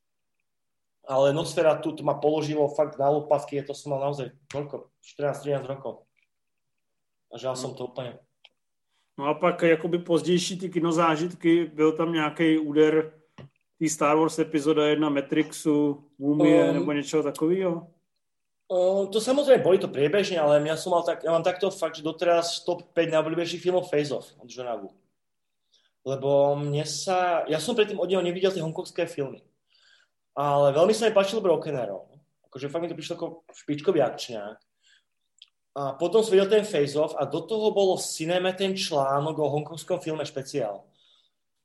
ale 1.05 1.35
Nosferatu 1.37 1.93
to 1.93 2.01
ma 2.07 2.17
položilo 2.17 2.73
fakt 2.73 2.97
na 2.97 3.11
lopatky, 3.11 3.61
to 3.61 3.75
som 3.77 3.93
mal 3.93 4.01
naozaj 4.01 4.33
koľko? 4.49 4.89
14-13 5.03 5.67
rokov. 5.67 6.07
A 7.33 7.39
žal 7.39 7.57
som 7.57 7.75
to 7.75 7.85
úplně. 7.87 8.19
No 9.19 9.27
a 9.27 9.35
pak 9.35 9.63
jakoby 9.63 9.99
pozdější 9.99 10.59
ty 10.59 10.69
kinozážitky, 10.71 11.71
byl 11.75 11.93
tam 11.93 12.13
nějaký 12.13 12.59
úder 12.59 13.13
tý 13.79 13.89
Star 13.89 14.17
Wars 14.17 14.39
epizoda 14.39 14.87
1 14.87 15.09
Matrixu, 15.09 16.05
Mumie 16.19 16.69
Um, 16.69 16.75
nebo 16.75 16.93
něčeho 16.93 17.23
takového? 17.23 17.87
Uh, 18.69 19.11
to 19.13 19.21
samozrejme 19.21 19.61
boli 19.61 19.77
to 19.77 19.89
priebežne, 19.89 20.41
ale 20.41 20.65
ja 20.65 20.81
som 20.81 20.97
mal 20.97 21.05
tak, 21.05 21.21
ja 21.21 21.29
mám 21.29 21.45
takto 21.45 21.69
fakt, 21.69 22.01
že 22.01 22.07
doteraz 22.07 22.65
top 22.65 22.89
5 22.97 23.13
najobľúbenejších 23.13 23.61
filmov 23.61 23.93
Face 23.93 24.09
Off 24.15 24.33
od 24.41 24.49
Woo. 24.49 24.97
Lebo 26.09 26.57
mne 26.57 26.81
sa, 26.89 27.45
ja 27.53 27.61
som 27.61 27.77
predtým 27.77 28.01
od 28.01 28.09
neho 28.09 28.25
nevidel 28.25 28.49
tie 28.49 28.65
hongkongské 28.65 29.05
filmy. 29.05 29.45
Ale 30.33 30.73
veľmi 30.73 30.97
sa 30.97 31.05
mi 31.05 31.13
páčil 31.13 31.45
Broken 31.45 31.77
Arrow. 31.77 32.09
Akože 32.49 32.73
fakt 32.73 32.81
mi 32.81 32.89
to 32.89 32.97
prišlo 32.97 33.15
ako 33.21 33.27
špičkový 33.53 34.01
akčňák. 34.01 34.57
A 35.73 35.97
potom 35.97 36.21
som 36.21 36.37
videl 36.37 36.53
ten 36.53 36.69
Face 36.69 36.93
Off 37.01 37.17
a 37.17 37.25
do 37.25 37.41
toho 37.41 37.73
bolo 37.73 37.97
v 37.97 38.05
cineme 38.05 38.53
ten 38.53 38.77
článok 38.77 39.41
o 39.41 39.49
hongkongskom 39.49 40.05
filme 40.05 40.21
špeciál. 40.21 40.85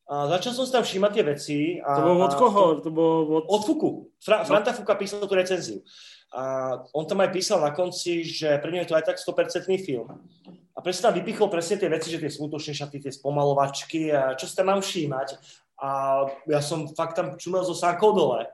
A 0.08 0.32
začal 0.32 0.56
som 0.56 0.64
si 0.64 0.72
tam 0.72 0.88
všímať 0.88 1.12
tie 1.12 1.26
veci. 1.28 1.58
A, 1.84 2.00
To 2.00 2.02
bylo 2.02 2.24
od 2.24 2.36
koho? 2.40 2.64
To 2.80 2.90
bylo 2.90 3.14
od... 3.28 3.46
Od 3.52 3.62
Fuku. 3.68 4.08
Fra-. 4.24 4.48
Franta 4.48 4.72
Fuka 4.72 4.96
písal 4.96 5.28
tú 5.28 5.36
recenziu. 5.36 5.84
A 6.32 6.72
on 6.96 7.04
tam 7.04 7.20
aj 7.20 7.36
písal 7.36 7.60
na 7.60 7.76
konci, 7.76 8.24
že 8.24 8.56
pre 8.64 8.72
ňu 8.72 8.84
je 8.84 8.90
to 8.92 8.96
aj 8.96 9.04
tak 9.04 9.20
100% 9.20 9.68
film. 9.84 10.08
A 10.48 10.80
presne 10.80 11.12
tam 11.12 11.16
vypichol 11.20 11.52
presne 11.52 11.76
tie 11.76 11.92
veci, 11.92 12.08
že 12.08 12.24
tie 12.24 12.32
smútočné 12.32 12.72
šaty, 12.72 13.04
tie 13.04 13.12
spomalovačky 13.12 14.16
a 14.16 14.40
čo 14.40 14.48
si 14.48 14.56
tam 14.56 14.72
mám 14.72 14.80
všímať. 14.80 15.36
A 15.84 16.24
ja 16.48 16.64
som 16.64 16.88
fakt 16.96 17.20
tam 17.20 17.36
čumel 17.36 17.68
zo 17.68 17.76
sánkou 17.76 18.16
dole. 18.16 18.48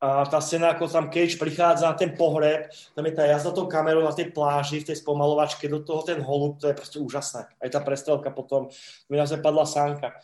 A 0.00 0.24
tá 0.24 0.40
scéna, 0.40 0.72
ako 0.72 0.88
tam 0.88 1.12
Cage 1.12 1.36
prichádza 1.36 1.84
na 1.84 1.92
ten 1.92 2.16
pohreb, 2.16 2.72
tam 2.96 3.04
je 3.04 3.12
tá 3.12 3.28
jazda 3.28 3.52
tou 3.52 3.68
kamerou 3.68 4.00
na 4.00 4.16
tej 4.16 4.32
pláži, 4.32 4.80
v 4.80 4.88
tej 4.88 4.96
spomalovačke, 5.04 5.68
do 5.68 5.84
toho 5.84 6.00
ten 6.00 6.24
holub, 6.24 6.56
to 6.56 6.72
je 6.72 6.74
proste 6.74 6.96
úžasné. 6.96 7.44
Aj 7.60 7.68
tá 7.68 7.84
prestrelka 7.84 8.32
potom, 8.32 8.72
mi 9.12 9.20
naozaj 9.20 9.44
padla 9.44 9.68
sánka. 9.68 10.16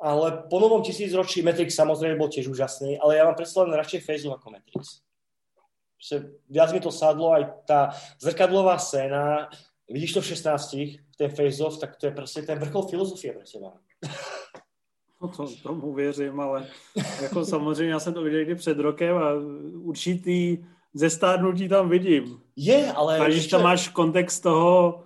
Ale 0.00 0.48
po 0.48 0.56
novom 0.56 0.80
tisícročí 0.80 1.44
Matrix 1.44 1.76
samozrejme 1.76 2.16
bol 2.16 2.32
tiež 2.32 2.48
úžasný, 2.48 2.96
ale 2.96 3.20
ja 3.20 3.28
mám 3.28 3.36
predsa 3.36 3.60
len 3.60 3.76
radšej 3.76 4.00
Phase 4.00 4.24
ako 4.24 4.48
Matrix. 4.56 5.04
Proste 6.00 6.16
viac 6.48 6.72
mi 6.72 6.80
to 6.80 6.88
sadlo, 6.88 7.36
aj 7.36 7.68
tá 7.68 7.92
zrkadlová 8.16 8.80
scéna, 8.80 9.52
vidíš 9.84 10.16
to 10.16 10.20
v 10.24 10.32
16, 10.32 10.96
ten 11.20 11.28
Phase 11.28 11.60
Off, 11.60 11.76
tak 11.76 12.00
to 12.00 12.08
je 12.08 12.16
proste 12.16 12.40
ten 12.48 12.56
vrchol 12.56 12.88
filozofie 12.88 13.36
pre 13.36 13.44
teba. 13.44 13.76
No 15.20 15.28
to 15.28 15.46
tomu 15.62 15.94
věřím, 15.94 16.40
ale 16.40 16.66
jako 17.22 17.44
samozřejmě 17.44 17.92
já 17.92 18.00
jsem 18.00 18.14
to 18.14 18.22
viděl 18.22 18.38
někdy 18.38 18.54
před 18.54 18.78
rokem 18.78 19.16
a 19.16 19.32
určitý 19.74 20.58
zestárnutí 20.94 21.68
tam 21.68 21.88
vidím. 21.88 22.40
Je, 22.56 22.92
ale... 22.92 23.18
A 23.18 23.28
když 23.28 23.46
tam 23.46 23.62
máš 23.62 23.88
kontext 23.88 24.42
toho 24.42 25.04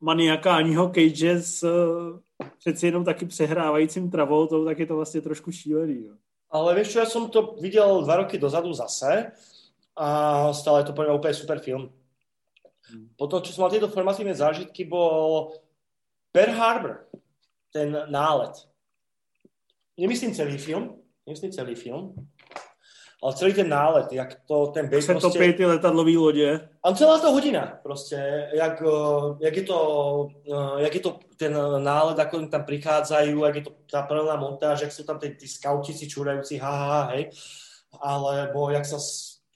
maniakálního 0.00 0.88
Cage 0.88 1.42
s 1.42 1.62
eh, 1.62 2.46
přeci 2.58 2.86
jenom 2.86 3.04
taky 3.04 3.26
přehrávajícím 3.26 4.10
Travoltou, 4.10 4.64
tak 4.64 4.78
je 4.78 4.86
to 4.86 4.96
vlastně 4.96 5.20
trošku 5.20 5.52
šílený. 5.52 6.04
Jo. 6.04 6.14
Ale 6.50 6.74
vieš 6.74 6.90
čo, 6.90 6.98
ja 6.98 7.06
som 7.06 7.30
to 7.30 7.54
videl 7.62 8.02
dva 8.02 8.26
roky 8.26 8.34
dozadu 8.34 8.74
zase 8.74 9.30
a 9.94 10.08
stále 10.50 10.82
je 10.82 10.90
to 10.90 10.96
pre 10.98 11.06
mňa 11.06 11.14
úplne 11.14 11.34
super 11.38 11.62
film. 11.62 11.94
Potom, 13.14 13.38
čo 13.38 13.54
som 13.54 13.62
mal 13.62 13.70
tieto 13.70 13.86
formatívne 13.86 14.34
zážitky, 14.34 14.82
bol 14.82 15.54
Pearl 16.34 16.50
Harbor, 16.58 17.06
ten 17.70 17.94
nálet. 18.10 18.66
Nemyslím 20.00 20.34
celý 20.34 20.58
film, 20.58 20.96
nemyslím 21.26 21.52
celý 21.52 21.74
film, 21.74 22.14
ale 23.22 23.34
celý 23.34 23.52
ten 23.54 23.68
nálet, 23.68 24.12
jak 24.12 24.40
to 24.48 24.66
ten 24.66 24.88
bej 24.88 25.02
Se 25.02 25.14
topí 25.14 25.52
ty 25.52 25.66
letadlový 25.66 26.16
lodě. 26.16 26.68
a 26.84 26.94
celá 26.94 27.18
ta 27.18 27.28
hodina 27.28 27.78
prostě, 27.82 28.48
jak, 28.54 28.82
eh, 28.82 29.44
jak, 29.44 29.56
je 29.56 29.62
to, 29.62 30.28
eh, 30.52 30.82
jak 30.82 30.94
je 30.94 31.00
to 31.00 31.18
ten 31.36 31.58
náled, 31.78 32.18
ako 32.18 32.36
oni 32.36 32.48
tam 32.48 32.64
prichádzajú, 32.64 33.44
jak 33.44 33.56
je 33.56 33.62
to 33.62 33.72
tá 33.92 34.02
paralelná 34.02 34.36
montáž, 34.36 34.80
jak 34.80 34.92
sú 34.92 35.04
tam 35.04 35.18
tí, 35.18 35.36
tí 35.36 35.48
skautici 35.48 36.08
čúrajúci, 36.08 36.56
ha, 36.56 36.70
ha, 36.70 36.88
ha, 36.88 37.02
hej, 37.12 37.28
alebo 38.00 38.70
jak 38.70 38.84
sa 38.86 38.96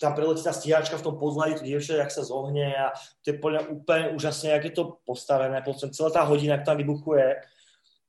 tam 0.00 0.12
preletí 0.12 0.44
tá 0.44 0.52
stíhačka 0.52 1.00
v 1.00 1.06
tom 1.08 1.16
pozladi, 1.16 1.54
to 1.54 1.64
dievča, 1.64 1.96
jak 1.96 2.10
sa 2.12 2.24
zohne 2.24 2.76
a 2.76 2.92
to 3.24 3.32
je 3.32 3.40
podľa 3.40 3.60
úplne 3.72 4.12
úžasne, 4.12 4.52
jak 4.52 4.64
je 4.64 4.74
to 4.76 5.00
postavené, 5.08 5.62
potom 5.64 5.88
celá 5.88 6.10
tá 6.12 6.22
hodina, 6.28 6.60
tam 6.60 6.76
vybuchuje, 6.76 7.40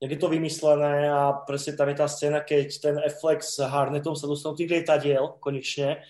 jak 0.05 0.11
je 0.11 0.21
to 0.21 0.29
vymyslené 0.29 1.09
a 1.09 1.33
presne 1.33 1.73
tam 1.73 1.89
je 1.89 1.97
tá 1.97 2.05
scéna, 2.05 2.45
keď 2.45 2.67
ten 2.77 2.95
Affleck 3.01 3.41
s 3.41 3.57
Harnetom 3.57 4.13
sa 4.13 4.29
dostanú 4.29 4.53
tých 4.53 4.69
lietadiel 4.69 5.41
konečne 5.41 6.05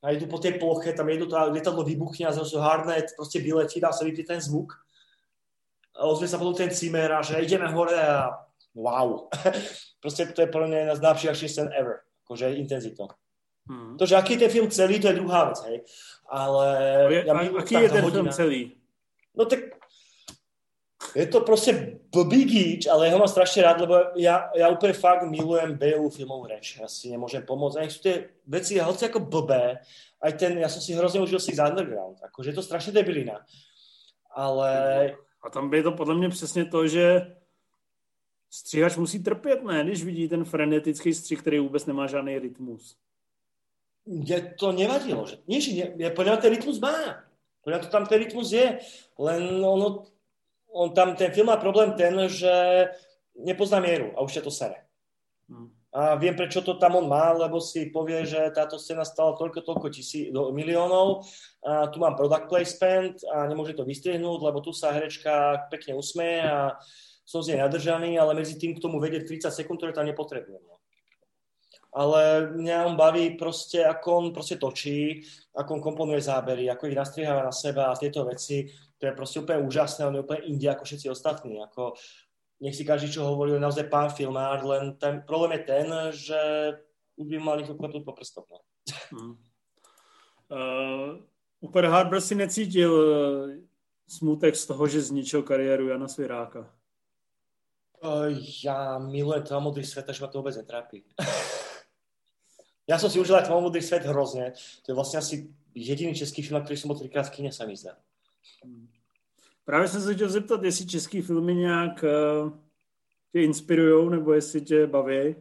a 0.00 0.16
idú 0.16 0.24
po 0.24 0.40
tej 0.40 0.56
ploche, 0.56 0.96
tam 0.96 1.12
jedno 1.12 1.28
to 1.28 1.36
lietadlo 1.52 1.84
vybuchne 1.84 2.24
a 2.24 2.32
zrazu 2.32 2.56
Harnet 2.56 3.12
proste 3.12 3.44
vyletí, 3.44 3.76
dá 3.76 3.92
sa 3.92 4.08
vypne 4.08 4.24
ten 4.24 4.40
zvuk 4.40 4.72
a 6.00 6.08
ozve 6.08 6.24
sa 6.32 6.40
potom 6.40 6.56
ten 6.56 6.72
cimer 6.72 7.12
a 7.12 7.20
že 7.20 7.36
ideme 7.44 7.68
hore 7.68 7.92
a 7.92 8.32
wow. 8.72 9.28
proste 10.02 10.32
to 10.32 10.40
je 10.40 10.48
pre 10.48 10.64
mňa 10.64 10.78
jedna 10.80 10.94
z 10.96 11.04
najlepších 11.04 11.52
scén 11.52 11.68
ever, 11.76 12.00
akože 12.24 12.56
intenzitou. 12.56 13.12
Hmm. 13.68 14.00
To, 14.00 14.08
že 14.08 14.16
aký 14.16 14.40
je 14.40 14.48
ten 14.48 14.50
film 14.50 14.72
celý, 14.72 14.96
to 14.96 15.12
je 15.12 15.20
druhá 15.20 15.52
vec, 15.52 15.60
hej. 15.68 15.76
Ale... 16.32 16.66
Je, 17.12 17.20
ja 17.28 17.34
a, 17.36 17.40
aký 17.44 17.74
je 17.84 17.90
ten 17.92 18.00
hodina, 18.00 18.16
film 18.24 18.28
celý? 18.32 18.60
No 19.36 19.44
tak 19.44 19.79
je 21.14 21.26
to 21.26 21.40
proste 21.40 22.00
blbý 22.12 22.44
gíč, 22.44 22.86
ale 22.86 23.06
ja 23.06 23.14
ho 23.14 23.22
mám 23.22 23.30
strašne 23.30 23.66
rád, 23.66 23.82
lebo 23.82 23.94
ja, 24.14 24.50
ja 24.54 24.70
úplne 24.70 24.94
fakt 24.94 25.26
milujem 25.26 25.74
Baleovú 25.74 26.10
filmovú 26.10 26.46
reč. 26.46 26.78
Ja 26.78 26.86
si 26.86 27.10
nemôžem 27.10 27.42
pomôcť. 27.42 27.76
A 27.78 27.90
sú 27.90 28.00
tie 28.02 28.30
veci, 28.46 28.78
hoci 28.78 29.10
ako 29.10 29.26
blbé, 29.26 29.82
aj 30.20 30.32
ten, 30.36 30.58
ja 30.60 30.68
som 30.68 30.78
si 30.78 30.94
hrozne 30.94 31.22
užil 31.24 31.40
Six 31.40 31.58
Underground. 31.58 32.20
Akože 32.22 32.52
je 32.52 32.56
to 32.56 32.66
strašne 32.66 32.92
debilina. 32.94 33.42
Ale... 34.30 34.70
A 35.42 35.50
tam 35.50 35.72
je 35.74 35.82
to 35.82 35.92
podle 35.92 36.14
mě 36.14 36.28
přesně 36.28 36.64
to, 36.64 36.86
že 36.86 37.36
stříhač 38.50 38.96
musí 38.96 39.22
trpět, 39.22 39.64
ne? 39.64 39.84
Když 39.84 40.04
vidí 40.04 40.28
ten 40.28 40.44
frenetický 40.44 41.14
střih, 41.14 41.40
který 41.40 41.58
vůbec 41.58 41.86
nemá 41.86 42.06
žádný 42.06 42.38
rytmus 42.38 42.96
mne 44.10 44.38
to 44.58 44.72
nevadilo. 44.72 45.26
Že, 45.26 45.36
nie, 45.46 45.60
že 45.60 45.94
ne, 45.94 46.10
podľa 46.10 46.36
mňa 46.36 46.42
ten 46.42 46.52
rytmus 46.56 46.78
má. 46.82 47.24
Podľa 47.60 47.78
to 47.84 47.88
tam 47.92 48.04
ten 48.08 48.18
rytmus 48.18 48.48
je. 48.50 48.80
Len 49.20 49.42
ono, 49.60 50.08
on 50.72 50.94
tam, 50.94 51.16
ten 51.16 51.32
film 51.32 51.46
má 51.46 51.56
problém 51.56 51.92
ten, 51.92 52.14
že 52.28 52.86
nepozná 53.36 53.80
mieru 53.80 54.14
a 54.14 54.22
už 54.22 54.38
ťa 54.38 54.42
to 54.44 54.52
sere. 54.52 54.78
Hmm. 55.50 55.70
A 55.90 56.14
viem, 56.14 56.38
prečo 56.38 56.62
to 56.62 56.78
tam 56.78 56.94
on 57.02 57.10
má, 57.10 57.34
lebo 57.34 57.58
si 57.58 57.90
povie, 57.90 58.22
že 58.22 58.54
táto 58.54 58.78
scéna 58.78 59.02
stala 59.02 59.34
toľko, 59.34 59.66
toľko 59.66 59.86
tisí, 59.90 60.30
do, 60.30 60.54
miliónov, 60.54 61.26
a 61.66 61.90
tu 61.90 61.98
mám 61.98 62.14
product 62.14 62.46
placement 62.46 63.18
a 63.26 63.50
nemôže 63.50 63.74
to 63.74 63.82
vystrihnúť, 63.82 64.38
lebo 64.38 64.62
tu 64.62 64.70
sa 64.70 64.94
herečka 64.94 65.66
pekne 65.66 65.98
usmeje 65.98 66.46
a 66.46 66.78
som 67.26 67.42
z 67.42 67.54
nej 67.54 67.66
nadržaný, 67.66 68.22
ale 68.22 68.38
medzi 68.38 68.54
tým 68.54 68.78
k 68.78 68.82
tomu 68.82 69.02
vedieť 69.02 69.26
30 69.26 69.50
sekúnd, 69.50 69.82
ktoré 69.82 69.90
tam 69.90 70.06
nepotrebujem. 70.06 70.62
No 70.62 70.80
ale 71.90 72.54
mňa 72.54 72.86
on 72.86 72.94
baví 72.94 73.34
proste, 73.34 73.82
ako 73.82 74.08
on 74.14 74.26
proste 74.30 74.62
točí, 74.62 75.26
ako 75.50 75.78
on 75.78 75.82
komponuje 75.82 76.22
zábery, 76.22 76.70
ako 76.70 76.86
ich 76.86 76.98
nastrieháva 76.98 77.50
na 77.50 77.54
seba 77.54 77.90
a 77.90 77.98
tieto 77.98 78.22
veci, 78.22 78.70
to 79.00 79.08
je 79.08 79.16
proste 79.16 79.40
úplne 79.40 79.64
úžasné, 79.64 80.04
on 80.04 80.16
je 80.20 80.24
úplne 80.24 80.44
inde 80.44 80.68
ako 80.68 80.84
všetci 80.84 81.08
ostatní. 81.08 81.56
Ako, 81.64 81.96
nech 82.60 82.76
si 82.76 82.84
každý 82.84 83.08
čo 83.08 83.24
hovorí, 83.24 83.56
on 83.56 83.64
naozaj 83.64 83.88
pán 83.88 84.12
filmár, 84.12 84.60
len 84.60 85.00
ten 85.00 85.24
problém 85.24 85.56
je 85.56 85.62
ten, 85.64 85.86
že 86.12 86.40
už 87.16 87.24
by 87.24 87.36
mal 87.40 87.56
niekto 87.56 87.74
klepnúť 87.80 88.04
po 88.04 88.12
prstoch. 88.12 88.44
No. 88.52 88.60
Hmm. 89.10 89.34
Uh, 90.52 91.24
Super 91.64 91.88
Harbor 91.88 92.20
si 92.20 92.36
necítil 92.36 92.92
uh, 92.92 93.56
smutek 94.04 94.52
z 94.52 94.64
toho, 94.68 94.84
že 94.84 95.08
zničil 95.08 95.40
kariéru 95.40 95.88
Jana 95.88 96.08
Sviráka? 96.08 96.68
Uh, 98.04 98.32
ja 98.64 99.00
milujem 99.00 99.48
to 99.48 99.56
modrý 99.60 99.84
svet, 99.84 100.04
takže 100.04 100.20
ma 100.20 100.28
to 100.28 100.44
vôbec 100.44 100.56
netrápi. 100.56 101.08
Ja 102.90 102.98
som 102.98 103.06
si 103.06 103.22
užil 103.22 103.38
aj 103.38 103.46
Tmavomudrý 103.46 103.78
svet 103.86 104.02
hrozne. 104.02 104.50
To 104.82 104.86
je 104.90 104.98
vlastne 104.98 105.22
asi 105.22 105.46
jediný 105.78 106.10
český 106.10 106.42
film, 106.42 106.58
ktorý 106.58 106.74
som 106.74 106.90
bol 106.90 106.98
trikrát 106.98 107.30
v 107.30 107.38
kine, 107.38 107.54
sa 107.54 107.62
mi 107.62 107.78
zdá. 107.78 107.94
Právě 109.64 109.88
jsem 109.88 110.02
se 110.02 110.14
chtěl 110.14 110.28
zeptat, 110.28 110.62
jestli 110.62 110.86
český 110.86 111.22
filmy 111.22 111.54
nějak 111.54 112.04
uh, 112.04 112.52
tě 113.32 113.42
inspirují, 113.42 114.10
nebo 114.10 114.32
jestli 114.32 114.60
tě 114.60 114.86
baví? 114.86 115.34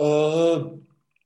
Uh, 0.00 0.78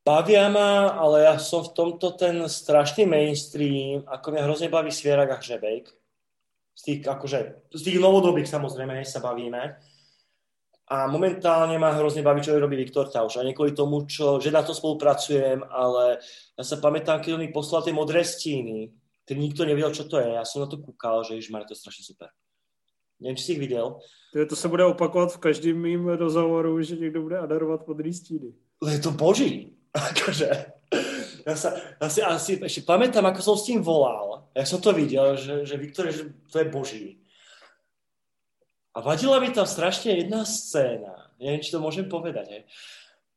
bavia 0.04 0.48
ma, 0.48 0.88
ale 0.88 1.22
ja 1.22 1.38
som 1.38 1.62
v 1.62 1.74
tomto 1.76 2.10
ten 2.18 2.42
strašný 2.48 3.06
mainstream, 3.06 4.02
ako 4.06 4.34
mňa 4.34 4.42
hrozne 4.42 4.68
baví 4.68 4.90
Svierak 4.90 5.30
a 5.30 5.38
Hřebejk. 5.38 5.86
Z 6.74 6.82
tých, 6.82 7.00
akože, 7.04 7.68
z 7.70 7.82
tých 7.84 8.00
novodobých 8.00 8.48
samozrejme, 8.48 9.04
sa 9.04 9.20
bavíme. 9.20 9.76
A 10.88 11.06
momentálne 11.06 11.78
ma 11.78 11.94
hrozne 11.94 12.24
baví, 12.24 12.42
čo 12.42 12.58
robí 12.58 12.76
Viktor 12.76 13.08
Tauš. 13.08 13.38
A 13.38 13.46
nie 13.46 13.54
tomu, 13.54 14.04
čo, 14.08 14.40
že 14.40 14.50
na 14.50 14.64
to 14.64 14.74
spolupracujem, 14.74 15.62
ale 15.68 16.18
ja 16.58 16.64
sa 16.64 16.76
pamätám, 16.80 17.22
keď 17.22 17.38
on 17.38 17.44
mi 17.44 17.54
poslal 17.54 17.84
tie 17.84 17.94
modré 17.94 18.24
stíny, 18.24 18.92
keď 19.26 19.36
nikto 19.38 19.62
nevedel, 19.62 19.94
čo 19.94 20.04
to 20.10 20.18
je. 20.18 20.34
Ja 20.34 20.42
som 20.42 20.66
na 20.66 20.68
to 20.68 20.82
kúkal, 20.82 21.22
že 21.22 21.38
ježišmar, 21.38 21.64
to 21.64 21.74
je 21.74 21.82
strašne 21.82 22.04
super. 22.04 22.28
Neviem, 23.22 23.38
či 23.38 23.44
si 23.46 23.52
ich 23.54 23.62
videl. 23.62 24.02
To, 24.34 24.36
to 24.50 24.56
sa 24.58 24.66
bude 24.66 24.82
opakovat 24.82 25.30
v 25.30 25.42
každém 25.42 25.78
mým 25.78 26.10
rozhovoru, 26.18 26.74
že 26.82 26.98
niekto 26.98 27.22
bude 27.22 27.38
adarovat 27.38 27.86
modré 27.86 28.10
stíny. 28.10 28.50
Ale 28.82 28.98
je 28.98 29.00
to 29.06 29.14
boží. 29.14 29.78
Akože, 29.94 30.48
ja 31.46 31.54
sa, 31.54 31.76
ja 32.00 32.08
si 32.08 32.20
asi 32.24 32.52
ešte 32.58 32.82
pamätám, 32.82 33.22
ako 33.28 33.40
som 33.44 33.54
s 33.54 33.68
tým 33.68 33.78
volal. 33.84 34.50
Ja 34.56 34.66
som 34.66 34.82
to 34.82 34.90
videl, 34.90 35.38
že, 35.38 35.62
že 35.62 35.78
Viktor, 35.78 36.10
že 36.10 36.34
to 36.50 36.58
je 36.58 36.66
boží. 36.66 37.04
A 38.92 39.00
vadila 39.00 39.38
mi 39.38 39.54
tam 39.54 39.64
strašne 39.64 40.18
jedna 40.18 40.44
scéna. 40.44 41.32
Neviem, 41.38 41.62
či 41.62 41.72
to 41.72 41.80
môžem 41.80 42.10
povedať. 42.10 42.46
Hej. 42.50 42.62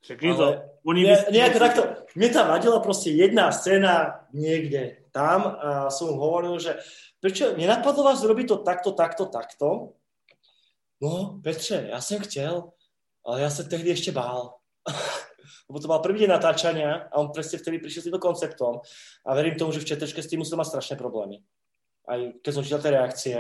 Řekni 0.06 0.36
to. 0.38 0.48
Oni 0.86 1.02
ne, 1.08 1.18
nejak 1.34 1.58
takto, 1.58 1.82
mne 2.14 2.30
tam 2.30 2.46
vadila 2.50 2.78
proste 2.82 3.10
jedna 3.10 3.50
scéna 3.50 4.26
niekde 4.34 5.05
tam 5.16 5.48
a 5.48 5.88
som 5.88 6.12
hovoril, 6.12 6.60
že 6.60 6.76
prečo 7.24 7.56
nenapadlo 7.56 8.04
vás 8.04 8.20
robiť 8.20 8.46
to 8.52 8.58
takto, 8.68 8.92
takto, 8.92 9.24
takto? 9.32 9.96
No, 11.00 11.40
Petře, 11.40 11.88
ja 11.88 12.04
som 12.04 12.20
chcel, 12.20 12.76
ale 13.24 13.48
ja 13.48 13.50
sa 13.50 13.64
tehdy 13.64 13.96
ešte 13.96 14.12
bál. 14.12 14.60
Lebo 15.72 15.82
to 15.82 15.90
mal 15.90 16.04
prvý 16.04 16.28
deň 16.28 16.30
natáčania 16.36 17.10
a 17.10 17.16
on 17.18 17.34
presne 17.34 17.58
vtedy 17.58 17.82
prišiel 17.82 18.02
s 18.02 18.06
týmto 18.12 18.22
konceptom 18.22 18.86
a 19.26 19.30
verím 19.34 19.58
tomu, 19.58 19.74
že 19.74 19.82
v 19.82 19.90
četečke 19.96 20.22
s 20.22 20.30
tým 20.30 20.46
musel 20.46 20.62
mať 20.62 20.78
strašné 20.78 20.96
problémy. 21.00 21.42
Aj 22.06 22.22
keď 22.44 22.52
som 22.54 22.62
čítal 22.62 22.84
tie 22.86 22.94
reakcie. 22.94 23.38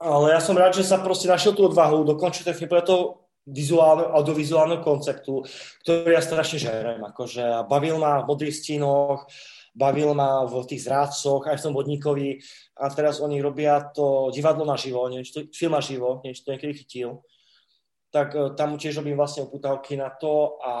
Ale 0.00 0.32
ja 0.32 0.40
som 0.40 0.56
rád, 0.56 0.72
že 0.72 0.88
sa 0.88 0.96
proste 0.98 1.28
našiel 1.28 1.52
tú 1.52 1.68
odvahu 1.68 2.08
dokončiť 2.08 2.48
ten 2.48 2.56
film 2.56 2.72
pre 2.72 2.80
to 2.82 3.20
vizuálne, 3.46 4.06
audiovizuálneho 4.16 4.80
konceptu, 4.80 5.44
ktorý 5.84 6.16
ja 6.16 6.22
strašne 6.24 6.58
žerem. 6.62 7.04
Akože 7.04 7.68
bavil 7.68 8.00
ma 8.00 8.22
v 8.22 8.32
modrých 8.32 8.56
stínoch, 8.56 9.28
bavil 9.72 10.12
ma 10.12 10.44
v 10.44 10.64
tých 10.68 10.84
zrádcoch, 10.84 11.48
aj 11.48 11.56
v 11.58 11.64
tom 11.64 11.74
vodníkovi. 11.74 12.38
A 12.76 12.92
teraz 12.92 13.20
oni 13.20 13.40
robia 13.40 13.80
to 13.92 14.28
divadlo 14.30 14.68
na 14.68 14.76
živo, 14.76 15.08
neviem, 15.08 15.24
či 15.24 15.32
to, 15.32 15.40
film 15.52 15.72
na 15.72 15.82
živo, 15.82 16.20
neviem, 16.20 16.36
či 16.36 16.44
to 16.44 16.52
niekedy 16.52 16.72
chytil. 16.84 17.10
Tak 18.12 18.28
e, 18.36 18.40
tam 18.52 18.76
tiež 18.76 19.00
robím 19.00 19.16
vlastne 19.16 19.48
oputávky 19.48 19.96
na 19.96 20.12
to 20.12 20.60
a 20.60 20.72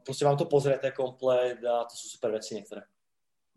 proste 0.00 0.24
mám 0.24 0.40
to 0.40 0.48
pozrieť 0.48 0.96
komplet 0.96 1.60
a 1.60 1.84
to 1.84 1.94
sú 1.94 2.08
super 2.08 2.32
veci 2.32 2.56
niektoré. 2.56 2.88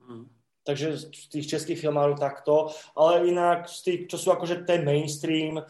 Mm. 0.03 0.27
Takže 0.68 0.88
z 0.99 1.26
tých 1.31 1.48
českých 1.48 1.80
filmárov 1.80 2.19
takto, 2.19 2.69
ale 2.94 3.26
inak 3.26 3.72
z 3.72 3.80
tých, 3.81 3.99
čo 4.11 4.18
sú 4.19 4.27
akože 4.36 4.68
ten 4.68 4.84
mainstream, 4.84 5.64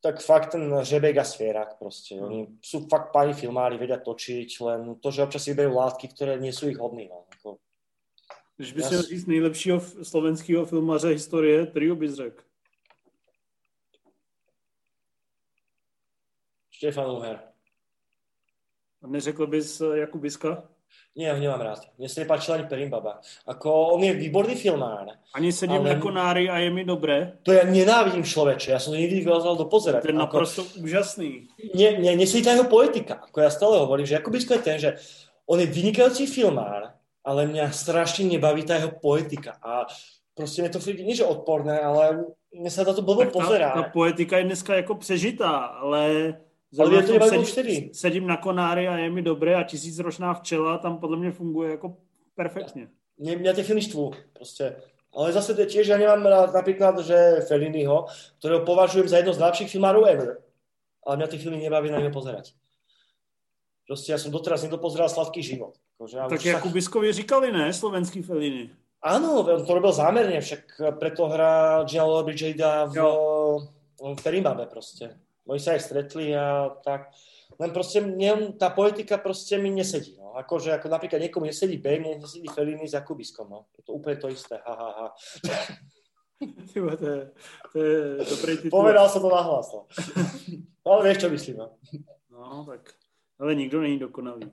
tak 0.00 0.22
fakt 0.22 0.54
ten 0.54 0.70
Žebek 0.70 1.18
a 1.18 1.26
Svierak 1.26 1.82
proste. 1.82 2.14
Oni 2.14 2.62
sú 2.62 2.86
fakt 2.86 3.10
páni 3.10 3.34
filmári, 3.34 3.74
vedia 3.74 3.98
točiť, 3.98 4.50
len 4.62 4.80
to, 5.02 5.10
že 5.10 5.26
občas 5.26 5.42
si 5.42 5.50
vyberú 5.50 5.76
látky, 5.82 6.06
ktoré 6.14 6.38
nie 6.38 6.54
sú 6.54 6.70
ich 6.70 6.78
hodný. 6.78 7.10
No. 7.10 7.25
Když 8.56 8.72
by 8.72 8.82
si 8.82 9.02
říct 9.02 9.26
nejlepšího 9.26 9.80
slovenského 9.80 10.66
filmaře 10.66 11.08
historie, 11.08 11.66
kterýho 11.66 11.96
bys 11.96 12.14
řekl? 12.14 12.42
Štefan 16.70 17.10
Uher. 17.10 17.38
A 19.02 19.06
neřekl 19.06 19.46
bys 19.46 19.82
Jakubiska? 19.94 20.68
Nie, 21.16 21.32
ho 21.32 21.40
nemám 21.40 21.60
rád. 21.60 21.80
Mne 21.96 22.12
sa 22.12 22.20
nepáčil 22.20 22.60
ani 22.60 22.68
Perimbaba. 22.68 23.24
Ako, 23.48 23.96
on 23.96 24.04
je 24.04 24.12
výborný 24.12 24.52
filmár. 24.52 25.16
Ani 25.32 25.48
sedím 25.48 25.80
ale... 25.80 25.96
na 25.96 26.00
konári 26.00 26.44
a 26.44 26.60
je 26.60 26.68
mi 26.68 26.84
dobré. 26.84 27.40
To 27.48 27.56
ja 27.56 27.64
nenávidím 27.64 28.20
človeče, 28.20 28.76
ja 28.76 28.80
som 28.80 28.92
to 28.92 29.00
nikdy 29.00 29.24
vyhľadal 29.24 29.56
do 29.56 29.64
pozerať. 29.64 30.04
To 30.04 30.12
je 30.12 30.16
naprosto 30.16 30.60
ako, 30.68 30.84
úžasný. 30.84 31.48
Nie, 31.72 31.96
nesedí 31.96 32.44
tá 32.44 32.52
jeho 32.52 32.68
poetika. 32.68 33.24
Ako 33.32 33.40
ja 33.40 33.48
stále 33.48 33.80
hovorím, 33.80 34.04
že 34.04 34.20
Jakubisko 34.20 34.60
je 34.60 34.62
ten, 34.62 34.76
že 34.76 35.00
on 35.48 35.56
je 35.56 35.68
vynikajúci 35.68 36.28
filmár, 36.28 36.95
ale 37.26 37.50
mňa 37.50 37.74
strašne 37.74 38.30
nebaví 38.30 38.62
tá 38.62 38.78
jeho 38.78 38.94
poetika. 38.94 39.58
A 39.58 39.90
proste 40.38 40.62
mne 40.62 40.70
to 40.70 40.78
príde, 40.78 41.02
nie 41.02 41.18
že 41.18 41.26
odporné, 41.26 41.82
ale 41.82 42.30
mne 42.54 42.70
sa 42.70 42.86
to 42.86 43.02
blbo 43.02 43.26
pozerá. 43.26 43.74
Ta, 43.74 43.82
ta 43.82 43.90
poetika 43.90 44.38
je 44.38 44.44
dneska 44.46 44.78
jako 44.78 44.94
přežitá, 44.94 45.82
ale 45.82 46.34
ale 46.78 47.02
to 47.02 47.20
sedím, 47.24 47.44
sedím, 47.44 47.94
sedím 47.94 48.26
na 48.26 48.36
konári 48.36 48.88
a 48.88 48.98
je 48.98 49.10
mi 49.10 49.22
dobré 49.22 49.54
a 49.54 49.62
tisícročná 49.62 50.34
včela 50.34 50.78
tam 50.78 50.98
podle 50.98 51.16
mě 51.16 51.32
funguje 51.32 51.70
jako 51.70 51.96
perfektně. 52.34 52.88
Mňa, 53.18 53.32
mňa 53.38 53.52
tie 53.56 53.64
filmy 53.64 53.80
štvú, 53.80 54.12
proste. 54.36 54.76
Ale 55.16 55.32
zase 55.32 55.56
to 55.56 55.64
je 55.64 55.72
tiež, 55.72 55.88
ja 55.88 55.96
nemám 55.96 56.28
rád 56.28 56.52
napríklad, 56.52 57.00
že 57.00 57.40
Felliniho, 57.48 58.12
ktorého 58.36 58.60
považujem 58.60 59.08
za 59.08 59.16
jedno 59.16 59.32
z 59.32 59.40
najlepších 59.40 59.72
filmárov 59.72 60.04
ever. 60.04 60.44
Ale 61.00 61.16
mňa 61.16 61.32
tie 61.32 61.40
filmy 61.40 61.56
nebaví 61.56 61.88
na 61.88 61.96
ňo 61.96 62.12
pozerať. 62.12 62.52
Proste 63.88 64.12
ja 64.12 64.20
som 64.20 64.28
doteraz 64.28 64.68
nedopozeral 64.68 65.08
Sladký 65.08 65.40
život. 65.40 65.80
Akože, 65.96 66.28
tak 66.28 66.44
Jakubiskovi 66.44 67.08
sa... 67.08 67.16
říkali, 67.16 67.52
ne? 67.52 67.72
Slovenský 67.72 68.22
Feliny. 68.22 68.70
Áno, 69.00 69.40
on 69.48 69.64
to 69.64 69.72
robil 69.72 69.92
zámerne, 69.92 70.40
však 70.40 70.76
preto 71.00 71.28
hrá 71.28 71.84
Gianluca 71.88 72.26
Brigida 72.26 72.84
v, 72.84 72.96
v 73.96 74.18
Perimbabe 74.20 74.66
proste. 74.68 75.16
Oni 75.46 75.62
sa 75.62 75.78
aj 75.78 75.80
stretli 75.86 76.34
a 76.34 76.74
tak. 76.84 77.14
Len 77.56 77.70
proste 77.72 78.02
mne, 78.02 78.58
tá 78.58 78.68
politika 78.68 79.16
proste 79.16 79.56
mi 79.56 79.70
nesedí. 79.70 80.18
No. 80.18 80.34
Akože 80.36 80.74
ako 80.74 80.90
napríklad 80.90 81.22
niekomu 81.22 81.48
nesedí 81.48 81.80
B, 81.80 81.96
mne 81.96 82.20
nesedí 82.20 82.50
Feliny 82.50 82.84
s 82.84 82.98
Jakubiskom. 82.98 83.48
No. 83.48 83.70
Je 83.78 83.86
to 83.86 83.96
úplne 83.96 84.20
to 84.20 84.28
isté. 84.28 84.60
Ha, 84.60 84.74
ha, 84.74 84.90
ha. 84.92 85.06
Tyba, 86.74 86.98
to, 87.00 87.06
je, 87.06 87.20
to 87.72 87.76
je 87.80 87.96
dobrý 88.28 88.54
titul. 88.60 88.74
Povedal 88.74 89.06
som 89.08 89.24
to 89.24 89.30
nahlas. 89.32 89.72
No. 89.72 89.80
Ale 90.92 91.00
vieš, 91.08 91.18
čo 91.24 91.28
myslím. 91.32 91.56
No. 91.62 91.66
no, 92.28 92.66
tak. 92.68 92.92
Ale 93.40 93.54
nikto 93.54 93.80
není 93.80 93.96
dokonalý. 93.96 94.50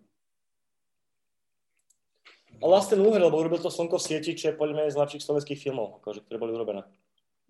A 2.63 2.67
vlastne 2.67 2.95
úher, 3.03 3.19
lebo 3.19 3.35
urobil 3.35 3.59
to 3.59 3.67
Slnko 3.67 3.99
v 3.99 4.07
sieti, 4.07 4.39
čo 4.39 4.47
je 4.47 4.55
podľa 4.55 4.87
mňa 4.87 4.95
z 4.95 4.99
lepších 5.03 5.23
slovenských 5.27 5.59
filmov, 5.59 5.99
akože, 5.99 6.23
ktoré 6.23 6.39
boli 6.39 6.55
urobené. 6.55 6.87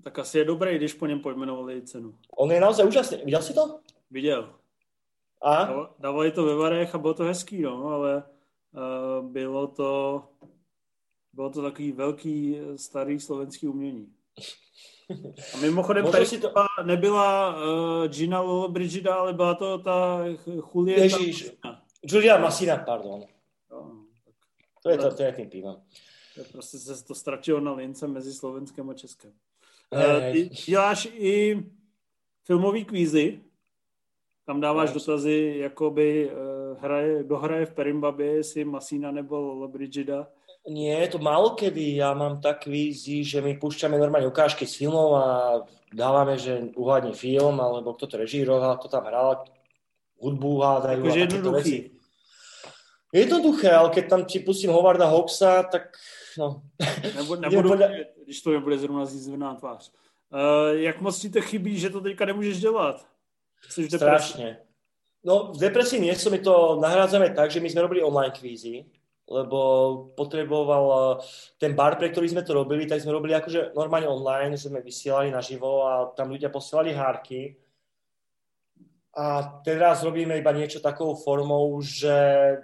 Tak 0.02 0.20
asi 0.20 0.42
je 0.42 0.50
dobré, 0.50 0.76
když 0.76 0.98
po 0.98 1.06
něm 1.06 1.22
pojmenovali 1.22 1.86
cenu. 1.86 2.18
On 2.34 2.52
je 2.52 2.60
naozaj 2.60 2.88
úžasný. 2.88 3.18
Viděl 3.24 3.42
jsi 3.42 3.54
to? 3.54 3.80
Viděl. 4.12 4.54
A? 5.44 5.70
Dávali 6.00 6.32
to 6.32 6.46
ve 6.46 6.56
varech 6.56 6.96
a 6.96 6.98
bylo 6.98 7.14
to 7.14 7.24
hezký, 7.24 7.62
no, 7.62 7.88
ale 7.88 8.24
uh, 8.74 9.30
bylo 9.30 9.68
to 9.68 10.24
bylo 11.34 11.50
to 11.50 11.62
takový 11.62 11.92
velký 11.92 12.58
starý 12.76 13.20
slovenský 13.20 13.68
umění. 13.68 14.08
A 15.54 15.58
mimochodem 15.58 16.12
tady 16.12 16.26
to... 16.26 16.52
nebyla 16.84 17.56
uh, 17.56 18.08
Gina 18.08 18.42
Lollobrigida, 18.42 19.16
ale 19.16 19.34
byla 19.34 19.54
to 19.56 19.78
ta 19.78 20.20
Julieta 20.46 21.02
Ježíš. 21.02 21.52
Julia 22.04 22.38
Masina, 22.38 22.78
pardon. 22.78 23.22
No. 23.72 24.03
To 24.84 24.90
je 24.90 24.98
to, 24.98 25.08
to 25.16 25.24
je 25.24 25.32
tým 25.32 25.50
pívam. 25.50 25.82
Prostě 26.52 26.78
se 26.78 27.06
to 27.06 27.16
ztratilo 27.16 27.60
na 27.60 27.74
lince 27.74 28.08
mezi 28.08 28.34
Slovenskem 28.34 28.90
a 28.90 28.94
Českem. 28.94 29.32
Hey, 29.94 30.18
uh, 30.18 30.34
ty 30.34 30.50
děláš 30.50 31.08
i 31.14 31.64
filmový 32.44 32.86
kvízy, 32.86 33.40
tam 34.46 34.62
dáváš 34.62 34.90
hey. 34.90 35.00
dotazy, 35.00 35.56
jakoby 35.58 36.32
uh, 36.32 36.78
hraje, 36.82 37.24
kdo 37.24 37.38
hraje 37.38 37.66
v 37.66 37.74
Perimbabi, 37.74 38.26
jestli 38.26 38.66
Masina 38.66 39.12
nebo 39.12 39.40
Lollobrigida. 39.40 40.28
Nie, 40.64 41.12
to 41.12 41.20
málo 41.20 41.60
kedy. 41.60 42.00
Ja 42.00 42.16
mám 42.16 42.40
tak 42.40 42.72
vízi, 42.72 43.20
že 43.20 43.44
my 43.44 43.60
púšťame 43.60 44.00
normálne 44.00 44.32
ukážky 44.32 44.64
z 44.64 44.80
filmov 44.80 45.12
a 45.20 45.28
dávame, 45.92 46.40
že 46.40 46.72
uhádne 46.80 47.12
film, 47.12 47.60
alebo 47.60 47.92
kto 47.92 48.08
to 48.08 48.16
režíroval, 48.16 48.80
kto 48.80 48.88
tam 48.88 49.04
hral, 49.04 49.44
hudbu 50.24 50.52
hádajú. 50.64 51.04
Takže 51.04 51.20
jednoduchý. 51.20 51.93
Jednoduché, 53.14 53.70
ale 53.70 53.90
keď 53.90 54.10
tam 54.10 54.26
ti 54.26 54.40
pustím 54.40 54.74
Hovarda 54.74 55.06
Hawksa, 55.06 55.64
tak 55.64 55.94
no. 56.38 56.66
Nebudu, 57.16 57.42
nebudu 57.42 57.70
podľa... 57.70 57.88
když 58.26 58.42
to 58.42 58.52
nebude 58.52 58.78
zrovna 58.78 59.06
zízvená 59.06 59.56
tvář. 59.56 59.92
Uh, 60.34 60.82
jak 60.82 61.02
moc 61.02 61.20
ti 61.20 61.30
to 61.30 61.42
chybí, 61.42 61.80
že 61.80 61.90
to 61.90 62.02
teďka 62.02 62.26
nemůžeš 62.26 62.60
dělat? 62.60 63.06
Jsi 63.70 63.90
Strašne. 63.90 64.58
No, 65.24 65.56
v 65.56 65.58
depresii 65.58 66.04
nie 66.04 66.16
som, 66.20 66.36
my 66.36 66.40
to 66.44 66.80
nahrádzame 66.84 67.32
tak, 67.32 67.48
že 67.48 67.64
my 67.64 67.72
sme 67.72 67.88
robili 67.88 68.04
online 68.04 68.36
kvízy, 68.36 68.84
lebo 69.32 69.60
potreboval 70.20 70.86
eh, 70.92 71.24
ten 71.56 71.72
bar, 71.72 71.96
pre 71.96 72.12
ktorý 72.12 72.28
sme 72.28 72.44
to 72.44 72.52
robili, 72.52 72.84
tak 72.84 73.00
sme 73.00 73.16
robili 73.16 73.32
akože 73.32 73.72
normálne 73.72 74.12
online, 74.12 74.60
že 74.60 74.68
sme 74.68 74.84
vysielali 74.84 75.32
naživo 75.32 75.88
a 75.88 76.12
tam 76.12 76.36
ľudia 76.36 76.52
posielali 76.52 76.92
hárky. 76.92 77.56
A 79.14 79.62
teraz 79.62 80.02
robíme 80.02 80.34
iba 80.38 80.50
niečo 80.50 80.82
takou 80.82 81.14
formou, 81.14 81.78
že 81.86 82.10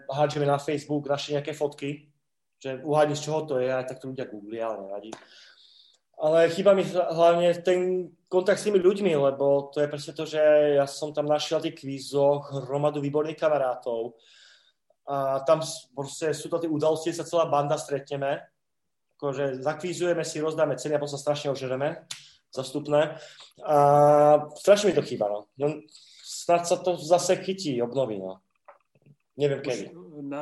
hádžeme 0.10 0.50
na 0.50 0.58
Facebook 0.58 1.06
naše 1.06 1.38
nejaké 1.38 1.54
fotky, 1.54 2.10
že 2.58 2.82
uhádni 2.82 3.14
z 3.14 3.24
čoho 3.30 3.46
to 3.46 3.62
je, 3.62 3.70
aj 3.70 3.86
tak 3.86 4.02
to 4.02 4.10
ľudia 4.10 4.26
googlia, 4.26 4.66
ale 4.66 4.90
nevadí. 4.90 5.12
Ale 6.20 6.50
chýba 6.50 6.74
mi 6.74 6.84
hlavne 6.90 7.54
ten 7.62 8.10
kontakt 8.28 8.60
s 8.60 8.66
tými 8.66 8.82
ľuďmi, 8.82 9.14
lebo 9.14 9.70
to 9.72 9.80
je 9.80 9.88
presne 9.88 10.14
to, 10.18 10.26
že 10.26 10.42
ja 10.76 10.90
som 10.90 11.14
tam 11.14 11.30
našiel 11.30 11.62
v 11.62 11.70
tých 11.70 11.86
kvízoch 11.86 12.66
hromadu 12.66 13.00
výborných 13.00 13.40
kamarátov, 13.40 14.18
a 15.10 15.42
tam 15.42 15.66
proste 15.98 16.38
sú 16.38 16.54
to 16.54 16.62
tie 16.62 16.70
udalosti, 16.70 17.10
sa 17.10 17.26
celá 17.26 17.50
banda 17.50 17.82
stretneme, 17.82 18.46
akože 19.18 19.66
zakvízujeme 19.66 20.22
si, 20.22 20.38
rozdáme 20.38 20.78
ceny 20.78 20.96
a 20.96 21.02
potom 21.02 21.18
sa 21.18 21.24
strašne 21.26 21.50
ožereme 21.50 22.06
zastupné. 22.54 23.18
A 23.66 23.78
strašne 24.54 24.94
mi 24.94 24.98
to 24.98 25.02
chýba, 25.02 25.26
no. 25.26 25.50
Snad 26.50 26.66
sa 26.66 26.82
to 26.82 26.98
zase 26.98 27.38
chytí, 27.46 27.78
obnoví, 27.78 28.18
no. 28.18 28.42
Neviem 29.38 29.62
kedy. 29.62 29.94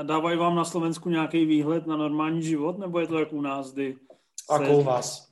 Dávají 0.04 0.38
vám 0.40 0.56
na 0.56 0.66
Slovensku 0.66 1.10
nějaký 1.10 1.46
výhled 1.46 1.88
na 1.88 1.98
normální 1.98 2.44
život, 2.44 2.80
nebo 2.80 3.00
je 3.00 3.08
to 3.08 3.20
jako 3.20 3.36
u 3.36 3.42
nás, 3.42 3.74
kdy... 3.74 3.96
Ako 4.50 4.78
u 4.78 4.84
vás. 4.84 5.28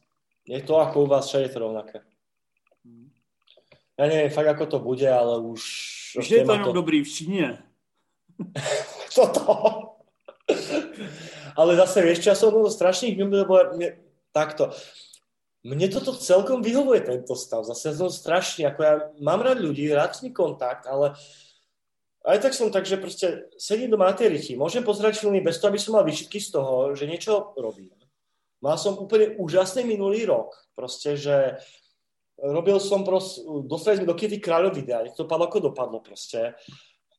Je 0.48 0.62
to 0.62 0.78
ako 0.78 1.04
u 1.04 1.08
vás, 1.08 1.28
všade 1.28 1.44
je 1.44 1.50
to 1.50 1.60
rovnaké. 1.60 2.00
Hmm. 2.86 3.10
Ja 3.96 4.12
neviem 4.12 4.30
fakt, 4.30 4.52
ako 4.52 4.66
to 4.68 4.78
bude, 4.84 5.08
ale 5.08 5.40
už... 5.40 5.64
Už 6.20 6.28
je 6.28 6.44
to 6.44 6.52
jenom 6.52 6.76
to... 6.76 6.78
dobrý 6.84 7.02
v 7.02 7.10
Číne. 7.10 7.48
toto. 9.16 9.52
Ale 11.56 11.72
zase, 11.80 12.04
vieš 12.04 12.20
čo, 12.20 12.30
ja 12.30 12.38
som 12.38 12.52
bol 12.52 12.68
strašných 12.68 13.16
lebo 13.24 13.80
takto. 14.36 14.76
Mne 15.66 15.90
toto 15.90 16.14
celkom 16.14 16.62
vyhovuje, 16.62 17.02
tento 17.02 17.34
stav. 17.34 17.66
Zase 17.66 17.98
som 17.98 18.14
strašný, 18.14 18.70
ako 18.70 18.80
ja 18.86 18.94
mám 19.18 19.42
rád 19.42 19.66
ľudí, 19.66 19.90
rád 19.90 20.14
s 20.14 20.22
kontakt, 20.30 20.86
ale 20.86 21.18
aj 22.22 22.38
tak 22.38 22.54
som 22.54 22.70
tak, 22.70 22.86
že 22.86 23.02
proste 23.02 23.50
sedím 23.58 23.90
doma 23.90 24.10
na 24.10 24.14
tej 24.14 24.30
môžem 24.54 24.86
pozerať 24.86 25.18
filmy 25.18 25.42
bez 25.42 25.58
toho, 25.58 25.74
aby 25.74 25.82
som 25.82 25.98
mal 25.98 26.06
vyšitky 26.06 26.38
z 26.38 26.54
toho, 26.54 26.94
že 26.94 27.10
niečo 27.10 27.58
robím. 27.58 27.94
Mal 28.62 28.78
som 28.78 28.98
úplne 28.98 29.38
úžasný 29.42 29.90
minulý 29.90 30.30
rok, 30.30 30.54
proste, 30.78 31.18
že 31.18 31.58
robil 32.38 32.78
som 32.78 33.02
proste, 33.02 33.42
dostali 33.66 33.98
sme 34.02 34.10
do 34.10 34.18
Kitty 34.18 34.38
kráľov 34.38 34.78
videa, 34.78 35.02
to 35.18 35.26
padlo 35.26 35.50
ako 35.50 35.70
dopadlo 35.74 36.02
proste. 36.02 36.54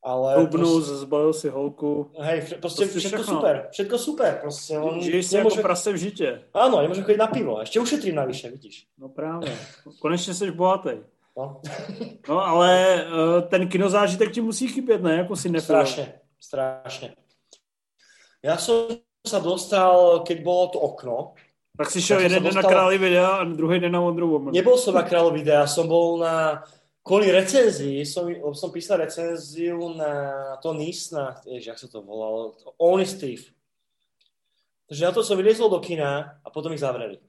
Ale 0.07 0.39
Hubnul, 0.39 0.79
proste, 0.79 1.03
zbalil 1.03 1.33
si 1.35 1.49
holku. 1.51 2.15
Hej, 2.15 2.63
proste, 2.63 2.87
proste 2.87 3.03
všetko 3.03 3.23
všechno. 3.27 3.35
super, 3.35 3.55
všetko 3.75 3.97
super. 3.99 4.33
Proste 4.39 4.79
on 4.79 5.03
Žiješ 5.03 5.25
si 5.27 5.35
nemôže... 5.35 5.59
ako 5.59 5.67
prase 5.67 5.89
v 5.91 5.99
žite. 5.99 6.29
Áno, 6.55 6.79
nemôže 6.79 7.03
chodiť 7.03 7.19
na 7.19 7.27
pivo, 7.27 7.59
ešte 7.59 7.83
ušetrím 7.83 8.15
navyše, 8.15 8.47
vidíš. 8.55 8.87
No 8.99 9.09
právě, 9.09 9.51
konečně 9.99 10.35
jsi 10.35 10.51
bohatý. 10.51 11.03
No. 11.37 11.61
no 12.29 12.47
ale 12.47 13.05
uh, 13.05 13.43
ten 13.49 13.69
kinozážitek 13.69 14.33
ti 14.33 14.41
musí 14.41 14.69
chybět, 14.69 15.03
ne? 15.03 15.17
Jako 15.17 15.37
si 15.37 15.51
nefil. 15.51 15.75
Strašne, 15.75 16.07
strašne. 16.41 17.09
Ja 18.47 18.57
som 18.63 19.03
sa 19.27 19.43
dostal, 19.43 20.23
keď 20.23 20.39
bolo 20.47 20.65
to 20.71 20.79
okno. 20.79 21.35
Tak 21.77 21.91
si 21.91 22.01
šel 22.01 22.25
jeden 22.25 22.41
den 22.41 22.55
dostal... 22.55 22.63
na 22.63 22.69
králi 22.69 22.99
videa 22.99 23.29
a 23.29 23.45
druhý 23.45 23.81
den 23.81 23.93
na 23.93 24.01
Wonder 24.01 24.25
Woman. 24.25 24.55
Nebol 24.55 24.79
som 24.79 24.95
na 24.95 25.03
králi 25.03 25.43
videa, 25.43 25.67
som 25.67 25.85
bol 25.91 26.23
na 26.23 26.63
kvôli 27.07 27.31
recenzii, 27.31 28.03
som, 28.03 28.27
som 28.51 28.75
písal 28.75 28.99
recenziu 28.99 29.79
na 29.95 30.59
to 30.59 30.75
Nisna, 30.75 31.39
vieš, 31.47 31.71
jak 31.71 31.79
sa 31.79 31.87
to 31.87 32.03
volalo, 32.03 32.59
Only 32.83 33.07
Steve. 33.07 33.55
Takže 34.91 35.03
na 35.07 35.13
to 35.15 35.23
som 35.23 35.39
vyliezol 35.39 35.71
do 35.71 35.79
kina 35.79 36.43
a 36.43 36.49
potom 36.51 36.75
ich 36.75 36.83
zavreli. 36.83 37.23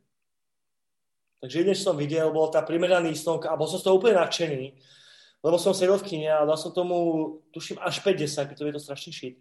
Takže 1.45 1.61
jedne, 1.61 1.77
čo 1.77 1.93
som 1.93 1.97
videl, 1.97 2.33
bola 2.33 2.49
tá 2.49 2.65
primeraná 2.65 3.05
nísnovka 3.05 3.53
a 3.53 3.59
bol 3.59 3.69
som 3.69 3.77
z 3.77 3.85
toho 3.85 4.01
úplne 4.01 4.17
nadšený, 4.17 4.73
lebo 5.45 5.61
som 5.61 5.77
sedel 5.77 6.01
v 6.01 6.05
kine 6.09 6.33
a 6.33 6.41
dal 6.41 6.57
som 6.57 6.73
tomu, 6.73 6.97
tuším, 7.53 7.77
až 7.77 8.01
50, 8.01 8.49
pretože 8.49 8.67
je 8.73 8.77
to 8.81 8.81
strašný 8.81 9.11
šit, 9.13 9.35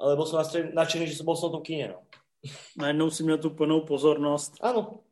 ale 0.00 0.16
bol 0.16 0.24
som 0.24 0.40
nadšený, 0.72 1.04
že 1.04 1.20
som 1.20 1.28
bol 1.28 1.36
som 1.36 1.52
v 1.52 1.60
tom 1.60 1.64
kine. 1.64 1.92
No. 1.92 2.00
Najednou 2.80 3.10
si 3.12 3.22
měl 3.22 3.38
tu 3.38 3.50
plnou 3.52 3.84
pozornost. 3.84 4.56
Áno. 4.60 5.04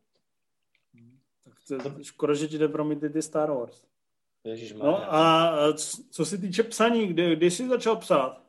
Tak 1.45 1.55
to 1.69 1.75
je 1.75 2.05
škoda, 2.05 2.35
že 2.35 2.49
ti 2.49 2.59
jde 2.59 2.69
promít 2.69 3.05
ty 3.13 3.23
Star 3.23 3.53
Wars. 3.53 3.90
No 4.75 5.15
a 5.15 5.57
co 6.11 6.25
se 6.25 6.39
týče 6.39 6.63
psaní, 6.63 7.07
kdy, 7.07 7.37
kdy 7.37 7.51
jsi 7.51 7.69
začal 7.69 7.97
psát? 7.97 8.41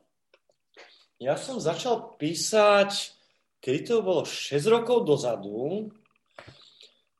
Ja 1.22 1.38
som 1.38 1.62
začal 1.62 2.18
písať, 2.18 3.14
kedy 3.62 3.80
to 3.86 4.02
bolo 4.02 4.26
6 4.26 4.66
rokov 4.66 5.06
dozadu, 5.06 5.86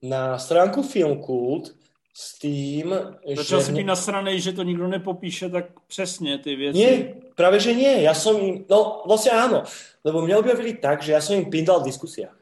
na 0.02 0.38
stránku 0.42 0.82
Filmkult 0.82 1.70
s 2.10 2.38
tým, 2.42 2.90
Začal 3.36 3.60
že... 3.60 3.66
si 3.66 3.72
být 3.72 3.84
nasranej, 3.84 4.40
že 4.40 4.52
to 4.52 4.62
nikdo 4.62 4.88
nepopíše 4.88 5.48
tak 5.48 5.80
přesně 5.86 6.38
ty 6.38 6.56
věci. 6.56 6.78
Nie, 6.78 7.14
práve 7.34 7.60
že 7.60 7.72
nie. 7.72 8.02
Ja 8.02 8.12
som 8.12 8.36
im, 8.36 8.66
no 8.68 9.06
vlastne 9.06 9.32
áno, 9.32 9.64
lebo 10.04 10.20
mňa 10.20 10.36
objavili 10.42 10.76
tak, 10.76 11.00
že 11.00 11.14
ja 11.14 11.22
som 11.22 11.38
im 11.38 11.48
pindal 11.48 11.80
v 11.80 11.88
diskusiách. 11.88 12.41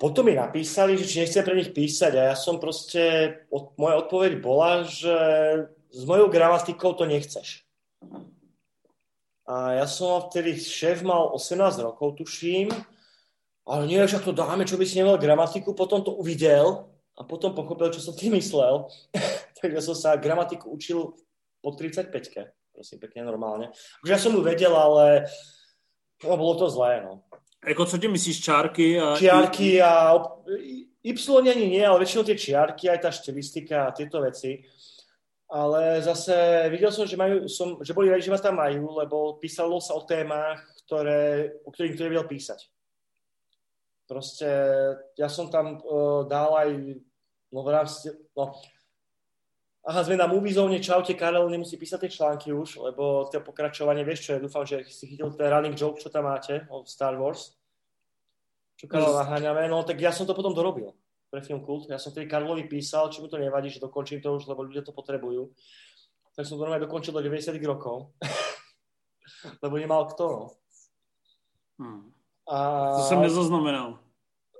Potom 0.00 0.24
mi 0.24 0.32
napísali, 0.32 0.96
že 0.96 1.04
či 1.04 1.20
nechcem 1.20 1.44
pre 1.44 1.52
nich 1.52 1.76
písať 1.76 2.12
a 2.16 2.22
ja 2.32 2.36
som 2.36 2.56
proste, 2.56 3.36
od, 3.52 3.76
moja 3.76 4.00
odpoveď 4.00 4.40
bola, 4.40 4.88
že 4.88 5.12
s 5.92 6.02
mojou 6.08 6.32
gramatikou 6.32 6.96
to 6.96 7.04
nechceš. 7.04 7.68
A 9.44 9.76
ja 9.76 9.84
som 9.84 10.24
vtedy, 10.24 10.56
šéf 10.56 11.04
mal 11.04 11.28
18 11.36 11.84
rokov, 11.84 12.16
tuším, 12.16 12.72
ale 13.68 13.82
nie, 13.84 14.00
že 14.08 14.24
to 14.24 14.32
dáme, 14.32 14.64
čo 14.64 14.80
by 14.80 14.88
si 14.88 14.96
nemal 14.96 15.20
gramatiku, 15.20 15.76
potom 15.76 16.00
to 16.00 16.16
uvidel 16.16 16.88
a 17.12 17.20
potom 17.20 17.52
pochopil, 17.52 17.92
čo 17.92 18.00
som 18.00 18.16
tým 18.16 18.40
myslel. 18.40 18.88
Takže 19.60 19.84
som 19.84 19.92
sa 19.92 20.16
gramatiku 20.16 20.72
učil 20.72 21.12
po 21.60 21.76
35-ke, 21.76 22.48
prosím, 22.72 22.98
pekne 23.04 23.28
normálne. 23.28 23.68
Takže 24.00 24.12
ja 24.16 24.16
som 24.16 24.32
ju 24.32 24.40
vedel, 24.40 24.72
ale 24.72 25.28
No, 26.20 26.36
bolo 26.36 26.54
to 26.60 26.68
zlé, 26.68 27.00
no. 27.00 27.24
Jako 27.66 27.86
co 27.86 27.98
ti 27.98 28.08
myslíš, 28.08 28.40
čárky? 28.40 29.00
A... 29.00 29.16
Čiarky 29.16 29.82
a... 29.82 30.14
Y 31.02 31.50
ani 31.50 31.66
nie, 31.66 31.86
ale 31.86 32.04
väčšinou 32.04 32.24
tie 32.28 32.36
čiarky, 32.36 32.84
aj 32.92 33.00
tá 33.00 33.08
štilistika 33.08 33.88
a 33.88 33.94
tieto 33.96 34.20
veci. 34.20 34.60
Ale 35.48 36.04
zase 36.04 36.68
videl 36.68 36.92
som, 36.92 37.08
že, 37.08 37.16
majú, 37.16 37.48
som, 37.48 37.80
že 37.80 37.96
boli 37.96 38.12
radi, 38.12 38.22
že 38.22 38.30
ma 38.30 38.36
tam 38.36 38.60
majú, 38.60 39.00
lebo 39.00 39.40
písalo 39.40 39.80
sa 39.80 39.96
o 39.96 40.04
témach, 40.04 40.60
ktoré, 40.84 41.56
o 41.64 41.72
ktorých 41.72 41.96
nikto 41.96 42.04
nevedel 42.04 42.28
písať. 42.28 42.60
Proste 44.04 44.48
ja 45.16 45.28
som 45.32 45.48
tam 45.48 45.80
uh, 45.80 46.28
dal 46.28 46.52
aj 46.52 46.70
no, 47.50 47.60
v 47.64 47.68
rámci, 47.72 48.12
no, 48.36 48.60
Aha, 49.80 50.04
sme 50.04 50.20
na 50.20 50.28
Movie 50.28 50.52
Zone, 50.52 50.76
čaute, 50.76 51.16
Karel 51.16 51.48
nemusí 51.48 51.80
písať 51.80 52.04
tie 52.04 52.12
články 52.12 52.52
už, 52.52 52.84
lebo 52.84 53.24
to 53.32 53.40
pokračovanie, 53.40 54.04
vieš 54.04 54.28
čo, 54.28 54.30
ja 54.36 54.40
dúfam, 54.44 54.68
že 54.68 54.84
si 54.92 55.08
chytil 55.08 55.32
ten 55.32 55.48
running 55.48 55.72
joke, 55.72 55.96
čo 55.96 56.12
tam 56.12 56.28
máte 56.28 56.68
o 56.68 56.84
Star 56.84 57.16
Wars. 57.16 57.56
Čo 58.76 58.92
Karel 58.92 59.16
naháňame, 59.16 59.72
no 59.72 59.80
tak 59.80 59.96
ja 59.96 60.12
som 60.12 60.28
to 60.28 60.36
potom 60.36 60.52
dorobil 60.52 60.92
pre 61.32 61.40
film 61.40 61.64
Kult. 61.64 61.88
Ja 61.88 61.96
som 61.96 62.12
tedy 62.12 62.28
Karlovi 62.28 62.66
písal, 62.66 63.08
či 63.08 63.22
mu 63.22 63.30
to 63.30 63.38
nevadí, 63.38 63.70
že 63.70 63.80
dokončím 63.80 64.20
to 64.20 64.34
už, 64.34 64.50
lebo 64.50 64.66
ľudia 64.66 64.82
to 64.82 64.90
potrebujú. 64.90 65.54
Tak 66.34 66.44
som 66.44 66.58
to 66.58 66.66
normálne 66.66 66.84
dokončil 66.84 67.14
do 67.14 67.22
90 67.22 67.54
rokov. 67.64 68.12
lebo 69.64 69.74
nemal 69.78 70.10
kto, 70.10 70.24
no. 70.26 70.42
Hmm. 71.80 72.12
A... 72.50 72.56
To 72.98 73.02
som 73.08 73.24
nezaznamenal. 73.24 73.96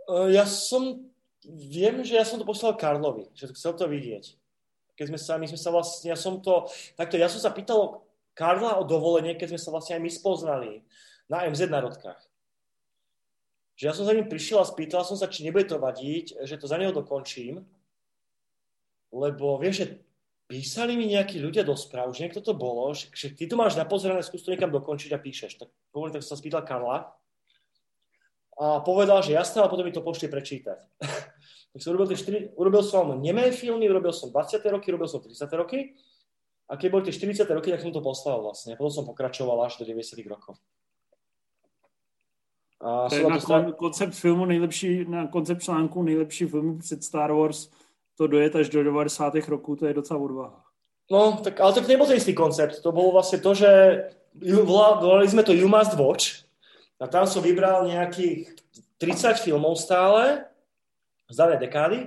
E, 0.08 0.32
ja 0.32 0.46
som, 0.48 1.10
viem, 1.44 2.00
že 2.06 2.16
ja 2.16 2.24
som 2.24 2.38
to 2.40 2.46
poslal 2.46 2.78
Karlovi, 2.78 3.28
že 3.34 3.50
chcel 3.52 3.76
to 3.76 3.84
vidieť 3.84 4.39
keď 5.00 5.16
sme 5.16 5.16
sa, 5.16 5.40
my 5.40 5.48
sme 5.48 5.56
sa 5.56 5.72
vlastne, 5.72 6.12
ja 6.12 6.18
som 6.20 6.44
to, 6.44 6.68
takto, 6.92 7.16
ja 7.16 7.32
som 7.32 7.40
sa 7.40 7.48
pýtal 7.48 8.04
Karla 8.36 8.76
o 8.76 8.84
dovolenie, 8.84 9.32
keď 9.32 9.56
sme 9.56 9.60
sa 9.64 9.72
vlastne 9.72 9.96
aj 9.96 10.04
my 10.04 10.10
spoznali 10.12 10.72
na 11.24 11.48
MZ 11.48 11.72
národkách. 11.72 12.20
Že 13.80 13.84
ja 13.88 13.96
som 13.96 14.04
za 14.04 14.12
ním 14.12 14.28
prišiel 14.28 14.60
a 14.60 14.68
spýtal 14.68 15.00
som 15.08 15.16
sa, 15.16 15.32
či 15.32 15.40
nebude 15.40 15.64
to 15.64 15.80
vadiť, 15.80 16.44
že 16.44 16.60
to 16.60 16.68
za 16.68 16.76
neho 16.76 16.92
dokončím, 16.92 17.64
lebo 19.08 19.56
vieš, 19.56 19.74
že 19.80 19.86
písali 20.52 21.00
mi 21.00 21.08
nejakí 21.08 21.40
ľudia 21.40 21.64
do 21.64 21.72
správ, 21.80 22.12
že 22.12 22.28
niekto 22.28 22.44
to 22.44 22.52
bolo, 22.52 22.92
že, 22.92 23.32
ty 23.32 23.48
to 23.48 23.56
máš 23.56 23.80
napozerané, 23.80 24.20
skús 24.20 24.44
to 24.44 24.52
niekam 24.52 24.68
dokončiť 24.68 25.16
a 25.16 25.22
píšeš. 25.22 25.64
Tak 25.64 25.72
poviem, 25.96 26.12
tak 26.12 26.28
sa 26.28 26.36
spýtal 26.36 26.60
Karla 26.60 27.08
a 28.60 28.84
povedal, 28.84 29.24
že 29.24 29.32
jasné, 29.32 29.64
ale 29.64 29.72
potom 29.72 29.88
mi 29.88 29.96
to 29.96 30.04
pošli 30.04 30.28
prečítať. 30.28 30.76
Tak 31.70 31.78
som 31.82 31.94
urobil, 31.94 32.10
tie 32.10 32.18
4, 32.18 32.58
urobil 32.58 32.82
som 32.82 33.14
nemé 33.22 33.54
filmy, 33.54 33.86
urobil 33.86 34.10
som 34.10 34.30
20. 34.34 34.58
roky, 34.74 34.90
urobil 34.90 35.06
som 35.06 35.22
30. 35.22 35.46
roky. 35.54 35.94
A 36.66 36.74
keď 36.74 36.88
boli 36.90 37.02
tie 37.06 37.14
40. 37.14 37.46
roky, 37.50 37.70
tak 37.70 37.82
som 37.82 37.94
to 37.94 38.02
poslal 38.02 38.42
vlastne. 38.42 38.74
Potom 38.74 38.90
som 38.90 39.04
pokračoval 39.06 39.66
až 39.66 39.78
do 39.78 39.86
90. 39.86 40.18
rokov. 40.26 40.58
A 42.80 43.12
to 43.12 43.14
je 43.14 43.28
na 43.28 43.38
kon, 43.38 43.72
koncept 43.72 44.14
filmu 44.14 44.44
nejlepší, 44.44 45.04
na 45.04 45.26
koncept 45.26 45.62
článku 45.62 46.02
nejlepší 46.02 46.46
film 46.46 46.78
před 46.78 47.04
Star 47.04 47.32
Wars 47.32 47.68
to 48.16 48.26
dojet 48.26 48.56
až 48.56 48.68
do 48.68 48.84
90. 48.84 49.34
roků, 49.48 49.76
to 49.76 49.86
je 49.86 49.94
docela 49.94 50.20
odvaha. 50.20 50.64
No, 51.10 51.40
tak, 51.44 51.60
ale 51.60 51.72
to 51.72 51.80
nebol 51.80 52.06
ten 52.06 52.16
istý 52.16 52.34
koncept. 52.34 52.82
To 52.86 52.92
bolo 52.94 53.10
vlastne 53.10 53.42
to, 53.42 53.50
že 53.50 53.70
volali 54.62 55.26
sme 55.26 55.42
to 55.42 55.50
You 55.50 55.66
Must 55.66 55.98
Watch 55.98 56.46
a 57.02 57.10
tam 57.10 57.26
som 57.26 57.42
vybral 57.42 57.88
nejakých 57.88 58.54
30 59.02 59.42
filmov 59.42 59.74
stále 59.74 60.46
z 61.30 61.36
danej 61.38 61.62
dekády 61.62 61.98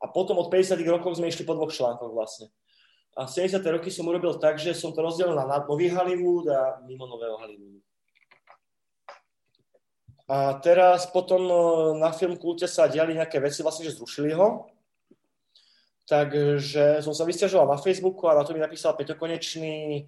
a 0.00 0.04
potom 0.08 0.40
od 0.40 0.48
50 0.48 0.80
rokov 0.88 1.20
sme 1.20 1.28
išli 1.28 1.44
po 1.44 1.54
dvoch 1.54 1.72
článkoch 1.72 2.12
vlastne. 2.12 2.48
A 3.16 3.24
v 3.24 3.32
70. 3.32 3.64
roky 3.72 3.88
som 3.88 4.04
urobil 4.04 4.36
tak, 4.36 4.60
že 4.60 4.76
som 4.76 4.92
to 4.92 5.00
rozdelil 5.00 5.32
na 5.32 5.48
nový 5.64 5.88
Hollywood 5.88 6.52
a 6.52 6.84
mimo 6.84 7.08
nového 7.08 7.40
Hollywoodu. 7.40 7.80
A 10.26 10.58
teraz 10.58 11.06
potom 11.06 11.38
e, 11.46 11.54
na 12.02 12.10
film 12.10 12.34
Kulte 12.36 12.66
sa 12.66 12.90
diali 12.90 13.14
nejaké 13.14 13.38
veci, 13.38 13.62
vlastne, 13.62 13.86
že 13.86 13.94
zrušili 13.94 14.34
ho. 14.34 14.66
Takže 16.06 17.00
som 17.00 17.14
sa 17.14 17.22
vysťažoval 17.22 17.66
na 17.72 17.78
Facebooku 17.78 18.26
a 18.26 18.34
na 18.34 18.42
to 18.42 18.52
mi 18.52 18.60
napísal 18.60 18.98
Peťo 18.98 19.14
Konečný, 19.14 20.06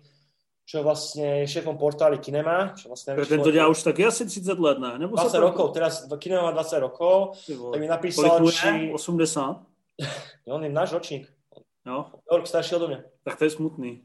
čo 0.68 0.84
vlastne 0.84 1.40
je 1.42 1.48
šéfom 1.48 1.80
portály 1.80 2.20
Kinema. 2.20 2.76
Čo 2.76 2.92
vlastne 2.92 3.16
Ten 3.16 3.40
to 3.40 3.48
dělá 3.48 3.72
už 3.72 3.82
30 3.82 4.58
let, 4.58 4.78
ne? 4.78 4.98
Nebo 4.98 5.16
20 5.16 5.38
rokov, 5.40 5.72
teraz 5.72 6.04
Kinema 6.18 6.42
má 6.42 6.50
20 6.50 6.78
rokov, 6.78 7.40
tak 7.72 7.80
mi 7.80 7.88
napísal, 7.88 8.50
či... 8.52 8.92
80? 8.92 9.64
no, 10.46 10.54
on 10.54 10.64
je 10.64 10.70
náš 10.70 10.92
ročník. 10.92 11.24
No. 11.88 12.12
Rok 12.28 12.46
starší 12.46 12.76
odo 12.76 12.88
mňa. 12.88 13.00
Tak 13.24 13.40
to 13.40 13.44
je 13.44 13.50
smutný. 13.50 14.04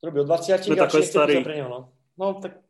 To 0.00 0.12
robí 0.12 0.20
od 0.20 0.28
20 0.28 0.52
a 0.52 0.58
či 0.60 1.02
starý. 1.02 1.40
pre 1.40 1.56
neho, 1.56 1.68
no. 1.68 1.80
no 2.20 2.36
tak... 2.36 2.60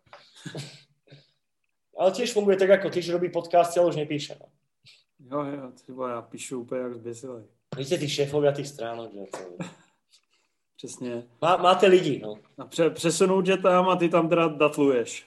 ale 1.99 2.11
tiež 2.15 2.31
funguje 2.31 2.55
tak 2.57 2.71
ako 2.71 2.95
ty, 2.95 3.03
že 3.03 3.11
robí 3.13 3.27
podcast, 3.27 3.75
ale 3.75 3.91
už 3.91 3.97
nepíše. 3.97 4.39
No. 4.39 4.47
Jo, 5.19 5.51
jo, 5.51 5.71
třeba 5.75 6.11
já 6.11 6.23
píšu 6.23 6.61
úplně 6.61 6.81
jak 6.81 6.95
zbesilej. 6.95 7.45
Ste 7.73 7.97
tí 7.97 8.05
šéfovia 8.05 8.53
tých 8.53 8.69
stránok, 8.69 9.09
že 9.17 9.25
to... 9.33 9.65
Přesně. 10.83 11.23
Má, 11.41 11.57
máte 11.57 11.87
lidi, 11.87 12.21
no. 12.25 12.39
A 12.59 12.65
pře, 12.65 12.91
přesunout 12.91 13.43
tě 13.43 13.57
tam 13.57 13.89
a 13.89 13.97
ty 13.97 14.09
tam 14.09 14.29
teda 14.29 14.49
datluješ. 14.49 15.27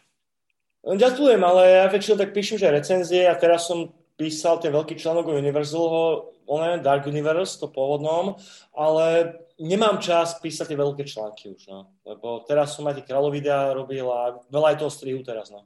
No, 0.86 0.98
datlujem, 1.00 1.44
ale 1.44 1.70
ja 1.70 1.88
väčšinou 1.88 2.18
tak 2.20 2.36
píšem, 2.36 2.60
že 2.60 2.70
recenzie 2.70 3.24
a 3.26 3.40
teraz 3.40 3.66
som 3.66 3.88
písal 4.20 4.60
ten 4.60 4.76
veľký 4.76 5.00
článok 5.00 5.32
o 5.32 5.40
Universal, 5.40 6.28
one, 6.46 6.84
Dark 6.84 7.08
Universe, 7.08 7.56
to 7.56 7.72
pôvodnom, 7.72 8.36
ale 8.76 9.34
nemám 9.58 9.98
čas 10.04 10.36
písať 10.44 10.76
tie 10.76 10.78
veľké 10.78 11.08
články 11.08 11.56
už, 11.56 11.72
no. 11.72 11.88
Lebo 12.04 12.44
teraz 12.44 12.76
som 12.76 12.84
aj 12.86 13.00
tie 13.00 13.08
kráľovidea 13.08 13.74
robil 13.74 14.06
a 14.12 14.44
veľa 14.52 14.76
aj 14.76 14.78
toho 14.84 14.92
strihu 14.92 15.24
teraz, 15.24 15.56
no. 15.56 15.66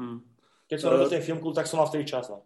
Hmm. 0.00 0.24
Keď 0.66 0.80
som 0.80 0.90
robil 0.96 1.12
ten 1.12 1.22
film, 1.22 1.44
tak 1.52 1.68
som 1.68 1.76
mal 1.76 1.92
vtedy 1.92 2.08
čas, 2.08 2.32
no 2.32 2.40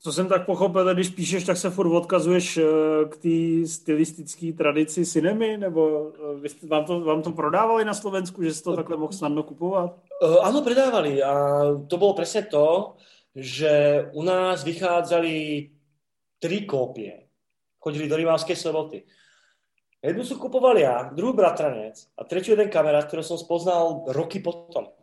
co 0.00 0.12
jsem 0.12 0.28
tak 0.28 0.46
pochopil, 0.46 0.94
když 0.94 1.08
píšeš, 1.08 1.44
tak 1.44 1.56
se 1.56 1.70
furt 1.70 1.90
odkazuješ 1.90 2.56
eh, 2.56 2.64
k 3.08 3.16
té 3.16 3.66
stylistické 3.66 4.52
tradici 4.52 5.06
cinemy, 5.06 5.56
nebo 5.56 6.12
eh, 6.44 6.66
vám 6.66 6.84
to, 6.84 7.00
vám 7.00 7.22
to 7.22 7.32
prodávali 7.32 7.84
na 7.84 7.94
Slovensku, 7.94 8.42
že 8.42 8.54
si 8.54 8.62
to 8.62 8.76
takhle 8.76 8.96
mohl 8.96 9.12
snadno 9.12 9.42
kupovat? 9.42 9.98
Uh, 10.22 10.42
áno, 10.42 10.62
predávali 10.62 11.22
a 11.22 11.62
to 11.86 11.94
bolo 11.94 12.14
presne 12.14 12.42
to, 12.50 12.98
že 13.34 14.06
u 14.14 14.22
nás 14.22 14.66
vychádzali 14.66 15.34
tri 16.38 16.66
kópie. 16.66 17.30
Chodili 17.78 18.10
do 18.10 18.18
Rimavskej 18.18 18.58
soboty. 18.58 19.06
Jednu 20.02 20.22
som 20.22 20.38
kupoval 20.38 20.78
ja, 20.78 21.10
druhú 21.10 21.34
bratranec 21.34 21.98
a 22.14 22.22
tretiu 22.22 22.54
jeden 22.54 22.70
kamarát, 22.70 23.06
ktorý 23.06 23.22
som 23.22 23.38
spoznal 23.38 24.06
roky 24.14 24.38
potom. 24.38 24.94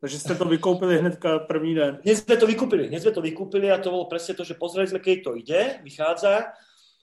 Takže 0.00 0.16
ste 0.18 0.34
to 0.34 0.44
vykoupili 0.44 0.98
hned 0.98 1.20
první 1.46 1.74
den. 1.74 2.00
Dnes 2.02 2.24
sme 2.24 2.36
to 2.40 2.48
vykúpili, 2.48 2.88
dnes 2.88 3.04
sme 3.04 3.12
to 3.12 3.20
vykúpili 3.20 3.68
a 3.68 3.76
to 3.76 3.92
bolo 3.92 4.08
presne 4.08 4.32
to, 4.32 4.48
že 4.48 4.56
pozreli 4.56 4.88
sme, 4.88 4.96
keď 4.96 5.16
to 5.20 5.36
ide, 5.36 5.60
vychádza 5.84 6.56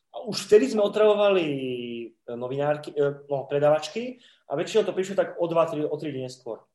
a 0.10 0.18
už 0.26 0.50
vtedy 0.50 0.74
sme 0.74 0.82
otravovali 0.82 1.46
e, 1.46 2.34
novinárky, 2.34 2.98
e, 2.98 3.22
no, 3.30 3.46
predavačky 3.46 4.18
a 4.50 4.58
väčšinou 4.58 4.82
to 4.82 4.98
prišlo 4.98 5.14
tak 5.14 5.38
o 5.38 5.46
2-3 5.46 5.86
o 5.86 5.94
3 5.94 6.10
dní 6.10 6.26
skôr. 6.26 6.66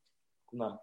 Mám. 0.54 0.78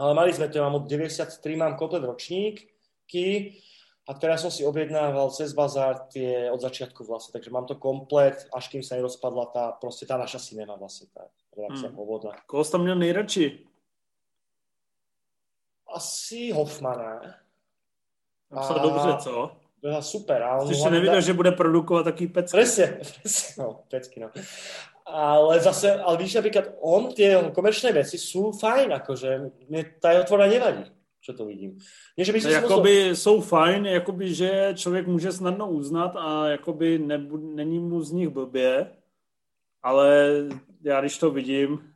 Ale 0.00 0.16
mali 0.16 0.32
sme 0.32 0.48
to, 0.48 0.64
mám 0.64 0.80
od 0.80 0.88
93, 0.88 1.36
mám 1.56 1.76
komplet 1.76 2.08
ročníky 2.08 3.60
a 4.08 4.16
teraz 4.16 4.40
som 4.40 4.48
si 4.48 4.64
objednával 4.64 5.36
cez 5.36 5.52
bazár 5.52 6.08
tie 6.08 6.48
od 6.48 6.64
začiatku 6.64 7.04
vlastne, 7.04 7.36
takže 7.36 7.52
mám 7.52 7.68
to 7.68 7.76
komplet, 7.76 8.48
až 8.56 8.72
kým 8.72 8.80
sa 8.80 8.96
nerozpadla 8.96 9.52
tá, 9.52 9.64
proste 9.76 10.08
tá 10.08 10.16
naša 10.16 10.40
cinema 10.40 10.80
vlastne, 10.80 11.12
tá 11.12 11.28
redakcia 11.52 11.92
pôvodná. 11.92 12.40
Koho 12.48 12.64
tam 12.64 12.88
měl 12.88 12.96
nejradši? 12.96 13.75
Asi 15.94 16.52
Hoffmana. 16.52 17.20
Napsal 18.50 18.80
dobře, 18.80 19.16
co? 19.18 19.50
Byla 19.82 20.02
super. 20.02 20.42
A 20.42 20.56
on 20.56 20.74
Jsi 20.74 20.90
nevěděl, 20.90 21.20
že 21.20 21.32
bude 21.32 21.52
produkovat 21.52 22.04
taký 22.04 22.26
pecky. 22.26 22.56
Presne, 22.56 22.86
presne, 22.86 23.64
no, 23.64 23.80
pecky, 23.90 24.20
no. 24.20 24.30
Ale 25.06 25.60
zase, 25.60 25.94
ale 26.02 26.16
víš, 26.16 26.34
napríklad 26.34 26.64
on, 26.80 27.14
tie 27.14 27.38
komerčné 27.54 27.94
veci 27.94 28.18
sú 28.18 28.50
fajn, 28.50 28.90
akože 28.90 29.54
mne 29.70 30.02
tá 30.02 30.10
jeho 30.10 30.26
tvorba 30.26 30.50
nevadí, 30.50 30.90
čo 31.22 31.30
to 31.30 31.46
vidím. 31.46 31.78
Nie, 32.18 32.26
že 32.26 32.34
by 32.34 32.40
no, 32.42 32.50
jakoby 32.50 32.94
musel... 32.94 33.16
jsou 33.16 33.40
fajn, 33.40 33.86
jakoby, 33.86 34.34
že 34.34 34.74
člověk 34.74 35.06
může 35.06 35.32
snadno 35.32 35.70
uznat 35.70 36.16
a 36.18 36.48
jakoby 36.48 36.98
nebu, 36.98 37.36
není 37.54 37.78
mu 37.78 38.02
z 38.02 38.12
nich 38.12 38.28
blbě, 38.28 38.90
ale 39.82 40.34
já 40.82 41.00
když 41.00 41.18
to 41.18 41.30
vidím, 41.30 41.94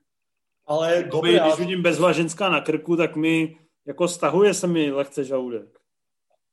ale 0.66 0.96
jakoby, 0.96 1.10
dobré, 1.10 1.30
když 1.30 1.42
ale... 1.42 1.56
vidím 1.56 1.82
bezva 1.82 2.12
ženská 2.12 2.48
na 2.48 2.60
krku, 2.60 2.96
tak 2.96 3.16
mi 3.16 3.58
jako 3.86 4.08
stahuje 4.08 4.54
se 4.54 4.66
mi 4.66 4.90
lehce 4.90 5.24
žaludek. 5.24 5.78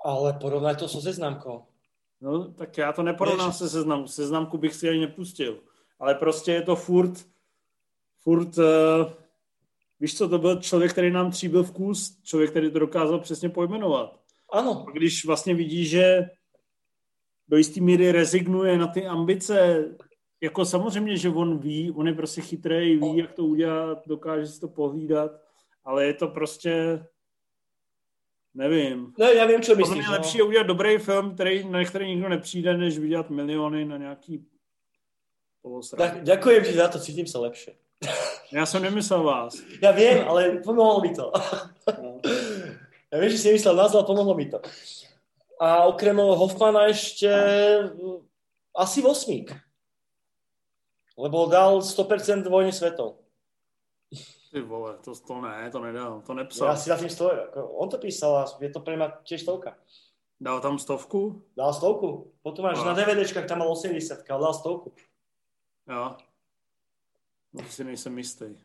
Ale 0.05 0.33
porovnaj 0.33 0.75
to 0.75 0.87
so 0.87 1.01
seznamkou. 1.01 1.63
No, 2.21 2.53
tak 2.53 2.77
já 2.77 2.93
to 2.93 3.03
neporovnám 3.03 3.53
se 3.53 3.69
seznamkou. 3.69 4.07
Seznamku 4.07 4.57
bych 4.57 4.75
si 4.75 4.89
ani 4.89 4.99
nepustil. 4.99 5.59
Ale 5.99 6.15
prostě 6.15 6.51
je 6.51 6.61
to 6.61 6.75
furt, 6.75 7.25
furt, 8.19 8.57
uh, 8.57 9.11
víš 9.99 10.17
co, 10.17 10.29
to 10.29 10.37
byl 10.37 10.61
člověk, 10.61 10.91
který 10.91 11.11
nám 11.11 11.31
tříbil 11.31 11.63
vkus, 11.63 12.21
člověk, 12.23 12.49
který 12.49 12.71
to 12.71 12.79
dokázal 12.79 13.19
přesně 13.19 13.49
pojmenovat. 13.49 14.19
Ano. 14.53 14.85
A 14.87 14.91
když 14.91 15.25
vlastně 15.25 15.55
vidí, 15.55 15.85
že 15.85 16.29
do 17.47 17.57
jistý 17.57 17.81
míry 17.81 18.11
rezignuje 18.11 18.77
na 18.77 18.87
ty 18.87 19.05
ambice, 19.05 19.85
jako 20.41 20.65
samozřejmě, 20.65 21.17
že 21.17 21.29
on 21.29 21.57
ví, 21.57 21.91
on 21.91 22.07
je 22.07 22.13
prostě 22.13 22.41
chytrý, 22.41 22.95
ví, 22.95 23.17
jak 23.17 23.33
to 23.33 23.43
udělat, 23.43 24.07
dokáže 24.07 24.47
si 24.47 24.59
to 24.59 24.67
pohlídat, 24.67 25.31
ale 25.83 26.05
je 26.05 26.13
to 26.13 26.27
prostě, 26.27 27.05
nevím. 28.57 29.13
No, 29.17 29.25
já 29.25 29.45
vím, 29.45 29.61
co 29.61 29.75
myslíš. 29.75 29.97
Podle 29.97 30.05
no. 30.05 30.11
lepší 30.11 30.37
je 30.37 30.43
udělat 30.43 30.67
dobrý 30.67 30.97
film, 30.97 31.33
který, 31.33 31.69
na 31.69 31.85
který 31.85 32.07
nikdo 32.07 32.29
nepřijde, 32.29 32.77
než 32.77 32.99
vydělat 32.99 33.29
miliony 33.29 33.85
na 33.85 33.97
nějaký 33.97 34.45
polosrad. 35.61 35.97
Tak, 35.97 36.23
ďakujem 36.23 36.63
ti 36.63 36.73
za 36.73 36.87
to, 36.87 36.99
cítím 36.99 37.27
se 37.27 37.37
lepší. 37.37 37.71
Já 38.51 38.65
jsem 38.65 38.83
nemyslel 38.83 39.23
vás. 39.23 39.55
Já 39.81 39.91
vím, 39.91 40.17
ale 40.27 40.51
pomohlo 40.63 41.01
mi 41.01 41.15
to. 41.15 41.31
No. 42.01 42.21
Já 43.13 43.19
vím, 43.19 43.29
že 43.29 43.37
si 43.37 43.53
myslel 43.53 43.75
nás, 43.75 43.95
ale 43.95 44.03
pomohlo 44.03 44.35
mi 44.35 44.45
to. 44.45 44.61
A 45.59 45.83
okrem 45.83 46.17
Hoffmana 46.17 46.85
ještě 46.85 47.33
asi 48.75 49.01
Vosmík. 49.01 49.55
Lebo 51.17 51.45
dal 51.45 51.79
100% 51.79 52.49
vojny 52.49 52.71
svetov. 52.71 53.15
Ty 54.51 54.61
vole, 54.61 54.97
to, 55.03 55.15
to 55.15 55.41
ne, 55.41 55.71
to 55.71 55.79
nedal, 55.79 56.21
to 56.21 56.33
nepsal. 56.33 56.67
Já 56.67 56.75
si 56.75 56.89
za 56.89 56.97
tím 56.97 57.09
stojím, 57.09 57.39
on 57.55 57.89
to 57.89 57.97
písal 57.97 58.37
a 58.37 58.45
je 58.61 58.69
to 58.69 58.79
pre 58.79 58.95
mňa 58.95 59.07
tiež 59.27 59.41
stovka. 59.41 59.75
Dal 60.39 60.61
tam 60.61 60.79
stovku? 60.79 61.43
Dal 61.57 61.73
stovku. 61.73 62.31
Potom 62.41 62.65
máš 62.65 62.77
no. 62.77 62.85
na 62.85 62.93
DVDčkách 62.93 63.47
tam 63.47 63.59
mal 63.59 63.71
80, 63.71 64.23
ale 64.29 64.41
dal 64.41 64.53
stovku. 64.53 64.93
Jo. 65.89 66.17
No 67.53 67.63
si 67.69 67.83
nejsem 67.83 68.17
jistý. 68.17 68.55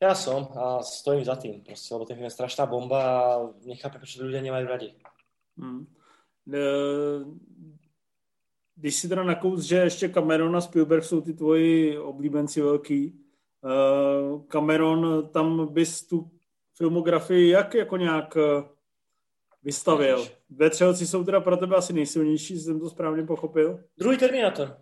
Ja 0.00 0.12
som 0.12 0.52
a 0.52 0.84
stojím 0.84 1.24
za 1.24 1.36
tým, 1.36 1.64
proste, 1.64 1.94
lebo 1.94 2.04
ten 2.04 2.20
je 2.20 2.30
strašná 2.30 2.66
bomba 2.66 3.00
a 3.00 3.24
nechápem, 3.64 3.96
prečo 3.96 4.20
ľudia 4.20 4.44
nemajú 4.44 4.66
radi. 4.68 4.92
Hmm. 5.56 5.88
Když 8.76 8.96
si 8.96 9.08
teda 9.08 9.22
nakous, 9.22 9.64
že 9.64 9.76
ještě 9.76 10.08
Cameron 10.08 10.56
a 10.56 10.60
Spielberg 10.60 11.04
jsou 11.04 11.20
ty 11.20 11.34
tvoji 11.34 11.98
oblíbenci 11.98 12.60
velký, 12.60 13.25
Cameron, 14.48 15.28
tam 15.32 15.74
bys 15.74 16.06
tu 16.06 16.30
filmografii 16.74 17.48
jak 17.48 17.74
jako 17.74 17.96
nějak 17.96 18.36
uh, 18.36 18.64
vystavil? 19.62 20.26
Ve 20.50 20.70
Třelci 20.70 21.06
jsou 21.06 21.24
teda 21.24 21.40
pro 21.40 21.56
tebe 21.56 21.76
asi 21.76 21.92
nejsilnější, 21.92 22.60
jsem 22.60 22.80
to 22.80 22.90
správně 22.90 23.22
pochopil? 23.22 23.80
Druhý 23.98 24.18
Terminátor. 24.18 24.76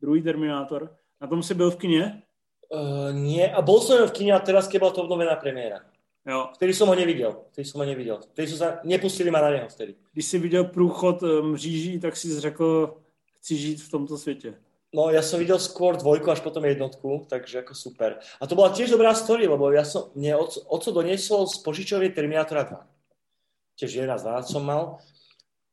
Druhý 0.00 0.22
Terminátor. 0.22 0.96
Na 1.20 1.26
tom 1.26 1.42
si 1.42 1.54
byl 1.54 1.70
v 1.70 1.76
kině? 1.76 2.22
Uh, 2.68 3.12
nie, 3.12 3.48
a 3.48 3.62
bol 3.64 3.80
som 3.80 3.96
v 4.06 4.12
kine 4.12 4.36
a 4.36 4.44
teraz, 4.44 4.68
keď 4.68 4.80
bola 4.80 4.92
to 4.92 5.00
obnovená 5.00 5.40
premiéra. 5.40 5.80
Jo. 6.28 6.52
Vtedy 6.52 6.74
som 6.74 6.88
ho 6.88 6.94
neviděl. 6.94 7.48
Vtedy 7.48 7.64
som 7.64 7.80
ho 7.80 7.86
neviděl. 7.86 8.20
Vtedy 8.20 8.48
som 8.48 8.58
sa, 8.58 8.68
nepustili 8.84 9.30
ma 9.30 9.40
na 9.40 9.50
něho 9.50 9.68
vtedy. 9.68 9.94
Když 10.12 10.26
si 10.26 10.38
viděl 10.38 10.64
průchod 10.64 11.22
mříží, 11.42 12.00
tak 12.00 12.16
si 12.16 12.40
řekl, 12.40 12.96
chci 13.36 13.56
žít 13.56 13.82
v 13.82 13.90
tomto 13.90 14.18
světě. 14.18 14.54
No, 14.88 15.12
ja 15.12 15.20
som 15.20 15.36
videl 15.36 15.60
skôr 15.60 16.00
dvojku 16.00 16.32
až 16.32 16.40
potom 16.40 16.64
jednotku, 16.64 17.28
takže 17.28 17.60
ako 17.60 17.76
super. 17.76 18.24
A 18.40 18.48
to 18.48 18.56
bola 18.56 18.72
tiež 18.72 18.88
dobrá 18.88 19.12
story, 19.12 19.44
lebo 19.44 19.68
ja 19.68 19.84
som, 19.84 20.08
mne 20.16 20.40
oco, 20.48 20.88
doniesol 20.88 21.44
z 21.44 21.60
požičovej 21.60 22.16
Terminátora 22.16 22.64
2. 22.64 23.84
Tiež 23.84 24.00
11 24.00 24.24
12 24.24 24.48
som 24.48 24.64
mal. 24.64 24.96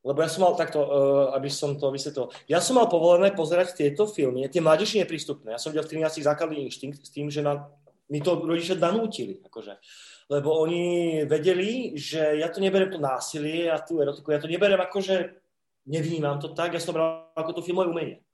Lebo 0.04 0.20
ja 0.20 0.30
som 0.30 0.44
mal 0.44 0.54
takto, 0.60 0.84
uh, 0.84 1.34
aby 1.34 1.48
som 1.48 1.80
to 1.80 1.90
vysvetlil. 1.96 2.30
Ja 2.46 2.60
som 2.60 2.76
mal 2.76 2.92
povolené 2.92 3.32
pozerať 3.32 3.74
tieto 3.80 4.06
filmy, 4.06 4.46
tie 4.52 4.62
mládeži 4.62 5.02
neprístupné. 5.02 5.56
Ja 5.56 5.60
som 5.64 5.72
videl 5.72 5.88
v 5.88 6.06
13 6.06 6.22
základný 6.22 6.68
inštinkt 6.68 7.02
s 7.02 7.10
tým, 7.10 7.32
že 7.32 7.40
na, 7.40 7.72
mi 8.12 8.20
to 8.20 8.38
rodičia 8.38 8.76
nanútili. 8.76 9.42
Akože 9.48 9.80
lebo 10.26 10.58
oni 10.58 11.22
vedeli, 11.30 11.94
že 11.94 12.42
ja 12.42 12.50
to 12.50 12.58
neberiem 12.58 12.90
to 12.90 12.98
násilie 12.98 13.70
a 13.70 13.78
tú 13.78 14.02
erotiku, 14.02 14.34
ja 14.34 14.42
to 14.42 14.50
neberiem 14.50 14.82
ako, 14.82 14.98
že 14.98 15.38
nevnímam 15.86 16.42
to 16.42 16.50
tak, 16.58 16.74
ja 16.74 16.82
som 16.82 16.98
bral 16.98 17.30
ako 17.38 17.62
to 17.62 17.66
filmové 17.66 17.94
umenie. 17.94 18.25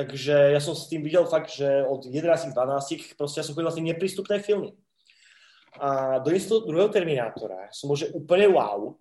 Takže 0.00 0.56
ja 0.56 0.60
som 0.64 0.72
s 0.72 0.88
tým 0.88 1.04
videl 1.04 1.28
fakt, 1.28 1.52
že 1.52 1.84
od 1.84 2.08
11 2.08 2.56
12 2.56 3.20
proste 3.20 3.44
ja 3.44 3.44
som 3.44 3.52
chodil 3.52 3.68
na 3.68 3.76
tie 3.76 3.84
neprístupné 3.84 4.40
filmy. 4.40 4.72
A 5.76 6.16
do 6.24 6.32
toho 6.32 6.64
druhého 6.64 6.88
Terminátora 6.88 7.68
som 7.68 7.92
že 7.92 8.08
úplne 8.16 8.48
wow. 8.48 8.96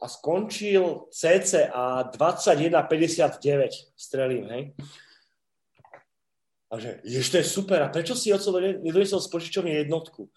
A 0.00 0.08
skončil 0.08 1.04
CCA 1.12 2.08
21.59 2.16 3.92
strelím, 3.92 4.48
hej. 4.48 4.62
A 6.72 6.80
že, 6.80 7.04
jež 7.04 7.28
to 7.28 7.36
je 7.36 7.44
super, 7.44 7.84
a 7.84 7.92
prečo 7.92 8.16
si 8.16 8.32
oco 8.32 8.56
nedoniesol 8.56 9.20
z 9.20 9.28
požičovne 9.28 9.84
jednotku? 9.84 10.32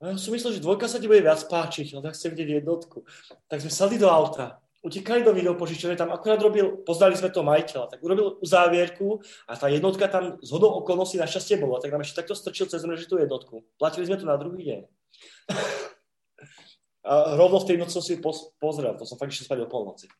A 0.00 0.16
ja 0.16 0.16
som 0.16 0.32
myslel, 0.32 0.56
že 0.56 0.64
dvojka 0.64 0.88
sa 0.88 0.96
ti 0.96 1.04
bude 1.04 1.20
viac 1.20 1.44
páčiť, 1.44 1.94
ale 1.94 2.08
tak 2.08 2.16
chcem 2.16 2.32
vidieť 2.32 2.64
jednotku. 2.64 3.04
Tak 3.46 3.60
sme 3.60 3.68
sadli 3.68 4.00
do 4.00 4.08
auta, 4.08 4.61
utekali 4.82 5.22
do 5.22 5.30
videopožičovne, 5.30 5.94
tam 5.94 6.10
akurát 6.10 6.42
robil, 6.42 6.82
poznali 6.82 7.14
sme 7.14 7.30
toho 7.30 7.46
majiteľa, 7.46 7.86
tak 7.86 8.02
urobil 8.02 8.42
uzávierku 8.42 9.22
a 9.46 9.54
tá 9.54 9.70
jednotka 9.70 10.10
tam 10.10 10.42
z 10.42 10.50
hodou 10.50 10.74
okolností 10.82 11.22
našťastie 11.22 11.62
bola, 11.62 11.78
tak 11.78 11.94
nám 11.94 12.02
ešte 12.02 12.18
takto 12.18 12.34
strčil 12.34 12.66
cez 12.66 12.82
tú 13.06 13.16
jednotku. 13.16 13.62
Platili 13.78 14.10
sme 14.10 14.18
to 14.18 14.26
na 14.26 14.34
druhý 14.34 14.62
deň. 14.66 14.80
a 17.08 17.12
rovno 17.38 17.62
v 17.62 17.68
tej 17.70 17.76
noci 17.78 17.94
som 17.94 18.02
si 18.02 18.18
pozrel, 18.58 18.98
to 18.98 19.06
som 19.06 19.14
fakt 19.14 19.30
ešte 19.30 19.46
spať 19.46 19.62
o 19.62 19.70
polnoci. 19.70 20.10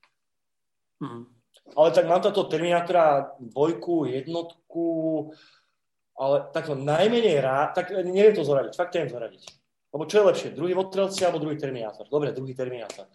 Mm. 1.03 1.27
Ale 1.75 1.89
tak 1.91 2.07
mám 2.07 2.23
táto 2.23 2.47
Terminátora 2.47 3.35
dvojku, 3.43 4.07
jednotku, 4.07 4.87
ale 6.15 6.47
takto 6.55 6.79
najmenej 6.79 7.43
rád, 7.43 7.75
tak 7.75 7.91
neviem 7.91 8.35
to 8.35 8.47
zoradiť, 8.47 8.79
fakt 8.79 8.95
neviem 8.95 9.11
zoradiť. 9.11 9.43
Lebo 9.93 10.09
čo 10.09 10.23
je 10.23 10.29
lepšie, 10.31 10.49
druhý 10.57 10.73
Votrelci 10.73 11.21
alebo 11.27 11.43
druhý 11.43 11.59
Terminátor? 11.59 12.07
Dobre, 12.09 12.31
druhý 12.33 12.55
Terminátor. 12.55 13.11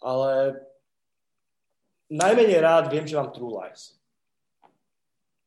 Ale 0.00 0.56
najmenej 2.10 2.60
rád 2.60 2.92
viem, 2.92 3.06
že 3.06 3.16
mám 3.16 3.30
True 3.30 3.52
Lies. 3.60 3.98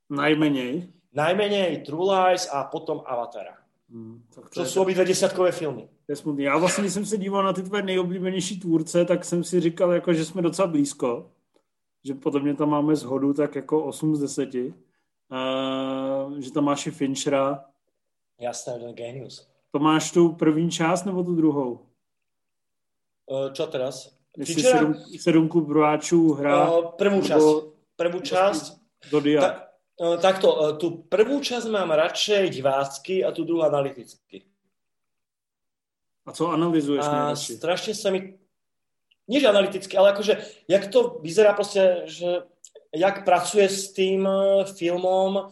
Najmenej? 0.10 0.94
Najmenej 1.14 1.82
True 1.86 2.06
Lies 2.06 2.50
a 2.52 2.64
potom 2.64 3.02
Avatara. 3.06 3.58
Hmm, 3.90 4.24
tak 4.36 4.50
to, 4.50 4.60
to 4.60 4.66
jsou 4.66 4.82
obidve 4.82 5.06
desiatkové 5.06 5.52
filmy. 5.52 5.90
To 6.06 6.12
je 6.12 6.16
smutný. 6.16 6.44
Já 6.44 6.58
vlastně, 6.58 6.82
když 6.82 6.94
jsem 6.94 7.06
se 7.06 7.18
díval 7.18 7.44
na 7.44 7.54
ty 7.54 7.64
tvoje 7.64 7.84
nejoblíbenější 7.84 8.60
tvůrce, 8.60 9.06
tak 9.06 9.26
jsem 9.26 9.44
si 9.44 9.60
říkal, 9.60 9.92
jako, 9.92 10.14
že 10.14 10.26
jsme 10.26 10.42
docela 10.42 10.68
blízko. 10.68 11.32
Že 12.04 12.14
podle 12.14 12.42
mě 12.42 12.56
tam 12.56 12.70
máme 12.70 12.96
zhodu 12.96 13.34
tak 13.34 13.56
jako 13.56 13.86
8 13.86 14.16
z 14.16 14.20
10. 14.20 14.50
Uh, 14.56 16.40
že 16.40 16.52
tam 16.52 16.64
máš 16.64 16.88
i 16.88 16.92
Finchera. 16.92 17.66
Jasné, 18.40 18.80
ten 18.80 18.94
genius. 18.94 19.50
To 19.72 19.80
máš 19.80 20.12
tu 20.12 20.34
první 20.34 20.72
část 20.72 21.06
nebo 21.06 21.24
tu 21.24 21.36
druhou? 21.36 21.80
Uh, 23.26 23.54
čo 23.54 23.68
teraz? 23.68 24.19
Jestli 24.40 24.56
Finchera? 24.56 24.80
sedm, 24.80 24.94
sedmku 25.20 25.62
brojáčů 25.62 26.34
hra? 26.34 26.72
Prvú 26.96 27.20
časť. 27.22 27.48
Prvú 27.96 28.20
časť. 28.24 28.64
Zodiak. 29.12 29.44
Ta, 29.44 29.50
uh, 30.00 30.16
takto, 30.16 30.48
uh, 30.56 30.78
tú 30.80 31.04
prvú 31.12 31.44
časť 31.44 31.68
mám 31.68 31.92
radšej 31.92 32.48
divácky 32.48 33.20
a 33.20 33.36
tú 33.36 33.44
druhú 33.44 33.68
analyticky. 33.68 34.48
A 36.24 36.32
co 36.32 36.52
analyzuješ 36.52 37.04
A 37.04 37.36
strašne 37.36 37.92
sa 37.92 38.14
mi... 38.16 38.40
Nie, 39.28 39.44
že 39.44 39.52
analyticky, 39.52 39.94
ale 39.98 40.16
akože, 40.16 40.40
jak 40.72 40.88
to 40.88 41.20
vyzerá 41.20 41.54
proste, 41.54 42.08
že 42.08 42.48
jak 42.96 43.26
pracuje 43.26 43.70
s 43.70 43.94
tým 43.94 44.24
eh, 44.28 44.66
filmom, 44.66 45.52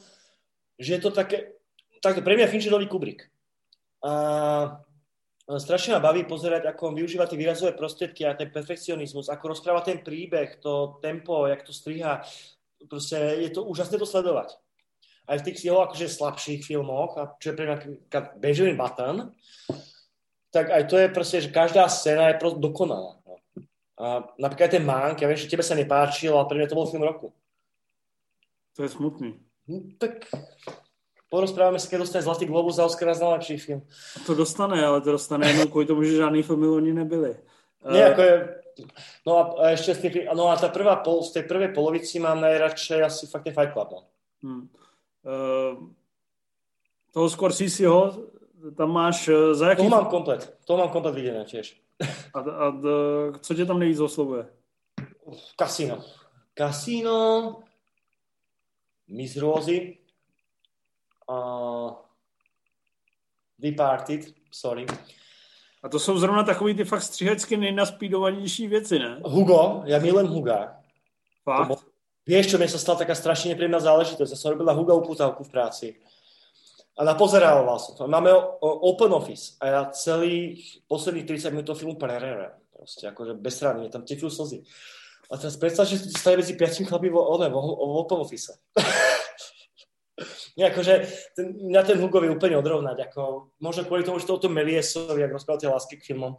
že 0.80 0.94
je 0.98 1.02
to 1.02 1.12
také, 1.12 1.58
tak 2.02 2.24
pre 2.24 2.38
mňa 2.38 2.48
Fincher 2.48 2.72
nový 2.72 2.88
Kubrick. 2.88 3.26
A 4.06 4.82
strašne 5.56 5.95
ma 5.95 6.03
baví 6.03 6.28
pozerať, 6.28 6.68
ako 6.68 6.91
on 6.91 6.99
využíva 6.99 7.24
tie 7.24 7.40
výrazové 7.40 7.72
prostriedky 7.72 8.28
a 8.28 8.36
ten 8.36 8.52
perfekcionizmus, 8.52 9.32
ako 9.32 9.56
rozpráva 9.56 9.80
ten 9.80 10.03
príbeh, 10.03 10.60
to 10.60 10.99
tempo, 10.99 11.48
jak 11.48 11.64
to 11.64 11.72
striha. 11.72 12.19
Proste 12.91 13.15
je 13.48 13.49
to 13.56 13.64
úžasné 13.64 13.95
to 13.95 14.03
sledovať. 14.03 14.60
Aj 15.28 15.40
v 15.40 15.45
tých 15.48 15.72
jeho 15.72 15.80
akože 15.88 16.11
slabších 16.11 16.68
filmoch, 16.68 17.15
a 17.15 17.32
čo 17.40 17.52
je 17.52 17.56
pre 17.56 17.65
mňa 17.68 17.78
Benjamin 18.40 18.76
Button, 18.76 19.15
tak 20.52 20.72
aj 20.72 20.84
to 20.88 20.95
je 20.99 21.07
proste, 21.11 21.38
že 21.48 21.56
každá 21.56 21.88
scéna 21.88 22.32
je 22.32 22.40
proste 22.40 22.60
dokonalá. 22.60 23.15
A 23.98 24.28
napríklad 24.38 24.69
ten 24.72 24.86
Mank, 24.86 25.24
ja 25.24 25.28
viem, 25.32 25.40
že 25.40 25.49
tebe 25.49 25.65
sa 25.65 25.74
nepáčil, 25.74 26.36
ale 26.36 26.48
pre 26.48 26.60
mňa 26.60 26.69
to 26.69 26.78
bol 26.78 26.91
film 26.91 27.07
roku. 27.07 27.32
To 28.78 28.86
je 28.86 28.94
smutný. 28.94 29.41
No, 29.68 29.90
tak 29.98 30.28
porozprávame 31.30 31.80
sa, 31.80 31.88
keď 31.91 31.99
dostane 32.08 32.24
Zlatý 32.24 32.45
globus 32.45 32.76
za 32.76 32.86
Oscara 32.86 33.14
za 33.14 33.26
najlepší 33.26 33.58
film. 33.58 33.82
To 34.26 34.36
dostane, 34.36 34.86
ale 34.86 35.02
to 35.02 35.12
dostane 35.12 35.48
jenom 35.48 35.68
kvůli 35.68 35.86
tomu, 35.86 36.04
že 36.04 36.16
žádný 36.16 36.44
filmy 36.44 36.68
oni 36.68 36.94
nebyli. 36.94 37.36
Nie, 37.91 38.06
ako 38.12 38.22
je, 38.22 38.36
no 39.26 39.32
a 39.38 39.70
ešte 39.72 39.95
z, 39.95 39.99
tých, 40.02 40.16
no 40.36 40.49
a 40.49 40.58
tá 40.58 40.68
prvá, 40.68 40.95
pol, 40.99 41.24
z 41.24 41.40
tej 41.40 41.44
prvej 41.48 41.72
polovici 41.72 42.20
mám 42.20 42.41
najradšej 42.41 42.99
asi 43.04 43.24
fakt 43.28 43.44
ten 43.44 43.54
Fight 43.54 43.72
Club. 43.72 43.90
No. 43.91 43.99
Hmm. 44.44 44.64
Uh, 45.24 45.88
toho 47.14 47.30
Scorseseho, 47.30 48.28
tam 48.76 48.91
máš 48.91 49.28
uh, 49.28 49.54
za 49.54 49.70
jaký... 49.70 49.84
To 49.84 49.90
mám 49.90 50.06
komplet, 50.06 50.58
to 50.66 50.78
mám 50.78 50.90
komplet 50.90 51.16
videné 51.16 51.45
tiež. 51.45 51.78
A, 52.34 52.40
a 52.40 52.68
a 52.68 53.40
co 53.40 53.54
tě 53.54 53.66
tam 53.66 53.80
nejvíc 53.80 53.99
oslovuje? 53.99 54.45
Casino. 55.60 56.04
Casino, 56.58 57.56
Miss 59.08 59.38
Rosie, 59.38 59.94
uh, 61.30 61.91
Departed, 63.60 64.34
sorry. 64.52 64.86
A 65.84 65.90
to 65.90 65.99
jsou 65.99 66.18
zrovna 66.18 66.44
takový 66.44 66.76
ty 66.76 66.84
fakt 66.84 67.02
stříhecky 67.02 67.58
nejnaspídovanější 67.58 68.68
věci, 68.68 68.99
ne? 68.99 69.22
Hugo, 69.26 69.84
ja 69.86 69.99
milujem 69.99 70.28
Huga. 70.28 70.78
Fakt? 71.44 71.68
Bo, 71.68 71.76
vieš, 72.28 72.52
čo 72.52 72.58
mi 72.58 72.68
sa 72.68 72.76
stala 72.76 72.99
taká 72.99 73.16
strašne 73.16 73.56
nepríjemná 73.56 73.80
záležitosť. 73.80 74.32
Ja 74.34 74.40
som 74.40 74.52
robil 74.52 74.68
na 74.68 74.76
Huga 74.76 74.94
uputávku 74.99 75.48
v 75.48 75.54
práci. 75.54 75.88
A 76.98 77.06
napozeral 77.06 77.64
som 77.80 77.95
to. 77.95 78.04
Máme 78.10 78.34
open 78.60 79.14
office 79.14 79.54
a 79.62 79.66
ja 79.70 79.82
celých 79.94 80.82
posledných 80.90 81.30
30 81.30 81.54
minút 81.54 81.78
filmu 81.78 81.95
prerere. 81.95 82.58
Proste 82.74 83.08
akože 83.08 83.38
bez 83.38 83.54
strany, 83.56 83.90
tam 83.90 84.04
tečú 84.04 84.28
slzy. 84.28 84.66
A 85.32 85.38
teraz 85.38 85.56
predstav, 85.56 85.86
že 85.86 86.02
si 86.02 86.10
stane 86.10 86.41
medzi 86.41 86.58
piatimi 86.58 86.88
chlapí 86.90 87.08
vo, 87.14 87.22
vo, 87.22 87.62
vo, 87.62 88.02
open 88.02 88.18
office. 88.18 88.52
Nie, 90.58 90.74
akože 90.74 90.94
ten, 91.38 91.54
mňa 91.70 91.82
ten 91.86 92.02
Hugo 92.02 92.18
vie 92.18 92.34
úplne 92.34 92.58
odrovnať. 92.58 92.98
Ako, 93.08 93.54
možno 93.62 93.86
kvôli 93.86 94.02
tomu, 94.02 94.18
že 94.18 94.26
to 94.26 94.42
o 94.42 94.44
tom 94.44 94.58
Meliesovi, 94.58 95.22
ak 95.22 95.38
rozprával 95.38 95.62
tie 95.62 95.70
lásky 95.70 95.96
k 96.02 96.08
filmom. 96.14 96.34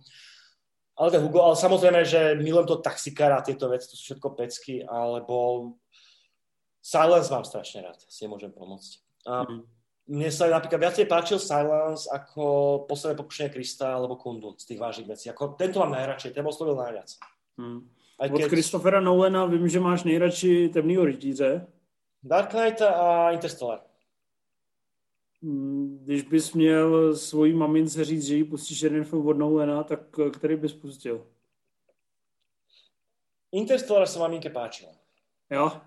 Ale 0.98 1.14
ten 1.14 1.22
Hugo, 1.22 1.46
ale 1.46 1.54
samozrejme, 1.54 2.02
že 2.02 2.34
milujem 2.34 2.66
to 2.66 2.82
taxikára 2.82 3.38
a 3.38 3.46
tieto 3.46 3.70
veci, 3.70 3.86
to 3.86 3.94
sú 3.94 4.02
všetko 4.10 4.34
pecky, 4.34 4.82
alebo 4.82 5.70
Silence 6.82 7.30
mám 7.30 7.46
strašne 7.46 7.86
rád, 7.86 8.02
si 8.10 8.26
nemôžem 8.26 8.50
pomôcť. 8.50 8.90
A 9.30 9.46
mm. 9.46 9.62
Mne 10.08 10.32
sa 10.32 10.48
napríklad 10.48 10.88
viacej 10.88 11.04
páčil 11.04 11.36
Silence 11.36 12.08
ako 12.08 12.42
Posledné 12.88 13.20
pokušenie 13.20 13.52
Krista 13.52 13.92
alebo 13.92 14.16
Kundun 14.16 14.56
z 14.56 14.72
tých 14.72 14.80
vážnych 14.80 15.04
vecí. 15.04 15.28
Ako, 15.28 15.52
tento 15.52 15.84
mám 15.84 15.92
najradšej, 15.92 16.32
ten 16.32 16.48
oslovil 16.48 16.80
najviac. 16.80 17.12
Mm. 17.60 17.84
Aj 18.16 18.28
Od 18.32 18.40
keď... 18.40 18.48
Christophera 18.48 19.04
Nolana 19.04 19.44
vím, 19.44 19.68
že 19.68 19.84
máš 19.84 20.08
nejradši 20.08 20.72
Temnýho 20.72 21.04
rytíře. 21.04 21.68
Dark 22.24 22.56
Knight 22.56 22.80
a 22.80 23.30
Interstellar. 23.36 23.84
Hmm, 25.42 25.98
když 26.04 26.22
bys 26.22 26.52
měl 26.52 27.16
svojí 27.16 27.52
mamince 27.52 28.04
říct, 28.04 28.26
že 28.26 28.34
jí 28.34 28.44
pustíš 28.44 28.82
jeden 28.82 29.04
film 29.04 29.28
od 29.28 29.38
Nolana, 29.38 29.82
tak 29.82 30.00
eh, 30.26 30.30
který 30.30 30.56
bys 30.56 30.74
pustil? 30.74 31.26
Interstellar 33.52 34.04
sa 34.04 34.20
maminke 34.20 34.50
páčil. 34.50 34.92
Jo? 35.50 35.80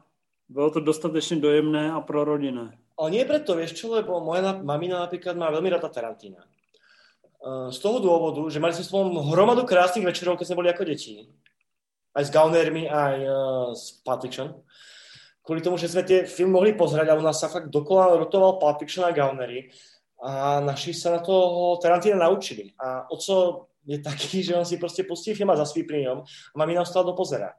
Bylo 0.49 0.71
to 0.71 0.79
dostatečne 0.79 1.37
dojemné 1.37 1.91
a 1.93 2.01
prorodinné. 2.01 2.73
Ale 2.97 3.11
nie 3.11 3.25
preto, 3.25 3.53
vieš 3.53 3.77
čo, 3.77 3.93
lebo 3.93 4.17
moja 4.17 4.57
mamina 4.65 5.05
napríklad 5.05 5.37
má 5.37 5.53
veľmi 5.53 5.69
rada 5.69 5.85
Tarantina. 5.89 6.41
Eh, 6.41 7.69
z 7.69 7.77
toho 7.79 7.99
dôvodu, 7.99 8.41
že 8.49 8.57
mali 8.57 8.73
sme 8.73 8.87
spolu 8.87 9.19
hromadu 9.29 9.67
krásnych 9.67 10.07
večerov, 10.07 10.39
keď 10.39 10.47
sme 10.47 10.59
boli 10.63 10.69
ako 10.71 10.87
deti. 10.87 11.27
Aj 12.15 12.23
s 12.23 12.31
Gaunermi, 12.31 12.91
aj 12.91 13.15
uh, 13.23 13.71
s 13.71 14.03
Pulp 14.03 14.19
Fiction 14.19 14.51
kvôli 15.41 15.61
tomu, 15.61 15.77
že 15.77 15.89
sme 15.89 16.05
tie 16.05 16.29
filmy 16.29 16.53
mohli 16.53 16.71
pozrieť 16.77 17.11
a 17.11 17.17
u 17.17 17.23
nás 17.25 17.41
sa 17.41 17.49
fakt 17.49 17.73
dokola 17.73 18.17
rotoval 18.17 18.61
Pulp 18.61 18.77
Fiction 18.81 19.05
a 19.05 19.11
Gaunery 19.11 19.73
a 20.21 20.61
naši 20.61 20.93
sa 20.93 21.17
na 21.17 21.19
to 21.19 21.33
Tarantina 21.81 22.29
naučili. 22.29 22.69
A 22.77 23.09
oco 23.09 23.67
je 23.81 23.97
taký, 23.97 24.45
že 24.45 24.53
on 24.53 24.65
si 24.65 24.77
proste 24.77 25.01
pustí 25.01 25.33
film 25.33 25.49
a 25.49 25.57
zaspí 25.57 25.81
pri 25.81 26.05
ňom 26.05 26.21
a 26.21 26.55
mami 26.55 26.77
nám 26.77 26.85
stále 26.85 27.09
dopozerá. 27.09 27.57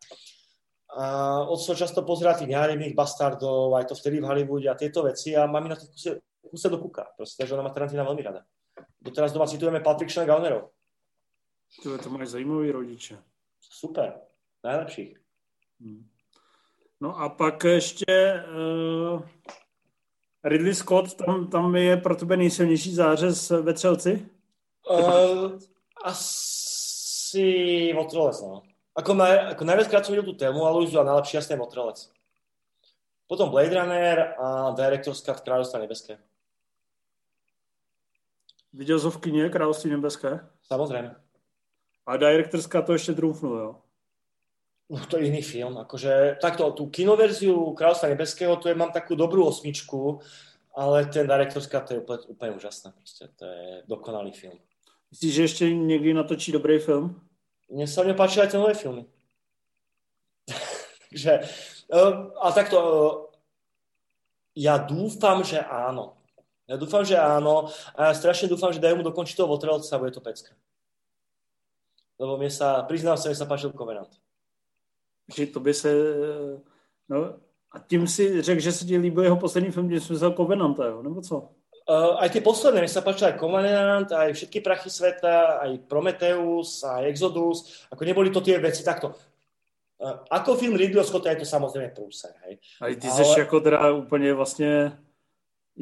A 0.93 1.41
oco 1.49 1.73
často 1.75 2.07
pozerá 2.07 2.39
tých 2.39 2.53
neharivných 2.53 2.95
bastardov, 2.95 3.75
aj 3.75 3.91
to 3.91 3.95
vtedy 3.99 4.21
v 4.23 4.29
Hollywoode 4.29 4.69
a 4.71 4.79
tieto 4.79 5.03
veci 5.03 5.35
a 5.35 5.49
mami 5.49 5.73
na 5.73 5.77
to 5.77 5.89
kuse, 5.91 6.23
kuse 6.47 6.69
dokúka. 6.71 7.11
Proste, 7.19 7.43
že 7.43 7.57
ona 7.57 7.67
má 7.67 7.75
Tarantina 7.75 8.07
veľmi 8.07 8.23
rada. 8.23 8.47
Doteraz 9.03 9.35
doma 9.35 9.51
citujeme 9.51 9.83
Pulp 9.83 9.99
Fiction 9.99 10.23
a 10.23 10.29
Gaunerov. 10.29 10.71
To, 11.83 11.97
to 11.99 12.09
majú 12.13 12.29
zaujímaví 12.29 12.71
rodiče. 12.71 13.17
Super, 13.59 14.21
najlepších. 14.61 15.17
Hmm. 15.81 16.12
No 17.03 17.19
a 17.19 17.29
pak 17.29 17.65
ještě 17.65 18.45
uh, 19.15 19.23
Ridley 20.45 20.75
Scott, 20.75 21.15
tam, 21.15 21.47
tam 21.47 21.77
je 21.77 21.97
pro 21.97 22.17
tebe 22.17 22.37
nejsilnější 22.37 22.95
zářez 22.95 23.51
ve 23.51 23.75
Třelci? 23.75 24.29
Uh, 24.91 25.59
asi 26.05 27.93
Votrelec, 27.97 28.43
no. 28.43 28.63
Ako, 28.95 29.15
naj, 29.15 29.57
ako 29.57 29.65
najviackrát 29.65 30.07
som 30.07 30.13
videl 30.13 30.31
tú 30.31 30.37
tému, 30.37 30.63
ale 30.63 30.85
už 30.85 30.93
najlepší 30.93 31.37
jasný 31.37 31.57
Votrelec. 31.57 32.13
Potom 33.27 33.51
Blade 33.51 33.75
Runner 33.75 34.35
a 34.39 34.71
Director's 34.71 35.27
Cut 35.27 35.41
Kráľovstva 35.41 35.83
nebeské. 35.83 36.19
Viděl 38.73 39.01
jsi 39.01 39.11
v 39.11 39.21
kině 39.21 39.49
Království 39.49 39.91
nebeské? 39.91 40.47
Samozrejme. 40.63 41.17
A 42.07 42.17
Director's 42.17 42.67
Cut 42.67 42.87
to 42.87 42.93
ještě 42.93 43.13
trúfnul, 43.13 43.59
jo? 43.59 43.82
No, 44.93 45.01
to 45.09 45.17
je 45.17 45.33
iný 45.33 45.41
film. 45.41 45.81
Akože, 45.81 46.37
takto, 46.37 46.69
tú 46.77 46.93
kinoverziu 46.93 47.73
Kráľovstva 47.73 48.13
nebeského, 48.13 48.61
to 48.61 48.69
je, 48.69 48.77
mám 48.77 48.93
takú 48.93 49.17
dobrú 49.17 49.49
osmičku, 49.49 50.21
ale 50.77 51.09
ten 51.09 51.25
Director's 51.25 51.65
Cut 51.65 51.89
to 51.89 51.97
je 51.97 52.05
úplne, 52.05 52.21
úplne 52.29 52.53
úžasné. 52.61 52.93
Proste, 52.93 53.33
to 53.41 53.49
je 53.49 53.89
dokonalý 53.89 54.37
film. 54.37 54.61
Myslíš, 55.09 55.33
že 55.33 55.43
ešte 55.49 55.65
niekdy 55.73 56.13
natočí 56.13 56.53
dobrý 56.53 56.77
film? 56.77 57.17
Mne 57.73 57.89
sa 57.89 58.05
mne 58.05 58.13
páči 58.13 58.45
aj 58.45 58.53
tie 58.53 58.61
nové 58.61 58.77
filmy. 58.77 59.09
Takže, 61.09 61.41
uh, 61.89 62.37
a 62.45 62.53
takto, 62.53 62.77
uh, 62.77 63.33
ja 64.53 64.77
dúfam, 64.77 65.41
že 65.41 65.65
áno. 65.65 66.21
Ja 66.69 66.77
dúfam, 66.77 67.01
že 67.01 67.17
áno 67.17 67.73
a 67.97 68.13
ja 68.13 68.15
strašne 68.17 68.45
dúfam, 68.45 68.69
že 68.77 68.81
dajú 68.81 69.01
mu 69.01 69.05
dokončiť 69.09 69.41
toho 69.41 69.49
Votrelca 69.49 69.97
bude 69.97 70.13
to 70.13 70.21
pecka. 70.21 70.53
Lebo 72.21 72.37
mne 72.37 72.53
sa, 72.53 72.85
priznám 72.85 73.17
sa, 73.17 73.33
že 73.33 73.41
sa 73.41 73.49
páčil 73.49 73.73
Covenant 73.73 74.22
že 75.35 75.47
to 75.47 75.61
by 75.61 75.75
se... 75.75 75.93
No, 77.09 77.35
a 77.73 77.79
tím 77.79 78.07
si 78.07 78.43
řekl, 78.43 78.61
že 78.61 78.73
se 78.73 78.85
ti 78.85 78.99
líbil 78.99 79.25
jeho 79.25 79.37
poslední 79.37 79.71
film, 79.71 79.89
kde 79.89 80.01
jsi 80.01 80.13
vzal 80.13 80.33
Covenanta, 80.33 80.87
jo? 80.87 81.03
nebo 81.03 81.21
co? 81.21 81.49
Uh, 81.89 82.15
aj 82.23 82.31
tie 82.31 82.41
posledné, 82.41 82.79
mi 82.81 82.89
sa 82.89 83.03
páčil 83.03 83.35
aj 83.35 83.43
Covenant, 83.43 84.07
aj 84.13 84.39
Všetky 84.39 84.63
prachy 84.63 84.87
sveta, 84.91 85.59
aj 85.67 85.91
Prometheus, 85.91 86.87
aj 86.87 87.11
Exodus, 87.11 87.87
ako 87.91 88.05
neboli 88.07 88.31
to 88.31 88.39
tie 88.39 88.59
veci 88.59 88.87
takto. 88.87 89.11
Uh, 89.99 90.23
ako 90.31 90.55
film 90.55 90.79
Ridley 90.79 91.03
Scotta 91.03 91.35
je 91.35 91.43
to 91.43 91.47
samozrejme 91.47 91.91
prúser, 91.91 92.31
hej. 92.47 92.63
A 92.81 92.95
ty 92.95 93.09
Ale... 93.09 93.25
jsi 93.25 93.41
jako 93.41 93.61
teda 93.61 93.93
úplně 93.93 94.35
vlastně 94.35 94.99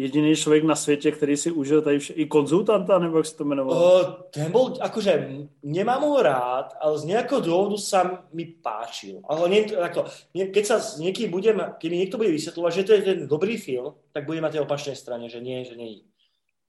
jediný 0.01 0.33
človek 0.33 0.65
na 0.65 0.73
svete, 0.73 1.13
ktorý 1.13 1.37
si 1.37 1.53
užil 1.53 1.85
tady 1.85 1.99
vše, 2.01 2.13
i 2.17 2.25
konzultanta, 2.25 2.97
nebo 2.97 3.21
jak 3.21 3.29
sa 3.29 3.37
to 3.37 3.45
jmenoval? 3.45 3.73
Uh, 3.77 4.05
ten 4.33 4.49
bol, 4.49 4.73
akože, 4.81 5.13
nemám 5.61 6.01
ho 6.09 6.17
rád, 6.25 6.73
ale 6.81 6.97
z 6.97 7.05
nejakého 7.13 7.45
dôvodu 7.45 7.77
sa 7.77 8.25
mi 8.33 8.49
páčil. 8.49 9.21
Ale 9.29 9.53
nie, 9.53 9.69
takto, 9.69 10.09
nie, 10.33 10.49
keď 10.49 10.65
sa 10.65 10.77
s 10.81 10.97
niekým 10.97 11.29
budem, 11.29 11.61
keď 11.77 11.89
mi 11.93 12.01
niekto 12.01 12.17
bude 12.17 12.33
vysvetľovať, 12.33 12.73
že 12.73 12.87
to 12.89 12.93
je 12.97 13.03
ten 13.05 13.19
dobrý 13.29 13.61
film, 13.61 13.93
tak 14.17 14.25
budem 14.25 14.45
na 14.45 14.53
tej 14.53 14.65
opačnej 14.65 14.97
strane, 14.97 15.29
že 15.29 15.45
nie, 15.45 15.61
že 15.69 15.77
nie. 15.77 16.09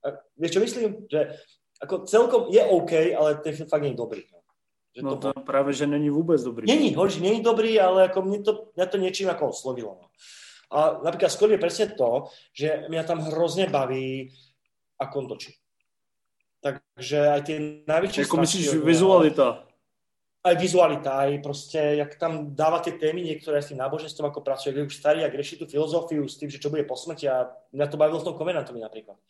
A, 0.04 0.20
vieš 0.36 0.60
čo 0.60 0.62
myslím? 0.62 1.08
Že 1.08 1.20
ako 1.82 1.96
celkom 2.06 2.42
je 2.52 2.62
OK, 2.62 2.94
ale 3.16 3.40
ten 3.40 3.56
film 3.56 3.70
fakt 3.72 3.84
nie 3.88 3.96
je 3.96 4.02
dobrý. 4.02 4.22
No. 4.28 4.40
Že 4.92 5.02
no 5.08 5.10
to, 5.16 5.32
to 5.32 5.42
práve, 5.48 5.72
že 5.72 5.88
není 5.88 6.12
vôbec 6.12 6.36
dobrý. 6.44 6.68
Není, 6.68 6.92
hoď, 7.00 7.24
není 7.24 7.40
dobrý, 7.40 7.80
ale 7.80 8.12
ako 8.12 8.28
mne 8.28 8.44
to, 8.44 8.52
mňa 8.76 8.86
to 8.92 8.98
niečím 9.00 9.32
ako 9.32 9.56
oslovilo. 9.56 9.96
No. 10.04 10.08
A 10.72 11.04
napríklad 11.04 11.28
skôr 11.28 11.52
je 11.52 11.60
presne 11.60 11.92
to, 11.92 12.32
že 12.56 12.88
mňa 12.88 13.04
tam 13.04 13.20
hrozne 13.20 13.68
baví, 13.68 14.32
ako 14.96 15.14
on 15.20 15.28
točí. 15.36 15.52
Takže 16.64 17.20
aj 17.28 17.42
tie 17.44 17.58
najväčšie... 17.84 18.24
Ako 18.24 18.40
myslíš 18.40 18.80
vizualita? 18.80 19.68
Aj 20.42 20.56
vizualita, 20.58 21.28
aj 21.28 21.44
proste, 21.44 22.02
jak 22.02 22.18
tam 22.18 22.56
dáva 22.58 22.82
tie 22.82 22.98
témy 22.98 23.22
niektoré 23.22 23.62
s 23.62 23.70
tým 23.70 23.78
náboženstvom, 23.78 24.32
ako 24.32 24.42
pracuje, 24.42 24.74
kde 24.74 24.90
už 24.90 24.96
starý, 24.98 25.22
ak 25.22 25.38
rieši 25.38 25.62
tú 25.62 25.70
filozofiu 25.70 26.26
s 26.26 26.40
tým, 26.40 26.50
že 26.50 26.58
čo 26.58 26.74
bude 26.74 26.82
po 26.88 26.98
smrti 26.98 27.30
a 27.30 27.52
mňa 27.76 27.86
to 27.92 28.00
bavilo 28.00 28.24
v 28.24 28.28
tom 28.32 28.38
Covenantovi 28.38 28.82
napríklad. 28.82 29.22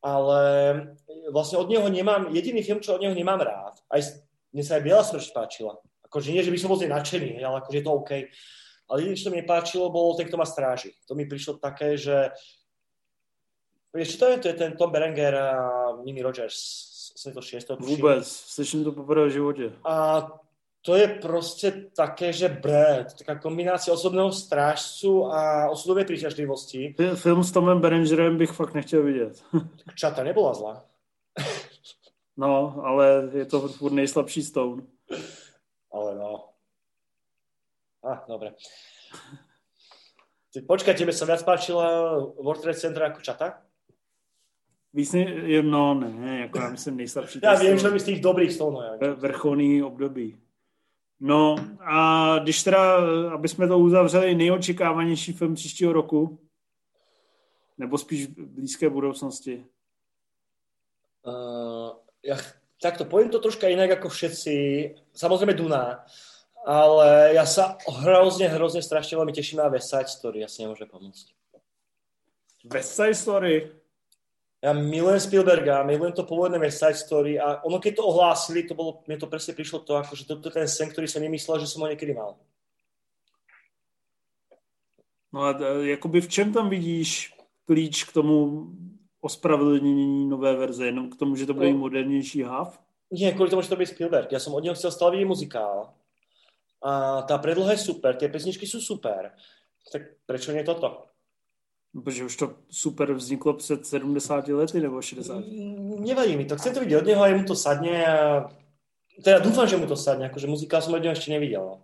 Ale 0.00 0.40
vlastne 1.28 1.60
od 1.60 1.68
neho 1.68 1.84
nemám, 1.88 2.32
jediný 2.32 2.64
film, 2.64 2.80
čo 2.80 2.96
od 2.96 3.04
neho 3.04 3.12
nemám 3.12 3.40
rád, 3.40 3.80
aj 3.92 4.22
mne 4.52 4.62
sa 4.64 4.80
aj 4.80 4.84
Biela 4.84 5.04
smrť 5.04 5.32
páčila. 5.32 5.76
Akože 6.08 6.32
nie, 6.32 6.44
že 6.44 6.52
by 6.52 6.58
som 6.60 6.72
bol 6.72 6.80
nadšený, 6.80 7.40
ale 7.44 7.60
akože 7.60 7.76
je 7.80 7.84
to 7.84 7.92
OK 7.92 8.12
ale 8.88 9.00
jediné, 9.00 9.16
čo 9.16 9.30
mi 9.32 9.40
nepáčilo, 9.40 9.92
bol 9.92 10.16
ten, 10.16 10.28
kto 10.28 10.36
má 10.36 10.44
stráži. 10.44 10.92
To 11.08 11.16
mi 11.16 11.24
prišlo 11.24 11.58
také, 11.58 11.96
že 11.96 12.32
Vieš, 13.94 14.18
čo 14.18 14.18
to 14.18 14.26
je? 14.26 14.36
To 14.42 14.46
je 14.50 14.56
ten 14.58 14.72
Tom 14.74 14.90
Berenger 14.90 15.34
a 15.38 15.48
Mimi 16.02 16.18
Rogers. 16.18 16.58
Som 17.14 17.30
to 17.30 17.38
šiesto 17.38 17.78
Vôbec, 17.78 18.26
slyším 18.26 18.82
to 18.82 18.90
poprvé 18.90 19.30
v 19.30 19.34
živote. 19.38 19.64
A 19.86 20.26
to 20.82 20.98
je 20.98 21.06
proste 21.22 21.94
také, 21.94 22.34
že 22.34 22.50
bre, 22.50 23.06
taká 23.06 23.38
kombinácia 23.38 23.94
osobného 23.94 24.34
strážcu 24.34 25.30
a 25.30 25.70
osudovej 25.70 26.10
príťažlivosti. 26.10 26.98
Film 27.14 27.46
s 27.46 27.54
Tomem 27.54 27.80
Berengerem 27.80 28.36
bych 28.36 28.50
fakt 28.50 28.74
nechtěl 28.74 29.02
vidět. 29.02 29.44
Čata 29.94 30.22
nebola 30.22 30.54
zlá. 30.54 30.84
no, 32.36 32.82
ale 32.84 33.30
je 33.32 33.44
to 33.46 33.68
furt 33.68 33.92
nejslabší 33.92 34.42
Stone. 34.42 34.82
Ale 38.04 38.14
no, 38.14 38.22
a, 38.22 38.24
dobre. 38.28 38.48
Počkaj, 40.54 40.94
tebe 40.94 41.12
sa 41.12 41.24
viac 41.24 41.42
páčila 41.42 42.20
World 42.36 42.62
Trade 42.62 42.78
Center 42.78 43.02
ako 43.08 43.24
čata? 43.24 43.64
Víc 44.94 45.14
no 45.62 45.94
ne, 45.94 46.40
jako 46.40 46.58
já 46.58 46.70
myslím 46.70 46.96
nejslabší. 46.96 47.40
Já 47.42 47.54
vím, 47.54 47.78
že 47.78 47.98
z 47.98 48.04
těch 48.04 48.20
dobrých 48.20 48.52
stolů. 48.52 48.80
Vrcholný 49.16 49.82
období. 49.82 50.38
No 51.20 51.56
a 51.80 52.38
když 52.38 52.62
teda, 52.62 52.96
aby 53.34 53.48
jsme 53.48 53.68
to 53.68 53.78
uzavřeli, 53.78 54.34
nejočekávanější 54.34 55.32
film 55.32 55.54
příštího 55.54 55.92
roku, 55.92 56.38
nebo 57.78 57.98
spíš 57.98 58.26
v 58.26 58.46
blízké 58.46 58.90
budoucnosti? 58.90 59.64
Uh, 61.24 61.96
ja 62.20 62.36
takto 62.76 63.08
poviem 63.08 63.32
to 63.32 63.40
troška 63.40 63.64
inak 63.64 63.96
ako 63.96 64.12
všetci. 64.12 64.54
Samozrejme 65.16 65.56
Duna 65.56 66.04
ale 66.64 67.36
ja 67.36 67.44
sa 67.44 67.76
hrozne, 67.84 68.48
hrozne 68.48 68.80
strašne 68.80 69.20
veľmi 69.20 69.36
teším 69.36 69.60
na 69.60 69.68
West 69.68 69.92
Side 69.92 70.08
Story, 70.08 70.40
ja 70.40 70.48
si 70.48 70.64
nemôžem 70.64 70.88
pomôcť. 70.88 71.26
West 72.72 72.96
Side 72.96 73.14
Story? 73.14 73.68
Ja 74.64 74.72
milujem 74.72 75.20
Spielberga, 75.20 75.84
milujem 75.84 76.16
to 76.16 76.24
pôvodné 76.24 76.56
West 76.56 76.80
Side 76.80 76.96
Story 76.96 77.36
a 77.36 77.60
ono 77.60 77.76
keď 77.76 78.00
to 78.00 78.08
ohlásili, 78.08 78.64
to 78.64 78.72
bolo, 78.72 79.04
mne 79.04 79.20
to 79.20 79.28
presne 79.28 79.52
prišlo 79.52 79.84
to, 79.84 80.00
ako, 80.00 80.16
že 80.16 80.24
to, 80.24 80.40
je 80.40 80.56
ten 80.56 80.64
sen, 80.64 80.88
ktorý 80.88 81.04
som 81.04 81.20
nemyslel, 81.20 81.60
že 81.60 81.68
som 81.68 81.84
ho 81.84 81.92
niekedy 81.92 82.16
mal. 82.16 82.40
No 85.28 85.44
a 85.44 85.52
e, 85.52 85.92
jakoby 85.92 86.24
v 86.24 86.32
čem 86.32 86.48
tam 86.48 86.72
vidíš 86.72 87.36
klíč 87.68 88.08
k 88.08 88.12
tomu 88.16 88.66
ospravedlnění 89.20 90.28
nové 90.28 90.56
verze, 90.56 90.86
jenom 90.86 91.10
k 91.10 91.16
tomu, 91.16 91.36
že 91.36 91.46
to 91.46 91.54
bude 91.54 91.72
no. 91.72 91.78
modernější 91.78 92.42
hav? 92.42 92.80
Nie, 93.12 93.36
kvôli 93.36 93.52
tomu, 93.52 93.62
že 93.62 93.68
to 93.68 93.76
bude 93.76 93.86
Spielberg. 93.86 94.32
Ja 94.32 94.40
som 94.40 94.56
od 94.56 94.64
neho 94.64 94.74
chcel 94.74 94.90
stále 94.90 95.14
vidieť 95.14 95.28
muzikál. 95.28 95.92
A 96.84 97.22
tá 97.24 97.40
predloha 97.40 97.72
je 97.72 97.80
super, 97.80 98.12
tie 98.12 98.28
pesničky 98.28 98.68
sú 98.68 98.76
super. 98.76 99.32
Tak 99.88 100.20
prečo 100.28 100.52
nie 100.52 100.64
toto? 100.64 101.08
Protože 101.92 102.24
už 102.24 102.36
to 102.36 102.54
super 102.70 103.12
vzniklo 103.12 103.54
před 103.54 103.86
70 103.86 104.48
lety 104.48 104.80
nebo 104.80 105.02
60. 105.02 105.44
Nevadí 105.98 106.36
mi 106.36 106.44
to, 106.44 106.56
chcem 106.56 106.74
to 106.74 106.80
vidieť 106.80 106.98
od 106.98 107.06
neho 107.06 107.22
a 107.24 107.28
mu 107.36 107.44
to 107.44 107.56
sadne 107.56 108.06
a 108.06 108.50
teda 109.22 109.38
dúfam, 109.38 109.68
že 109.68 109.76
mu 109.76 109.86
to 109.86 109.96
sadne, 109.96 110.26
akože 110.26 110.50
muzikál 110.50 110.82
som 110.82 110.94
od 110.94 111.02
neho 111.02 111.14
ešte 111.14 111.30
nevidel. 111.30 111.80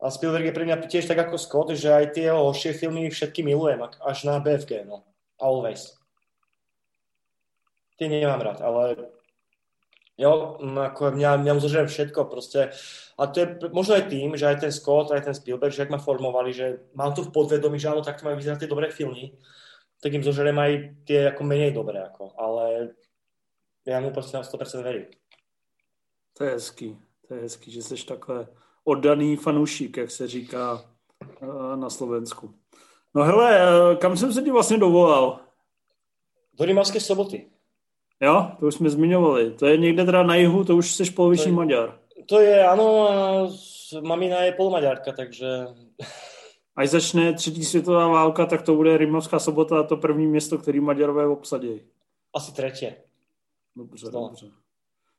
A 0.00 0.10
Spielberg 0.10 0.48
je 0.48 0.56
pre 0.56 0.64
mňa 0.64 0.88
tiež 0.88 1.04
tak 1.04 1.20
ako 1.20 1.36
Scott, 1.36 1.68
že 1.76 1.92
aj 1.92 2.16
tie 2.16 2.32
jeho 2.32 2.40
horšie 2.40 2.72
filmy 2.72 3.12
všetky 3.12 3.44
milujem, 3.44 3.84
až 3.84 4.24
na 4.24 4.40
BFG, 4.40 4.88
no. 4.88 5.04
Always. 5.36 5.92
Tie 8.00 8.08
nemám 8.08 8.40
rád, 8.40 8.64
ale 8.64 9.12
Jo, 10.14 10.62
ako 10.62 11.10
mňa, 11.18 11.42
mňa 11.42 11.52
mu 11.58 11.60
všetko 11.60 12.30
proste. 12.30 12.70
A 13.18 13.26
to 13.26 13.40
je 13.40 13.46
možno 13.70 13.94
aj 13.94 14.10
tým, 14.10 14.34
že 14.36 14.46
aj 14.46 14.60
ten 14.60 14.72
Scott, 14.72 15.14
aj 15.14 15.22
ten 15.22 15.34
Spielberg, 15.34 15.70
že 15.70 15.86
ak 15.86 15.94
ma 15.94 16.02
formovali, 16.02 16.50
že 16.52 16.90
mám 16.94 17.14
to 17.14 17.22
v 17.22 17.30
podvedomí, 17.30 17.78
že 17.78 17.88
áno, 17.88 18.02
takto 18.02 18.26
majú 18.26 18.36
vyzerať 18.36 18.66
tie 18.66 18.72
dobré 18.72 18.90
filmy, 18.90 19.38
tak 20.02 20.12
im 20.12 20.26
zožerem 20.26 20.58
aj 20.58 20.72
tie 21.06 21.30
ako 21.30 21.42
menej 21.46 21.70
dobré. 21.70 22.02
Ako. 22.02 22.34
Ale 22.34 22.94
ja 23.86 24.00
mu 24.00 24.10
proste 24.10 24.36
na 24.36 24.42
100% 24.42 24.82
verím. 24.82 25.06
To 26.34 26.44
je 26.44 26.50
hezký. 26.50 26.98
To 27.28 27.34
je 27.34 27.40
hezký, 27.40 27.70
že 27.70 27.82
jsi 27.82 28.06
takhle 28.06 28.46
oddaný 28.84 29.36
fanoušik, 29.36 29.96
jak 29.96 30.10
se 30.10 30.26
říká 30.28 30.84
eh, 31.22 31.76
na 31.76 31.90
Slovensku. 31.90 32.54
No 33.14 33.24
hele, 33.24 33.60
eh, 33.60 33.96
kam 33.96 34.16
jsem 34.16 34.32
se 34.32 34.42
ti 34.42 34.50
vlastně 34.50 34.78
dovolal? 34.78 35.40
Do 36.54 36.64
Rimavské 36.64 37.00
soboty. 37.00 37.50
Jo, 38.20 38.50
to 38.60 38.66
už 38.66 38.74
jsme 38.74 38.90
zmiňovali. 38.90 39.50
To 39.50 39.66
je 39.66 39.76
někde 39.76 40.04
teda 40.04 40.22
na 40.22 40.34
jihu, 40.34 40.64
to 40.64 40.76
už 40.76 40.92
jsi 40.92 41.10
poloviční 41.10 41.50
je, 41.50 41.56
Maďar. 41.56 41.98
To 42.26 42.40
je, 42.40 42.64
ano, 42.66 43.08
mamina 44.02 44.40
je 44.40 44.52
polmaďarka, 44.52 45.12
takže... 45.12 45.46
Až 46.76 46.88
začne 46.88 47.32
třetí 47.32 47.64
světová 47.64 48.08
válka, 48.08 48.46
tak 48.46 48.62
to 48.62 48.74
bude 48.74 48.98
Rimovská 48.98 49.38
sobota, 49.38 49.82
to 49.82 49.96
první 49.96 50.26
město, 50.26 50.58
který 50.58 50.80
Maďarové 50.80 51.26
obsadí. 51.26 51.80
Asi 52.34 52.52
třetí. 52.52 52.86
Dobře, 53.76 54.06
no. 54.12 54.20
dobře. 54.28 54.46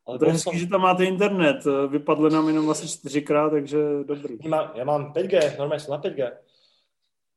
Ale 0.06 0.20
to 0.20 0.26
je 0.26 0.32
hezký, 0.32 0.52
som... 0.52 0.60
že 0.60 0.68
tam 0.68 0.82
máte 0.82 1.06
internet. 1.06 1.58
Vypadlo 1.88 2.30
nám 2.30 2.48
jenom 2.48 2.70
asi 2.70 2.88
čtyřikrát, 2.88 3.50
takže 3.50 3.78
dobrý. 4.04 4.38
Já 4.44 4.50
mám, 4.50 4.72
já 4.76 4.84
mám 4.84 5.14
5G, 5.14 5.58
normálně 5.58 5.80
jsem 5.80 5.92
na 5.92 6.02
5G. 6.02 6.32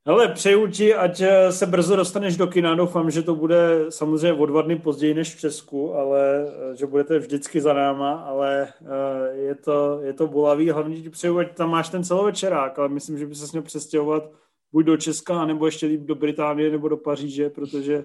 Hele, 0.09 0.29
přeju 0.29 0.67
ti, 0.67 0.95
ať 0.95 1.21
eh, 1.21 1.53
se 1.53 1.67
brzo 1.67 1.97
dostaneš 1.97 2.37
do 2.37 2.47
kina. 2.47 2.75
Doufám, 2.75 3.11
že 3.11 3.23
to 3.23 3.35
bude 3.35 3.87
samozřejmě 3.89 4.33
o 4.33 4.47
dva 4.47 4.63
dny 4.63 4.79
později 4.79 5.15
než 5.15 5.35
v 5.35 5.41
Česku, 5.41 5.95
ale 5.95 6.47
eh, 6.49 6.77
že 6.77 6.87
budete 6.87 7.19
vždycky 7.19 7.61
za 7.61 7.73
náma, 7.73 8.13
ale 8.13 8.69
eh, 8.83 9.37
je 9.37 9.55
to, 9.55 10.01
je 10.03 10.13
to 10.13 10.27
bolavý. 10.27 10.71
Hlavně 10.71 11.03
ti 11.03 11.11
přeju, 11.11 11.39
ať 11.39 11.57
tam 11.57 11.71
máš 11.71 11.89
ten 11.89 12.05
celovečerák, 12.05 12.79
ale 12.79 12.89
myslím, 12.89 13.19
že 13.19 13.27
by 13.27 13.35
se 13.35 13.47
měl 13.53 13.63
přestěhovat 13.63 14.31
buď 14.73 14.85
do 14.85 14.97
Česka, 14.97 15.45
nebo 15.45 15.67
ještě 15.67 15.87
líp 15.87 16.01
do 16.01 16.15
Británie 16.15 16.71
nebo 16.71 16.89
do 16.89 16.97
Paříže, 16.97 17.51
protože 17.51 18.05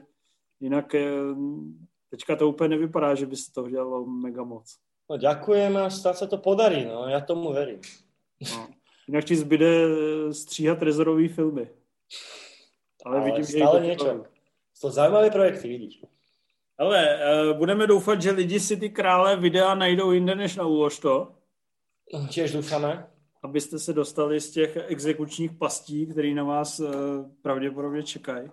jinak 0.59 0.95
teďka 2.09 2.35
to 2.35 2.49
úplně 2.49 2.67
nevypadá, 2.67 3.15
že 3.15 3.25
by 3.25 3.35
se 3.35 3.51
to 3.53 3.69
dělalo 3.69 4.05
mega 4.05 4.43
moc. 4.43 4.77
No 5.09 5.17
ďakujem 5.17 5.77
a 5.77 5.89
snad 5.89 6.17
se 6.17 6.27
to 6.27 6.37
podarí, 6.37 6.85
no, 6.85 7.07
já 7.07 7.19
tomu 7.19 7.53
verím. 7.53 7.79
No. 8.51 8.67
Jinak 9.07 9.25
ti 9.25 9.35
zbyde 9.35 9.67
stříhat 10.31 10.81
rezorový 10.81 11.27
filmy. 11.27 11.69
Ale, 13.05 13.15
ale 13.15 13.25
vidím, 13.25 13.43
stále 13.43 13.79
že 13.79 13.85
niečo. 13.85 14.25
To 14.81 14.91
zaujímavé 14.91 15.31
projekty, 15.31 15.67
vidíš. 15.67 16.01
Ale 16.77 17.19
uh, 17.51 17.57
budeme 17.57 17.87
doufat, 17.87 18.21
že 18.21 18.31
lidi 18.31 18.59
si 18.59 18.77
ty 18.77 18.89
krále 18.89 19.35
videa 19.35 19.75
najdou 19.75 20.11
jinde 20.11 20.35
než 20.35 20.55
na 20.55 20.65
Ulož 20.65 20.99
to. 20.99 21.35
Doufáme. 22.53 23.07
Abyste 23.43 23.79
se 23.79 23.93
dostali 23.93 24.39
z 24.39 24.51
těch 24.51 24.77
exekučních 24.87 25.51
pastí, 25.51 26.07
které 26.07 26.33
na 26.33 26.43
vás 26.43 26.79
uh, 26.79 26.89
pravděpodobně 27.41 28.03
čekají. 28.03 28.51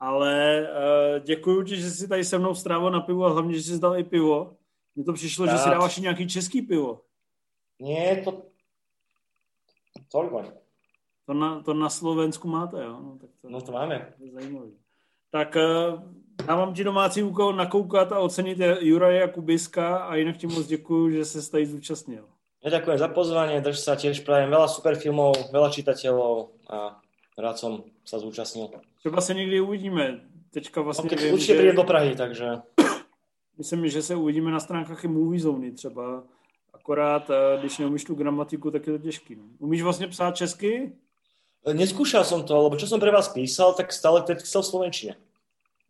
Ale 0.00 0.62
uh, 0.62 1.24
děkuji 1.24 1.62
ti, 1.62 1.76
že 1.76 1.90
jsi 1.90 2.08
tady 2.08 2.24
se 2.24 2.38
mnou 2.38 2.54
strávil 2.54 2.90
na 2.90 3.00
pivo 3.00 3.24
a 3.24 3.32
hlavně, 3.32 3.54
že 3.54 3.62
jsi 3.62 3.76
zdal 3.76 3.98
i 3.98 4.04
pivo. 4.04 4.56
Mně 4.94 5.04
to 5.04 5.12
přišlo, 5.12 5.46
Já. 5.46 5.52
že 5.52 5.58
si 5.58 5.68
dáváš 5.68 5.98
i 5.98 6.00
nějaký 6.00 6.28
český 6.28 6.62
pivo. 6.62 7.00
Nie, 7.80 8.22
to... 8.24 8.42
Toľko. 10.12 10.52
To 11.30 11.34
na, 11.34 11.62
to 11.62 11.74
na 11.74 11.90
Slovensku 11.90 12.48
máte, 12.48 12.82
jo? 12.82 12.98
No, 13.02 13.18
tak 13.20 13.30
to, 13.42 13.50
no 13.50 13.60
to 13.60 13.72
máme. 13.72 14.14
To 14.18 14.24
je 14.24 14.32
zajímavý. 14.32 14.70
Tak 15.30 15.56
dávám 16.46 16.74
ti 16.74 16.84
domácí 16.84 17.22
úkol 17.22 17.54
nakoukat 17.54 18.12
a 18.12 18.18
ocenit 18.18 18.58
Juraje 18.80 19.28
Kubiska 19.28 19.96
a 19.96 20.14
jinak 20.14 20.36
ti 20.36 20.46
moc 20.46 20.66
děkuju, 20.66 21.10
že 21.10 21.24
se 21.24 21.50
tady 21.50 21.66
zúčastnil. 21.66 22.26
Ja 22.64 22.70
ďakujem 22.70 22.98
za 22.98 23.08
pozvanie, 23.08 23.62
drž 23.62 23.78
sa 23.78 23.94
tiež 23.94 24.26
prajem 24.26 24.50
veľa 24.50 24.66
super 24.68 24.98
filmov, 24.98 25.32
veľa 25.54 25.70
čitateľov 25.70 26.50
a 26.66 26.98
rád 27.38 27.56
som 27.56 27.86
sa 28.04 28.18
zúčastnil. 28.18 28.68
Třeba 28.98 29.20
se 29.20 29.34
někdy 29.34 29.60
uvidíme. 29.60 30.20
Teďka 30.50 30.80
vlastně 30.80 31.10
okay, 31.10 31.24
vím, 31.24 31.34
určitě 31.34 31.62
že... 31.62 31.72
do 31.72 31.84
Prahy, 31.84 32.16
takže... 32.16 32.46
Myslím, 33.58 33.88
že 33.88 34.02
se 34.02 34.14
uvidíme 34.14 34.50
na 34.50 34.60
stránkách 34.60 35.04
i 35.04 35.08
Movie 35.08 35.40
Zone 35.40 35.70
třeba. 35.70 36.24
Akorát, 36.74 37.30
eh, 37.30 37.60
když 37.60 37.78
neumíš 37.78 38.04
tu 38.04 38.14
gramatiku, 38.14 38.70
tak 38.70 38.86
je 38.86 38.92
to 38.92 38.98
těžký. 38.98 39.36
No. 39.36 39.44
Umíš 39.58 39.82
vlastně 39.82 40.06
psát 40.08 40.36
česky? 40.36 40.92
Neskúšal 41.66 42.24
som 42.24 42.40
to, 42.48 42.56
lebo 42.56 42.76
čo 42.80 42.88
som 42.88 42.96
pre 42.96 43.12
vás 43.12 43.28
písal, 43.28 43.76
tak 43.76 43.92
stále 43.92 44.24
teď 44.24 44.40
chcel 44.40 44.62
v 44.64 44.70
Slovenčine. 44.72 45.14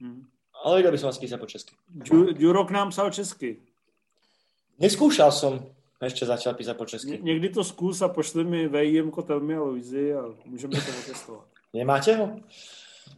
Hmm. 0.02 0.26
Ale 0.64 0.82
vedel 0.82 0.92
by 0.92 0.98
som 0.98 1.08
vás 1.08 1.22
písať 1.22 1.38
po 1.40 1.46
česky. 1.46 1.72
Ďuro 2.34 2.66
k 2.66 2.74
nám 2.74 2.90
psal 2.90 3.10
česky. 3.14 3.62
Neskúšal 4.82 5.30
som 5.30 5.62
ešte 6.00 6.26
začal 6.26 6.54
písať 6.56 6.76
po 6.76 6.86
česky. 6.86 7.10
Ně, 7.10 7.18
někdy 7.22 7.48
to 7.48 7.64
zkus 7.64 8.02
a 8.02 8.08
pošli 8.08 8.44
mi 8.44 8.68
VIM 8.68 9.10
Kotelmi 9.10 9.56
a 9.56 9.62
Luizy 9.62 10.14
a 10.14 10.24
můžeme 10.44 10.80
to 10.80 10.90
otestovat. 11.04 11.44
Nemáte 11.72 12.16
ho? 12.16 12.40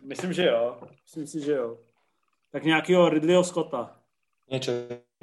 Myslím, 0.05 0.33
že 0.33 0.47
jo. 0.47 0.79
Myslím 1.03 1.27
si, 1.27 1.41
že 1.41 1.53
jo. 1.53 1.79
Tak 2.51 2.65
nějakého 2.65 3.09
Ridleyho 3.09 3.45
Scotta. 3.45 3.97
Niečo. 4.51 4.73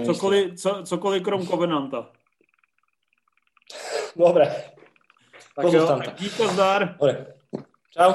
Cokoliv, 0.06 0.56
co, 0.56 0.84
cokoliv 0.84 1.24
krom 1.24 1.48
Covenanta. 1.48 2.12
Dobre. 4.16 4.74
Tak 5.62 5.74
jo, 5.74 6.00
díky 6.20 6.48
zdar. 6.48 6.96
Dobre. 7.00 7.26
Čau. 7.94 8.14